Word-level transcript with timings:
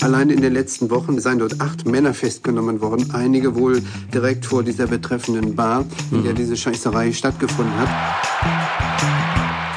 Allein 0.00 0.30
in 0.30 0.40
den 0.40 0.52
letzten 0.52 0.90
Wochen 0.90 1.20
seien 1.20 1.38
dort 1.38 1.60
acht 1.60 1.86
Männer 1.86 2.14
festgenommen 2.14 2.80
worden, 2.80 3.10
einige 3.12 3.54
wohl 3.54 3.82
direkt 4.12 4.46
vor 4.46 4.62
dieser 4.62 4.86
betreffenden 4.86 5.54
Bar, 5.54 5.84
in 6.10 6.24
der 6.24 6.32
diese 6.32 6.56
Scheißerei 6.56 7.12
stattgefunden 7.12 7.74
hat. 7.76 7.88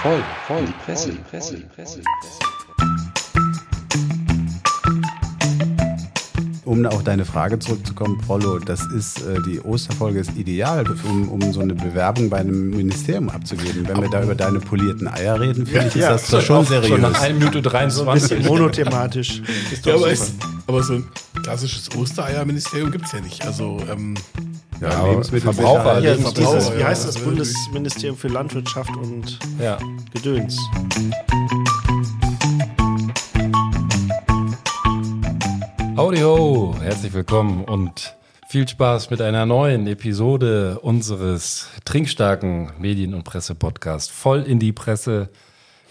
Voll, 0.02 0.24
voll, 0.48 0.66
Presse, 0.86 1.12
Presse, 1.30 1.58
Presse, 1.76 2.02
Presse. 2.22 2.55
Um 6.66 6.84
auf 6.88 7.04
deine 7.04 7.26
Frage 7.26 7.60
zurückzukommen, 7.60 8.18
Prollo, 8.26 8.58
das 8.58 8.84
ist 8.88 9.22
äh, 9.22 9.38
die 9.48 9.62
Osterfolge 9.62 10.20
ist 10.20 10.36
ideal, 10.36 10.84
um, 11.08 11.30
um 11.30 11.54
so 11.54 11.60
eine 11.60 11.76
Bewerbung 11.76 12.30
bei 12.32 12.38
einem 12.40 12.72
Ministerium 12.72 13.30
abzugeben. 13.30 13.88
Wenn 13.88 14.02
wir 14.02 14.10
da 14.10 14.24
über 14.24 14.34
deine 14.34 14.60
polierten 14.60 15.08
Eier 15.08 15.40
reden, 15.40 15.68
finde 15.68 15.82
ich, 15.90 15.96
ist 15.96 16.02
Ja, 16.02 16.10
das 16.14 16.28
doch 16.28 16.42
schon 16.42 16.66
seriös. 16.66 16.88
Schon 16.88 17.02
nach 17.02 17.22
1 17.22 17.38
Minute 17.38 17.62
So 17.62 17.70
ein 17.70 17.90
23. 17.90 18.46
monothematisch. 18.48 19.44
Ist 19.72 19.86
doch 19.86 19.92
Ja, 19.92 19.98
aber, 19.98 20.10
ist, 20.12 20.34
aber 20.66 20.82
so 20.82 20.94
ein 20.94 21.04
klassisches 21.44 21.88
Ostereierministerium 21.96 22.92
gibt 22.92 23.06
es 23.06 23.12
ja 23.12 23.22
nicht. 23.22 23.46
Also, 23.46 23.78
ähm, 23.92 24.16
ja, 24.82 24.90
aber 24.90 25.10
Lebensmittelsicherheit. 25.12 25.76
Verbraucher- 25.76 26.00
Hier, 26.02 26.16
Lebensmittel- 26.16 26.76
wie 26.78 26.82
ja, 26.82 26.88
heißt 26.88 27.08
das 27.08 27.14
das 27.16 27.24
Bundesministerium 27.24 28.18
für 28.18 28.28
Landwirtschaft 28.30 28.90
und 28.98 29.38
ja. 29.62 29.78
Gedöns? 30.14 30.58
Howdy 35.98 36.20
ho, 36.20 36.76
herzlich 36.82 37.14
willkommen 37.14 37.64
und 37.64 38.18
viel 38.50 38.68
Spaß 38.68 39.12
mit 39.12 39.22
einer 39.22 39.46
neuen 39.46 39.88
Episode 39.88 40.80
unseres 40.82 41.70
trinkstarken 41.86 42.74
Medien- 42.78 43.14
und 43.14 43.24
Presse-Podcasts. 43.24 44.10
Voll 44.10 44.42
in 44.42 44.60
die 44.60 44.74
Presse. 44.74 45.30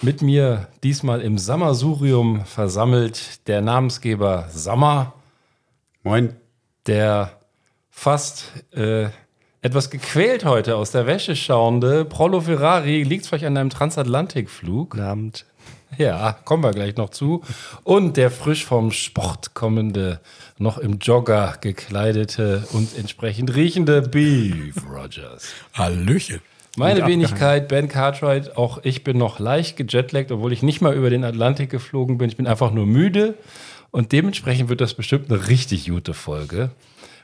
Mit 0.02 0.20
mir 0.20 0.68
diesmal 0.82 1.22
im 1.22 1.38
Sammelsurium 1.38 2.44
versammelt 2.44 3.48
der 3.48 3.62
Namensgeber 3.62 4.46
Sammer, 4.50 5.14
Moin. 6.02 6.36
der 6.86 7.38
fast 7.88 8.52
äh, 8.72 9.06
etwas 9.62 9.88
gequält 9.88 10.44
heute 10.44 10.76
aus 10.76 10.90
der 10.90 11.06
Wäsche 11.06 11.34
schauende 11.34 12.04
Prollo 12.04 12.42
Ferrari. 12.42 13.04
Liegt 13.04 13.24
vielleicht 13.26 13.46
an 13.46 13.56
einem 13.56 13.70
Transatlantikflug? 13.70 14.90
Guten 14.90 15.02
Abend. 15.02 15.46
Ja, 15.98 16.36
kommen 16.44 16.62
wir 16.62 16.72
gleich 16.72 16.96
noch 16.96 17.10
zu. 17.10 17.42
Und 17.82 18.16
der 18.16 18.30
frisch 18.30 18.64
vom 18.64 18.90
Sport 18.90 19.54
kommende, 19.54 20.20
noch 20.58 20.78
im 20.78 20.98
Jogger 20.98 21.56
gekleidete 21.60 22.66
und 22.72 22.96
entsprechend 22.96 23.54
riechende 23.54 24.02
Beef 24.02 24.76
Rogers. 24.90 25.52
Hallöchen. 25.74 26.40
Meine 26.76 27.06
Wenigkeit, 27.06 27.68
Ben 27.68 27.88
Cartwright, 27.88 28.56
auch 28.56 28.80
ich 28.82 29.04
bin 29.04 29.16
noch 29.16 29.38
leicht 29.38 29.76
gejetlaggt, 29.76 30.32
obwohl 30.32 30.52
ich 30.52 30.62
nicht 30.62 30.80
mal 30.80 30.94
über 30.94 31.08
den 31.08 31.22
Atlantik 31.22 31.70
geflogen 31.70 32.18
bin. 32.18 32.28
Ich 32.28 32.36
bin 32.36 32.48
einfach 32.48 32.72
nur 32.72 32.84
müde 32.84 33.34
und 33.92 34.10
dementsprechend 34.10 34.68
wird 34.68 34.80
das 34.80 34.94
bestimmt 34.94 35.30
eine 35.30 35.46
richtig 35.46 35.88
gute 35.88 36.14
Folge. 36.14 36.70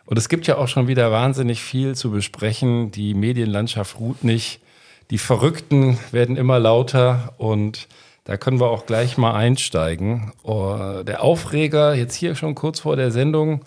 Und 0.07 0.19
es 0.19 0.29
gibt 0.29 0.47
ja 0.47 0.57
auch 0.57 0.69
schon 0.69 0.87
wieder 0.87 1.11
wahnsinnig 1.11 1.63
viel 1.63 1.97
zu 1.97 2.11
besprechen. 2.11 2.93
Die 2.93 3.15
Medienlandschaft 3.15 3.99
ruht 3.99 4.23
nicht. 4.23 4.61
Die 5.11 5.19
Verrückten 5.19 5.99
werden 6.13 6.37
immer 6.37 6.61
lauter 6.61 7.35
und 7.39 7.89
da 8.31 8.37
können 8.37 8.61
wir 8.61 8.69
auch 8.69 8.87
gleich 8.87 9.19
mal 9.19 9.35
einsteigen. 9.35 10.33
Oh, 10.45 11.03
der 11.05 11.21
Aufreger, 11.25 11.95
jetzt 11.95 12.15
hier 12.15 12.37
schon 12.37 12.55
kurz 12.55 12.79
vor 12.79 12.95
der 12.95 13.11
Sendung, 13.11 13.65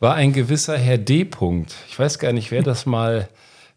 war 0.00 0.14
ein 0.14 0.32
gewisser 0.32 0.78
Herr 0.78 0.96
D. 0.96 1.24
-Punkt. 1.24 1.74
Ich 1.90 1.98
weiß 1.98 2.18
gar 2.18 2.32
nicht, 2.32 2.50
wer 2.50 2.62
das 2.62 2.86
mal, 2.86 3.28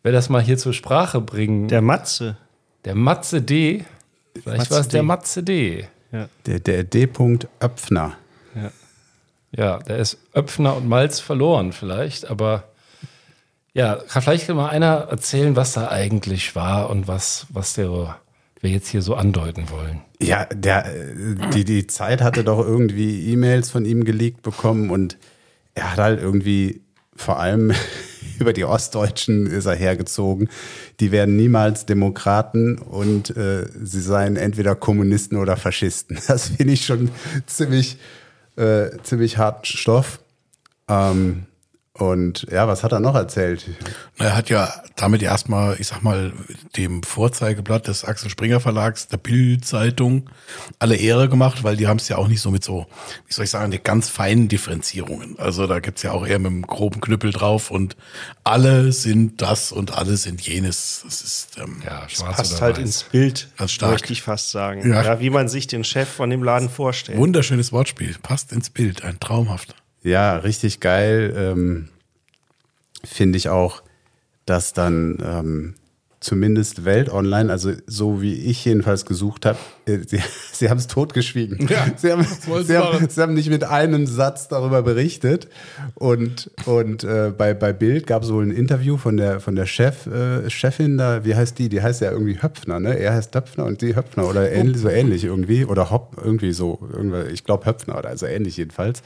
wer 0.02 0.14
das 0.14 0.30
mal 0.30 0.42
hier 0.42 0.58
zur 0.58 0.72
Sprache 0.72 1.20
bringen. 1.20 1.68
Der 1.68 1.82
Matze. 1.82 2.38
Der 2.86 2.96
Matze 2.96 3.42
D. 3.42 3.84
Vielleicht 4.34 4.60
Matze 4.60 4.72
war 4.72 4.80
es 4.80 4.88
der 4.88 5.02
D. 5.02 5.06
Matze 5.06 5.44
D. 5.44 5.88
Der, 6.46 6.60
der 6.62 6.84
D-Punkt 6.86 7.50
Öpfner. 7.60 8.14
Ja, 9.52 9.80
der 9.80 9.98
ist 9.98 10.20
Öpfner 10.34 10.78
und 10.78 10.88
Malz 10.88 11.20
verloren 11.20 11.74
vielleicht, 11.74 12.30
aber 12.30 12.64
ja, 13.74 13.96
kann 13.96 14.22
vielleicht 14.22 14.48
mal 14.48 14.70
einer 14.70 15.10
erzählen, 15.10 15.58
was 15.58 15.74
da 15.74 15.90
eigentlich 15.90 16.56
war 16.56 16.90
und 16.90 17.10
was, 17.10 17.46
was 17.50 17.74
der, 17.74 18.16
wir 18.62 18.70
jetzt 18.70 18.90
hier 18.90 19.02
so 19.02 19.16
andeuten 19.16 19.70
wollen. 19.70 20.02
Ja, 20.22 20.46
der, 20.46 20.86
äh, 20.86 21.50
die, 21.54 21.64
die 21.64 21.88
Zeit 21.88 22.22
hatte 22.22 22.44
doch 22.44 22.60
irgendwie 22.60 23.32
E-Mails 23.32 23.70
von 23.70 23.86
ihm 23.86 24.04
geleakt 24.04 24.42
bekommen 24.42 24.90
und 24.90 25.18
er 25.76 25.92
hat 25.92 26.00
halt 26.00 26.22
irgendwie 26.22 26.82
vor 27.16 27.40
allem 27.40 27.72
über 28.40 28.54
die 28.54 28.64
Ostdeutschen 28.64 29.48
ist 29.48 29.66
er 29.66 29.76
hergezogen. 29.76 30.50
Die 31.00 31.12
werden 31.12 31.36
niemals 31.36 31.86
Demokraten 31.86 32.78
und 32.78 33.36
äh, 33.36 33.68
sie 33.82 34.02
seien 34.02 34.38
entweder 34.38 34.76
Kommunisten 34.76 35.38
oder 35.38 35.58
Faschisten. 35.58 36.18
Das 36.28 36.50
finde 36.50 36.74
ich 36.74 36.86
schon 36.86 37.12
ziemlich, 37.46 37.98
äh, 38.56 38.90
ziemlich 39.04 39.38
harten 39.38 39.66
Stoff. 39.66 40.20
Ähm, 40.88 41.46
und 42.00 42.48
ja, 42.52 42.68
was 42.68 42.84
hat 42.84 42.92
er 42.92 43.00
noch 43.00 43.16
erzählt? 43.16 43.66
Na, 44.18 44.26
Er 44.26 44.36
hat 44.36 44.50
ja 44.50 44.74
damit 44.96 45.22
erstmal, 45.22 45.76
ich 45.80 45.88
sag 45.88 46.02
mal, 46.02 46.34
dem 46.78 47.04
Vorzeigeblatt 47.04 47.88
des 47.88 48.04
Axel 48.06 48.30
Springer 48.30 48.60
Verlags, 48.60 49.08
der 49.08 49.18
Bild-Zeitung, 49.18 50.30
alle 50.80 50.96
Ehre 50.96 51.30
gemacht, 51.30 51.64
weil 51.64 51.76
die 51.78 51.88
haben 51.88 51.98
es 51.98 52.08
ja 52.10 52.18
auch 52.18 52.28
nicht 52.28 52.42
so 52.42 52.52
mit 52.52 52.64
so, 52.64 52.86
wie 53.28 53.34
soll 53.34 53.46
ich 53.46 53.52
sagen, 53.52 53.72
die 53.72 53.80
ganz 53.80 54.10
feinen 54.10 54.48
Differenzierungen. 54.48 55.38
Also 55.40 55.68
da 55.68 55.80
gibt's 55.80 56.04
ja 56.04 56.12
auch 56.12 56.26
eher 56.26 56.40
mit 56.40 56.48
einem 56.52 56.62
groben 56.64 57.02
Knüppel 57.02 57.32
drauf 57.32 57.72
und 57.72 57.96
alle 58.44 58.92
sind 58.92 59.42
das 59.42 59.72
und 59.72 59.98
alle 59.98 60.18
sind 60.18 60.42
jenes. 60.42 61.02
Das 61.06 61.22
ist 61.22 61.58
ähm, 61.60 61.82
Ja, 61.86 62.08
das 62.10 62.24
Passt 62.24 62.62
halt 62.62 62.78
weiß. 62.78 62.84
ins 62.84 63.04
Bild, 63.04 63.50
Ganz 63.58 63.72
stark. 63.72 63.92
möchte 63.92 64.14
ich 64.14 64.22
fast 64.22 64.52
sagen. 64.52 64.90
Ja. 64.90 65.04
Ja. 65.04 65.20
wie 65.20 65.30
man 65.30 65.48
sich 65.48 65.68
den 65.68 65.84
Chef 65.84 66.10
von 66.10 66.30
dem 66.30 66.44
Laden 66.44 66.70
vorstellt. 66.70 67.18
Wunderschönes 67.18 67.72
Wortspiel, 67.72 68.16
passt 68.22 68.52
ins 68.52 68.70
Bild, 68.70 69.04
ein 69.04 69.20
traumhaft. 69.20 69.76
Ja, 70.04 70.38
richtig 70.38 70.80
geil. 70.80 71.34
Ähm, 71.36 71.90
Finde 73.04 73.38
ich 73.38 73.50
auch, 73.50 73.82
dass 74.46 74.74
dann 74.74 75.18
ähm, 75.24 75.76
zumindest 76.20 76.84
Welt 76.84 77.10
Online, 77.10 77.52
also 77.52 77.72
so 77.88 78.22
wie 78.22 78.34
ich 78.34 78.66
jedenfalls 78.66 79.06
gesucht 79.06 79.46
habe, 79.46 79.58
äh, 79.86 80.00
sie, 80.08 80.20
sie 80.52 80.70
haben 80.70 80.78
es 80.78 80.88
totgeschwiegen. 80.88 81.68
Ja, 81.68 81.86
sie, 81.96 82.12
haben, 82.12 82.26
sie, 82.64 82.78
haben, 82.78 83.10
sie 83.10 83.22
haben 83.22 83.34
nicht 83.34 83.50
mit 83.50 83.64
einem 83.64 84.06
Satz 84.06 84.48
darüber 84.48 84.82
berichtet. 84.82 85.48
Und, 85.96 86.52
und 86.66 87.04
äh, 87.04 87.32
bei, 87.36 87.54
bei 87.54 87.74
Bild 87.74 88.08
gab 88.08 88.24
es 88.24 88.32
wohl 88.32 88.46
ein 88.46 88.52
Interview 88.52 88.98
von 88.98 89.18
der, 89.18 89.40
von 89.40 89.56
der 89.56 89.66
Chef, 89.66 90.08
äh, 90.08 90.50
Chefin 90.50 90.98
da, 90.98 91.24
wie 91.24 91.36
heißt 91.36 91.58
die? 91.58 91.70
Die 91.70 91.82
heißt 91.82 92.02
ja 92.02 92.12
irgendwie 92.12 92.42
Höpfner, 92.42 92.80
ne? 92.80 92.98
Er 92.98 93.14
heißt 93.14 93.34
Höpfner 93.36 93.66
und 93.66 93.80
sie 93.80 93.96
Höpfner 93.96 94.28
oder 94.28 94.52
ähnlich, 94.52 94.82
so 94.82 94.90
ähnlich 94.90 95.24
irgendwie. 95.24 95.66
Oder 95.66 95.90
Hopp, 95.90 96.18
irgendwie 96.24 96.52
so. 96.52 96.80
Irgendwie, 96.92 97.32
ich 97.32 97.44
glaube 97.44 97.66
Höpfner 97.66 97.98
oder 97.98 98.10
also 98.10 98.26
ähnlich 98.26 98.58
jedenfalls. 98.58 99.04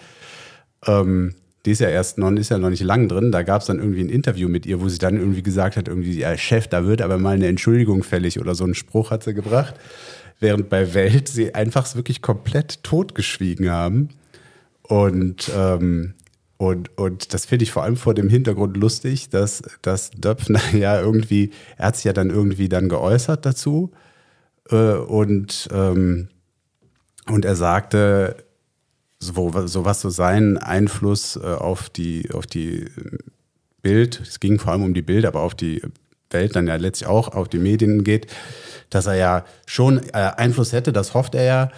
Ähm, 0.88 1.36
die 1.66 1.72
ist 1.72 1.80
ja 1.80 1.90
erst 1.90 2.18
noch, 2.18 2.32
ist 2.32 2.50
ja 2.50 2.58
noch 2.58 2.70
nicht 2.70 2.84
lang 2.84 3.08
drin. 3.08 3.32
Da 3.32 3.44
gab 3.44 3.62
es 3.62 3.68
dann 3.68 3.80
irgendwie 3.80 4.02
ein 4.02 4.10
Interview 4.10 4.50
mit 4.50 4.66
ihr, 4.66 4.82
wo 4.82 4.90
sie 4.90 4.98
dann 4.98 5.18
irgendwie 5.18 5.44
gesagt 5.44 5.78
hat, 5.78 5.88
irgendwie, 5.88 6.20
ja, 6.20 6.38
Chef, 6.38 6.68
da 6.68 6.86
wird 6.86 7.02
aber 7.02 7.18
mal 7.18 7.36
eine 7.36 7.48
Entschuldigung 7.48 8.04
fällig 8.04 8.40
oder 8.40 8.54
so 8.54 8.66
einen 8.66 8.76
Spruch 8.76 9.12
hat 9.12 9.24
sie 9.24 9.34
gebracht. 9.34 9.76
Während 10.40 10.70
bei 10.70 10.94
Welt 10.94 11.30
sie 11.30 11.56
einfach 11.56 11.96
wirklich 11.96 12.22
komplett 12.22 12.84
totgeschwiegen 12.84 13.72
haben. 13.72 14.10
Und, 14.82 15.50
ähm, 15.56 16.16
und, 16.58 16.98
und 16.98 17.34
das 17.34 17.46
finde 17.46 17.64
ich 17.64 17.72
vor 17.72 17.84
allem 17.84 17.96
vor 17.96 18.14
dem 18.14 18.30
Hintergrund 18.30 18.76
lustig, 18.76 19.30
dass, 19.30 19.64
dass 19.82 20.12
Döpfner 20.12 20.62
ja 20.74 21.00
irgendwie, 21.00 21.52
er 21.78 21.88
hat 21.88 21.96
sich 21.96 22.06
ja 22.06 22.14
dann 22.14 22.30
irgendwie 22.30 22.68
dann 22.68 22.90
geäußert 22.90 23.46
dazu. 23.46 23.92
Äh, 24.70 24.96
und, 24.96 25.70
ähm, 25.72 26.28
und 27.28 27.46
er 27.46 27.56
sagte, 27.56 28.43
so, 29.24 29.68
so 29.68 29.86
was 29.86 30.02
so 30.02 30.10
seinen 30.10 30.58
Einfluss 30.58 31.36
äh, 31.36 31.46
auf 31.46 31.90
die, 31.90 32.30
auf 32.32 32.46
die 32.46 32.86
Bild, 33.82 34.22
es 34.22 34.40
ging 34.40 34.60
vor 34.60 34.72
allem 34.72 34.84
um 34.84 34.94
die 34.94 35.02
Bild, 35.02 35.26
aber 35.26 35.42
auf 35.42 35.56
die 35.56 35.82
Welt 36.30 36.56
dann 36.56 36.68
ja 36.68 36.76
letztlich 36.76 37.08
auch, 37.08 37.30
auf 37.30 37.48
die 37.48 37.60
Medien 37.60 38.04
geht, 38.04 38.28
dass 38.90 39.06
er 39.06 39.16
ja 39.16 39.46
schon 39.66 40.00
äh, 40.10 40.32
Einfluss 40.38 40.74
hätte, 40.74 40.94
das 40.94 41.14
hofft 41.14 41.36
er 41.36 41.44
ja. 41.44 41.72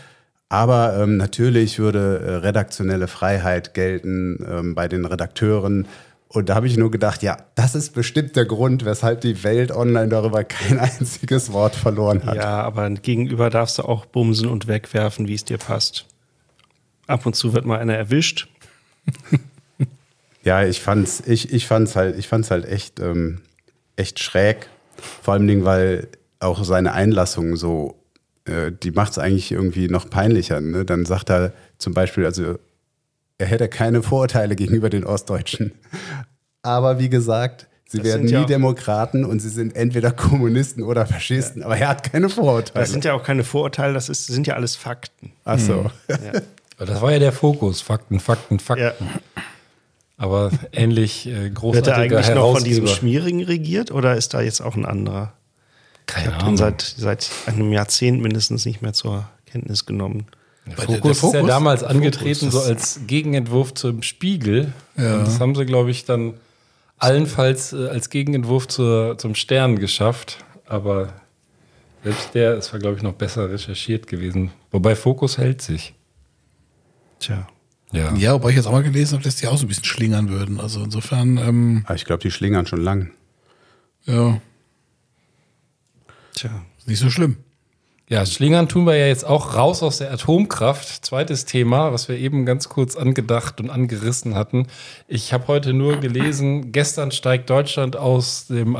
Aber 0.49 0.97
ähm, 0.97 1.17
natürlich 1.17 1.79
würde 1.79 2.19
äh, 2.19 2.31
redaktionelle 2.35 3.07
Freiheit 3.07 3.73
gelten 3.73 4.45
ähm, 4.47 4.75
bei 4.75 4.87
den 4.87 5.05
Redakteuren. 5.05 5.87
Und 6.27 6.49
da 6.49 6.55
habe 6.55 6.67
ich 6.67 6.77
nur 6.77 6.91
gedacht, 6.91 7.23
ja, 7.23 7.37
das 7.55 7.75
ist 7.75 7.93
bestimmt 7.93 8.35
der 8.35 8.45
Grund, 8.45 8.85
weshalb 8.85 9.21
die 9.21 9.43
Welt 9.43 9.71
online 9.71 10.09
darüber 10.09 10.43
kein 10.43 10.79
einziges 10.79 11.51
Wort 11.51 11.75
verloren 11.75 12.25
hat. 12.25 12.35
Ja, 12.35 12.61
aber 12.61 12.89
gegenüber 12.89 13.49
darfst 13.49 13.79
du 13.79 13.83
auch 13.83 14.05
bumsen 14.05 14.47
und 14.47 14.67
wegwerfen, 14.67 15.27
wie 15.27 15.33
es 15.33 15.45
dir 15.45 15.57
passt. 15.57 16.05
Ab 17.07 17.25
und 17.25 17.35
zu 17.35 17.53
wird 17.53 17.65
mal 17.65 17.79
einer 17.79 17.95
erwischt. 17.95 18.47
Ja, 20.43 20.63
ich 20.63 20.81
fand's, 20.81 21.23
ich, 21.25 21.51
ich 21.53 21.65
fand's 21.67 21.95
halt, 21.95 22.17
ich 22.17 22.27
fand's 22.27 22.51
halt 22.51 22.65
echt, 22.65 22.99
ähm, 22.99 23.41
echt 23.95 24.19
schräg. 24.19 24.69
Vor 25.23 25.33
allem 25.33 25.47
Dingen, 25.47 25.65
weil 25.65 26.07
auch 26.39 26.63
seine 26.63 26.93
Einlassung 26.93 27.55
so, 27.55 27.95
äh, 28.45 28.71
die 28.71 28.91
macht's 28.91 29.17
eigentlich 29.17 29.51
irgendwie 29.51 29.87
noch 29.87 30.09
peinlicher. 30.09 30.61
Ne? 30.61 30.85
Dann 30.85 31.05
sagt 31.05 31.29
er 31.31 31.51
zum 31.79 31.93
Beispiel, 31.93 32.25
also 32.25 32.59
er 33.37 33.47
hätte 33.47 33.67
keine 33.67 34.03
Vorurteile 34.03 34.55
gegenüber 34.55 34.89
den 34.89 35.03
Ostdeutschen. 35.03 35.71
Aber 36.61 36.99
wie 36.99 37.09
gesagt, 37.09 37.67
sie 37.87 37.97
Das 37.97 38.07
werden 38.07 38.25
nie 38.25 38.31
ja 38.33 38.43
auch- 38.43 38.45
Demokraten 38.45 39.25
und 39.25 39.39
sie 39.39 39.49
sind 39.49 39.75
entweder 39.75 40.11
Kommunisten 40.11 40.83
oder 40.83 41.05
Faschisten. 41.07 41.63
Aber 41.63 41.75
er 41.77 41.87
hat 41.89 42.03
keine 42.11 42.29
Vorurteile. 42.29 42.83
Das 42.83 42.91
sind 42.91 43.03
ja 43.03 43.13
auch 43.13 43.23
keine 43.23 43.43
Vorurteile, 43.43 43.93
das 43.93 44.09
ist, 44.09 44.27
sind 44.27 44.45
ja 44.45 44.53
alles 44.55 44.75
Fakten. 44.75 45.31
Ach 45.43 45.57
so. 45.59 45.89
Ja. 46.07 46.17
Weil 46.77 46.87
Das 46.87 47.01
war 47.01 47.11
ja 47.11 47.19
der 47.19 47.31
Fokus. 47.31 47.81
Fakten, 47.81 48.19
Fakten, 48.19 48.59
Fakten. 48.59 48.83
Ja. 48.83 48.93
Aber 50.17 50.51
ähnlich 50.71 51.27
äh, 51.27 51.43
Wird 51.43 51.55
großartiger 51.55 51.91
er 51.95 51.97
eigentlich 51.97 52.35
noch 52.35 52.53
von 52.53 52.63
diesem 52.63 52.85
Herausgeber. 52.85 52.87
Schmierigen 52.99 53.43
regiert 53.43 53.91
oder 53.91 54.15
ist 54.15 54.33
da 54.33 54.41
jetzt 54.41 54.61
auch 54.61 54.75
ein 54.75 54.85
anderer? 54.85 55.33
Ich 56.07 56.13
Keine 56.13 56.27
habe 56.27 56.37
den 56.37 56.43
Ahnung. 56.43 56.57
seit, 56.57 56.81
seit 56.81 57.29
einem 57.47 57.71
Jahrzehnt 57.73 58.21
mindestens 58.21 58.65
nicht 58.65 58.81
mehr 58.81 58.93
zur 58.93 59.27
Kenntnis 59.45 59.85
genommen. 59.85 60.27
Der 60.65 60.77
Weil 60.77 60.87
der- 60.87 60.95
Fokus, 60.97 61.11
ist 61.17 61.23
ja 61.23 61.29
Fokus- 61.31 61.47
damals 61.47 61.83
angetreten, 61.83 62.49
Fokus, 62.51 62.65
so 62.65 62.69
als 62.71 62.99
Gegenentwurf 63.07 63.73
zum 63.73 64.01
Spiegel. 64.03 64.73
Und 64.95 65.03
das 65.25 65.39
haben 65.39 65.53
sie, 65.55 65.65
glaube 65.65 65.91
ich, 65.91 66.05
dann 66.05 66.35
allenfalls 66.97 67.73
äh, 67.73 67.87
als 67.89 68.09
Gegenentwurf 68.09 68.67
zur, 68.67 69.17
zum 69.17 69.35
Stern 69.35 69.77
geschafft. 69.79 70.37
Aber 70.65 71.09
selbst 72.03 72.33
der 72.33 72.55
ist, 72.55 72.71
war, 72.71 72.79
glaube 72.79 72.95
ich, 72.97 73.03
noch 73.03 73.13
besser 73.13 73.49
recherchiert 73.51 74.07
gewesen. 74.07 74.51
Wobei 74.71 74.95
Fokus 74.95 75.37
hält 75.37 75.61
sich. 75.61 75.93
Tja. 77.19 77.47
Ja. 77.91 78.13
Ja, 78.15 78.33
wobei 78.33 78.49
ich 78.49 78.55
jetzt 78.55 78.65
auch 78.65 78.71
mal 78.71 78.83
gelesen 78.83 79.13
habe, 79.13 79.23
dass 79.23 79.37
die 79.37 79.47
auch 79.47 79.57
so 79.57 79.65
ein 79.65 79.67
bisschen 79.69 79.85
schlingern 79.85 80.29
würden. 80.29 80.59
Also 80.59 80.83
insofern, 80.83 81.37
ähm, 81.37 81.83
Aber 81.85 81.95
ich 81.95 82.05
glaube, 82.05 82.21
die 82.21 82.31
schlingern 82.31 82.65
schon 82.67 82.81
lang. 82.81 83.11
ja, 84.05 84.39
Tja. 86.33 86.49
ist 86.77 86.87
nicht 86.87 86.99
so 86.99 87.09
schlimm. 87.09 87.37
Ja, 88.07 88.23
Schlingern 88.23 88.69
tun 88.69 88.85
wir 88.85 88.95
ja 88.95 89.07
jetzt 89.07 89.25
auch 89.25 89.55
raus 89.55 89.81
aus 89.81 89.97
der 89.97 90.11
Atomkraft. 90.13 91.03
Zweites 91.03 91.45
Thema, 91.45 91.91
was 91.91 92.07
wir 92.07 92.17
eben 92.19 92.45
ganz 92.45 92.69
kurz 92.69 92.95
angedacht 92.95 93.59
und 93.59 93.71
angerissen 93.71 94.35
hatten. 94.35 94.67
Ich 95.07 95.33
habe 95.33 95.47
heute 95.47 95.73
nur 95.73 95.97
gelesen, 95.97 96.71
gestern 96.71 97.11
steigt 97.11 97.49
Deutschland 97.49 97.95
aus 97.95 98.45
dem 98.45 98.75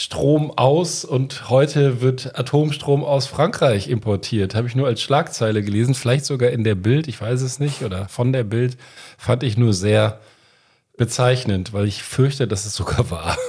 Atomstrom 0.00 0.50
aus 0.56 1.04
und 1.04 1.50
heute 1.50 2.00
wird 2.00 2.38
Atomstrom 2.38 3.04
aus 3.04 3.26
Frankreich 3.26 3.86
importiert. 3.86 4.54
Habe 4.54 4.66
ich 4.66 4.74
nur 4.74 4.86
als 4.86 5.02
Schlagzeile 5.02 5.62
gelesen, 5.62 5.94
vielleicht 5.94 6.24
sogar 6.24 6.48
in 6.50 6.64
der 6.64 6.74
Bild, 6.74 7.06
ich 7.06 7.20
weiß 7.20 7.42
es 7.42 7.60
nicht, 7.60 7.82
oder 7.82 8.08
von 8.08 8.32
der 8.32 8.44
Bild, 8.44 8.78
fand 9.18 9.42
ich 9.42 9.58
nur 9.58 9.74
sehr 9.74 10.20
bezeichnend, 10.96 11.74
weil 11.74 11.86
ich 11.86 12.02
fürchte, 12.02 12.48
dass 12.48 12.64
es 12.64 12.74
sogar 12.74 13.10
war. 13.10 13.36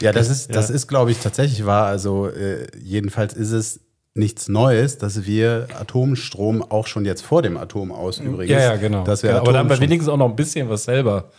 Ja, 0.00 0.12
das 0.12 0.28
ist, 0.28 0.54
das 0.54 0.68
ist, 0.68 0.86
glaube 0.86 1.10
ich, 1.10 1.18
tatsächlich 1.18 1.64
wahr. 1.64 1.86
Also 1.86 2.28
äh, 2.28 2.66
jedenfalls 2.78 3.32
ist 3.32 3.52
es 3.52 3.80
nichts 4.12 4.48
Neues, 4.48 4.98
dass 4.98 5.24
wir 5.24 5.68
Atomstrom 5.80 6.60
auch 6.62 6.86
schon 6.86 7.06
jetzt 7.06 7.22
vor 7.22 7.40
dem 7.40 7.56
Atom 7.56 7.90
aus 7.90 8.18
übrigens. 8.18 8.50
Ja, 8.50 8.60
ja, 8.60 8.76
genau. 8.76 9.02
Dass 9.04 9.22
wir 9.22 9.30
genau. 9.30 9.40
Aber 9.40 9.52
da 9.54 9.60
haben 9.60 9.70
wir 9.70 9.80
wenigstens 9.80 10.12
auch 10.12 10.18
noch 10.18 10.28
ein 10.28 10.36
bisschen 10.36 10.68
was 10.68 10.84
selber 10.84 11.30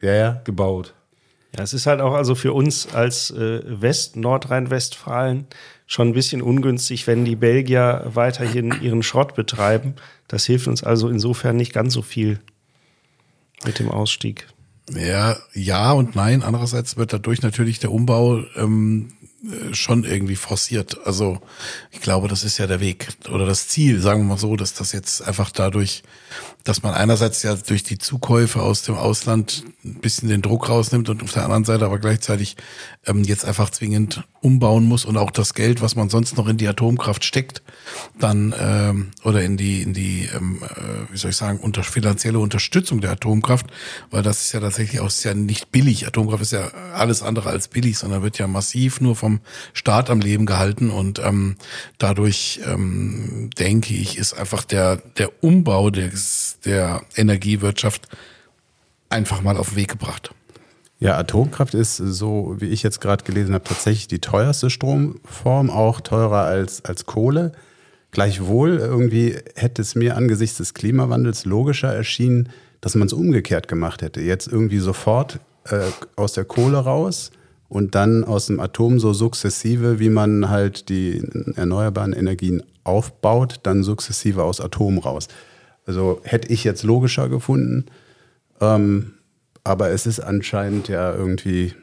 ja, 0.00 0.14
ja. 0.14 0.40
gebaut. 0.44 0.94
Ja, 1.56 1.62
es 1.62 1.72
ist 1.72 1.86
halt 1.86 2.00
auch 2.00 2.14
also 2.14 2.34
für 2.34 2.52
uns 2.52 2.94
als 2.94 3.30
äh, 3.30 3.60
West, 3.64 4.16
Nordrhein-Westfalen 4.16 5.46
schon 5.86 6.08
ein 6.08 6.14
bisschen 6.14 6.42
ungünstig, 6.42 7.06
wenn 7.06 7.24
die 7.24 7.36
Belgier 7.36 8.02
weiterhin 8.06 8.74
ihren 8.82 9.02
Schrott 9.02 9.34
betreiben. 9.34 9.94
Das 10.28 10.44
hilft 10.44 10.66
uns 10.66 10.82
also 10.82 11.08
insofern 11.08 11.56
nicht 11.56 11.72
ganz 11.72 11.94
so 11.94 12.02
viel 12.02 12.40
mit 13.64 13.78
dem 13.78 13.90
Ausstieg. 13.90 14.48
Ja, 14.90 15.36
ja 15.54 15.92
und 15.92 16.14
nein. 16.14 16.42
Andererseits 16.42 16.96
wird 16.96 17.12
dadurch 17.12 17.42
natürlich 17.42 17.78
der 17.78 17.92
Umbau 17.92 18.42
ähm, 18.56 19.12
äh, 19.44 19.74
schon 19.74 20.04
irgendwie 20.04 20.36
forciert. 20.36 20.98
Also 21.06 21.40
ich 21.90 22.00
glaube, 22.00 22.28
das 22.28 22.44
ist 22.44 22.58
ja 22.58 22.66
der 22.66 22.80
Weg 22.80 23.08
oder 23.30 23.46
das 23.46 23.68
Ziel, 23.68 24.00
sagen 24.00 24.22
wir 24.22 24.28
mal 24.28 24.38
so, 24.38 24.56
dass 24.56 24.74
das 24.74 24.92
jetzt 24.92 25.26
einfach 25.26 25.50
dadurch, 25.50 26.02
dass 26.66 26.82
man 26.82 26.94
einerseits 26.94 27.44
ja 27.44 27.54
durch 27.54 27.84
die 27.84 27.96
Zukäufe 27.96 28.60
aus 28.60 28.82
dem 28.82 28.96
Ausland 28.96 29.62
ein 29.84 30.00
bisschen 30.00 30.28
den 30.28 30.42
Druck 30.42 30.68
rausnimmt 30.68 31.08
und 31.08 31.22
auf 31.22 31.32
der 31.32 31.44
anderen 31.44 31.64
Seite 31.64 31.84
aber 31.84 32.00
gleichzeitig 32.00 32.56
ähm, 33.06 33.22
jetzt 33.22 33.44
einfach 33.44 33.70
zwingend 33.70 34.24
umbauen 34.40 34.84
muss 34.84 35.04
und 35.04 35.16
auch 35.16 35.30
das 35.30 35.54
Geld, 35.54 35.80
was 35.80 35.94
man 35.94 36.08
sonst 36.08 36.36
noch 36.36 36.48
in 36.48 36.56
die 36.56 36.66
Atomkraft 36.66 37.24
steckt, 37.24 37.62
dann 38.18 38.52
ähm, 38.58 39.12
oder 39.22 39.42
in 39.42 39.56
die 39.56 39.82
in 39.82 39.94
die 39.94 40.28
ähm, 40.34 40.60
äh, 40.62 41.12
wie 41.12 41.16
soll 41.16 41.30
ich 41.30 41.36
sagen 41.36 41.60
unter 41.60 41.84
finanzielle 41.84 42.40
Unterstützung 42.40 43.00
der 43.00 43.12
Atomkraft, 43.12 43.66
weil 44.10 44.24
das 44.24 44.42
ist 44.42 44.52
ja 44.52 44.58
tatsächlich 44.58 45.00
auch 45.00 45.10
ja 45.22 45.34
nicht 45.34 45.70
billig. 45.70 46.06
Atomkraft 46.08 46.42
ist 46.42 46.52
ja 46.52 46.68
alles 46.94 47.22
andere 47.22 47.48
als 47.50 47.68
billig, 47.68 47.96
sondern 47.96 48.22
wird 48.22 48.38
ja 48.38 48.48
massiv 48.48 49.00
nur 49.00 49.14
vom 49.14 49.40
Staat 49.72 50.10
am 50.10 50.20
Leben 50.20 50.46
gehalten 50.46 50.90
und 50.90 51.20
ähm, 51.20 51.56
dadurch 51.98 52.60
ähm, 52.64 53.50
denke 53.56 53.94
ich 53.94 54.18
ist 54.18 54.34
einfach 54.34 54.64
der 54.64 54.96
der 54.96 55.44
Umbau 55.44 55.90
des, 55.90 56.55
der 56.66 57.02
Energiewirtschaft 57.16 58.08
einfach 59.08 59.42
mal 59.42 59.56
auf 59.56 59.70
den 59.70 59.76
Weg 59.76 59.88
gebracht. 59.88 60.34
Ja, 60.98 61.16
Atomkraft 61.18 61.74
ist, 61.74 61.96
so 61.96 62.56
wie 62.58 62.66
ich 62.66 62.82
jetzt 62.82 63.00
gerade 63.00 63.24
gelesen 63.24 63.54
habe, 63.54 63.64
tatsächlich 63.64 64.08
die 64.08 64.18
teuerste 64.18 64.70
Stromform, 64.70 65.70
auch 65.70 66.00
teurer 66.00 66.42
als, 66.42 66.84
als 66.84 67.04
Kohle. 67.04 67.52
Gleichwohl, 68.12 68.78
irgendwie 68.78 69.36
hätte 69.54 69.82
es 69.82 69.94
mir 69.94 70.16
angesichts 70.16 70.56
des 70.56 70.72
Klimawandels 70.72 71.44
logischer 71.44 71.92
erschienen, 71.92 72.48
dass 72.80 72.94
man 72.94 73.06
es 73.06 73.12
umgekehrt 73.12 73.68
gemacht 73.68 74.00
hätte. 74.00 74.22
Jetzt 74.22 74.46
irgendwie 74.48 74.78
sofort 74.78 75.38
äh, 75.64 75.80
aus 76.16 76.32
der 76.32 76.46
Kohle 76.46 76.78
raus 76.78 77.30
und 77.68 77.94
dann 77.94 78.24
aus 78.24 78.46
dem 78.46 78.58
Atom 78.58 78.98
so 78.98 79.12
sukzessive, 79.12 79.98
wie 79.98 80.08
man 80.08 80.48
halt 80.48 80.88
die 80.88 81.22
erneuerbaren 81.56 82.14
Energien 82.14 82.62
aufbaut, 82.84 83.60
dann 83.64 83.82
sukzessive 83.82 84.44
aus 84.44 84.60
Atom 84.62 84.98
raus. 84.98 85.28
Also 85.86 86.20
hätte 86.24 86.48
ich 86.48 86.64
jetzt 86.64 86.82
logischer 86.82 87.28
gefunden. 87.28 87.86
Ähm, 88.60 89.14
aber 89.64 89.90
es 89.90 90.06
ist 90.06 90.20
anscheinend 90.20 90.88
ja 90.88 91.12
irgendwie, 91.14 91.74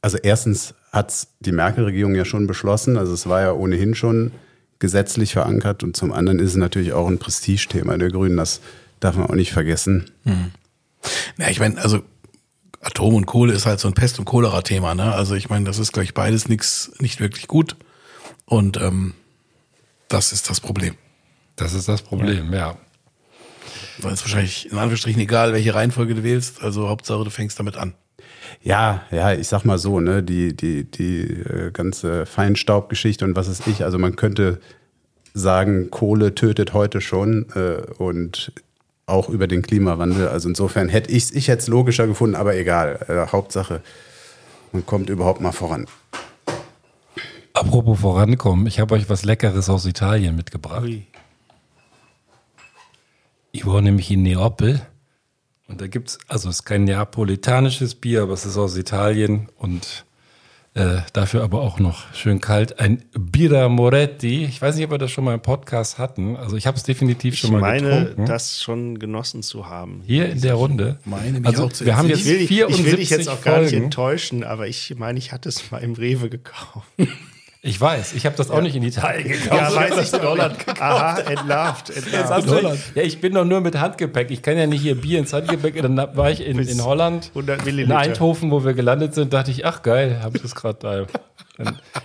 also 0.00 0.18
erstens 0.18 0.74
hat 0.92 1.10
es 1.10 1.28
die 1.40 1.52
Merkel-Regierung 1.52 2.14
ja 2.14 2.24
schon 2.24 2.46
beschlossen, 2.46 2.96
also 2.96 3.12
es 3.12 3.28
war 3.28 3.40
ja 3.40 3.52
ohnehin 3.52 3.94
schon 3.94 4.30
gesetzlich 4.78 5.32
verankert 5.32 5.82
und 5.82 5.96
zum 5.96 6.12
anderen 6.12 6.38
ist 6.38 6.50
es 6.50 6.56
natürlich 6.56 6.92
auch 6.92 7.08
ein 7.08 7.18
Prestigethema 7.18 7.96
der 7.96 8.10
Grünen, 8.10 8.36
das 8.36 8.60
darf 9.00 9.16
man 9.16 9.26
auch 9.26 9.34
nicht 9.34 9.52
vergessen. 9.52 10.10
Ja, 11.36 11.48
ich 11.48 11.58
meine, 11.58 11.80
also 11.82 12.02
Atom 12.80 13.14
und 13.14 13.26
Kohle 13.26 13.52
ist 13.54 13.66
halt 13.66 13.80
so 13.80 13.88
ein 13.88 13.94
Pest- 13.94 14.18
und 14.18 14.24
Cholera-Thema, 14.24 14.94
ne? 14.94 15.12
Also 15.14 15.34
ich 15.34 15.48
meine, 15.48 15.64
das 15.64 15.78
ist 15.78 15.92
gleich 15.92 16.14
beides 16.14 16.48
nix, 16.48 16.92
nicht 16.98 17.18
wirklich 17.20 17.48
gut. 17.48 17.76
Und 18.44 18.76
ähm, 18.76 19.14
das 20.08 20.32
ist 20.32 20.50
das 20.50 20.60
Problem. 20.60 20.94
Das 21.56 21.72
ist 21.72 21.88
das 21.88 22.02
Problem, 22.02 22.52
ja. 22.52 22.76
Weil 23.98 24.12
es 24.12 24.22
wahrscheinlich 24.22 24.70
in 24.70 24.78
Anführungsstrichen 24.78 25.20
egal, 25.20 25.52
welche 25.52 25.74
Reihenfolge 25.74 26.14
du 26.14 26.22
wählst. 26.22 26.62
Also 26.62 26.88
Hauptsache, 26.88 27.24
du 27.24 27.30
fängst 27.30 27.58
damit 27.58 27.76
an. 27.76 27.94
Ja, 28.62 29.02
ja, 29.10 29.32
ich 29.32 29.48
sag 29.48 29.64
mal 29.64 29.78
so, 29.78 30.00
ne, 30.00 30.22
die, 30.22 30.56
die, 30.56 30.84
die 30.84 31.22
äh, 31.22 31.70
ganze 31.70 32.26
Feinstaubgeschichte 32.26 33.24
und 33.24 33.36
was 33.36 33.48
ist 33.48 33.66
ich, 33.66 33.84
also 33.84 33.98
man 33.98 34.16
könnte 34.16 34.60
sagen, 35.34 35.90
Kohle 35.90 36.34
tötet 36.34 36.72
heute 36.72 37.00
schon 37.00 37.46
äh, 37.54 37.82
und 37.98 38.52
auch 39.06 39.28
über 39.28 39.46
den 39.46 39.62
Klimawandel. 39.62 40.28
Also 40.28 40.48
insofern 40.48 40.88
hätte 40.88 41.10
ich 41.10 41.34
ich 41.34 41.48
hätte 41.48 41.62
es 41.62 41.68
logischer 41.68 42.06
gefunden, 42.06 42.36
aber 42.36 42.56
egal. 42.56 43.00
Äh, 43.08 43.32
Hauptsache, 43.32 43.82
man 44.72 44.86
kommt 44.86 45.10
überhaupt 45.10 45.40
mal 45.40 45.52
voran. 45.52 45.86
Apropos 47.52 48.00
vorankommen, 48.00 48.66
ich 48.66 48.80
habe 48.80 48.94
euch 48.94 49.08
was 49.08 49.24
Leckeres 49.24 49.68
aus 49.68 49.86
Italien 49.86 50.34
mitgebracht. 50.34 50.82
Ui. 50.82 51.06
Ich 53.56 53.64
war 53.66 53.80
nämlich 53.80 54.10
in 54.10 54.22
Neapel 54.24 54.80
und 55.68 55.80
da 55.80 55.86
gibt's, 55.86 56.18
also 56.26 56.48
es 56.48 56.56
ist 56.56 56.64
kein 56.64 56.82
neapolitanisches 56.82 57.94
Bier, 57.94 58.22
aber 58.22 58.32
es 58.32 58.44
ist 58.44 58.56
aus 58.56 58.76
Italien 58.76 59.48
und 59.56 60.04
äh, 60.74 60.96
dafür 61.12 61.44
aber 61.44 61.60
auch 61.60 61.78
noch 61.78 62.12
schön 62.14 62.40
kalt. 62.40 62.80
Ein 62.80 63.04
Birra 63.16 63.68
Moretti. 63.68 64.44
Ich 64.44 64.60
weiß 64.60 64.74
nicht, 64.74 64.86
ob 64.86 64.90
wir 64.90 64.98
das 64.98 65.12
schon 65.12 65.22
mal 65.22 65.34
im 65.34 65.40
Podcast 65.40 65.98
hatten. 65.98 66.34
Also 66.36 66.56
ich 66.56 66.66
habe 66.66 66.76
es 66.76 66.82
definitiv 66.82 67.34
Ich 67.34 67.40
schon 67.40 67.52
mal 67.52 67.60
meine, 67.60 67.88
getrunken. 68.06 68.26
das 68.26 68.60
schon 68.60 68.98
genossen 68.98 69.44
zu 69.44 69.68
haben. 69.68 70.02
Hier 70.04 70.28
in 70.30 70.40
der 70.40 70.54
Runde. 70.54 70.98
Meine 71.04 71.38
mich 71.38 71.46
also 71.46 71.66
auch 71.66 71.72
zu 71.72 71.86
wir 71.86 71.96
haben 71.96 72.08
jetzt 72.08 72.22
Ich 72.22 72.26
will, 72.26 72.38
dich- 72.38 72.50
ich 72.50 72.56
74 72.56 72.86
will 72.90 72.96
dich 72.98 73.10
jetzt 73.10 73.28
auch 73.28 73.40
gar 73.40 73.60
nicht 73.60 73.70
Folgen. 73.70 73.84
enttäuschen, 73.84 74.42
aber 74.42 74.66
ich 74.66 74.92
meine, 74.98 75.16
ich 75.20 75.30
hatte 75.30 75.48
es 75.48 75.70
mal 75.70 75.78
im 75.78 75.92
Rewe 75.94 76.28
gekauft. 76.28 76.88
Ich 77.66 77.80
weiß, 77.80 78.12
ich 78.12 78.26
habe 78.26 78.36
das 78.36 78.50
auch 78.50 78.60
nicht 78.60 78.76
in 78.76 78.82
Italien 78.82 79.26
gekauft. 79.26 79.50
Ja, 79.50 79.74
weiß 79.74 79.98
ich 80.06 80.12
in 80.12 80.22
Holland 80.26 80.66
nicht. 80.66 80.82
Aha, 80.82 81.18
entlarvt, 81.20 81.88
entlarvt. 81.96 82.46
du- 82.46 82.78
Ja, 82.94 83.02
ich 83.02 83.22
bin 83.22 83.32
doch 83.32 83.46
nur 83.46 83.62
mit 83.62 83.80
Handgepäck. 83.80 84.30
Ich 84.30 84.42
kann 84.42 84.58
ja 84.58 84.66
nicht 84.66 84.82
hier 84.82 85.00
Bier 85.00 85.18
ins 85.18 85.32
Handgepäck. 85.32 85.80
Dann 85.80 85.96
war 85.96 86.30
ich 86.30 86.44
in, 86.46 86.58
in 86.58 86.84
Holland, 86.84 87.30
100 87.30 87.66
in. 87.66 87.90
Eindhoven, 87.90 88.50
wo 88.50 88.64
wir 88.66 88.74
gelandet 88.74 89.14
sind, 89.14 89.32
dachte 89.32 89.50
ich, 89.50 89.64
ach 89.64 89.80
geil, 89.82 90.20
habe 90.22 90.36
ich 90.36 90.42
das 90.42 90.54
gerade 90.54 90.78
da. 90.78 91.06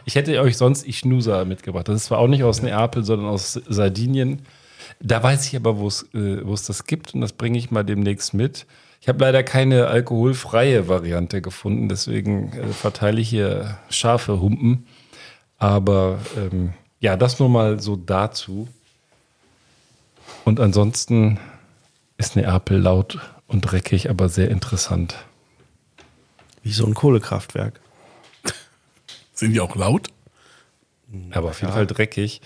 Ich 0.06 0.16
hätte 0.16 0.40
euch 0.40 0.56
sonst 0.56 0.88
Ischnusa 0.88 1.44
mitgebracht. 1.44 1.90
Das 1.90 1.96
ist 1.98 2.06
zwar 2.06 2.20
auch 2.20 2.28
nicht 2.28 2.44
aus 2.46 2.62
Neapel, 2.62 3.04
sondern 3.04 3.28
aus 3.28 3.60
Sardinien. 3.68 4.44
Da 5.02 5.22
weiß 5.22 5.46
ich 5.48 5.58
aber, 5.58 5.78
wo 5.78 5.88
es 5.88 6.04
äh, 6.14 6.38
das 6.68 6.86
gibt 6.86 7.14
und 7.14 7.20
das 7.20 7.34
bringe 7.34 7.58
ich 7.58 7.70
mal 7.70 7.84
demnächst 7.84 8.34
mit. 8.34 8.66
Ich 9.02 9.10
habe 9.10 9.20
leider 9.26 9.44
keine 9.44 9.88
alkoholfreie 9.88 10.88
Variante 10.88 11.42
gefunden, 11.42 11.90
deswegen 11.90 12.54
äh, 12.54 12.68
verteile 12.74 13.20
ich 13.20 13.30
hier 13.30 13.78
scharfe 13.90 14.40
Humpen. 14.40 14.86
Aber 15.60 16.20
ähm, 16.38 16.74
ja, 17.00 17.16
das 17.16 17.40
nur 17.40 17.50
mal 17.50 17.80
so 17.80 17.96
dazu. 17.96 18.68
Und 20.46 20.60
ansonsten 20.60 21.40
ist 22.18 22.36
Neapel 22.36 22.80
laut 22.80 23.20
und 23.48 23.62
dreckig, 23.62 24.10
aber 24.10 24.30
sehr 24.30 24.50
interessant. 24.50 25.16
Wie 26.64 26.72
so 26.72 26.86
ein 26.86 26.94
Kohlekraftwerk. 26.94 27.80
Sind 29.34 29.54
die 29.54 29.60
auch 29.60 29.76
laut? 29.76 30.10
Aber 31.32 31.50
auf 31.50 31.62
jeden 31.62 31.74
Fall 31.74 31.88
dreckig. 31.88 32.42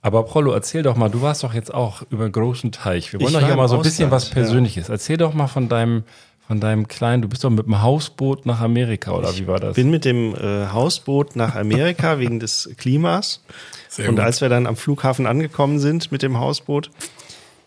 Aber 0.00 0.22
Prollo, 0.24 0.52
erzähl 0.52 0.82
doch 0.82 0.96
mal, 0.96 1.10
du 1.10 1.20
warst 1.20 1.44
doch 1.44 1.52
jetzt 1.52 1.72
auch 1.74 2.02
über 2.10 2.24
einen 2.24 2.32
großen 2.32 2.72
Teich. 2.72 3.12
Wir 3.12 3.20
wollen 3.20 3.34
Ich 3.34 3.38
doch 3.38 3.46
hier 3.46 3.56
mal 3.56 3.68
so 3.68 3.76
ein 3.76 3.82
bisschen 3.82 4.10
was 4.10 4.24
Ausland, 4.24 4.36
ja. 4.36 4.42
Persönliches. 4.42 4.88
Erzähl 4.88 5.18
doch 5.18 5.34
mal 5.34 5.46
von 5.46 5.68
deinem, 5.68 6.04
von 6.46 6.60
deinem 6.60 6.86
kleinen, 6.86 7.22
du 7.22 7.28
bist 7.28 7.42
doch 7.42 7.50
mit 7.50 7.66
dem 7.66 7.82
Hausboot 7.82 8.46
nach 8.46 8.60
Amerika, 8.60 9.12
oder 9.12 9.36
wie 9.36 9.46
war 9.46 9.58
das? 9.58 9.74
bin 9.74 9.90
mit 9.90 10.04
dem 10.04 10.34
äh, 10.34 10.68
Hausboot 10.68 11.34
nach 11.34 11.56
Amerika 11.56 12.18
wegen 12.18 12.38
des 12.38 12.70
Klimas. 12.76 13.42
Sehr 13.88 14.08
und 14.08 14.16
gut. 14.16 14.24
als 14.24 14.40
wir 14.40 14.48
dann 14.48 14.66
am 14.66 14.76
Flughafen 14.76 15.26
angekommen 15.26 15.78
sind 15.78 16.12
mit 16.12 16.22
dem 16.22 16.38
Hausboot, 16.38 16.90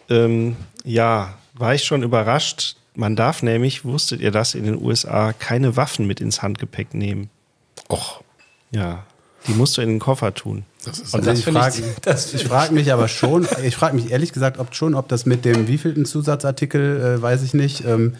ähm, 0.09 0.55
ja, 0.83 1.35
war 1.55 1.75
ich 1.75 1.83
schon 1.83 2.03
überrascht. 2.03 2.77
Man 2.95 3.15
darf 3.15 3.43
nämlich, 3.43 3.85
wusstet 3.85 4.21
ihr 4.21 4.31
das, 4.31 4.55
in 4.55 4.65
den 4.65 4.81
USA 4.81 5.33
keine 5.33 5.75
Waffen 5.75 6.07
mit 6.07 6.21
ins 6.21 6.41
Handgepäck 6.41 6.93
nehmen. 6.93 7.29
Och, 7.89 8.21
Ja, 8.71 9.03
die 9.47 9.53
musst 9.53 9.77
du 9.77 9.81
in 9.81 9.89
den 9.89 9.99
Koffer 9.99 10.33
tun. 10.33 10.65
das 10.85 10.99
ist 10.99 11.13
Und 11.13 11.27
Also 11.27 11.31
das 11.31 11.39
ich 11.39 11.45
frage 11.45 11.75
ich, 11.79 12.35
ich 12.41 12.47
frag 12.47 12.71
mich 12.71 12.91
aber 12.91 13.07
schon, 13.07 13.47
ich 13.63 13.75
frage 13.75 13.95
mich 13.95 14.11
ehrlich 14.11 14.33
gesagt, 14.33 14.59
ob 14.59 14.75
schon, 14.75 14.95
ob 14.95 15.07
das 15.07 15.25
mit 15.25 15.45
dem 15.45 15.67
wievielten 15.67 16.05
Zusatzartikel, 16.05 17.17
äh, 17.17 17.21
weiß 17.21 17.43
ich 17.43 17.53
nicht, 17.53 17.85
ähm, 17.85 18.15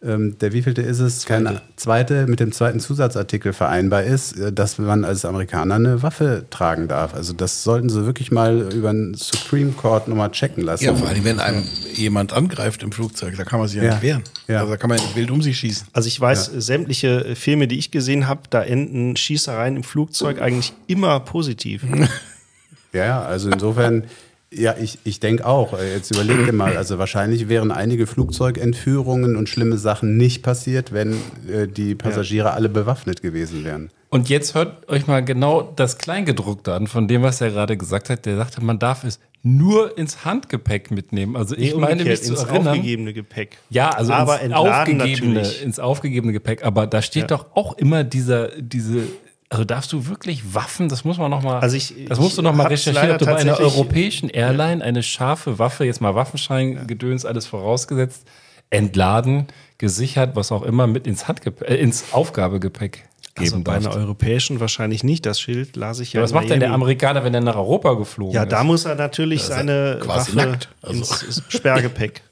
ähm, 0.00 0.38
der 0.38 0.52
wievielte 0.52 0.80
ist 0.80 1.00
es, 1.00 1.26
keine 1.26 1.60
zweite, 1.74 2.28
mit 2.28 2.38
dem 2.38 2.52
zweiten 2.52 2.78
Zusatzartikel 2.78 3.52
vereinbar 3.52 4.04
ist, 4.04 4.38
äh, 4.38 4.52
dass 4.52 4.78
man 4.78 5.04
als 5.04 5.24
Amerikaner 5.24 5.74
eine 5.74 6.02
Waffe 6.04 6.46
tragen 6.50 6.86
darf. 6.86 7.14
Also 7.14 7.32
das 7.32 7.64
sollten 7.64 7.88
sie 7.88 8.06
wirklich 8.06 8.30
mal 8.30 8.72
über 8.72 8.92
den 8.92 9.14
Supreme 9.14 9.72
Court 9.72 10.06
nochmal 10.06 10.30
checken 10.30 10.62
lassen. 10.62 10.84
ja, 10.84 10.94
vor 10.94 11.08
allem, 11.08 11.24
wenn 11.24 11.40
einem 11.40 11.64
jemand 11.94 12.32
angreift 12.32 12.84
im 12.84 12.92
Flugzeug, 12.92 13.34
da 13.36 13.42
kann 13.42 13.58
man 13.58 13.68
sich 13.68 13.78
ja, 13.78 13.84
Ja. 13.84 13.90
nicht 13.94 14.02
wehren. 14.02 14.22
Ja. 14.46 14.60
Also 14.60 14.70
da 14.70 14.76
kann 14.76 14.88
man 14.88 14.98
ja 14.98 15.04
nicht 15.04 15.16
wild 15.16 15.32
um 15.32 15.42
sich 15.42 15.58
schießen. 15.58 15.88
Also 15.92 16.06
ich 16.06 16.20
weiß, 16.20 16.52
sämtliche 16.58 17.24
äh, 17.24 17.34
Filme, 17.34 17.66
die 17.66 17.78
ich 17.78 17.90
gesehen 17.90 18.28
habe, 18.28 18.42
da 18.50 18.62
enden 18.62 19.16
Schießereien 19.16 19.76
im 19.76 19.82
Flugzeug 19.82 20.40
eigentlich 20.40 20.72
immer 20.86 21.18
positiv. 21.20 21.82
Ja, 22.94 23.04
ja, 23.04 23.22
also 23.22 23.50
insofern, 23.50 24.04
ja, 24.52 24.74
ich, 24.80 24.98
ich 25.04 25.20
denke 25.20 25.44
auch. 25.46 25.78
Äh, 25.78 25.94
Jetzt 25.94 26.10
überleg 26.14 26.46
dir 26.46 26.52
mal, 26.52 26.76
also 26.76 26.98
wahrscheinlich 26.98 27.48
wären 27.48 27.70
einige 27.70 28.06
Flugzeugentführungen 28.06 29.36
und 29.36 29.48
schlimme 29.48 29.76
Sachen 29.78 30.16
nicht 30.16 30.42
passiert, 30.42 30.92
wenn 30.92 31.12
äh, 31.52 31.68
die 31.68 31.94
Passagiere 31.94 32.52
alle 32.52 32.68
bewaffnet 32.68 33.22
gewesen 33.22 33.64
wären. 33.64 33.90
Und 34.10 34.30
jetzt 34.30 34.54
hört 34.54 34.88
euch 34.88 35.06
mal 35.06 35.22
genau 35.22 35.70
das 35.76 35.98
Kleingedruckte 35.98 36.72
an, 36.72 36.86
von 36.86 37.08
dem, 37.08 37.22
was 37.22 37.40
er 37.42 37.50
gerade 37.50 37.76
gesagt 37.76 38.08
hat. 38.08 38.24
Der 38.24 38.36
sagte, 38.36 38.64
man 38.64 38.78
darf 38.78 39.04
es 39.04 39.20
nur 39.42 39.96
ins 39.98 40.24
Handgepäck 40.24 40.90
mitnehmen. 40.90 41.36
Also 41.36 41.54
ich 41.54 41.74
Nee, 41.74 41.80
meine 41.80 42.04
mich 42.04 42.22
zu 42.22 42.32
ins 42.32 42.42
erinnern. 42.42 42.68
aufgegebene 42.68 43.12
Gepäck. 43.12 43.58
Ja, 43.68 43.90
also 43.90 44.12
aber 44.14 44.40
ins, 44.40 44.54
aufgegebene, 44.54 45.34
natürlich. 45.34 45.62
ins 45.62 45.78
aufgegebene 45.78 46.32
Gepäck. 46.32 46.64
Aber 46.64 46.86
da 46.86 47.02
steht 47.02 47.30
doch 47.30 47.46
auch 47.54 47.76
immer 47.76 48.02
dieser, 48.02 48.48
diese, 48.60 49.02
also 49.50 49.64
darfst 49.64 49.92
du 49.92 50.06
wirklich 50.06 50.54
Waffen, 50.54 50.88
das 50.88 51.04
muss 51.04 51.18
man 51.18 51.30
noch 51.30 51.42
mal, 51.42 51.60
Also 51.60 51.76
ich- 51.76 51.94
das 52.08 52.20
musst 52.20 52.36
du 52.38 52.42
noch 52.42 52.54
mal 52.54 52.66
recherchieren, 52.66 53.12
ob 53.12 53.18
du 53.18 53.24
bei 53.26 53.36
einer 53.36 53.58
europäischen 53.58 54.28
Airline 54.28 54.84
eine 54.84 55.02
scharfe 55.02 55.58
Waffe, 55.58 55.84
jetzt 55.84 56.00
mal 56.00 56.14
Waffenschein, 56.14 56.86
Gedöns, 56.86 57.24
alles 57.24 57.46
vorausgesetzt, 57.46 58.26
entladen, 58.70 59.46
gesichert, 59.78 60.36
was 60.36 60.52
auch 60.52 60.62
immer, 60.62 60.86
mit 60.86 61.06
ins 61.06 61.28
Handgepäck, 61.28 61.68
äh, 61.70 61.76
ins 61.76 62.12
Aufgabegepäck 62.12 63.04
Also 63.38 63.52
geben 63.52 63.64
bei 63.64 63.76
einer 63.76 63.94
europäischen 63.94 64.60
wahrscheinlich 64.60 65.02
nicht. 65.04 65.24
Das 65.24 65.40
Schild 65.40 65.76
las 65.76 66.00
ich 66.00 66.12
ja. 66.12 66.20
Ja, 66.20 66.24
was 66.24 66.32
macht 66.34 66.50
denn 66.50 66.60
der. 66.60 66.72
Amerikaner, 66.72 67.24
wenn 67.24 67.32
er 67.32 67.40
nach 67.40 67.56
Europa 67.56 67.94
geflogen 67.94 68.34
Ja, 68.34 68.42
ist? 68.42 68.52
da 68.52 68.64
muss 68.64 68.84
er 68.84 68.96
natürlich 68.96 69.42
seine 69.44 70.00
Waffe 70.04 70.36
nackt. 70.36 70.68
Also- 70.82 70.98
ins 71.24 71.42
Sperrgepäck. 71.48 72.22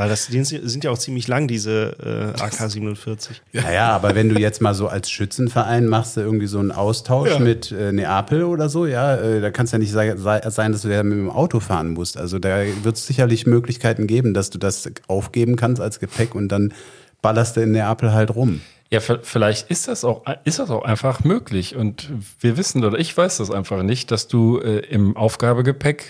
Weil 0.00 0.08
das 0.08 0.28
die 0.28 0.42
sind 0.42 0.82
ja 0.82 0.92
auch 0.92 0.96
ziemlich 0.96 1.28
lang, 1.28 1.46
diese 1.46 2.34
äh, 2.38 2.42
AK-47. 2.42 3.32
Naja, 3.52 3.90
aber 3.90 4.14
wenn 4.14 4.30
du 4.30 4.40
jetzt 4.40 4.62
mal 4.62 4.72
so 4.72 4.88
als 4.88 5.10
Schützenverein 5.10 5.86
machst 5.88 6.16
du 6.16 6.22
irgendwie 6.22 6.46
so 6.46 6.58
einen 6.58 6.72
Austausch 6.72 7.38
mit 7.38 7.70
äh, 7.70 7.92
Neapel 7.92 8.44
oder 8.44 8.70
so, 8.70 8.86
ja, 8.86 9.16
äh, 9.16 9.42
da 9.42 9.50
kann 9.50 9.66
es 9.66 9.72
ja 9.72 9.78
nicht 9.78 9.92
sei, 9.92 10.16
sei, 10.16 10.40
sein, 10.48 10.72
dass 10.72 10.80
du 10.80 10.88
ja 10.88 11.02
mit 11.02 11.18
dem 11.18 11.28
Auto 11.28 11.60
fahren 11.60 11.90
musst. 11.90 12.16
Also 12.16 12.38
da 12.38 12.62
wird 12.82 12.96
es 12.96 13.06
sicherlich 13.06 13.46
Möglichkeiten 13.46 14.06
geben, 14.06 14.32
dass 14.32 14.48
du 14.48 14.56
das 14.56 14.88
aufgeben 15.06 15.56
kannst 15.56 15.82
als 15.82 16.00
Gepäck 16.00 16.34
und 16.34 16.48
dann 16.48 16.72
ballerst 17.20 17.58
du 17.58 17.60
in 17.60 17.72
Neapel 17.72 18.14
halt 18.14 18.34
rum. 18.34 18.62
Ja, 18.90 19.00
vielleicht 19.00 19.70
ist 19.70 19.86
das 19.86 20.02
auch, 20.02 20.22
ist 20.44 20.60
das 20.60 20.70
auch 20.70 20.84
einfach 20.84 21.24
möglich. 21.24 21.76
Und 21.76 22.08
wir 22.40 22.56
wissen, 22.56 22.82
oder 22.82 22.98
ich 22.98 23.14
weiß 23.14 23.36
das 23.36 23.50
einfach 23.50 23.82
nicht, 23.82 24.10
dass 24.10 24.28
du 24.28 24.60
äh, 24.60 24.78
im 24.78 25.14
Aufgabegepäck 25.14 26.06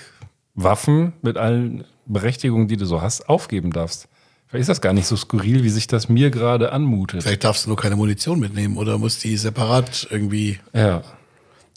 Waffen 0.55 1.13
mit 1.23 1.37
allen 1.37 1.85
Berechtigungen, 2.12 2.69
die 2.69 2.76
du 2.76 2.85
so 2.85 3.00
hast, 3.02 3.29
aufgeben 3.29 3.71
darfst. 3.73 4.09
Vielleicht 4.49 4.62
ist 4.62 4.69
das 4.69 4.81
gar 4.81 4.93
nicht 4.93 5.07
so 5.07 5.17
skurril, 5.17 5.62
wie 5.62 5.69
sich 5.71 5.87
das 5.87 6.09
mir 6.09 6.31
gerade 6.31 6.73
anmutet. 6.73 7.23
Vielleicht 7.23 7.45
darfst 7.45 7.64
du 7.67 7.69
nur 7.71 7.76
keine 7.76 7.95
Munition 7.97 8.40
mitnehmen 8.40 8.76
oder 8.76 8.99
musst 8.99 9.23
die 9.23 9.37
separat 9.37 10.09
irgendwie. 10.11 10.59
Ja. 10.73 11.02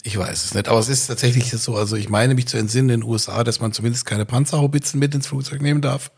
Ich 0.05 0.17
weiß 0.17 0.43
es 0.43 0.53
nicht, 0.53 0.67
aber 0.67 0.79
es 0.79 0.89
ist 0.89 1.07
tatsächlich 1.07 1.49
so. 1.51 1.75
Also 1.77 1.95
ich 1.95 2.09
meine 2.09 2.33
mich 2.35 2.47
zu 2.47 2.57
entsinnen 2.57 2.89
in 2.89 2.99
den 3.01 3.09
USA, 3.09 3.43
dass 3.45 3.61
man 3.61 3.71
zumindest 3.71 4.05
keine 4.05 4.25
Panzerhaubitzen 4.25 4.99
mit 4.99 5.15
ins 5.15 5.27
Flugzeug 5.27 5.61
nehmen 5.61 5.81
darf. 5.81 6.11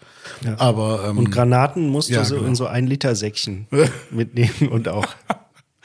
Aber 0.58 1.06
ähm, 1.10 1.20
Und 1.20 1.30
Granaten 1.30 1.90
musst 1.90 2.10
Ja, 2.10 2.22
du 2.22 2.26
so 2.26 2.36
genau. 2.38 2.48
in 2.48 2.56
so 2.56 2.66
ein 2.68 2.88
Liter 2.88 3.16
Säckchen 3.16 3.68
mitnehmen 4.12 4.70
und 4.72 4.88
auch 4.88 5.06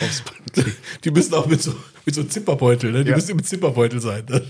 aufs 0.00 0.22
Band 0.22 0.56
legen. 0.56 0.72
die 1.04 1.10
müssen 1.10 1.34
auch 1.34 1.46
mit 1.46 1.62
so 1.62 1.74
mit 2.06 2.14
so 2.14 2.22
einem 2.22 2.30
Zipperbeutel, 2.30 2.90
ne? 2.92 3.04
Die 3.04 3.10
Ja. 3.10 3.16
müssen 3.16 3.32
im 3.32 3.42
Zipperbeutel 3.44 4.00
sein. 4.00 4.24
Ne? 4.30 4.40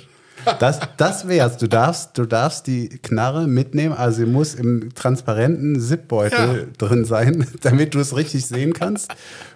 Das, 0.58 0.80
das 0.96 1.28
wär's. 1.28 1.56
Du 1.58 1.68
darfst, 1.68 2.16
du 2.18 2.24
darfst 2.26 2.66
die 2.66 2.88
Knarre 2.88 3.46
mitnehmen, 3.46 3.94
also 3.94 4.24
sie 4.24 4.26
muss 4.30 4.54
im 4.54 4.94
transparenten 4.94 5.80
Zipbeutel 5.80 6.68
drin 6.78 7.04
sein, 7.04 7.46
damit 7.62 7.94
du 7.94 8.00
es 8.00 8.16
richtig 8.16 8.46
sehen 8.46 8.72
kannst. 8.72 9.12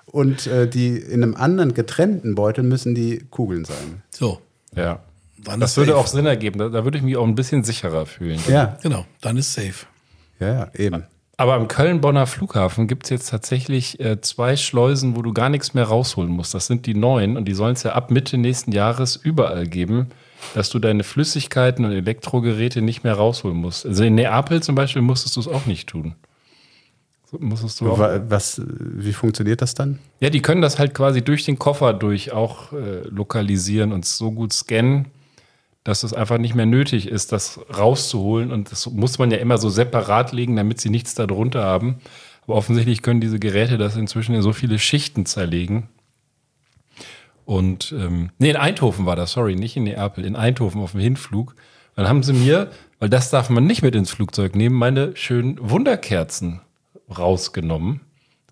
Und 0.07 0.47
äh, 0.47 0.69
die 0.69 0.97
in 0.97 1.23
einem 1.23 1.35
anderen 1.35 1.75
getrennten 1.75 2.35
Beutel 2.35 2.63
müssen 2.65 2.95
die 2.95 3.25
Kugeln 3.31 3.65
sein. 3.65 4.03
So, 4.11 4.41
Ja. 4.77 5.01
dann 5.43 5.61
Das 5.61 5.77
würde 5.77 5.93
safe. 5.93 6.01
auch 6.01 6.07
Sinn 6.07 6.27
ergeben. 6.27 6.59
Da, 6.59 6.69
da 6.69 6.85
würde 6.85 6.99
ich 6.99 7.05
mich 7.05 7.17
auch 7.17 7.27
ein 7.27 7.35
bisschen 7.35 7.65
sicherer 7.65 8.07
fühlen. 8.07 8.39
Ja, 8.49 8.79
Genau, 8.83 9.05
dann 9.21 9.37
ist 9.37 9.53
safe. 9.55 9.87
ja, 10.39 10.47
ja, 10.53 10.71
eben. 10.75 11.05
Aber 11.37 11.55
am 11.55 11.67
Köln-Bonner 11.67 12.29
Flughafen 12.29 12.87
gibt 12.87 13.05
es 13.07 13.11
jetzt 13.11 13.29
tatsächlich 13.31 13.99
äh, 13.99 14.21
zwei 14.21 14.55
Schleusen, 14.55 15.17
wo 15.17 15.23
du 15.23 15.33
gar 15.33 15.49
nichts 15.49 15.75
mehr 15.75 15.83
rausholen 15.83 16.31
musst. 16.31 16.55
Das 16.55 16.69
sind 16.69 16.87
die 16.87 16.95
neuen 16.95 17.37
und 17.37 17.47
die 17.47 17.55
sollen 17.55 17.73
es 17.73 17.83
ja 17.83 17.93
ab 17.95 18.13
Mitte 18.13 18.39
nächsten 18.39 18.71
Jahres 18.71 19.17
überall 19.17 19.67
geben, 19.67 20.11
dass 20.55 20.71
du 20.71 20.79
deine 20.79 21.05
Flüssigkeiten 21.05 21.85
und 21.85 21.93
Elektrogeräte 21.93 22.83
nicht 22.83 23.05
mehr 23.05 23.15
rausholen 23.15 23.57
musst. 23.57 23.87
Also 23.87 24.05
in 24.05 24.15
Neapel 24.15 24.63
zum 24.63 24.75
Beispiel 24.75 25.03
musstest 25.03 25.37
du 25.37 25.41
es 25.41 25.49
auch 25.49 25.67
nicht 25.67 25.89
tun. 25.89 26.15
Musstest 27.41 27.81
du 27.81 27.87
Was, 27.87 28.63
wie 28.67 29.13
funktioniert 29.13 29.63
das 29.63 29.75
dann? 29.75 29.99
Ja, 30.21 30.31
die 30.31 30.43
können 30.43 30.63
das 30.63 30.79
halt 30.79 30.95
quasi 30.95 31.23
durch 31.23 31.45
den 31.45 31.59
Koffer 31.59 31.93
durch 31.93 32.33
auch 32.33 32.73
äh, 32.73 33.01
lokalisieren 33.09 33.93
und 33.93 34.05
so 34.05 34.31
gut 34.31 34.53
scannen, 34.53 35.07
dass 35.83 36.03
es 36.03 36.15
einfach 36.15 36.39
nicht 36.39 36.55
mehr 36.55 36.67
nötig 36.67 37.09
ist, 37.09 37.33
das 37.33 37.61
rauszuholen. 37.77 38.53
Und 38.53 38.71
das 38.71 38.89
muss 38.91 39.19
man 39.19 39.31
ja 39.31 39.39
immer 39.39 39.59
so 39.59 39.69
separat 39.69 40.33
legen, 40.33 40.57
damit 40.57 40.81
sie 40.81 40.91
nichts 40.91 41.15
darunter 41.15 41.65
haben. 41.65 41.97
Aber 42.47 42.55
offensichtlich 42.55 43.03
können 43.03 43.21
diese 43.21 43.39
Geräte 43.39 43.79
das 43.79 43.97
inzwischen 43.97 44.35
in 44.35 44.43
so 44.43 44.53
viele 44.53 44.79
Schichten 44.79 45.27
zerlegen. 45.27 45.89
Und 47.45 47.93
ähm, 47.93 48.31
nee, 48.39 48.51
in 48.51 48.57
Eindhoven 48.57 49.07
war 49.07 49.17
das, 49.17 49.33
sorry, 49.33 49.55
nicht 49.55 49.77
in 49.77 49.85
Neapel, 49.85 50.25
in 50.25 50.37
Eindhoven 50.37 50.81
auf 50.81 50.93
dem 50.93 51.01
Hinflug. 51.01 51.55
Dann 51.97 52.09
haben 52.09 52.23
sie 52.23 52.33
mir, 52.33 52.71
weil 52.99 53.09
das 53.09 53.31
darf 53.31 53.51
man 53.51 53.67
nicht 53.67 53.83
mit 53.83 53.95
ins 53.95 54.11
Flugzeug 54.11 54.57
nehmen, 54.57 54.77
meine 54.77 55.17
schönen 55.17 55.59
Wunderkerzen 55.61 56.61
rausgenommen. 57.17 58.01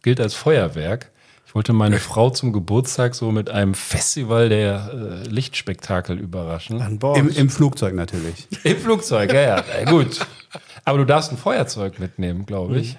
Gilt 0.02 0.20
als 0.20 0.34
Feuerwerk. 0.34 1.10
Ich 1.46 1.54
wollte 1.54 1.74
meine 1.74 1.98
Frau 1.98 2.30
zum 2.30 2.52
Geburtstag 2.52 3.14
so 3.14 3.30
mit 3.30 3.50
einem 3.50 3.74
Festival 3.74 4.48
der 4.48 5.22
äh, 5.26 5.28
Lichtspektakel 5.28 6.18
überraschen. 6.18 6.80
An 6.80 6.98
Bord. 6.98 7.18
Im, 7.18 7.28
Im 7.28 7.50
Flugzeug 7.50 7.94
natürlich. 7.94 8.48
Im 8.64 8.78
Flugzeug, 8.78 9.32
ja, 9.34 9.40
ja, 9.42 9.64
ja, 9.80 9.90
gut. 9.90 10.20
Aber 10.86 10.98
du 10.98 11.04
darfst 11.04 11.30
ein 11.30 11.36
Feuerzeug 11.36 11.98
mitnehmen, 11.98 12.46
glaube 12.46 12.78
ich. 12.78 12.96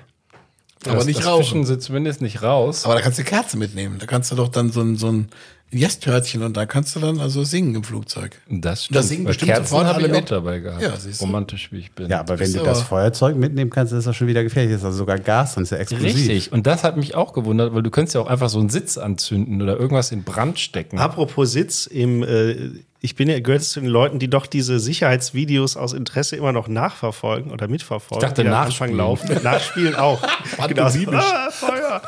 Aber 0.86 0.98
das, 0.98 1.06
nicht 1.06 1.20
das 1.20 1.26
rauchen. 1.26 1.44
Fischen 1.44 1.66
sie 1.66 1.80
zumindest 1.80 2.22
nicht 2.22 2.44
raus. 2.44 2.86
Aber 2.86 2.94
da 2.94 3.02
kannst 3.02 3.18
du 3.18 3.24
Kerze 3.24 3.58
mitnehmen. 3.58 3.98
Da 4.00 4.06
kannst 4.06 4.32
du 4.32 4.36
doch 4.36 4.50
dann 4.50 4.72
so 4.72 4.82
ein, 4.82 4.98
so 4.98 5.12
ein 5.12 5.30
Yes-Törtchen 5.74 6.44
und 6.44 6.56
da 6.56 6.66
kannst 6.66 6.96
du 6.96 7.00
dann 7.00 7.20
also 7.20 7.44
singen 7.44 7.76
im 7.76 7.84
Flugzeug. 7.84 8.40
Das 8.50 8.88
Da 8.92 9.02
singen 9.04 9.24
Weil 9.26 9.30
bestimmt 9.30 9.52
Kerzen 9.52 9.66
sofort 9.68 9.88
habe 9.88 10.00
alle 10.04 10.08
mit. 10.10 10.32
dabei 10.32 10.60
gehabt. 10.60 10.82
Ja, 10.82 10.96
siehst 10.96 11.20
du. 11.22 11.26
Romantisch 11.26 11.72
wie 11.72 11.80
ich 11.80 11.92
bin. 11.92 12.10
Ja, 12.10 12.20
aber 12.20 12.40
wenn 12.40 12.54
du 12.54 12.64
das 12.64 12.82
Feuerzeug 12.82 13.36
mitnehmen 13.36 13.70
kannst, 13.72 13.94
ist 13.94 14.06
das 14.06 14.16
schon 14.16 14.28
wieder 14.28 14.44
gefährlich. 14.44 14.72
Das 14.74 14.82
ist 14.82 14.86
also 14.86 14.98
sogar 15.00 15.20
Gas 15.20 15.58
und 15.58 15.64
ist 15.64 15.72
ja 15.72 15.78
explosiv. 15.78 16.16
Richtig. 16.16 16.52
Und 16.52 16.68
das 16.68 16.84
hat 16.84 16.98
mich 16.98 17.16
auch 17.16 17.34
gewundert, 17.34 17.74
weil 17.74 17.84
du 17.84 17.90
könntest 17.90 18.16
ja 18.16 18.22
auch 18.22 18.28
einfach 18.28 18.50
so 18.50 18.60
einen 18.60 18.70
Sitz 18.70 18.98
anzünden 18.98 19.62
oder 19.62 19.78
irgendwas 19.80 20.12
in 20.12 20.24
Brand 20.24 20.60
stecken. 20.60 21.00
Apropos 21.00 21.52
Sitz, 21.52 21.86
im, 21.88 22.24
äh, 22.24 22.56
ich 23.02 23.16
bin 23.18 23.28
ja 23.28 23.40
gehört 23.42 23.64
zu 23.64 23.82
den 23.82 23.90
Leuten, 23.90 24.18
die 24.18 24.30
doch 24.30 24.46
diese 24.46 24.80
Sicherheitsvideos 24.80 25.76
aus 25.76 25.92
Interesse 25.92 26.38
immer 26.38 26.54
noch 26.54 26.70
nachverfolgen 26.70 27.52
oder 27.52 27.68
mitverfolgen. 27.68 28.24
Ich 28.24 28.30
dachte, 28.30 28.46
nachspielen. 28.46 28.98
Anfang 28.98 28.98
laufen. 28.98 29.44
Nachspielen 29.44 29.96
auch. 29.96 30.22
genau. 30.68 30.86
Ah, 31.12 31.50
Feuer. 31.52 32.02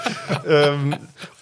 ähm, 0.47 0.95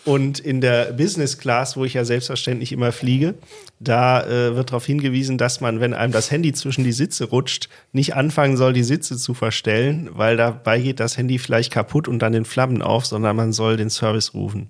und 0.05 0.39
in 0.39 0.59
der 0.61 0.91
Business 0.93 1.37
Class, 1.37 1.77
wo 1.77 1.85
ich 1.85 1.93
ja 1.93 2.03
selbstverständlich 2.05 2.71
immer 2.71 2.91
fliege, 2.91 3.35
da 3.79 4.21
äh, 4.25 4.55
wird 4.55 4.69
darauf 4.71 4.85
hingewiesen, 4.85 5.37
dass 5.37 5.61
man, 5.61 5.79
wenn 5.79 5.93
einem 5.93 6.11
das 6.11 6.29
Handy 6.31 6.51
zwischen 6.53 6.83
die 6.83 6.91
Sitze 6.91 7.25
rutscht, 7.25 7.69
nicht 7.91 8.15
anfangen 8.15 8.57
soll, 8.57 8.73
die 8.73 8.83
Sitze 8.83 9.17
zu 9.17 9.33
verstellen, 9.33 10.09
weil 10.13 10.35
dabei 10.37 10.79
geht 10.81 10.99
das 10.99 11.17
Handy 11.17 11.39
vielleicht 11.39 11.71
kaputt 11.71 12.07
und 12.07 12.19
dann 12.19 12.33
in 12.33 12.45
Flammen 12.45 12.81
auf, 12.81 13.05
sondern 13.05 13.35
man 13.35 13.53
soll 13.53 13.77
den 13.77 13.89
Service 13.89 14.33
rufen. 14.33 14.69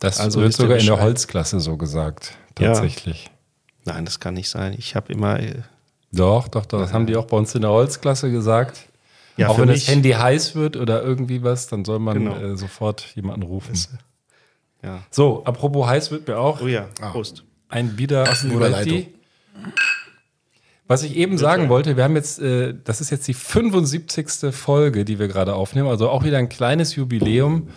Das 0.00 0.18
Also 0.20 0.40
wird 0.40 0.52
sogar 0.52 0.78
in 0.78 0.86
der. 0.86 1.00
Holzklasse 1.00 1.60
so 1.60 1.76
gesagt. 1.76 2.32
Tatsächlich. 2.54 3.30
Nein, 3.84 4.04
das 4.04 4.20
kann 4.20 4.34
nicht 4.34 4.48
sein. 4.50 4.74
Ich 4.78 4.94
habe 4.96 5.12
immer. 5.12 5.38
äh, 5.40 5.62
Doch, 6.12 6.48
doch, 6.48 6.66
doch. 6.66 6.80
Das 6.80 6.92
haben 6.92 7.06
die 7.06 7.16
auch 7.16 7.26
bei 7.26 7.36
uns 7.36 7.54
in 7.54 7.62
der 7.62 7.70
Holzklasse 7.70 8.30
gesagt. 8.30 8.86
Ja, 9.36 9.48
auch 9.48 9.58
wenn 9.58 9.68
mich- 9.68 9.86
das 9.86 9.94
Handy 9.94 10.10
heiß 10.10 10.54
wird 10.54 10.76
oder 10.76 11.02
irgendwie 11.02 11.42
was, 11.42 11.66
dann 11.68 11.84
soll 11.84 11.98
man 11.98 12.18
Genau. 12.18 12.36
äh, 12.36 12.56
sofort 12.56 13.06
jemanden 13.16 13.44
rufen. 13.44 13.72
Ja. 14.82 15.02
So, 15.10 15.44
apropos 15.44 15.86
heiß 15.86 16.10
wird 16.10 16.26
mir 16.26 16.38
auch 16.38 16.60
Oh 16.60 16.66
ja, 16.66 16.86
Prost. 17.12 17.44
ein 17.68 17.94
Bieder 17.96 18.24
Moretti. 18.24 18.48
Überleitung. 18.54 19.06
Was 20.88 21.04
ich 21.04 21.16
eben 21.16 21.38
sagen 21.38 21.68
wollte, 21.68 21.96
wir 21.96 22.04
haben 22.04 22.16
jetzt, 22.16 22.40
äh, 22.40 22.74
das 22.84 23.00
ist 23.00 23.10
jetzt 23.10 23.26
die 23.28 23.34
75. 23.34 24.52
Folge, 24.54 25.04
die 25.04 25.18
wir 25.18 25.28
gerade 25.28 25.54
aufnehmen, 25.54 25.88
also 25.88 26.10
auch 26.10 26.24
wieder 26.24 26.38
ein 26.38 26.48
kleines 26.48 26.96
Jubiläum. 26.96 27.68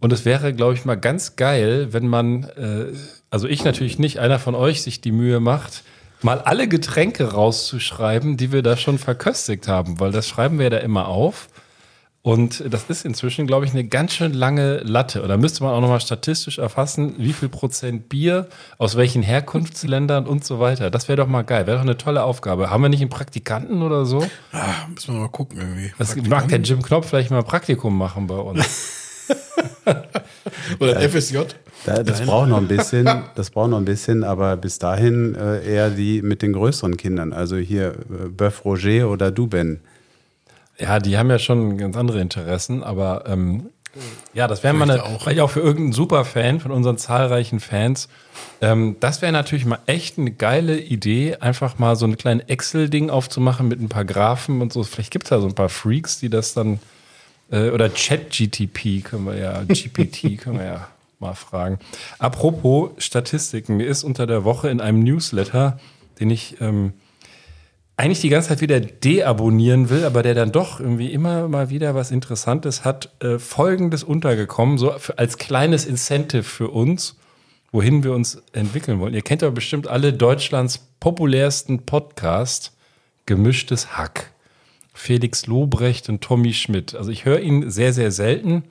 Und 0.00 0.12
es 0.12 0.24
wäre, 0.24 0.52
glaube 0.52 0.74
ich, 0.74 0.84
mal 0.84 0.96
ganz 0.96 1.36
geil, 1.36 1.92
wenn 1.92 2.08
man, 2.08 2.44
äh, 2.56 2.86
also 3.30 3.46
ich 3.46 3.64
natürlich 3.64 3.98
nicht, 3.98 4.18
einer 4.18 4.38
von 4.38 4.54
euch 4.54 4.82
sich 4.82 5.00
die 5.00 5.12
Mühe 5.12 5.40
macht, 5.40 5.84
mal 6.22 6.40
alle 6.40 6.66
Getränke 6.68 7.32
rauszuschreiben, 7.32 8.36
die 8.36 8.50
wir 8.50 8.62
da 8.62 8.76
schon 8.76 8.98
verköstigt 8.98 9.68
haben, 9.68 10.00
weil 10.00 10.10
das 10.10 10.26
schreiben 10.26 10.58
wir 10.58 10.64
ja 10.64 10.70
da 10.70 10.78
immer 10.78 11.08
auf. 11.08 11.48
Und 12.24 12.64
das 12.72 12.84
ist 12.88 13.04
inzwischen, 13.04 13.46
glaube 13.46 13.66
ich, 13.66 13.72
eine 13.72 13.84
ganz 13.84 14.14
schön 14.14 14.32
lange 14.32 14.78
Latte. 14.78 15.20
Und 15.20 15.28
da 15.28 15.36
müsste 15.36 15.62
man 15.62 15.74
auch 15.74 15.82
nochmal 15.82 16.00
statistisch 16.00 16.56
erfassen, 16.56 17.16
wie 17.18 17.34
viel 17.34 17.50
Prozent 17.50 18.08
Bier, 18.08 18.48
aus 18.78 18.96
welchen 18.96 19.22
Herkunftsländern 19.22 20.26
und 20.26 20.42
so 20.42 20.58
weiter. 20.58 20.90
Das 20.90 21.06
wäre 21.08 21.16
doch 21.16 21.26
mal 21.26 21.42
geil. 21.42 21.66
Wäre 21.66 21.76
doch 21.76 21.84
eine 21.84 21.98
tolle 21.98 22.22
Aufgabe. 22.22 22.70
Haben 22.70 22.82
wir 22.82 22.88
nicht 22.88 23.02
einen 23.02 23.10
Praktikanten 23.10 23.82
oder 23.82 24.06
so? 24.06 24.26
Ah, 24.52 24.86
müssen 24.88 25.12
wir 25.12 25.20
mal 25.20 25.28
gucken 25.28 25.60
irgendwie. 25.60 25.92
Das 25.98 26.16
mag 26.16 26.48
der 26.48 26.60
Jim 26.60 26.80
Knopf 26.80 27.10
vielleicht 27.10 27.30
mal 27.30 27.40
ein 27.40 27.44
Praktikum 27.44 27.94
machen 27.98 28.26
bei 28.26 28.36
uns. 28.36 29.02
Oder 30.80 30.96
ein 30.96 31.10
FSJ. 31.10 31.40
Da, 31.84 32.02
das 32.02 32.22
braucht 32.22 32.48
noch 32.48 32.56
ein 32.56 32.68
bisschen, 32.68 33.06
das 33.34 33.50
braucht 33.50 33.68
noch 33.68 33.76
ein 33.76 33.84
bisschen, 33.84 34.24
aber 34.24 34.56
bis 34.56 34.78
dahin 34.78 35.34
äh, 35.34 35.62
eher 35.62 35.90
die 35.90 36.22
mit 36.22 36.40
den 36.40 36.54
größeren 36.54 36.96
Kindern. 36.96 37.34
Also 37.34 37.56
hier 37.56 37.88
äh, 37.88 38.28
Bœuf 38.28 38.64
Roger 38.64 39.10
oder 39.10 39.30
Duben. 39.30 39.80
Ja, 40.78 40.98
die 40.98 41.16
haben 41.16 41.30
ja 41.30 41.38
schon 41.38 41.78
ganz 41.78 41.96
andere 41.96 42.20
Interessen, 42.20 42.82
aber 42.82 43.24
ähm, 43.26 43.70
ja, 44.32 44.48
das 44.48 44.62
wäre 44.62 44.74
mal 44.74 44.90
eine, 44.90 44.94
Vielleicht 44.94 45.14
auch. 45.16 45.22
vielleicht 45.22 45.40
auch 45.40 45.50
für 45.50 45.60
irgendeinen 45.60 45.92
Superfan 45.92 46.60
von 46.60 46.72
unseren 46.72 46.98
zahlreichen 46.98 47.60
Fans. 47.60 48.08
Ähm, 48.60 48.96
das 49.00 49.22
wäre 49.22 49.32
natürlich 49.32 49.64
mal 49.66 49.78
echt 49.86 50.18
eine 50.18 50.32
geile 50.32 50.78
Idee, 50.78 51.36
einfach 51.36 51.78
mal 51.78 51.94
so 51.94 52.06
ein 52.06 52.16
kleines 52.16 52.46
Excel-Ding 52.48 53.10
aufzumachen 53.10 53.68
mit 53.68 53.80
ein 53.80 53.88
paar 53.88 54.04
Graphen 54.04 54.60
und 54.60 54.72
so. 54.72 54.82
Vielleicht 54.82 55.12
gibt 55.12 55.26
es 55.26 55.30
da 55.30 55.40
so 55.40 55.46
ein 55.46 55.54
paar 55.54 55.68
Freaks, 55.68 56.18
die 56.18 56.28
das 56.28 56.54
dann 56.54 56.80
äh, 57.50 57.70
oder 57.70 57.92
Chat-GTP 57.92 59.04
können 59.04 59.26
wir 59.26 59.36
ja, 59.36 59.62
GPT 59.62 60.38
können 60.40 60.58
wir 60.58 60.66
ja 60.66 60.88
mal 61.20 61.34
fragen. 61.34 61.78
Apropos 62.18 62.90
Statistiken, 62.98 63.76
mir 63.76 63.86
ist 63.86 64.02
unter 64.02 64.26
der 64.26 64.44
Woche 64.44 64.68
in 64.70 64.80
einem 64.80 65.04
Newsletter, 65.04 65.78
den 66.18 66.30
ich 66.30 66.60
ähm, 66.60 66.94
eigentlich 67.96 68.20
die 68.20 68.28
ganze 68.28 68.48
Zeit 68.48 68.60
wieder 68.60 68.80
deabonnieren 68.80 69.88
will, 69.88 70.04
aber 70.04 70.22
der 70.22 70.34
dann 70.34 70.50
doch 70.52 70.80
irgendwie 70.80 71.12
immer 71.12 71.48
mal 71.48 71.70
wieder 71.70 71.94
was 71.94 72.10
Interessantes 72.10 72.84
hat, 72.84 73.10
äh, 73.22 73.38
folgendes 73.38 74.02
untergekommen, 74.02 74.78
so 74.78 74.92
für, 74.98 75.18
als 75.18 75.38
kleines 75.38 75.86
Incentive 75.86 76.42
für 76.42 76.68
uns, 76.68 77.16
wohin 77.70 78.02
wir 78.02 78.12
uns 78.12 78.42
entwickeln 78.52 78.98
wollen. 78.98 79.14
Ihr 79.14 79.22
kennt 79.22 79.42
aber 79.42 79.52
bestimmt 79.52 79.86
alle 79.86 80.12
Deutschlands 80.12 80.88
populärsten 81.00 81.86
Podcast, 81.86 82.72
Gemischtes 83.26 83.96
Hack. 83.96 84.30
Felix 84.96 85.46
Lobrecht 85.46 86.08
und 86.08 86.20
Tommy 86.22 86.54
Schmidt. 86.54 86.94
Also 86.94 87.10
ich 87.10 87.24
höre 87.24 87.40
ihn 87.40 87.68
sehr, 87.70 87.92
sehr 87.92 88.12
selten. 88.12 88.62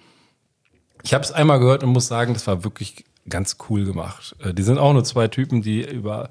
Ich 1.03 1.13
habe 1.13 1.23
es 1.23 1.33
einmal 1.33 1.59
gehört 1.59 1.83
und 1.83 1.89
muss 1.89 2.07
sagen, 2.07 2.33
das 2.33 2.47
war 2.47 2.63
wirklich 2.63 3.03
ganz 3.27 3.57
cool 3.69 3.83
gemacht. 3.83 4.35
Äh, 4.39 4.53
Die 4.53 4.63
sind 4.63 4.77
auch 4.77 4.93
nur 4.93 5.03
zwei 5.03 5.27
Typen, 5.27 5.61
die 5.61 5.81
über 5.81 6.29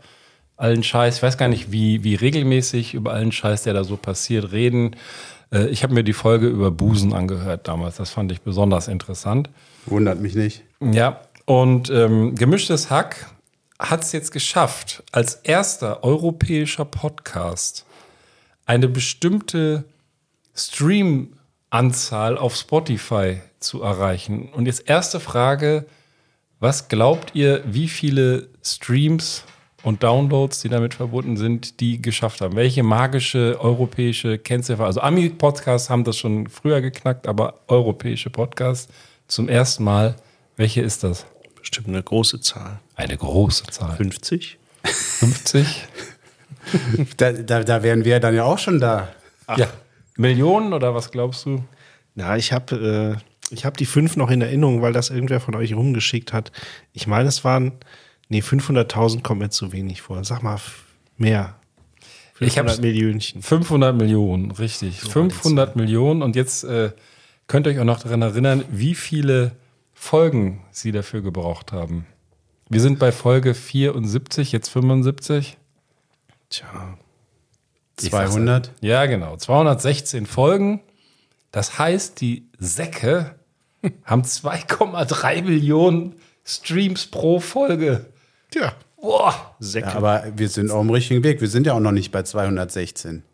allen 0.62 0.82
Scheiß, 0.82 1.16
ich 1.16 1.22
weiß 1.22 1.36
gar 1.36 1.48
nicht, 1.48 1.72
wie, 1.72 2.04
wie 2.04 2.14
regelmäßig 2.14 2.94
über 2.94 3.12
allen 3.12 3.32
Scheiß, 3.32 3.64
der 3.64 3.74
da 3.74 3.84
so 3.84 3.96
passiert, 3.96 4.52
reden. 4.52 4.96
Äh, 5.52 5.66
Ich 5.66 5.82
habe 5.82 5.92
mir 5.92 6.04
die 6.04 6.12
Folge 6.12 6.46
über 6.46 6.70
Busen 6.70 7.12
angehört 7.12 7.68
damals. 7.68 7.96
Das 7.96 8.10
fand 8.10 8.30
ich 8.32 8.40
besonders 8.42 8.88
interessant. 8.88 9.50
Wundert 9.86 10.20
mich 10.20 10.34
nicht. 10.34 10.62
Ja, 10.80 11.20
und 11.44 11.90
ähm, 11.90 12.34
Gemischtes 12.36 12.88
Hack 12.90 13.26
hat 13.78 14.02
es 14.04 14.12
jetzt 14.12 14.30
geschafft, 14.30 15.02
als 15.10 15.34
erster 15.34 16.04
europäischer 16.04 16.84
Podcast 16.84 17.84
eine 18.64 18.86
bestimmte 18.88 19.84
Stream-Anzahl 20.54 22.38
auf 22.38 22.54
Spotify 22.56 23.40
zu 23.58 23.82
erreichen. 23.82 24.48
Und 24.52 24.66
jetzt 24.66 24.88
erste 24.88 25.18
Frage, 25.18 25.86
was 26.60 26.88
glaubt 26.88 27.34
ihr, 27.34 27.62
wie 27.66 27.88
viele 27.88 28.48
Streams 28.62 29.42
und 29.82 30.02
Downloads, 30.02 30.60
die 30.60 30.68
damit 30.68 30.94
verbunden 30.94 31.36
sind, 31.36 31.80
die 31.80 32.00
geschafft 32.00 32.40
haben? 32.40 32.56
Welche 32.56 32.82
magische 32.82 33.58
europäische 33.60 34.38
Kennziffer? 34.38 34.84
Also 34.84 35.00
Ami-Podcasts 35.00 35.90
haben 35.90 36.04
das 36.04 36.16
schon 36.16 36.48
früher 36.48 36.80
geknackt, 36.80 37.26
aber 37.26 37.60
europäische 37.68 38.30
Podcasts 38.30 38.92
zum 39.28 39.48
ersten 39.48 39.84
Mal. 39.84 40.16
Welche 40.56 40.82
ist 40.82 41.02
das? 41.02 41.26
Bestimmt 41.58 41.88
eine 41.88 42.02
große 42.02 42.40
Zahl. 42.40 42.80
Eine 42.96 43.16
große 43.16 43.64
Zahl. 43.64 43.96
50? 43.96 44.58
50? 44.84 45.66
Da, 47.16 47.32
da, 47.32 47.64
da 47.64 47.82
wären 47.82 48.04
wir 48.04 48.20
dann 48.20 48.36
ja 48.36 48.44
auch 48.44 48.58
schon 48.58 48.78
da. 48.78 49.08
Ja. 49.56 49.68
Millionen 50.16 50.72
oder 50.72 50.94
was 50.94 51.10
glaubst 51.10 51.44
du? 51.44 51.64
Na, 52.14 52.36
ich 52.36 52.52
habe 52.52 53.18
äh, 53.18 53.52
ich 53.52 53.64
hab 53.64 53.76
die 53.76 53.86
fünf 53.86 54.16
noch 54.16 54.30
in 54.30 54.40
Erinnerung, 54.40 54.82
weil 54.82 54.92
das 54.92 55.10
irgendwer 55.10 55.40
von 55.40 55.54
euch 55.54 55.74
rumgeschickt 55.74 56.32
hat. 56.32 56.52
Ich 56.92 57.06
meine, 57.06 57.28
es 57.28 57.44
waren, 57.44 57.72
nee, 58.32 58.40
500.000 58.40 59.22
kommt 59.22 59.40
mir 59.40 59.50
zu 59.50 59.72
wenig 59.72 60.00
vor. 60.02 60.24
Sag 60.24 60.42
mal 60.42 60.58
mehr. 61.18 61.54
Ich 62.40 62.58
hab's- 62.58 62.76
500 62.76 62.80
Millionchen. 62.80 63.42
500 63.42 63.94
Millionen, 63.96 64.50
richtig. 64.50 65.00
500 65.00 65.76
Millionen. 65.76 66.22
Und 66.22 66.34
jetzt 66.34 66.64
äh, 66.64 66.90
könnt 67.46 67.66
ihr 67.66 67.72
euch 67.74 67.78
auch 67.78 67.84
noch 67.84 68.00
daran 68.02 68.22
erinnern, 68.22 68.64
wie 68.70 68.94
viele 68.94 69.52
Folgen 69.92 70.64
sie 70.72 70.90
dafür 70.92 71.20
gebraucht 71.22 71.70
haben. 71.72 72.06
Wir 72.68 72.80
sind 72.80 72.98
bei 72.98 73.12
Folge 73.12 73.54
74, 73.54 74.50
jetzt 74.50 74.70
75. 74.70 75.56
Tja, 76.48 76.96
200. 77.98 78.72
Ja, 78.80 79.06
genau. 79.06 79.36
216 79.36 80.26
Folgen. 80.26 80.80
Das 81.52 81.78
heißt, 81.78 82.20
die 82.20 82.48
Säcke 82.58 83.34
haben 84.04 84.22
2,3 84.22 85.42
Millionen 85.42 86.14
Streams 86.44 87.06
pro 87.06 87.38
Folge. 87.40 88.06
Tja. 88.52 88.72
Boah. 89.00 89.34
Säcke. 89.58 89.88
Ja, 89.88 89.94
aber 89.96 90.24
wir 90.36 90.48
sind 90.48 90.70
auf 90.70 90.80
dem 90.80 90.90
richtigen 90.90 91.24
Weg. 91.24 91.40
Wir 91.40 91.48
sind 91.48 91.66
ja 91.66 91.72
auch 91.72 91.80
noch 91.80 91.90
nicht 91.90 92.12
bei 92.12 92.22
216. 92.22 93.24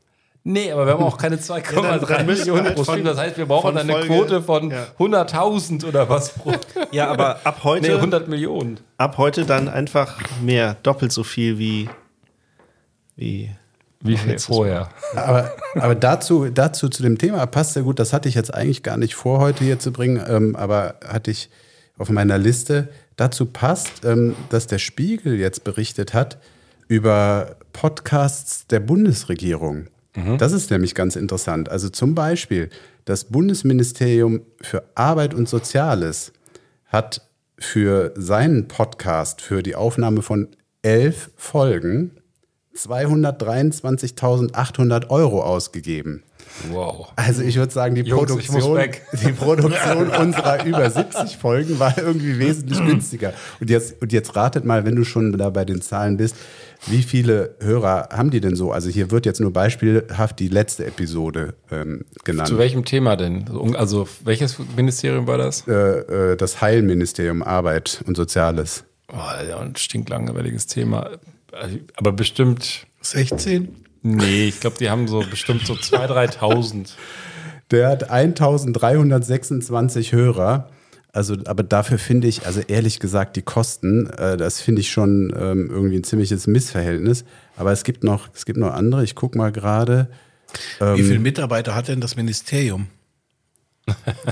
Nee, 0.44 0.72
aber 0.72 0.86
wir 0.86 0.94
haben 0.94 1.02
auch 1.02 1.18
keine 1.18 1.36
2,3 1.36 2.24
Millionen 2.24 2.74
pro 2.74 2.84
Stream. 2.84 3.04
Das 3.04 3.18
heißt, 3.18 3.36
wir 3.36 3.44
brauchen 3.44 3.76
eine 3.76 3.92
Folge- 3.92 4.06
Quote 4.06 4.42
von 4.42 4.70
ja. 4.70 4.86
100.000 4.98 5.84
oder 5.86 6.08
was 6.08 6.30
pro. 6.30 6.52
ja, 6.90 7.10
aber 7.10 7.40
ab 7.44 7.64
heute, 7.64 7.88
Nee, 7.88 7.94
100 7.96 8.28
Millionen. 8.28 8.80
ab 8.96 9.18
heute 9.18 9.44
dann 9.44 9.68
einfach 9.68 10.18
mehr, 10.40 10.76
doppelt 10.82 11.12
so 11.12 11.22
viel 11.22 11.58
wie, 11.58 11.90
wie 13.16 13.50
Wie 14.00 14.16
viel 14.16 14.38
vorher? 14.38 14.88
Aber, 15.16 15.52
aber 15.74 15.94
dazu, 15.96 16.46
dazu 16.48 16.88
zu 16.88 17.02
dem 17.02 17.18
Thema 17.18 17.44
passt 17.46 17.74
sehr 17.74 17.82
gut. 17.82 17.98
Das 17.98 18.14
hatte 18.14 18.28
ich 18.30 18.34
jetzt 18.34 18.54
eigentlich 18.54 18.82
gar 18.82 18.96
nicht 18.96 19.16
vor, 19.16 19.40
heute 19.40 19.64
hier 19.64 19.78
zu 19.80 19.92
bringen, 19.92 20.24
ähm, 20.26 20.56
aber 20.56 20.94
hatte 21.06 21.30
ich 21.30 21.50
auf 21.98 22.08
meiner 22.08 22.38
Liste. 22.38 22.88
Dazu 23.18 23.44
passt, 23.46 24.04
ähm, 24.04 24.36
dass 24.48 24.68
der 24.68 24.78
Spiegel 24.78 25.38
jetzt 25.38 25.64
berichtet 25.64 26.14
hat 26.14 26.38
über 26.86 27.56
Podcasts 27.74 28.66
der 28.68 28.80
Bundesregierung. 28.80 29.88
Das 30.38 30.52
ist 30.52 30.70
nämlich 30.70 30.94
ganz 30.94 31.16
interessant. 31.16 31.68
Also 31.68 31.90
zum 31.90 32.14
Beispiel 32.14 32.70
das 33.04 33.24
Bundesministerium 33.24 34.40
für 34.60 34.84
Arbeit 34.94 35.34
und 35.34 35.48
Soziales 35.48 36.32
hat 36.86 37.28
für 37.58 38.14
seinen 38.16 38.68
Podcast, 38.68 39.42
für 39.42 39.62
die 39.62 39.74
Aufnahme 39.74 40.22
von 40.22 40.48
elf 40.82 41.30
Folgen, 41.36 42.12
223.800 42.74 45.10
Euro 45.10 45.42
ausgegeben. 45.42 46.22
Wow. 46.70 47.12
Also 47.16 47.42
ich 47.42 47.56
würde 47.56 47.72
sagen, 47.72 47.94
die 47.94 48.02
Jungs, 48.02 48.26
Produktion, 48.26 48.80
die 49.24 49.32
Produktion 49.32 50.08
unserer 50.20 50.64
über 50.64 50.90
70 50.90 51.36
Folgen 51.36 51.78
war 51.78 51.96
irgendwie 51.96 52.38
wesentlich 52.38 52.78
günstiger. 52.84 53.32
Und 53.60 53.70
jetzt, 53.70 54.00
und 54.02 54.12
jetzt 54.12 54.34
ratet 54.36 54.64
mal, 54.64 54.84
wenn 54.84 54.96
du 54.96 55.04
schon 55.04 55.36
da 55.36 55.50
bei 55.50 55.64
den 55.64 55.80
Zahlen 55.80 56.16
bist, 56.16 56.36
wie 56.86 57.02
viele 57.02 57.56
Hörer 57.60 58.08
haben 58.12 58.30
die 58.30 58.40
denn 58.40 58.54
so? 58.54 58.70
Also 58.72 58.88
hier 58.88 59.10
wird 59.10 59.26
jetzt 59.26 59.40
nur 59.40 59.52
beispielhaft 59.52 60.38
die 60.38 60.48
letzte 60.48 60.86
Episode 60.86 61.54
ähm, 61.70 62.04
genannt. 62.24 62.48
Zu 62.48 62.58
welchem 62.58 62.84
Thema 62.84 63.16
denn? 63.16 63.46
Also, 63.74 64.08
welches 64.22 64.58
Ministerium 64.76 65.26
war 65.26 65.38
das? 65.38 65.66
Äh, 65.66 65.72
äh, 65.72 66.36
das 66.36 66.60
Heilministerium 66.60 67.42
Arbeit 67.42 68.02
und 68.06 68.16
Soziales. 68.16 68.84
Oh, 69.12 69.46
ja, 69.48 69.58
ein 69.58 69.74
stinklangweiliges 69.74 70.66
Thema. 70.66 71.10
Aber 71.96 72.12
bestimmt, 72.12 72.86
16? 73.00 73.87
Nee, 74.02 74.48
ich 74.48 74.60
glaube, 74.60 74.76
die 74.78 74.90
haben 74.90 75.08
so 75.08 75.24
bestimmt 75.28 75.66
so 75.66 75.74
2.000, 75.74 76.38
3.000. 76.38 76.90
Der 77.70 77.88
hat 77.88 78.10
1326 78.10 80.12
Hörer. 80.12 80.70
Also, 81.12 81.36
aber 81.46 81.62
dafür 81.62 81.98
finde 81.98 82.28
ich, 82.28 82.46
also 82.46 82.60
ehrlich 82.60 83.00
gesagt, 83.00 83.36
die 83.36 83.42
Kosten, 83.42 84.08
äh, 84.10 84.36
das 84.36 84.60
finde 84.60 84.82
ich 84.82 84.90
schon 84.90 85.34
ähm, 85.38 85.68
irgendwie 85.70 85.96
ein 85.96 86.04
ziemliches 86.04 86.46
Missverhältnis. 86.46 87.24
Aber 87.56 87.72
es 87.72 87.82
gibt 87.82 88.04
noch, 88.04 88.28
es 88.34 88.44
gibt 88.44 88.58
noch 88.58 88.72
andere. 88.72 89.04
Ich 89.04 89.14
gucke 89.14 89.36
mal 89.36 89.50
gerade. 89.50 90.08
Wie 90.80 91.02
viele 91.02 91.18
Mitarbeiter 91.18 91.74
hat 91.74 91.88
denn 91.88 92.00
das 92.00 92.16
Ministerium? 92.16 92.86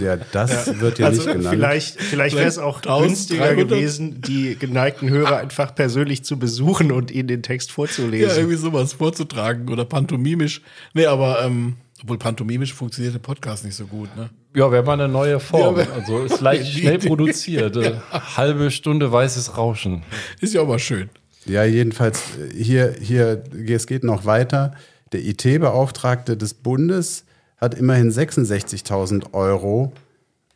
Ja, 0.01 0.17
das 0.33 0.79
wird 0.81 0.99
ja 0.99 1.07
also 1.07 1.23
nicht 1.23 1.33
genannt. 1.33 1.55
vielleicht, 1.55 2.01
vielleicht 2.01 2.37
wäre 2.37 2.49
es 2.49 2.59
auch 2.59 2.77
1300? 2.79 3.07
günstiger 3.09 3.55
gewesen, 3.55 4.21
die 4.21 4.57
geneigten 4.59 5.09
Hörer 5.09 5.39
einfach 5.39 5.75
persönlich 5.75 6.25
zu 6.25 6.39
besuchen 6.39 6.93
und 6.93 7.11
ihnen 7.11 7.29
den 7.29 7.43
Text 7.43 7.71
Ja, 7.71 7.75
vorzulesen. 7.75 8.37
irgendwie 8.37 8.57
sowas 8.57 8.93
vorzutragen 8.95 9.69
oder 9.69 9.85
pantomimisch. 9.85 10.63
Nee, 10.95 11.07
aber 11.07 11.43
ähm, 11.45 11.77
obwohl 12.03 12.19
pantomimisch 12.19 12.75
funktioniert 12.75 13.15
der 13.15 13.21
Podcast 13.21 13.65
nicht 13.65 13.75
so 13.75 13.87
gut, 13.87 14.15
ne? 14.17 14.31
Ja, 14.55 14.71
wäre 14.73 14.83
mal 14.83 14.95
eine 14.95 15.09
neue 15.09 15.39
Form. 15.41 15.79
Ja, 15.79 15.87
also 15.95 16.25
ist 16.25 16.41
leicht 16.41 16.67
schnell 16.73 16.99
produziert. 16.99 17.77
Äh, 17.77 17.95
Halbe 18.11 18.71
Stunde 18.71 19.11
weißes 19.13 19.57
Rauschen. 19.59 20.03
Ist 20.41 20.55
ja 20.55 20.63
auch 20.63 20.69
mal 20.69 20.79
schön. 20.79 21.11
Ja, 21.45 21.65
jedenfalls 21.65 22.21
äh, 22.39 22.55
hier, 22.63 22.95
hier, 23.01 23.43
es 23.69 23.87
geht 23.87 24.03
noch 24.05 24.25
weiter. 24.25 24.75
Der 25.13 25.21
IT-Beauftragte 25.25 26.37
des 26.37 26.55
Bundes 26.55 27.25
hat 27.59 27.75
immerhin 27.75 28.11
66.000 28.11 29.33
Euro 29.33 29.93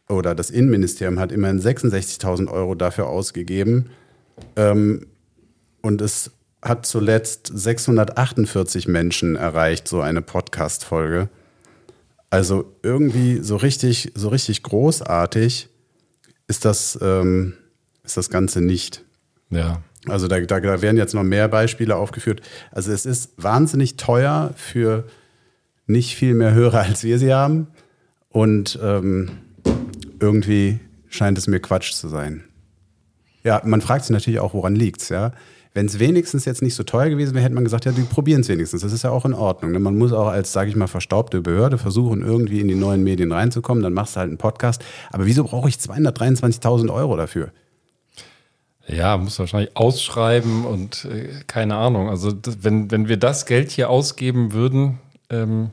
oder 0.09 0.35
das 0.35 0.51
Innenministerium 0.51 1.19
hat 1.19 1.33
immerhin 1.33 1.61
66.000 1.61 2.51
Euro 2.51 2.75
dafür 2.75 3.09
ausgegeben. 3.09 3.91
Ähm, 4.57 5.07
und 5.83 6.03
es 6.03 6.33
hat 6.63 6.85
zuletzt 6.85 7.51
648 7.55 8.87
Menschen 8.87 9.37
erreicht, 9.37 9.89
so 9.89 10.01
eine 10.01 10.21
Podcast-Folge. 10.21 11.29
Also 12.29 12.77
irgendwie 12.83 13.39
so 13.39 13.57
richtig, 13.57 14.13
so 14.15 14.29
richtig 14.29 14.63
großartig 14.63 15.69
ist 16.49 16.65
das, 16.65 16.99
ähm, 17.01 17.55
ist 18.05 18.17
das 18.17 18.31
Ganze 18.31 18.61
nicht. 18.61 19.05
Ja. 19.51 19.83
Also 20.07 20.29
da, 20.29 20.41
da, 20.41 20.61
da 20.61 20.83
werden 20.83 20.97
jetzt 20.97 21.15
noch 21.15 21.23
mehr 21.23 21.49
Beispiele 21.49 21.97
aufgeführt. 21.97 22.41
Also 22.71 22.93
es 22.93 23.07
ist 23.07 23.33
wahnsinnig 23.37 23.97
teuer 23.97 24.53
für 24.57 25.05
nicht 25.91 26.17
viel 26.17 26.35
mehr 26.35 26.53
Hörer, 26.55 26.81
als 26.81 27.05
wir 27.05 27.19
sie 27.19 27.33
haben. 27.33 27.69
Und 28.29 28.79
ähm, 28.83 29.31
irgendwie 30.21 30.81
scheint 31.09 31.39
es 31.39 31.47
mir 31.47 31.61
Quatsch 31.61 31.93
zu 31.93 32.09
sein. 32.09 32.45
Ja, 33.43 33.63
man 33.65 33.81
fragt 33.81 34.05
sich 34.05 34.11
natürlich 34.11 34.41
auch, 34.41 34.55
woran 34.55 34.75
liegt's, 34.75 35.09
ja. 35.09 35.33
Wenn 35.73 35.87
es 35.87 36.01
wenigstens 36.01 36.45
jetzt 36.47 36.63
nicht 36.63 36.75
so 36.75 36.83
teuer 36.83 37.11
gewesen 37.11 37.33
wäre, 37.33 37.45
hätte 37.45 37.55
man 37.55 37.63
gesagt, 37.63 37.85
ja, 37.85 37.93
die 37.93 38.03
probieren 38.03 38.41
es 38.41 38.49
wenigstens. 38.49 38.83
Das 38.83 38.93
ist 38.93 39.05
ja 39.05 39.11
auch 39.11 39.25
in 39.25 39.35
Ordnung. 39.35 39.71
ne? 39.71 39.79
Man 39.79 39.97
muss 39.97 40.13
auch 40.13 40.27
als, 40.27 40.53
sage 40.53 40.69
ich 40.69 40.75
mal, 40.75 40.89
verstaubte 40.89 41.41
Behörde 41.41 41.79
versuchen, 41.79 42.23
irgendwie 42.23 42.61
in 42.61 42.67
die 42.67 42.75
neuen 42.75 43.05
Medien 43.05 43.31
reinzukommen. 43.31 43.83
Dann 43.83 43.93
machst 43.93 44.17
du 44.17 44.21
halt 44.21 44.29
einen 44.29 44.39
Podcast. 44.39 44.85
Aber 45.13 45.27
wieso 45.27 45.45
brauche 45.45 45.69
ich 45.69 45.77
223.000 45.77 46.93
Euro 46.93 47.17
dafür? 47.17 47.53
Ja, 48.89 49.17
muss 49.17 49.39
wahrscheinlich 49.39 49.77
ausschreiben 49.77 50.65
und 50.65 51.05
äh, 51.05 51.29
keine 51.47 51.77
Ahnung. 51.77 52.09
Also 52.09 52.33
das, 52.33 52.65
wenn, 52.65 52.91
wenn 52.91 53.07
wir 53.07 53.17
das 53.17 53.47
Geld 53.47 53.71
hier 53.71 53.91
ausgeben 53.91 54.53
würden, 54.53 54.99
ähm, 55.31 55.71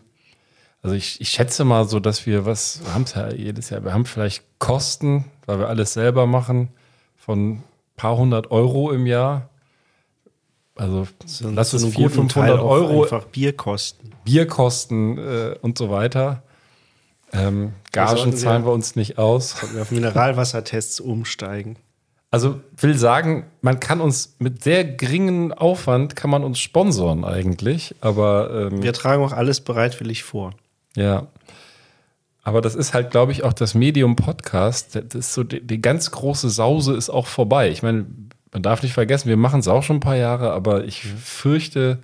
also 0.88 0.96
ich, 0.96 1.20
ich 1.20 1.28
schätze 1.30 1.66
mal 1.66 1.86
so, 1.88 2.00
dass 2.00 2.26
wir 2.26 2.46
was, 2.46 2.80
wir 2.86 2.94
haben 2.94 3.04
es 3.04 3.14
ja 3.14 3.30
jedes 3.34 3.70
Jahr, 3.72 3.84
wir 3.84 3.94
haben 3.94 4.06
vielleicht 4.06 4.44
Kosten, 4.58 5.26
weil 5.46 5.60
wir 5.60 5.68
alles 5.68 5.92
selber 5.94 6.26
machen, 6.28 6.70
von 7.18 7.50
ein 7.56 7.64
paar 7.98 8.16
hundert 8.16 8.52
Euro 8.52 8.92
im 8.94 9.06
Jahr. 9.06 9.50
Also 10.76 11.06
lass 11.42 11.74
es 11.74 11.84
einen 11.84 11.92
400, 11.92 12.16
guten 12.16 12.30
Teil 12.30 12.52
500 12.52 12.60
auch 12.60 12.70
Euro 12.70 13.04
Einfach 13.04 13.26
Bierkosten. 13.26 14.16
Bierkosten 14.24 15.18
äh, 15.18 15.56
und 15.62 15.78
so 15.78 15.90
weiter. 15.90 16.44
Ähm, 17.34 17.74
Gagen 17.92 18.32
wir- 18.32 18.38
zahlen 18.38 18.64
wir 18.66 18.72
uns 18.72 18.96
nicht 18.96 19.18
aus. 19.18 19.60
Sollten 19.60 19.76
wir 19.76 19.82
auf 19.82 19.92
Mineralwassertests 19.92 21.02
umsteigen. 21.02 21.76
Also 22.32 22.62
will 22.78 22.98
sagen, 22.98 23.48
man 23.62 23.82
kann 23.82 24.00
uns 24.00 24.36
mit 24.40 24.64
sehr 24.64 24.86
geringem 24.86 25.52
Aufwand 25.52 26.16
kann 26.16 26.30
man 26.30 26.46
uns 26.46 26.60
sponsoren 26.60 27.26
eigentlich, 27.26 27.94
aber 28.00 28.70
ähm, 28.72 28.84
Wir 28.84 28.94
tragen 28.94 29.22
auch 29.24 29.34
alles 29.34 29.60
bereitwillig 29.62 30.24
vor. 30.24 30.54
Ja. 30.98 31.28
Aber 32.44 32.62
das 32.62 32.76
ist 32.76 32.94
halt, 32.94 33.12
glaube 33.12 33.34
ich, 33.34 33.44
auch 33.44 33.54
das 33.54 33.76
Medium 33.76 34.16
Podcast. 34.16 34.96
Das 34.96 35.16
ist 35.16 35.34
so 35.34 35.44
die, 35.44 35.66
die 35.66 35.82
ganz 35.82 36.12
große 36.12 36.50
Sause 36.50 36.96
ist 36.96 37.10
auch 37.10 37.28
vorbei. 37.28 37.70
Ich 37.70 37.84
meine, 37.84 38.06
man 38.54 38.64
darf 38.64 38.84
nicht 38.84 38.94
vergessen, 38.94 39.30
wir 39.30 39.38
machen 39.38 39.60
es 39.60 39.68
auch 39.68 39.84
schon 39.84 39.98
ein 39.98 40.02
paar 40.02 40.16
Jahre, 40.16 40.52
aber 40.52 40.86
ich 40.86 41.04
fürchte, 41.04 42.00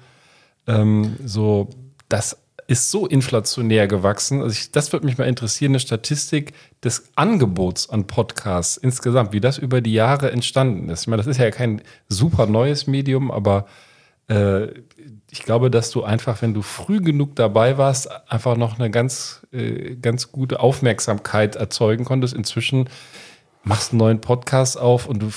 ähm, 0.67 1.15
so 1.23 1.69
das 2.09 2.37
ist 2.67 2.91
so 2.91 3.07
inflationär 3.07 3.87
gewachsen. 3.87 4.41
Also 4.41 4.53
ich, 4.53 4.71
das 4.71 4.93
würde 4.93 5.05
mich 5.05 5.17
mal 5.17 5.27
interessieren, 5.27 5.71
eine 5.71 5.79
Statistik 5.79 6.53
des 6.83 7.09
Angebots 7.15 7.89
an 7.89 8.07
Podcasts 8.07 8.77
insgesamt, 8.77 9.33
wie 9.33 9.41
das 9.41 9.57
über 9.57 9.81
die 9.81 9.93
Jahre 9.93 10.31
entstanden 10.31 10.89
ist. 10.89 11.01
Ich 11.01 11.07
meine, 11.07 11.21
das 11.21 11.27
ist 11.27 11.39
ja 11.39 11.51
kein 11.51 11.81
super 12.09 12.45
neues 12.45 12.87
Medium, 12.87 13.31
aber 13.31 13.65
äh, 14.33 14.73
ich 15.31 15.43
glaube, 15.43 15.71
dass 15.71 15.89
du 15.89 16.03
einfach, 16.03 16.41
wenn 16.41 16.53
du 16.53 16.61
früh 16.61 17.01
genug 17.01 17.35
dabei 17.35 17.77
warst, 17.77 18.09
einfach 18.31 18.55
noch 18.55 18.79
eine 18.79 18.91
ganz, 18.91 19.41
äh, 19.51 19.95
ganz 19.95 20.31
gute 20.31 20.59
Aufmerksamkeit 20.59 21.55
erzeugen 21.55 22.05
konntest. 22.05 22.33
Inzwischen 22.33 22.89
machst 23.63 23.91
du 23.91 23.93
einen 23.93 23.99
neuen 23.99 24.21
Podcast 24.21 24.79
auf 24.79 25.07
und 25.07 25.23
du, 25.23 25.29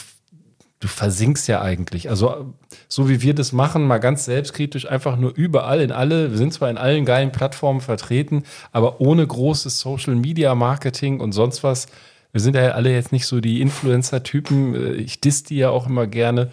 du 0.80 0.88
versinkst 0.88 1.48
ja 1.48 1.62
eigentlich. 1.62 2.11
Also, 2.11 2.54
so 2.88 3.09
wie 3.09 3.22
wir 3.22 3.35
das 3.35 3.52
machen, 3.52 3.87
mal 3.87 3.98
ganz 3.98 4.26
selbstkritisch, 4.26 4.87
einfach 4.87 5.16
nur 5.16 5.32
überall 5.35 5.80
in 5.80 5.92
alle, 5.92 6.30
wir 6.30 6.38
sind 6.38 6.52
zwar 6.52 6.68
in 6.68 6.76
allen 6.76 7.04
geilen 7.04 7.32
Plattformen 7.32 7.80
vertreten, 7.80 8.42
aber 8.72 9.00
ohne 9.00 9.26
großes 9.26 9.80
Social 9.80 10.14
Media 10.14 10.54
Marketing 10.54 11.20
und 11.20 11.32
sonst 11.32 11.62
was. 11.64 11.87
Wir 12.32 12.42
sind 12.42 12.54
ja 12.54 12.72
alle 12.72 12.92
jetzt 12.92 13.12
nicht 13.12 13.26
so 13.26 13.40
die 13.40 13.62
Influencer-Typen. 13.62 14.74
Äh, 14.74 14.92
Ich 14.96 15.20
diss 15.22 15.42
die 15.44 15.56
ja 15.56 15.70
auch 15.70 15.87
immer 15.87 16.06
gerne. 16.06 16.50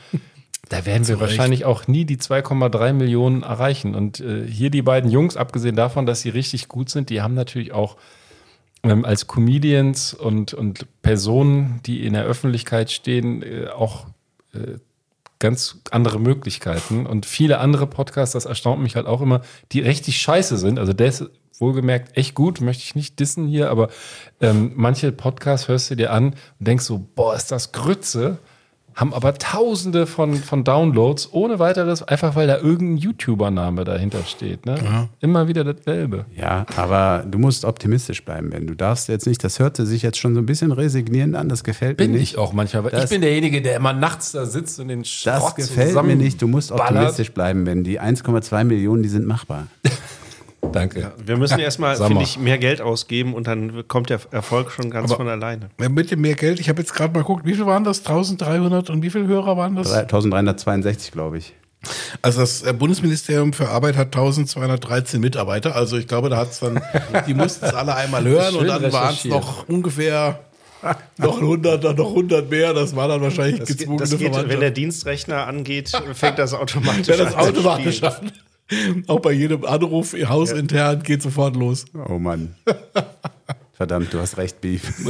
Da 0.70 0.86
werden 0.86 1.08
wir 1.08 1.20
wahrscheinlich 1.20 1.66
auch 1.66 1.88
nie 1.88 2.06
die 2.06 2.18
2,3 2.18 2.94
Millionen 2.94 3.44
erreichen. 3.44 3.96
Und 3.96 4.22
äh, 4.22 4.48
hier 4.48 4.70
die 4.70 4.82
beiden 4.82 5.12
Jungs, 5.12 5.36
abgesehen 5.36 5.76
davon, 5.76 6.06
dass 6.06 6.22
sie 6.22 6.30
richtig 6.30 6.68
gut 6.68 6.90
sind, 6.90 7.10
die 7.10 7.22
haben 7.22 7.34
natürlich 7.34 7.74
auch 7.74 7.98
ähm, 8.84 9.06
als 9.06 9.28
Comedians 9.28 10.14
und, 10.14 10.54
und 10.54 10.88
Personen, 11.02 11.82
die 11.86 12.06
in 12.06 12.14
der 12.14 12.24
Öffentlichkeit 12.24 12.92
stehen, 12.92 13.44
äh, 13.44 13.68
auch 13.68 14.08
äh, 14.54 14.78
ganz 15.40 15.80
andere 15.92 16.20
Möglichkeiten. 16.20 17.06
Und 17.06 17.26
viele 17.26 17.58
andere 17.60 17.86
Podcasts, 17.86 18.32
das 18.32 18.46
erstaunt 18.46 18.82
mich 18.82 18.96
halt 18.96 19.08
auch 19.08 19.22
immer, 19.22 19.42
die 19.74 19.82
richtig 19.82 20.18
scheiße 20.18 20.58
sind. 20.58 20.80
Also 20.80 20.94
der 20.94 21.08
ist 21.08 21.30
wohlgemerkt 21.60 22.18
echt 22.18 22.36
gut, 22.36 22.62
möchte 22.62 22.84
ich 22.84 22.96
nicht 22.96 23.20
dissen 23.20 23.48
hier, 23.48 23.70
aber 23.70 23.90
ähm, 24.42 24.72
manche 24.76 25.12
Podcasts 25.12 25.68
hörst 25.68 25.92
du 25.92 25.96
dir 25.96 26.12
an 26.12 26.36
und 26.60 26.68
denkst 26.68 26.86
so, 26.86 27.06
boah, 27.16 27.36
ist 27.36 27.52
das 27.52 27.74
Grütze 27.74 28.40
haben 28.96 29.14
aber 29.14 29.34
tausende 29.36 30.06
von, 30.08 30.36
von 30.36 30.64
Downloads 30.64 31.30
ohne 31.32 31.60
weiteres, 31.60 32.04
einfach 32.04 32.36
weil 32.36 32.48
da 32.48 32.58
irgendein 32.58 32.98
YouTuber-Name 32.98 33.84
dahinter 33.84 34.20
steht. 34.28 34.66
Ne? 34.66 35.10
Immer 35.20 35.48
wieder 35.48 35.64
dasselbe. 35.64 36.26
Ja, 36.36 36.66
aber 36.76 37.24
du 37.30 37.40
musst 37.40 37.66
optimistisch 37.66 38.24
bleiben, 38.24 38.50
Ben. 38.52 38.68
Du 38.68 38.76
darfst 38.76 39.08
jetzt 39.10 39.26
nicht, 39.28 39.44
das 39.44 39.60
hörte 39.60 39.86
sich 39.86 40.02
jetzt 40.02 40.18
schon 40.18 40.36
so 40.36 40.42
ein 40.42 40.46
bisschen 40.46 40.72
resignierend 40.72 41.36
an, 41.36 41.50
das 41.50 41.64
gefällt 41.64 41.98
Bin 41.98 42.12
mir 42.12 42.18
ich 42.18 42.32
nicht. 42.34 42.38
auch 42.38 42.54
manchmal. 42.54 42.84
weil 42.86 42.92
Das- 42.92 43.06
ich 43.06 43.10
bin 43.10 43.22
derjenige, 43.22 43.62
der 43.62 43.76
immer 43.78 43.94
nachts 43.94 44.32
da 44.34 44.46
sitzt 44.46 44.80
und 44.80 44.88
den 44.90 45.04
Schrott 45.06 45.34
Das 45.36 45.56
gefällt 45.56 46.04
mir 46.04 46.16
nicht. 46.16 46.42
Du 46.42 46.48
musst 46.48 46.72
optimistisch 46.72 47.32
bleiben, 47.32 47.64
Ben. 47.66 47.84
Die 47.84 48.00
1,2 48.00 48.64
Millionen, 48.64 49.04
die 49.04 49.10
sind 49.10 49.26
machbar. 49.26 49.68
Danke. 50.74 51.14
Wir 51.24 51.38
müssen 51.38 51.60
erstmal, 51.60 51.96
finde 51.96 52.24
ich, 52.24 52.38
mehr 52.38 52.58
Geld 52.58 52.82
ausgeben 52.82 53.34
und 53.34 53.48
dann 53.48 53.88
kommt 53.88 54.10
der 54.10 54.20
Erfolg 54.32 54.72
schon 54.72 54.90
ganz 54.90 55.12
Aber- 55.12 55.18
von 55.18 55.30
alleine. 55.30 55.70
Ja, 55.80 55.90
Mit 55.90 56.12
dem 56.12 56.22
mehr 56.22 56.36
Geld, 56.36 56.60
ich 56.60 56.70
habe 56.70 56.82
jetzt 56.82 56.94
gerade 56.94 57.14
mal 57.14 57.20
geguckt, 57.22 57.46
wie 57.46 57.54
viel 57.54 57.66
waren 57.66 57.84
das? 57.84 58.00
1300 58.00 58.90
und 58.90 59.02
wie 59.04 59.10
viele 59.10 59.28
Hörer 59.28 59.56
waren 59.58 59.76
das? 59.76 59.92
1362, 59.92 61.12
glaube 61.12 61.38
ich. 61.38 61.54
Also 62.22 62.40
das 62.42 62.64
äh, 62.64 62.74
Bundesministerium 62.74 63.52
für 63.52 63.68
Arbeit 63.70 63.98
hat 63.98 64.08
1213 64.08 65.20
Mitarbeiter. 65.20 65.76
Also 65.76 65.98
ich 65.98 66.08
glaube, 66.08 66.30
da 66.30 66.38
hat's 66.38 66.60
dann, 66.60 66.82
die 67.28 67.34
mussten 67.34 67.66
es 67.66 67.74
alle 67.74 67.96
einmal 67.96 68.24
hören 68.24 68.56
und 68.56 68.68
dann 68.68 68.92
waren 68.92 69.14
es 69.14 69.26
noch 69.26 69.68
ungefähr 69.68 70.40
noch 71.18 71.40
100, 71.42 71.84
dann 71.84 71.96
noch 71.96 72.10
100 72.10 72.50
mehr. 72.50 72.74
Das 72.74 72.96
war 72.96 73.08
dann 73.08 73.22
wahrscheinlich 73.22 73.60
Das, 73.60 73.68
geht, 73.70 73.78
gezwungene 73.80 74.02
das 74.10 74.18
geht, 74.18 74.50
wenn 74.50 74.60
der 74.60 74.72
Dienstrechner 74.72 75.48
angeht, 75.48 75.92
fängt 76.14 76.40
das 76.40 76.54
automatisch 76.54 77.08
Wenn 77.08 77.20
das 77.20 77.36
an 77.36 77.48
automatisch 77.50 78.04
an. 78.04 78.32
Auch 79.08 79.20
bei 79.20 79.32
jedem 79.32 79.66
Anruf 79.66 80.14
hausintern 80.14 81.04
geht 81.04 81.22
sofort 81.22 81.56
los. 81.56 81.86
Oh 82.10 82.20
Mann. 82.20 82.56
Verdammt, 83.74 84.14
du 84.14 84.20
hast 84.20 84.38
recht, 84.38 84.62
Beef. 84.62 85.06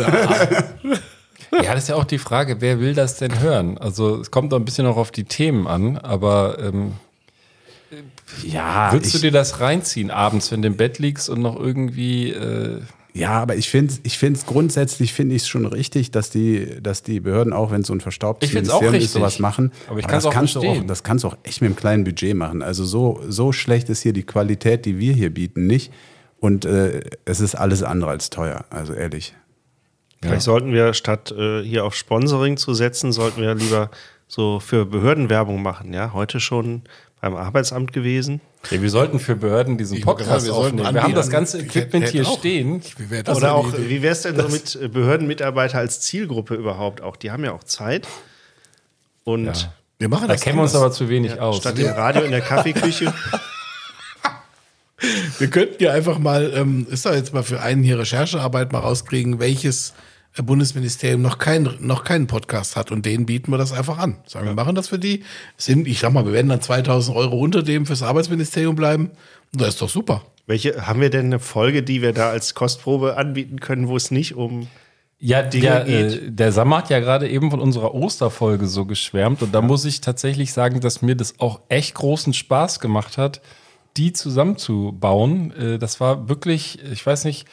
Ja, 1.52 1.74
das 1.74 1.84
ist 1.84 1.90
ja 1.90 1.96
auch 1.96 2.06
die 2.06 2.18
Frage, 2.18 2.62
wer 2.62 2.80
will 2.80 2.96
das 2.96 3.18
denn 3.18 3.40
hören? 3.40 3.78
Also 3.78 4.20
es 4.22 4.32
kommt 4.32 4.52
doch 4.52 4.58
ein 4.58 4.66
bisschen 4.66 4.88
auch 4.88 4.98
auf 4.98 5.12
die 5.12 5.26
Themen 5.26 5.68
an, 5.68 5.98
aber 5.98 6.58
ähm, 6.60 6.94
Ja, 8.44 8.92
würdest 8.92 9.14
du 9.14 9.20
dir 9.20 9.32
das 9.32 9.60
reinziehen 9.60 10.10
abends, 10.10 10.52
wenn 10.52 10.62
du 10.64 10.68
im 10.70 10.78
Bett 10.78 10.98
liegst 10.98 11.30
und 11.30 11.42
noch 11.42 11.60
irgendwie 11.60 12.32
äh, 12.32 12.82
ja 13.14 13.32
aber 13.32 13.56
ich 13.56 13.70
finde 13.70 13.94
es 13.94 14.02
ich 14.04 14.18
find's 14.18 14.46
grundsätzlich 14.46 15.14
finde 15.14 15.36
ich 15.36 15.44
es 15.44 15.48
schon 15.48 15.66
richtig, 15.66 16.12
dass 16.12 16.30
die, 16.30 16.82
dass 16.82 17.04
die 17.04 17.20
Behörden, 17.20 17.54
auch 17.54 17.72
wenn 17.72 17.82
es 17.82 17.88
so 17.88 17.94
ein 17.94 18.02
verstaubtes 18.02 18.50
Ich 18.50 18.54
find's 18.54 18.70
auch 18.70 18.82
Ministerium 18.82 18.96
ist, 18.96 19.04
richtig. 19.04 19.22
sowas 19.22 19.40
machen. 19.40 19.72
Aber 19.88 20.00
ich 20.00 20.06
das 20.06 20.12
kann's 20.12 20.26
auch 20.26 20.34
kannst 20.34 20.56
du 20.56 20.62
auch. 20.62 20.84
Das 20.86 21.04
kannst 21.04 21.24
du 21.24 21.30
auch 21.30 21.38
echt 21.44 21.62
mit 21.62 21.70
einem 21.70 21.76
kleinen 21.76 22.04
Budget 22.04 22.36
machen. 22.36 22.62
Also 22.62 22.84
so, 22.86 23.22
so 23.28 23.52
schlecht 23.52 23.90
ist 23.90 24.02
hier 24.02 24.14
die 24.14 24.24
Qualität, 24.24 24.86
die 24.86 25.00
wir 25.00 25.14
hier 25.14 25.34
bieten, 25.34 25.68
nicht. 25.68 25.92
Und 26.40 26.66
äh, 26.66 27.02
es 27.26 27.40
ist 27.40 27.56
alles 27.56 27.84
andere 27.84 28.12
als 28.12 28.30
teuer, 28.30 28.66
also 28.70 28.94
ehrlich. 28.94 29.34
Vielleicht 30.22 30.42
sollten 30.42 30.72
wir 30.72 30.94
statt 30.94 31.32
äh, 31.32 31.64
hier 31.64 31.86
auf 31.86 31.96
Sponsoring 31.96 32.58
zu 32.58 32.74
setzen, 32.74 33.12
sollten 33.12 33.42
wir 33.42 33.56
lieber 33.56 33.90
so 34.28 34.60
für 34.60 34.86
Behörden 34.86 35.30
Werbung 35.30 35.62
machen. 35.62 35.94
Ja, 35.94 36.14
heute 36.14 36.40
schon 36.40 36.84
beim 37.24 37.38
Arbeitsamt 37.38 37.94
gewesen. 37.94 38.42
Ja, 38.70 38.82
wir 38.82 38.90
sollten 38.90 39.18
für 39.18 39.38
Behörden 39.38 39.78
diesen 39.78 40.02
Podcast 40.02 40.46
wir 40.46 40.54
aufnehmen. 40.54 40.94
Wir 40.94 41.04
haben 41.04 41.14
das 41.16 41.28
anbieten. 41.28 41.32
ganze 41.32 41.60
Equipment 41.62 42.10
hier 42.10 42.28
auch- 42.28 42.38
stehen. 42.38 42.82
Wie 42.98 43.10
wäre 43.10 43.24
das 43.24 43.38
Oder 43.38 43.48
eine 43.48 43.56
auch, 43.56 43.74
Idee? 43.74 43.90
wie 43.90 44.02
wäre 44.02 44.12
es 44.12 44.24
denn 44.24 44.36
so 44.38 44.50
mit 44.50 44.76
äh, 44.76 44.90
Behördenmitarbeiter 44.90 45.78
als 45.78 46.02
Zielgruppe 46.02 46.56
überhaupt 46.56 47.00
auch? 47.02 47.16
Die 47.16 47.32
haben 47.32 47.46
ja 47.46 47.54
auch 47.54 47.64
Zeit. 47.64 48.10
Und 49.24 49.46
Ja. 49.46 49.54
Wir 50.00 50.10
machen 50.10 50.28
Da 50.28 50.34
das 50.34 50.42
kennen 50.42 50.58
wir 50.58 50.64
uns 50.64 50.76
aber 50.76 50.92
zu 50.92 51.08
wenig 51.08 51.40
aus. 51.40 51.60
statt 51.60 51.78
dem 51.78 51.88
Radio 51.94 52.24
in 52.24 52.32
der 52.32 52.42
Kaffeeküche. 52.42 53.14
Wir 55.40 55.50
könnten 55.50 55.82
ja 55.84 55.92
einfach 55.92 56.18
mal, 56.20 56.52
ähm, 56.56 56.88
ist 56.90 57.06
da 57.06 57.14
jetzt 57.16 57.34
mal 57.34 57.44
für 57.44 57.62
einen 57.62 57.84
hier 57.84 58.00
Recherchearbeit 58.00 58.72
mal 58.74 58.80
rauskriegen, 58.80 59.40
welches 59.40 59.94
Bundesministerium 60.42 61.22
noch, 61.22 61.38
kein, 61.38 61.70
noch 61.80 62.04
keinen 62.04 62.26
Podcast 62.26 62.76
hat 62.76 62.92
und 62.92 63.06
denen 63.06 63.28
bieten 63.28 63.52
wir 63.52 63.60
das 63.60 63.72
einfach 63.72 64.00
an. 64.00 64.18
Sagen 64.26 64.48
wir 64.48 64.56
machen 64.56 64.74
das 64.74 64.88
für 64.88 64.98
die. 64.98 65.24
Sind, 65.58 65.88
ich 65.88 66.00
sag 66.00 66.12
mal, 66.12 66.26
wir 66.26 66.34
werden 66.34 66.50
dann 66.50 66.62
2000 66.62 67.16
Euro 67.16 67.38
unter 67.38 67.62
dem 67.62 67.86
fürs 67.86 68.02
Arbeitsministerium 68.02 68.76
bleiben. 68.76 69.12
Und 69.52 69.62
das 69.62 69.70
ist 69.70 69.82
doch 69.84 69.90
super. 69.90 70.24
Welche 70.48 70.88
haben 70.88 71.00
wir 71.02 71.12
denn 71.12 71.28
eine 71.28 71.40
Folge, 71.40 71.84
die 71.84 72.02
wir 72.02 72.14
da 72.14 72.30
als 72.32 72.56
Kostprobe 72.56 73.16
anbieten 73.18 73.60
können, 73.60 73.88
wo 73.88 73.96
es 73.96 74.10
nicht 74.12 74.36
um 74.36 74.68
Ja, 75.20 75.42
Dinge 75.44 75.68
der, 75.68 75.84
geht. 75.86 76.22
äh, 76.24 76.32
der 76.32 76.52
Sam 76.52 76.76
hat 76.76 76.90
ja 76.90 77.00
gerade 77.00 77.30
eben 77.30 77.52
von 77.52 77.62
unserer 77.62 77.94
Osterfolge 77.94 78.66
so 78.66 78.86
geschwärmt 78.86 79.42
und 79.44 79.54
da 79.54 79.62
muss 79.62 79.86
ich 79.86 80.02
tatsächlich 80.02 80.52
sagen, 80.52 80.82
dass 80.82 81.02
mir 81.02 81.16
das 81.16 81.40
auch 81.40 81.62
echt 81.70 81.94
großen 81.94 82.34
Spaß 82.34 82.80
gemacht 82.80 83.18
hat, 83.18 83.42
die 83.96 84.12
zusammenzubauen. 84.12 85.54
Äh, 85.56 85.80
das 85.80 86.00
war 86.00 86.28
wirklich, 86.28 86.80
ich 86.92 87.06
weiß 87.06 87.26
nicht, 87.26 87.48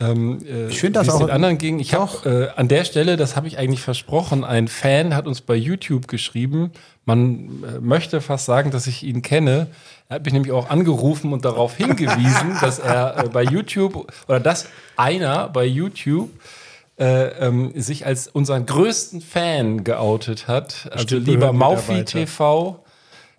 ähm, 0.00 0.38
äh, 0.46 0.68
Ich 0.68 0.80
finde 0.80 0.98
das 1.00 1.08
auch- 1.10 1.18
den 1.20 1.30
anderen 1.30 1.58
ging. 1.58 1.78
Ich 1.78 1.94
habe 1.94 2.50
äh, 2.54 2.58
an 2.58 2.68
der 2.68 2.84
Stelle, 2.84 3.16
das 3.16 3.36
habe 3.36 3.46
ich 3.48 3.58
eigentlich 3.58 3.82
versprochen, 3.82 4.44
ein 4.44 4.66
Fan 4.68 5.14
hat 5.14 5.26
uns 5.26 5.40
bei 5.40 5.54
YouTube 5.54 6.08
geschrieben. 6.08 6.70
Man 7.04 7.62
äh, 7.64 7.80
möchte 7.80 8.20
fast 8.20 8.46
sagen, 8.46 8.70
dass 8.70 8.86
ich 8.86 9.02
ihn 9.02 9.22
kenne. 9.22 9.66
Er 10.08 10.16
hat 10.16 10.24
mich 10.24 10.32
nämlich 10.32 10.52
auch 10.52 10.70
angerufen 10.70 11.32
und 11.32 11.44
darauf 11.44 11.76
hingewiesen, 11.76 12.56
dass 12.60 12.78
er 12.78 13.24
äh, 13.24 13.28
bei 13.28 13.42
YouTube 13.44 14.10
oder 14.28 14.40
dass 14.40 14.66
einer 14.96 15.48
bei 15.48 15.64
YouTube 15.66 16.30
äh, 16.98 17.28
ähm, 17.46 17.72
sich 17.76 18.04
als 18.06 18.26
unseren 18.28 18.66
größten 18.66 19.20
Fan 19.22 19.84
geoutet 19.84 20.48
hat. 20.48 20.88
Also 20.90 21.04
Bestimmt 21.04 21.26
lieber 21.28 21.52
Maufi. 21.52 22.04
TV. 22.04 22.82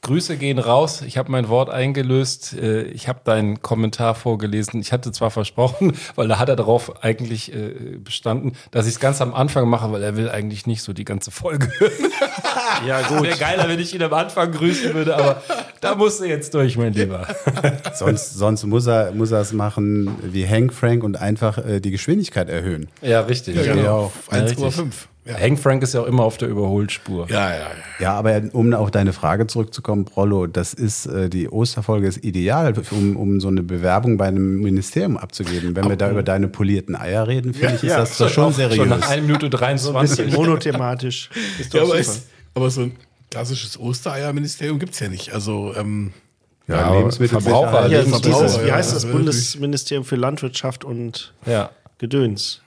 Grüße 0.03 0.37
gehen 0.37 0.57
raus. 0.57 1.03
Ich 1.03 1.17
habe 1.19 1.31
mein 1.31 1.47
Wort 1.47 1.69
eingelöst. 1.69 2.53
Äh, 2.53 2.83
Ich 2.85 3.07
habe 3.07 3.19
deinen 3.23 3.61
Kommentar 3.61 4.15
vorgelesen. 4.15 4.81
Ich 4.81 4.91
hatte 4.91 5.11
zwar 5.11 5.29
versprochen, 5.29 5.93
weil 6.15 6.27
da 6.27 6.39
hat 6.39 6.49
er 6.49 6.55
darauf 6.55 7.03
eigentlich 7.03 7.53
äh, 7.53 7.97
bestanden, 8.03 8.53
dass 8.71 8.87
ich 8.87 8.93
es 8.95 8.99
ganz 8.99 9.21
am 9.21 9.35
Anfang 9.35 9.69
mache, 9.69 9.91
weil 9.91 10.01
er 10.01 10.17
will 10.17 10.29
eigentlich 10.29 10.65
nicht 10.65 10.81
so 10.81 10.91
die 10.93 11.05
ganze 11.05 11.29
Folge 11.29 11.69
hören. 11.79 12.11
Ja, 12.87 13.01
gut. 13.03 13.21
Wäre 13.23 13.37
geiler, 13.37 13.69
wenn 13.69 13.79
ich 13.79 13.93
ihn 13.93 14.01
am 14.01 14.13
Anfang 14.13 14.51
grüßen 14.51 14.93
würde, 14.95 15.15
aber 15.15 15.43
da 15.81 15.95
musst 15.95 16.21
du 16.21 16.25
jetzt 16.25 16.53
durch, 16.53 16.77
mein 16.77 16.93
Lieber. 16.93 17.27
Sonst, 17.93 18.35
sonst 18.35 18.65
muss 18.65 18.87
er 18.87 19.11
muss 19.11 19.31
er 19.31 19.41
es 19.41 19.51
machen 19.51 20.15
wie 20.23 20.47
Hank 20.47 20.73
Frank 20.73 21.03
und 21.03 21.19
einfach 21.19 21.57
äh, 21.57 21.79
die 21.79 21.91
Geschwindigkeit 21.91 22.49
erhöhen. 22.49 22.87
Ja, 23.01 23.21
richtig. 23.21 23.55
Ja, 23.55 23.73
genau. 23.73 23.97
Auf 24.05 24.29
Ja, 24.31 24.39
1,5. 24.39 24.85
Ja. 25.23 25.37
Hank 25.37 25.59
Frank 25.59 25.83
ist 25.83 25.93
ja 25.93 26.01
auch 26.01 26.07
immer 26.07 26.23
auf 26.23 26.37
der 26.37 26.49
Überholspur. 26.49 27.27
Ja, 27.29 27.49
ja, 27.51 27.55
ja. 27.57 27.69
Ja, 27.99 28.13
aber 28.13 28.41
um 28.53 28.73
auf 28.73 28.89
deine 28.89 29.13
Frage 29.13 29.45
zurückzukommen, 29.45 30.05
Prollo, 30.05 30.47
das 30.47 30.73
ist 30.73 31.05
äh, 31.05 31.29
die 31.29 31.47
Osterfolge 31.47 32.07
ist 32.07 32.23
ideal, 32.23 32.73
um, 32.89 33.15
um 33.17 33.39
so 33.39 33.47
eine 33.47 33.61
Bewerbung 33.61 34.17
bei 34.17 34.27
einem 34.27 34.61
Ministerium 34.61 35.17
abzugeben. 35.17 35.75
Wenn 35.75 35.89
wir 35.89 35.95
da 35.95 36.09
über 36.09 36.23
deine 36.23 36.47
polierten 36.47 36.95
Eier 36.95 37.27
reden, 37.27 37.53
finde 37.53 37.75
ich, 37.75 37.83
ist 37.83 37.89
ja, 37.89 37.97
das 37.99 38.17
doch 38.17 38.29
schon 38.29 38.53
seriös. 38.53 38.77
Schon 38.77 38.89
nach 38.89 39.07
1 39.07 39.21
Minute 39.21 39.41
so 39.51 39.57
ein 39.57 39.77
23. 39.77 40.01
bisschen 40.25 40.33
monothematisch. 40.35 41.29
Ist 41.59 41.73
ja 41.73 41.81
doch 41.81 41.89
aber, 41.89 42.03
super. 42.03 42.17
ist, 42.17 42.27
aber 42.55 42.69
so 42.71 42.81
ein 42.81 42.91
klassisches 43.31 43.79
Ostereierministerium 43.79 44.77
gibt's 44.77 44.99
ja 44.99 45.09
nicht. 45.09 45.33
Also, 45.33 45.73
ähm, 45.75 46.13
ja, 46.67 46.81
aber 46.85 46.97
Lebensmittelsicherheit. 46.97 47.69
Verbraucher- 47.69 47.87
Hier, 47.89 48.03
Verbraucher, 48.03 48.61
ja, 48.61 48.65
wie 48.67 48.71
heißt 48.71 48.89
das 48.93 49.01
das 49.01 49.03
ist 49.05 49.11
Bundesministerium 49.11 50.05
für 50.05 50.15
Landwirtschaft 50.15 50.83
und 50.85 51.33
ja. 51.45 51.71
Gedöns? 51.97 52.61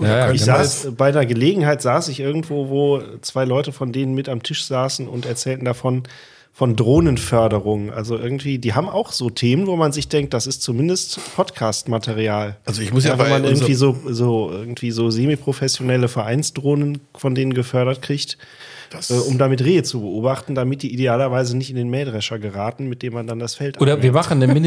Ja, 0.00 0.06
ja, 0.28 0.32
Ich 0.32 0.44
genau. 0.44 0.56
saß 0.58 0.92
bei 0.96 1.08
einer 1.08 1.26
Gelegenheit 1.26 1.82
saß 1.82 2.08
ich 2.08 2.20
irgendwo, 2.20 2.68
wo 2.68 3.02
zwei 3.20 3.44
Leute 3.44 3.72
von 3.72 3.92
denen 3.92 4.14
mit 4.14 4.28
am 4.28 4.42
Tisch 4.42 4.64
saßen 4.64 5.08
und 5.08 5.26
erzählten 5.26 5.64
davon 5.64 6.04
von 6.52 6.74
Drohnenförderung. 6.76 7.92
Also 7.92 8.16
irgendwie, 8.18 8.58
die 8.58 8.74
haben 8.74 8.88
auch 8.88 9.12
so 9.12 9.30
Themen, 9.30 9.66
wo 9.66 9.76
man 9.76 9.92
sich 9.92 10.08
denkt, 10.08 10.34
das 10.34 10.46
ist 10.46 10.62
zumindest 10.62 11.20
Podcast-Material. 11.36 12.56
Also 12.64 12.82
ich 12.82 12.92
muss 12.92 13.04
ja 13.04 13.12
wenn 13.12 13.18
bei 13.18 13.28
man 13.30 13.44
irgendwie 13.44 13.74
so, 13.74 13.96
so 14.06 14.50
irgendwie 14.52 14.90
so 14.90 15.10
semi-professionelle 15.10 16.08
Vereinsdrohnen 16.08 17.00
von 17.14 17.34
denen 17.34 17.54
gefördert 17.54 18.02
kriegt, 18.02 18.36
äh, 19.08 19.14
um 19.14 19.38
damit 19.38 19.64
Rehe 19.64 19.82
zu 19.82 20.00
beobachten, 20.00 20.54
damit 20.54 20.82
die 20.82 20.92
idealerweise 20.92 21.56
nicht 21.56 21.70
in 21.70 21.76
den 21.76 21.90
Mähdrescher 21.90 22.38
geraten, 22.38 22.88
mit 22.88 23.02
dem 23.02 23.14
man 23.14 23.26
dann 23.26 23.38
das 23.38 23.54
Feld 23.54 23.80
Oder 23.80 23.92
wir 23.92 24.10
abmäht. 24.10 24.12
machen 24.12 24.42
eine 24.42 24.52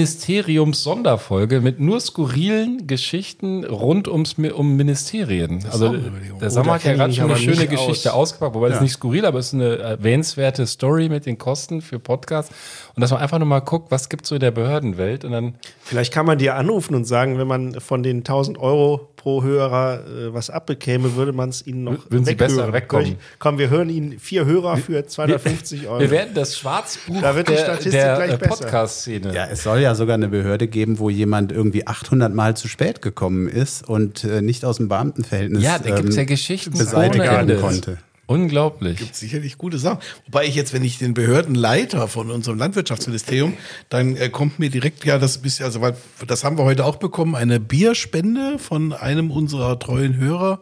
Ministeriums-Sonderfolge 0.53 1.61
mit 1.61 1.79
nur 1.79 1.99
skurrilen 1.99 2.87
Geschichten 2.87 3.63
rund 3.65 4.07
ums 4.07 4.35
um 4.37 4.75
Ministerien. 4.75 5.63
Also 5.71 5.87
eine 5.89 5.97
Überlegung. 5.97 6.39
der 6.39 6.47
Oh, 6.47 6.51
Sammer 6.51 6.65
da 6.67 6.73
hat 6.75 6.83
ja 6.85 6.93
gerade 6.93 7.13
schon 7.13 7.25
eine 7.25 7.37
schöne 7.37 7.67
Geschichte 7.67 8.13
aus. 8.13 8.33
ausgepackt, 8.33 8.55
wobei 8.55 8.69
das 8.69 8.81
nicht 8.81 8.93
skurril, 8.93 9.25
aber 9.25 9.39
es 9.39 9.47
ist 9.47 9.53
eine 9.55 9.77
erwähnenswerte 9.77 10.65
Story 10.67 11.09
mit 11.09 11.25
den 11.25 11.37
Kosten 11.37 11.81
für 11.81 11.99
Podcasts. 11.99 12.53
Und 12.95 13.01
dass 13.01 13.11
man 13.11 13.19
einfach 13.21 13.39
nur 13.39 13.47
mal 13.47 13.59
guckt, 13.59 13.91
was 13.91 14.09
gibt 14.09 14.25
so 14.25 14.35
in 14.35 14.41
der 14.41 14.51
Behördenwelt 14.51 15.25
und 15.25 15.31
dann 15.31 15.55
Vielleicht 15.81 16.13
kann 16.13 16.25
man 16.25 16.37
dir 16.37 16.55
anrufen 16.55 16.95
und 16.95 17.05
sagen, 17.05 17.37
wenn 17.37 17.47
man 17.47 17.79
von 17.79 18.03
den 18.03 18.17
1000 18.19 18.57
Euro 18.59 19.09
pro 19.23 19.41
Hörer 19.41 20.01
äh, 20.05 20.33
was 20.33 20.49
abbekäme, 20.49 21.15
würde 21.15 21.31
man 21.31 21.47
es 21.47 21.65
ihnen 21.65 21.85
noch 21.85 22.11
Würden 22.11 22.25
sie 22.25 22.35
besser 22.35 22.55
weghören. 22.57 22.73
wegkommen. 22.73 23.15
Komm, 23.39 23.57
wir 23.57 23.69
hören 23.69 23.89
Ihnen 23.89 24.19
vier 24.19 24.43
Hörer 24.43 24.75
für 24.75 25.07
250 25.07 25.87
Euro. 25.87 26.01
wir 26.01 26.11
werden 26.11 26.33
das 26.33 26.57
Schwarzbuch 26.57 27.21
Da 27.21 27.33
wird 27.33 27.47
die 27.47 27.53
der, 27.53 27.59
Statistik 27.63 27.91
der 27.93 28.15
gleich 28.17 28.31
äh. 28.33 28.37
Podcast-Szene. 28.49 29.33
Ja, 29.33 29.45
es 29.49 29.63
soll 29.63 29.79
ja 29.79 29.95
sogar 29.95 30.15
eine 30.15 30.27
Behörde 30.27 30.67
geben, 30.67 30.99
wo 30.99 31.09
jemand 31.09 31.53
irgendwie 31.53 31.87
800 31.87 32.33
Mal 32.33 32.57
zu 32.57 32.67
spät 32.67 33.01
gekommen 33.01 33.47
ist 33.47 33.87
und 33.87 34.25
äh, 34.25 34.41
nicht 34.41 34.65
aus 34.65 34.75
dem 34.75 34.89
Beamtenverhältnis 34.89 35.63
Ja, 35.63 35.79
da 35.79 35.95
gibt 35.95 36.09
es 36.09 36.17
ja 36.17 36.23
ähm, 36.23 36.27
Geschichten 36.27 36.77
beseitigt 36.77 37.23
werden 37.23 37.61
konnte. 37.61 37.99
Unglaublich. 38.25 38.99
sicherlich 39.11 39.57
gute 39.57 39.77
Sachen. 39.77 39.99
Wobei 40.25 40.45
ich 40.45 40.55
jetzt, 40.55 40.71
wenn 40.71 40.83
ich 40.83 40.97
den 40.97 41.13
Behördenleiter 41.13 42.07
von 42.07 42.31
unserem 42.31 42.57
Landwirtschaftsministerium, 42.57 43.53
dann 43.89 44.15
äh, 44.15 44.29
kommt 44.29 44.59
mir 44.59 44.69
direkt 44.69 45.03
ja 45.03 45.17
das 45.17 45.39
bisschen, 45.39 45.65
also 45.65 45.81
weil 45.81 45.95
das 46.25 46.45
haben 46.45 46.57
wir 46.57 46.63
heute 46.63 46.85
auch 46.85 46.95
bekommen, 46.95 47.35
eine 47.35 47.59
Bierspende 47.59 48.59
von 48.59 48.93
einem 48.93 49.29
unserer 49.29 49.77
treuen 49.77 50.15
Hörer, 50.15 50.61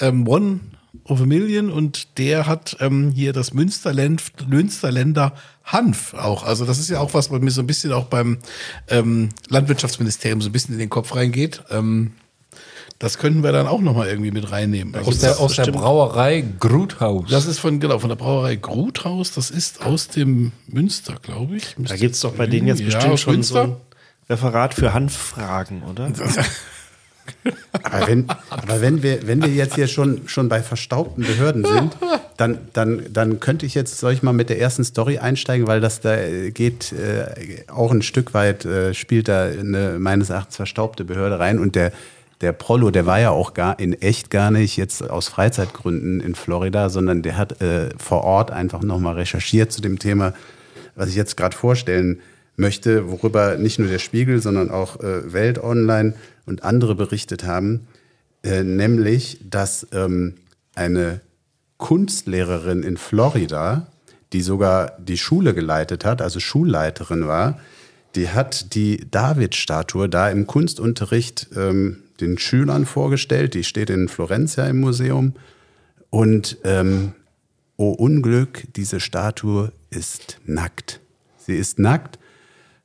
ähm, 0.00 0.26
One 0.26 0.60
of 1.04 1.20
a 1.20 1.26
Million, 1.26 1.70
und 1.70 2.18
der 2.18 2.46
hat 2.46 2.76
ähm, 2.80 3.12
hier 3.14 3.32
das 3.32 3.54
Münsterland, 3.54 4.22
Münsterländer 4.48 5.32
Hanf 5.62 6.14
auch. 6.14 6.42
Also 6.42 6.64
das 6.64 6.78
ist 6.78 6.90
ja 6.90 6.98
auch 6.98 7.14
was, 7.14 7.30
was 7.30 7.40
mir 7.40 7.50
so 7.52 7.60
ein 7.60 7.66
bisschen 7.68 7.92
auch 7.92 8.06
beim 8.06 8.38
ähm, 8.88 9.28
Landwirtschaftsministerium 9.48 10.40
so 10.40 10.48
ein 10.48 10.52
bisschen 10.52 10.74
in 10.74 10.80
den 10.80 10.90
Kopf 10.90 11.14
reingeht. 11.14 11.62
Ähm, 11.70 12.12
das 12.98 13.18
könnten 13.18 13.42
wir 13.42 13.52
dann 13.52 13.66
auch 13.66 13.80
nochmal 13.80 14.08
irgendwie 14.08 14.30
mit 14.30 14.50
reinnehmen. 14.50 14.94
Also 14.94 15.10
Aus 15.10 15.18
der, 15.18 15.40
aus 15.40 15.56
der 15.56 15.66
Brauerei 15.70 16.44
Gruthaus. 16.60 17.28
das 17.30 17.46
ist 17.46 17.58
von, 17.58 17.78
genau, 17.80 17.98
von 17.98 18.08
der 18.08 18.16
Brauerei 18.16 18.56
Gruthaus. 18.56 19.32
Das 19.32 19.50
ist 19.50 19.84
aus 19.84 20.08
dem 20.08 20.52
Münster, 20.66 21.16
glaube 21.20 21.56
ich. 21.56 21.74
da 21.78 21.96
gibt 21.96 22.14
es 22.14 22.20
doch 22.20 22.32
bei 22.32 22.46
denen 22.46 22.66
jetzt 22.66 22.80
Ja, 22.80 22.86
bestimmt 22.86 23.20
schon 23.20 23.34
Münster. 23.34 23.54
so 23.54 23.70
ein 23.72 23.76
Referat 24.30 24.74
für 24.74 24.94
Hanffragen, 24.94 25.82
oder? 25.82 26.10
Aber 27.82 28.06
wenn, 28.06 28.26
aber 28.50 28.80
wenn 28.80 29.02
wir, 29.02 29.26
wenn 29.26 29.42
wir 29.42 29.48
jetzt 29.48 29.74
hier 29.74 29.88
schon, 29.88 30.28
schon 30.28 30.48
bei 30.48 30.62
verstaubten 30.62 31.24
Behörden 31.24 31.64
sind, 31.64 31.96
dann, 32.36 32.58
dann, 32.72 33.02
dann 33.12 33.40
könnte 33.40 33.66
ich 33.66 33.74
jetzt, 33.74 33.98
soll 33.98 34.12
ich 34.12 34.22
mal 34.22 34.32
mit 34.32 34.48
der 34.48 34.60
ersten 34.60 34.84
Story 34.84 35.18
einsteigen, 35.18 35.66
weil 35.66 35.80
das 35.80 36.00
da 36.00 36.16
geht 36.50 36.92
äh, 36.92 37.64
auch 37.68 37.90
ein 37.90 38.02
Stück 38.02 38.32
weit, 38.32 38.64
äh, 38.64 38.94
spielt 38.94 39.26
da 39.26 39.44
eine 39.46 39.96
meines 39.98 40.30
Erachtens 40.30 40.54
verstaubte 40.56 41.04
Behörde 41.04 41.38
rein 41.40 41.58
und 41.58 41.74
der, 41.74 41.92
der 42.40 42.52
Prollo, 42.52 42.90
der 42.90 43.06
war 43.06 43.18
ja 43.18 43.30
auch 43.30 43.54
gar 43.54 43.78
in 43.78 43.94
echt 43.94 44.30
gar 44.30 44.50
nicht 44.50 44.76
jetzt 44.76 45.08
aus 45.08 45.28
Freizeitgründen 45.28 46.20
in 46.20 46.34
Florida, 46.34 46.90
sondern 46.90 47.22
der 47.22 47.36
hat 47.36 47.60
äh, 47.62 47.88
vor 47.96 48.24
Ort 48.24 48.50
einfach 48.50 48.82
nochmal 48.82 49.14
recherchiert 49.14 49.72
zu 49.72 49.80
dem 49.80 49.98
Thema, 49.98 50.34
was 50.94 51.08
ich 51.08 51.14
jetzt 51.14 51.36
gerade 51.36 51.56
vorstellen 51.56 52.20
möchte, 52.56 53.10
worüber 53.10 53.56
nicht 53.56 53.78
nur 53.78 53.88
der 53.88 53.98
Spiegel, 53.98 54.40
sondern 54.40 54.70
auch 54.70 55.00
äh, 55.00 55.32
Welt 55.32 55.62
Online 55.62 56.14
und 56.44 56.62
andere 56.62 56.94
berichtet 56.94 57.44
haben, 57.44 57.86
äh, 58.42 58.62
nämlich, 58.62 59.38
dass 59.48 59.86
ähm, 59.92 60.34
eine 60.74 61.20
Kunstlehrerin 61.78 62.82
in 62.82 62.96
Florida, 62.96 63.88
die 64.32 64.42
sogar 64.42 64.92
die 64.98 65.18
Schule 65.18 65.54
geleitet 65.54 66.04
hat, 66.04 66.22
also 66.22 66.40
Schulleiterin 66.40 67.26
war, 67.26 67.58
die 68.14 68.30
hat 68.30 68.74
die 68.74 69.06
David-Statue 69.10 70.08
da 70.08 70.30
im 70.30 70.46
Kunstunterricht 70.46 71.48
ähm, 71.54 71.98
den 72.20 72.38
Schülern 72.38 72.86
vorgestellt. 72.86 73.54
Die 73.54 73.64
steht 73.64 73.90
in 73.90 74.08
Florenz 74.08 74.56
ja 74.56 74.66
im 74.66 74.80
Museum. 74.80 75.34
Und 76.10 76.58
ähm, 76.64 77.12
oh 77.76 77.90
Unglück, 77.90 78.64
diese 78.74 79.00
Statue 79.00 79.72
ist 79.90 80.38
nackt. 80.44 81.00
Sie 81.38 81.56
ist 81.56 81.78
nackt. 81.78 82.18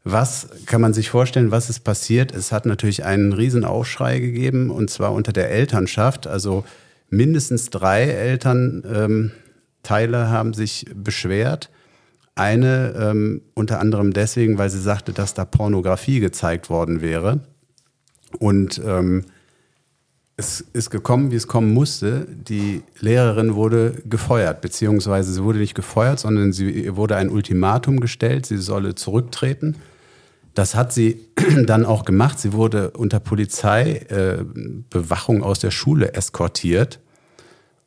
Was 0.04 0.50
kann 0.66 0.82
man 0.82 0.94
sich 0.94 1.10
vorstellen, 1.10 1.52
was 1.52 1.70
ist 1.70 1.82
passiert? 1.82 2.34
Es 2.34 2.52
hat 2.52 2.66
natürlich 2.66 3.06
einen 3.06 3.34
riesen 3.34 3.64
Aufschrei 3.64 4.20
gegeben 4.20 4.72
und 4.72 4.90
zwar 4.90 5.14
unter 5.14 5.32
der 5.32 5.52
Elternschaft. 5.52 6.26
Also 6.26 6.66
mindestens 7.10 7.70
drei 7.70 8.06
Elternteile 8.06 9.32
ähm, 9.84 10.30
haben 10.30 10.54
sich 10.54 10.86
beschwert. 10.96 11.70
Eine 12.34 12.96
ähm, 12.98 13.42
unter 13.54 13.80
anderem 13.80 14.14
deswegen, 14.14 14.58
weil 14.58 14.72
sie 14.72 14.82
sagte, 14.82 15.14
dass 15.14 15.36
da 15.36 15.46
Pornografie 15.46 16.20
gezeigt 16.20 16.70
worden 16.72 17.02
wäre. 17.02 17.42
Und 18.40 18.82
ähm, 18.86 19.26
es 20.38 20.62
ist 20.74 20.90
gekommen, 20.90 21.32
wie 21.32 21.36
es 21.36 21.48
kommen 21.48 21.72
musste. 21.74 22.26
Die 22.30 22.84
Lehrerin 23.00 23.56
wurde 23.56 23.96
gefeuert, 24.06 24.62
beziehungsweise 24.62 25.34
sie 25.34 25.44
wurde 25.44 25.60
nicht 25.60 25.76
gefeuert, 25.76 26.20
sondern 26.20 26.52
sie 26.52 26.96
wurde 26.96 27.16
ein 27.16 27.30
Ultimatum 27.30 28.00
gestellt, 28.00 28.48
sie 28.48 28.58
solle 28.58 28.96
zurücktreten. 28.96 29.76
Das 30.54 30.76
hat 30.76 30.94
sie 30.94 31.28
dann 31.66 31.86
auch 31.86 32.06
gemacht. 32.06 32.40
Sie 32.40 32.54
wurde 32.54 32.92
unter 32.92 33.20
Polizeibewachung 33.20 35.42
äh, 35.42 35.44
aus 35.44 35.60
der 35.60 35.72
Schule 35.72 36.14
eskortiert. 36.14 37.00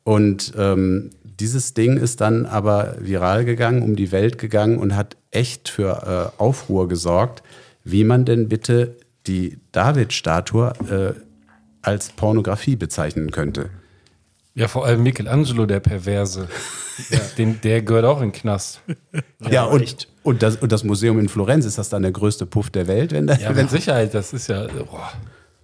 Und 0.03 0.53
ähm, 0.57 1.09
dieses 1.23 1.73
Ding 1.73 1.97
ist 1.97 2.21
dann 2.21 2.45
aber 2.45 2.97
viral 2.99 3.43
gegangen, 3.43 3.81
um 3.81 3.95
die 3.95 4.11
Welt 4.11 4.37
gegangen 4.37 4.77
und 4.77 4.95
hat 4.95 5.17
echt 5.31 5.67
für 5.67 6.33
äh, 6.37 6.41
Aufruhr 6.41 6.87
gesorgt, 6.87 7.41
wie 7.83 8.03
man 8.03 8.23
denn 8.23 8.47
bitte 8.47 8.97
die 9.27 9.59
David-Statue 9.71 10.73
äh, 10.89 11.19
als 11.81 12.09
Pornografie 12.09 12.75
bezeichnen 12.75 13.31
könnte. 13.31 13.69
Ja, 14.55 14.67
vor 14.69 14.85
allem 14.85 15.03
Michelangelo, 15.03 15.65
der 15.65 15.81
Perverse. 15.81 16.47
ja. 17.09 17.19
Den, 17.37 17.59
der 17.61 17.81
gehört 17.81 18.05
auch 18.05 18.21
in 18.21 18.31
den 18.31 18.31
Knast. 18.31 18.81
Ja, 19.41 19.49
ja 19.51 19.63
und, 19.65 20.07
und, 20.23 20.41
das, 20.41 20.55
und 20.55 20.71
das 20.71 20.83
Museum 20.83 21.19
in 21.19 21.27
Florenz, 21.27 21.65
ist 21.65 21.77
das 21.77 21.89
dann 21.89 22.01
der 22.01 22.11
größte 22.11 22.45
Puff 22.45 22.69
der 22.69 22.87
Welt? 22.87 23.11
Wenn 23.11 23.27
da, 23.27 23.35
ja, 23.35 23.51
mit 23.51 23.69
Sicherheit, 23.69 24.13
das 24.13 24.33
ist 24.33 24.47
ja. 24.47 24.67
Boah. 24.67 25.11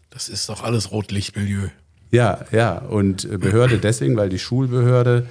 Das 0.10 0.28
ist 0.28 0.50
doch 0.50 0.64
alles 0.64 0.92
Rotlichtmilieu. 0.92 1.70
Ja, 2.12 2.46
ja. 2.52 2.80
Und 2.80 3.28
Behörde 3.40 3.78
deswegen, 3.78 4.18
weil 4.18 4.28
die 4.28 4.40
Schulbehörde 4.40 5.26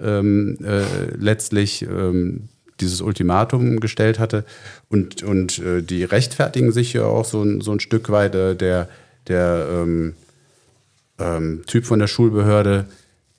ähm, 0.00 0.58
äh, 0.64 0.82
letztlich 1.16 1.82
ähm, 1.82 2.48
dieses 2.80 3.00
Ultimatum 3.00 3.80
gestellt 3.80 4.18
hatte. 4.18 4.44
Und, 4.88 5.22
und 5.22 5.58
äh, 5.58 5.82
die 5.82 6.04
rechtfertigen 6.04 6.72
sich 6.72 6.92
ja 6.92 7.04
auch 7.04 7.24
so, 7.24 7.42
ein, 7.42 7.60
so 7.60 7.72
ein 7.72 7.80
Stück 7.80 8.10
weit. 8.10 8.34
Äh, 8.34 8.56
der 8.56 8.88
der 9.28 9.66
ähm, 9.70 10.14
ähm, 11.18 11.62
Typ 11.66 11.86
von 11.86 11.98
der 11.98 12.06
Schulbehörde, 12.06 12.86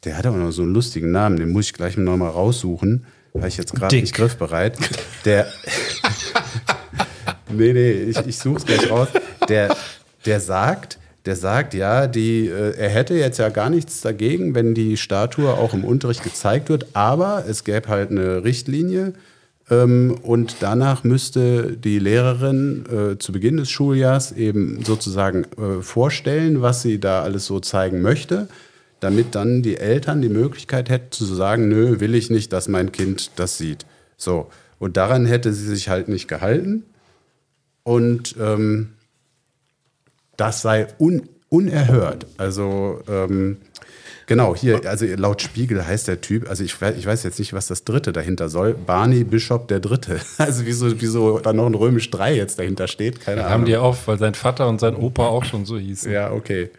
der 0.03 0.17
hat 0.17 0.25
auch 0.27 0.35
noch 0.35 0.51
so 0.51 0.63
einen 0.63 0.73
lustigen 0.73 1.11
Namen, 1.11 1.37
den 1.37 1.51
muss 1.51 1.67
ich 1.67 1.73
gleich 1.73 1.97
noch 1.97 2.17
mal 2.17 2.29
raussuchen, 2.29 3.05
weil 3.33 3.47
ich 3.47 3.57
jetzt 3.57 3.73
gerade 3.73 3.95
nicht 3.95 4.15
griffbereit. 4.15 4.77
Der. 5.25 5.47
nee, 7.49 7.73
nee, 7.73 7.91
ich, 7.91 8.17
ich 8.25 8.37
suche 8.37 8.57
es 8.57 8.65
gleich 8.65 8.89
raus. 8.89 9.09
Der, 9.49 9.75
der 10.25 10.39
sagt, 10.39 10.99
der 11.25 11.35
sagt, 11.35 11.73
ja, 11.73 12.07
die, 12.07 12.47
äh, 12.47 12.75
er 12.77 12.89
hätte 12.89 13.15
jetzt 13.15 13.39
ja 13.39 13.49
gar 13.49 13.69
nichts 13.69 14.01
dagegen, 14.01 14.55
wenn 14.55 14.73
die 14.73 14.97
Statue 14.97 15.53
auch 15.53 15.73
im 15.73 15.83
Unterricht 15.83 16.23
gezeigt 16.23 16.69
wird, 16.69 16.88
aber 16.93 17.45
es 17.47 17.63
gäbe 17.63 17.88
halt 17.88 18.11
eine 18.11 18.43
Richtlinie 18.43 19.13
ähm, 19.69 20.17
und 20.21 20.57
danach 20.59 21.03
müsste 21.03 21.75
die 21.77 21.97
Lehrerin 21.97 22.85
äh, 22.85 23.17
zu 23.17 23.31
Beginn 23.31 23.57
des 23.57 23.71
Schuljahrs 23.71 24.31
eben 24.31 24.83
sozusagen 24.83 25.45
äh, 25.57 25.81
vorstellen, 25.81 26.61
was 26.61 26.83
sie 26.83 26.99
da 26.99 27.23
alles 27.23 27.47
so 27.47 27.59
zeigen 27.59 28.01
möchte, 28.01 28.47
damit 28.99 29.33
dann 29.33 29.63
die 29.63 29.77
Eltern 29.77 30.21
die 30.21 30.29
Möglichkeit 30.29 30.89
hätten 30.89 31.11
zu 31.11 31.25
sagen, 31.25 31.67
nö, 31.67 31.99
will 31.99 32.13
ich 32.13 32.29
nicht, 32.29 32.53
dass 32.53 32.67
mein 32.67 32.91
Kind 32.91 33.31
das 33.38 33.57
sieht. 33.57 33.85
So. 34.17 34.47
Und 34.77 34.97
daran 34.97 35.25
hätte 35.25 35.53
sie 35.53 35.67
sich 35.67 35.89
halt 35.89 36.09
nicht 36.09 36.27
gehalten. 36.27 36.83
Und 37.83 38.35
ähm, 38.39 38.89
das 40.37 40.61
sei 40.61 40.87
un 40.99 41.29
unerhört. 41.49 42.25
Also 42.37 43.01
ähm, 43.07 43.57
Genau, 44.27 44.55
hier, 44.55 44.81
also 44.85 45.05
laut 45.05 45.41
Spiegel 45.41 45.85
heißt 45.85 46.07
der 46.07 46.19
Typ, 46.19 46.49
also 46.49 46.63
ich, 46.63 46.75
ich 46.97 47.05
weiß 47.05 47.23
jetzt 47.23 47.37
nicht, 47.37 47.53
was 47.53 47.67
das 47.67 47.83
dritte 47.83 48.11
dahinter 48.11 48.49
soll. 48.49 48.73
Barney 48.73 49.23
Bishop 49.23 49.67
der 49.67 49.79
Dritte. 49.79 50.19
Also 50.37 50.65
wieso, 50.65 50.99
wieso 50.99 51.39
da 51.39 51.53
noch 51.53 51.65
ein 51.65 51.75
römisch 51.75 52.09
3 52.11 52.35
jetzt 52.35 52.59
dahinter 52.59 52.87
steht, 52.87 53.19
keine 53.19 53.41
ja, 53.41 53.43
Ahnung. 53.43 53.53
Haben 53.53 53.65
die 53.65 53.77
auch, 53.77 53.95
weil 54.05 54.17
sein 54.17 54.33
Vater 54.33 54.67
und 54.67 54.79
sein 54.79 54.95
Opa 54.95 55.27
auch 55.27 55.45
schon 55.45 55.65
so 55.65 55.77
hießen. 55.77 56.11
Ja, 56.11 56.31
okay. 56.31 56.69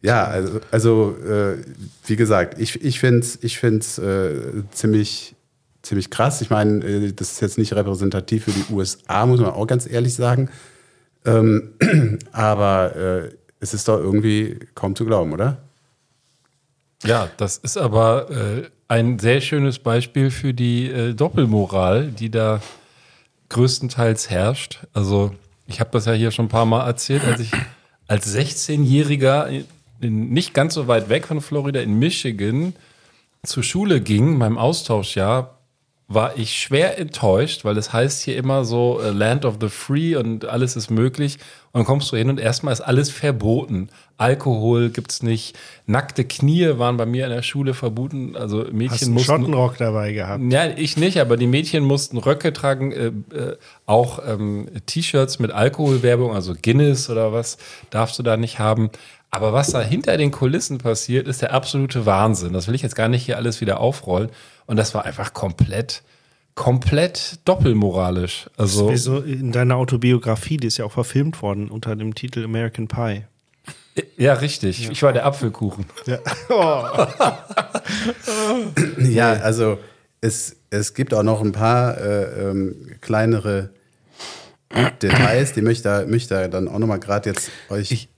Ja, 0.00 0.24
also, 0.24 0.60
also 0.70 1.16
äh, 1.28 1.58
wie 2.06 2.16
gesagt, 2.16 2.60
ich, 2.60 2.82
ich 2.82 3.00
finde 3.00 3.20
es 3.20 3.38
ich 3.42 3.58
find's, 3.58 3.98
äh, 3.98 4.62
ziemlich, 4.70 5.34
ziemlich 5.82 6.10
krass. 6.10 6.40
Ich 6.40 6.50
meine, 6.50 6.84
äh, 6.84 7.12
das 7.12 7.32
ist 7.32 7.40
jetzt 7.40 7.58
nicht 7.58 7.74
repräsentativ 7.74 8.44
für 8.44 8.52
die 8.52 8.72
USA, 8.72 9.26
muss 9.26 9.40
man 9.40 9.50
auch 9.50 9.66
ganz 9.66 9.88
ehrlich 9.90 10.14
sagen. 10.14 10.50
Ähm, 11.28 12.18
aber 12.32 12.96
äh, 12.96 13.30
es 13.60 13.74
ist 13.74 13.88
doch 13.88 13.98
irgendwie 13.98 14.58
kaum 14.74 14.96
zu 14.96 15.04
glauben, 15.04 15.32
oder? 15.32 15.58
Ja, 17.04 17.28
das 17.36 17.58
ist 17.58 17.76
aber 17.76 18.30
äh, 18.30 18.70
ein 18.88 19.18
sehr 19.18 19.40
schönes 19.40 19.78
Beispiel 19.78 20.30
für 20.30 20.54
die 20.54 20.90
äh, 20.90 21.14
Doppelmoral, 21.14 22.08
die 22.08 22.30
da 22.30 22.60
größtenteils 23.50 24.30
herrscht. 24.30 24.80
Also 24.92 25.32
ich 25.66 25.80
habe 25.80 25.90
das 25.92 26.06
ja 26.06 26.12
hier 26.12 26.30
schon 26.30 26.46
ein 26.46 26.50
paar 26.50 26.66
Mal 26.66 26.86
erzählt, 26.86 27.24
als 27.24 27.40
ich 27.40 27.52
als 28.06 28.34
16-Jähriger 28.34 29.64
nicht 30.00 30.54
ganz 30.54 30.74
so 30.74 30.88
weit 30.88 31.08
weg 31.08 31.26
von 31.26 31.40
Florida 31.40 31.80
in 31.80 31.98
Michigan 31.98 32.74
zur 33.42 33.62
Schule 33.62 34.00
ging, 34.00 34.38
meinem 34.38 34.58
Austauschjahr, 34.58 35.57
war 36.10 36.38
ich 36.38 36.58
schwer 36.58 36.98
enttäuscht, 36.98 37.66
weil 37.66 37.76
es 37.76 37.92
heißt 37.92 38.22
hier 38.22 38.38
immer 38.38 38.64
so 38.64 38.98
uh, 38.98 39.10
Land 39.10 39.44
of 39.44 39.56
the 39.60 39.68
Free 39.68 40.16
und 40.16 40.46
alles 40.46 40.74
ist 40.74 40.90
möglich. 40.90 41.36
Und 41.72 41.80
dann 41.80 41.84
kommst 41.84 42.10
du 42.10 42.16
hin 42.16 42.30
und 42.30 42.40
erstmal 42.40 42.72
ist 42.72 42.80
alles 42.80 43.10
verboten. 43.10 43.90
Alkohol 44.16 44.88
gibt's 44.88 45.22
nicht. 45.22 45.54
Nackte 45.84 46.24
Knie 46.24 46.78
waren 46.78 46.96
bei 46.96 47.04
mir 47.04 47.26
in 47.26 47.30
der 47.30 47.42
Schule 47.42 47.74
verboten. 47.74 48.36
Also 48.36 48.64
Mädchen 48.72 48.90
Hast 48.90 49.02
einen 49.02 49.14
mussten. 49.14 49.26
Schottenrock 49.26 49.76
dabei 49.76 50.12
gehabt. 50.12 50.42
Ja, 50.50 50.66
ich 50.68 50.96
nicht, 50.96 51.20
aber 51.20 51.36
die 51.36 51.46
Mädchen 51.46 51.84
mussten 51.84 52.16
Röcke 52.16 52.54
tragen, 52.54 52.90
äh, 52.92 53.06
äh, 53.36 53.56
auch 53.84 54.20
ähm, 54.26 54.66
T-Shirts 54.86 55.38
mit 55.40 55.50
Alkoholwerbung, 55.52 56.34
also 56.34 56.54
Guinness 56.60 57.10
oder 57.10 57.34
was 57.34 57.58
darfst 57.90 58.18
du 58.18 58.22
da 58.22 58.38
nicht 58.38 58.58
haben. 58.58 58.90
Aber 59.30 59.52
was 59.52 59.72
da 59.72 59.82
hinter 59.82 60.16
den 60.16 60.30
Kulissen 60.30 60.78
passiert, 60.78 61.28
ist 61.28 61.42
der 61.42 61.52
absolute 61.52 62.06
Wahnsinn. 62.06 62.54
Das 62.54 62.66
will 62.66 62.74
ich 62.74 62.80
jetzt 62.80 62.96
gar 62.96 63.08
nicht 63.08 63.26
hier 63.26 63.36
alles 63.36 63.60
wieder 63.60 63.78
aufrollen. 63.78 64.30
Und 64.68 64.76
das 64.76 64.94
war 64.94 65.04
einfach 65.06 65.32
komplett, 65.32 66.02
komplett 66.54 67.40
doppelmoralisch. 67.46 68.48
Also 68.56 68.90
Das 68.90 69.00
ist 69.00 69.06
wie 69.06 69.10
so 69.10 69.18
in 69.20 69.50
deiner 69.50 69.76
Autobiografie, 69.76 70.58
die 70.58 70.66
ist 70.68 70.76
ja 70.76 70.84
auch 70.84 70.92
verfilmt 70.92 71.40
worden 71.42 71.70
unter 71.70 71.96
dem 71.96 72.14
Titel 72.14 72.44
American 72.44 72.86
Pie. 72.86 73.24
ja, 74.18 74.34
richtig. 74.34 74.88
Ich 74.90 75.02
war 75.02 75.12
der 75.12 75.24
Apfelkuchen. 75.26 75.86
Ja. 76.06 76.18
Oh. 76.50 76.84
Ja, 78.98 79.32
also 79.32 79.78
es, 80.20 80.56
es 80.70 80.92
gibt 80.94 81.14
auch 81.14 81.22
noch 81.22 81.40
ein 81.40 81.52
paar 81.52 81.98
äh, 81.98 82.50
ähm, 82.50 82.96
kleinere 83.00 83.70
Details, 85.00 85.54
die 85.54 85.62
möchte, 85.62 86.06
möchte 86.06 86.48
dann 86.50 86.68
auch 86.68 86.78
noch 86.78 86.86
mal 86.86 86.98
gerade 86.98 87.30
jetzt 87.30 87.50
euch 87.70 88.08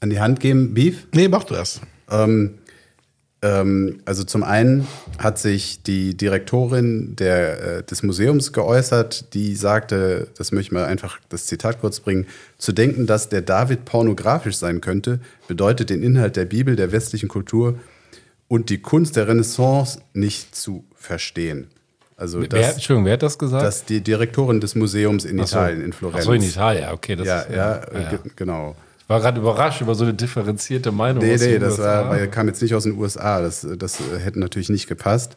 an 0.00 0.10
die 0.10 0.18
Hand 0.18 0.40
geben. 0.40 0.74
Beef? 0.74 1.06
Nee, 1.14 1.28
mach 1.28 1.44
du 1.44 1.54
erst. 1.54 1.80
Ähm, 2.10 2.20
ähm, 2.20 2.58
also 3.42 4.24
zum 4.24 4.42
einen 4.42 4.88
hat 5.18 5.38
sich 5.38 5.82
die 5.82 6.16
Direktorin 6.16 7.14
der, 7.16 7.78
äh, 7.78 7.82
des 7.84 8.02
Museums 8.02 8.52
geäußert, 8.52 9.34
die 9.34 9.54
sagte, 9.54 10.28
das 10.36 10.50
möchte 10.52 10.68
ich 10.68 10.72
mal 10.72 10.84
einfach 10.86 11.20
das 11.28 11.46
Zitat 11.46 11.80
kurz 11.80 12.00
bringen, 12.00 12.26
zu 12.58 12.72
denken, 12.72 13.06
dass 13.06 13.28
der 13.28 13.42
David 13.42 13.84
pornografisch 13.84 14.56
sein 14.56 14.80
könnte, 14.80 15.20
bedeutet 15.48 15.90
den 15.90 16.02
Inhalt 16.02 16.34
der 16.36 16.46
Bibel, 16.46 16.74
der 16.76 16.90
westlichen 16.92 17.28
Kultur 17.28 17.78
und 18.48 18.70
die 18.70 18.78
Kunst 18.78 19.16
der 19.16 19.28
Renaissance 19.28 20.00
nicht 20.12 20.56
zu 20.56 20.84
verstehen. 20.94 21.68
Also 22.16 22.40
wer, 22.40 22.48
das, 22.48 22.72
Entschuldigung, 22.74 23.04
wer 23.04 23.12
hat 23.12 23.22
das 23.22 23.38
gesagt? 23.38 23.62
das 23.62 23.84
die 23.84 24.00
Direktorin 24.00 24.60
des 24.60 24.74
Museums 24.74 25.24
in 25.26 25.36
so. 25.38 25.44
Italien, 25.44 25.82
in 25.82 25.92
Florenz. 25.92 26.20
Ach 26.20 26.24
so, 26.24 26.32
in 26.32 26.42
Italien, 26.42 26.82
ja, 26.84 26.92
okay. 26.94 27.14
Das 27.14 27.26
Ja, 27.26 27.40
ist, 27.42 27.54
ja, 27.54 27.76
äh, 27.92 28.10
ge- 28.10 28.18
genau. 28.34 28.74
Ich 29.06 29.10
war 29.10 29.20
gerade 29.20 29.40
überrascht 29.40 29.80
über 29.80 29.94
so 29.94 30.02
eine 30.02 30.14
differenzierte 30.14 30.90
Meinung. 30.90 31.22
Nee, 31.22 31.34
aus 31.34 31.40
nee, 31.40 31.60
das 31.60 31.78
war, 31.78 32.10
weil, 32.10 32.28
kam 32.28 32.48
jetzt 32.48 32.60
nicht 32.60 32.74
aus 32.74 32.82
den 32.82 32.98
USA. 32.98 33.40
Das, 33.40 33.64
das 33.78 34.00
hätte 34.18 34.40
natürlich 34.40 34.68
nicht 34.68 34.88
gepasst. 34.88 35.36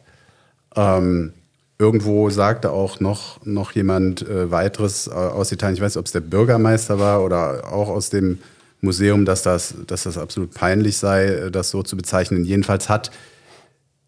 Ähm, 0.74 1.34
irgendwo 1.78 2.30
sagte 2.30 2.72
auch 2.72 2.98
noch, 2.98 3.46
noch 3.46 3.70
jemand 3.70 4.28
äh, 4.28 4.50
weiteres 4.50 5.06
äh, 5.06 5.12
aus 5.12 5.52
Italien, 5.52 5.76
ich 5.76 5.80
weiß 5.82 5.94
nicht, 5.94 6.00
ob 6.00 6.06
es 6.06 6.10
der 6.10 6.18
Bürgermeister 6.18 6.98
war 6.98 7.22
oder 7.22 7.72
auch 7.72 7.88
aus 7.88 8.10
dem 8.10 8.40
Museum, 8.80 9.24
dass 9.24 9.44
das, 9.44 9.76
dass 9.86 10.02
das 10.02 10.18
absolut 10.18 10.52
peinlich 10.52 10.96
sei, 10.96 11.26
äh, 11.26 11.50
das 11.52 11.70
so 11.70 11.84
zu 11.84 11.96
bezeichnen. 11.96 12.44
Jedenfalls 12.44 12.88
hat 12.88 13.12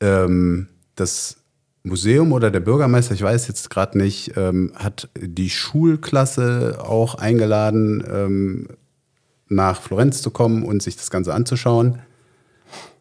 ähm, 0.01 0.67
das 0.97 1.37
Museum 1.85 2.33
oder 2.33 2.51
der 2.51 2.59
Bürgermeister, 2.59 3.15
ich 3.15 3.23
weiß 3.23 3.47
jetzt 3.47 3.71
gerade 3.71 3.97
nicht, 3.97 4.37
ähm, 4.37 4.73
hat 4.75 5.09
die 5.17 5.51
Schulklasse 5.51 6.79
auch 6.83 7.15
eingeladen, 7.15 8.03
ähm, 8.11 8.69
nach 9.55 9.81
Florenz 9.81 10.23
zu 10.23 10.31
kommen 10.31 10.65
und 10.65 10.83
sich 10.83 10.97
das 10.97 11.11
Ganze 11.11 11.35
anzuschauen. 11.35 12.01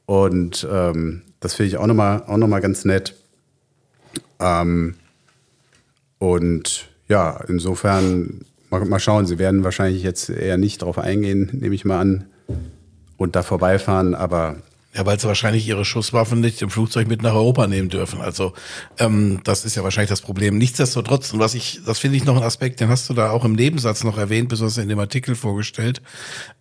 Und 0.06 0.68
ähm, 0.70 1.22
das 1.40 1.56
finde 1.56 1.70
ich 1.70 1.78
auch 1.78 1.88
nochmal 1.88 2.24
noch 2.28 2.62
ganz 2.62 2.86
nett. 2.86 3.16
Ähm, 4.40 4.96
und 6.20 6.90
ja, 7.08 7.44
insofern 7.48 8.46
mal, 8.70 8.84
mal 8.86 9.00
schauen. 9.00 9.26
Sie 9.26 9.40
werden 9.40 9.64
wahrscheinlich 9.64 10.04
jetzt 10.04 10.30
eher 10.30 10.58
nicht 10.58 10.82
drauf 10.82 10.98
eingehen, 10.98 11.50
nehme 11.54 11.76
ich 11.76 11.86
mal 11.86 12.00
an, 12.00 12.26
und 13.18 13.36
da 13.36 13.44
vorbeifahren. 13.44 14.16
Aber 14.16 14.58
Ja, 14.94 15.06
weil 15.06 15.18
sie 15.18 15.28
wahrscheinlich 15.28 15.66
ihre 15.66 15.86
Schusswaffen 15.86 16.42
nicht 16.42 16.62
im 16.62 16.70
Flugzeug 16.70 17.08
mit 17.08 17.22
nach 17.22 17.34
Europa 17.34 17.66
nehmen 17.66 17.88
dürfen. 17.88 18.20
Also 18.20 18.52
ähm, 19.00 19.40
das 19.46 19.64
ist 19.64 19.76
ja 19.76 19.84
wahrscheinlich 19.84 20.10
das 20.10 20.20
Problem. 20.20 20.58
Nichtsdestotrotz, 20.58 21.32
und 21.32 21.40
was 21.40 21.54
ich, 21.54 21.80
das 21.86 21.98
finde 21.98 22.18
ich 22.18 22.26
noch 22.26 22.36
ein 22.36 22.44
Aspekt, 22.44 22.82
den 22.82 22.90
hast 22.90 23.10
du 23.10 23.14
da 23.14 23.30
auch 23.30 23.46
im 23.46 23.54
Nebensatz 23.54 24.04
noch 24.04 24.18
erwähnt, 24.18 24.50
besonders 24.50 24.78
in 24.78 24.90
dem 24.90 25.00
Artikel 25.00 25.36
vorgestellt, 25.36 26.02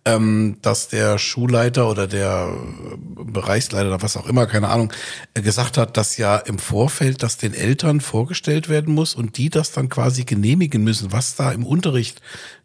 ähm, 0.05 0.57
dass 0.61 0.87
der 0.87 1.17
Schulleiter 1.17 1.89
oder 1.89 2.07
der 2.07 2.55
Bereichsleiter 2.97 3.87
oder 3.87 4.01
was 4.01 4.15
auch 4.15 4.27
immer, 4.27 4.45
keine 4.45 4.69
Ahnung, 4.69 4.93
äh, 5.33 5.41
gesagt 5.41 5.77
hat, 5.77 5.97
dass 5.97 6.15
ja 6.15 6.37
im 6.37 6.57
Vorfeld 6.57 7.23
das 7.23 7.35
den 7.35 7.53
Eltern 7.53 7.99
vorgestellt 7.99 8.69
werden 8.69 8.93
muss 8.93 9.13
und 9.13 9.37
die 9.37 9.49
das 9.49 9.73
dann 9.73 9.89
quasi 9.89 10.23
genehmigen 10.23 10.85
müssen, 10.85 11.11
was 11.11 11.35
da 11.35 11.51
im 11.51 11.65
Unterricht 11.65 12.21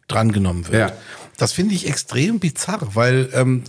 drangenommen 0.06 0.68
wird. 0.68 0.90
Ja. 0.90 0.96
Das 1.39 1.53
finde 1.53 1.74
ich 1.74 1.87
extrem 1.87 2.39
bizarr, 2.39 2.95
weil 2.95 3.28
ähm, 3.34 3.64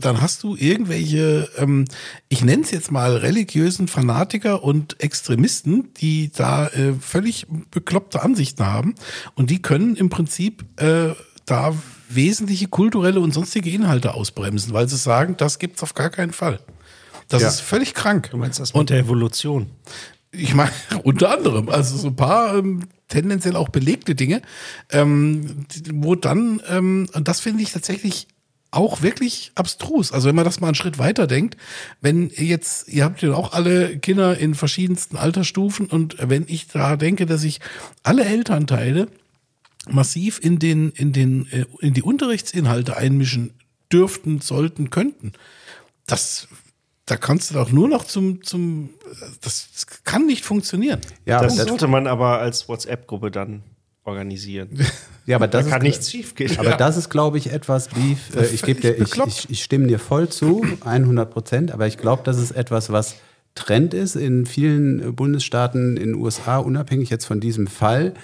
dann 0.00 0.20
hast 0.20 0.42
du 0.42 0.56
irgendwelche, 0.56 1.48
ähm, 1.56 1.84
ich 2.28 2.42
nenne 2.44 2.62
es 2.62 2.70
jetzt 2.72 2.90
mal 2.90 3.16
religiösen 3.16 3.86
Fanatiker 3.86 4.64
und 4.64 5.00
Extremisten, 5.00 5.92
die 5.94 6.32
da 6.34 6.66
äh, 6.68 6.94
völlig 6.94 7.46
bekloppte 7.70 8.22
Ansichten 8.22 8.66
haben 8.66 8.94
und 9.34 9.50
die 9.50 9.62
können 9.62 9.94
im 9.96 10.10
Prinzip 10.10 10.64
äh, 10.80 11.10
da 11.46 11.74
wesentliche 12.08 12.68
kulturelle 12.68 13.20
und 13.20 13.32
sonstige 13.32 13.70
Inhalte 13.70 14.14
ausbremsen, 14.14 14.72
weil 14.72 14.88
sie 14.88 14.96
sagen, 14.96 15.36
das 15.36 15.58
gibt's 15.58 15.82
auf 15.82 15.94
gar 15.94 16.10
keinen 16.10 16.32
Fall. 16.32 16.60
Das 17.28 17.42
Ja. 17.42 17.48
ist 17.48 17.60
völlig 17.60 17.94
krank. 17.94 18.30
Du 18.30 18.36
meinst 18.36 18.60
das 18.60 18.74
mit 18.74 18.90
der 18.90 18.98
Evolution? 18.98 19.70
Ich 20.32 20.54
meine, 20.54 20.72
unter 21.04 21.30
anderem, 21.30 21.68
also 21.68 21.96
so 21.96 22.08
ein 22.08 22.16
paar 22.16 22.56
ähm, 22.56 22.88
tendenziell 23.08 23.56
auch 23.56 23.68
belegte 23.68 24.14
Dinge, 24.14 24.42
ähm, 24.90 25.66
wo 25.92 26.14
dann, 26.14 26.60
ähm, 26.68 27.08
und 27.12 27.28
das 27.28 27.40
finde 27.40 27.62
ich 27.62 27.72
tatsächlich 27.72 28.26
auch 28.72 29.02
wirklich 29.02 29.52
abstrus. 29.54 30.12
Also 30.12 30.28
wenn 30.28 30.34
man 30.34 30.46
das 30.46 30.60
mal 30.60 30.68
einen 30.68 30.74
Schritt 30.74 30.98
weiter 30.98 31.26
denkt, 31.26 31.58
wenn 32.00 32.30
jetzt, 32.30 32.88
ihr 32.88 33.04
habt 33.04 33.20
ja 33.20 33.34
auch 33.34 33.52
alle 33.52 33.98
Kinder 33.98 34.38
in 34.38 34.54
verschiedensten 34.54 35.16
Altersstufen 35.16 35.86
und 35.86 36.16
wenn 36.18 36.46
ich 36.48 36.68
da 36.68 36.96
denke, 36.96 37.26
dass 37.26 37.44
ich 37.44 37.60
alle 38.02 38.24
Elternteile 38.24 39.08
massiv 39.90 40.40
in 40.42 40.58
den, 40.58 40.90
in 40.92 41.12
den, 41.12 41.46
äh, 41.52 41.66
in 41.80 41.92
die 41.92 42.02
Unterrichtsinhalte 42.02 42.96
einmischen 42.96 43.52
dürften, 43.92 44.40
sollten, 44.40 44.88
könnten, 44.88 45.32
das, 46.06 46.48
da 47.12 47.18
kannst 47.18 47.50
du 47.50 47.54
doch 47.54 47.70
nur 47.70 47.88
noch 47.88 48.04
zum, 48.04 48.42
zum, 48.42 48.88
das 49.42 49.86
kann 50.02 50.24
nicht 50.24 50.46
funktionieren. 50.46 50.98
ja, 51.26 51.42
das 51.42 51.56
das, 51.56 51.68
sollte 51.68 51.86
man 51.86 52.06
aber 52.06 52.38
als 52.38 52.70
WhatsApp-Gruppe 52.70 53.30
dann 53.30 53.62
organisieren. 54.04 54.70
ja, 55.26 55.36
aber 55.36 55.46
Da 55.46 55.60
das 55.60 55.68
kann 55.68 55.82
ist, 55.82 55.88
nichts 55.88 56.10
schiefgehen. 56.10 56.58
Aber 56.58 56.70
das 56.70 56.96
ist, 56.96 57.10
glaube 57.10 57.36
ich, 57.36 57.52
etwas, 57.52 57.88
Beef. 57.88 58.34
Äh, 58.34 58.46
ich, 58.46 58.62
geb 58.62 58.80
dir, 58.80 58.96
ich, 58.98 59.14
ich, 59.14 59.50
ich 59.50 59.62
stimme 59.62 59.88
dir 59.88 59.98
voll 59.98 60.30
zu, 60.30 60.64
100 60.86 61.30
Prozent. 61.30 61.70
Aber 61.70 61.86
ich 61.86 61.98
glaube, 61.98 62.22
das 62.24 62.38
ist 62.38 62.52
etwas, 62.52 62.90
was 62.90 63.16
Trend 63.54 63.92
ist 63.92 64.16
in 64.16 64.46
vielen 64.46 65.08
äh, 65.08 65.12
Bundesstaaten 65.12 65.98
in 65.98 66.12
den 66.12 66.14
USA, 66.14 66.56
unabhängig 66.56 67.10
jetzt 67.10 67.26
von 67.26 67.40
diesem 67.40 67.66
Fall, 67.66 68.14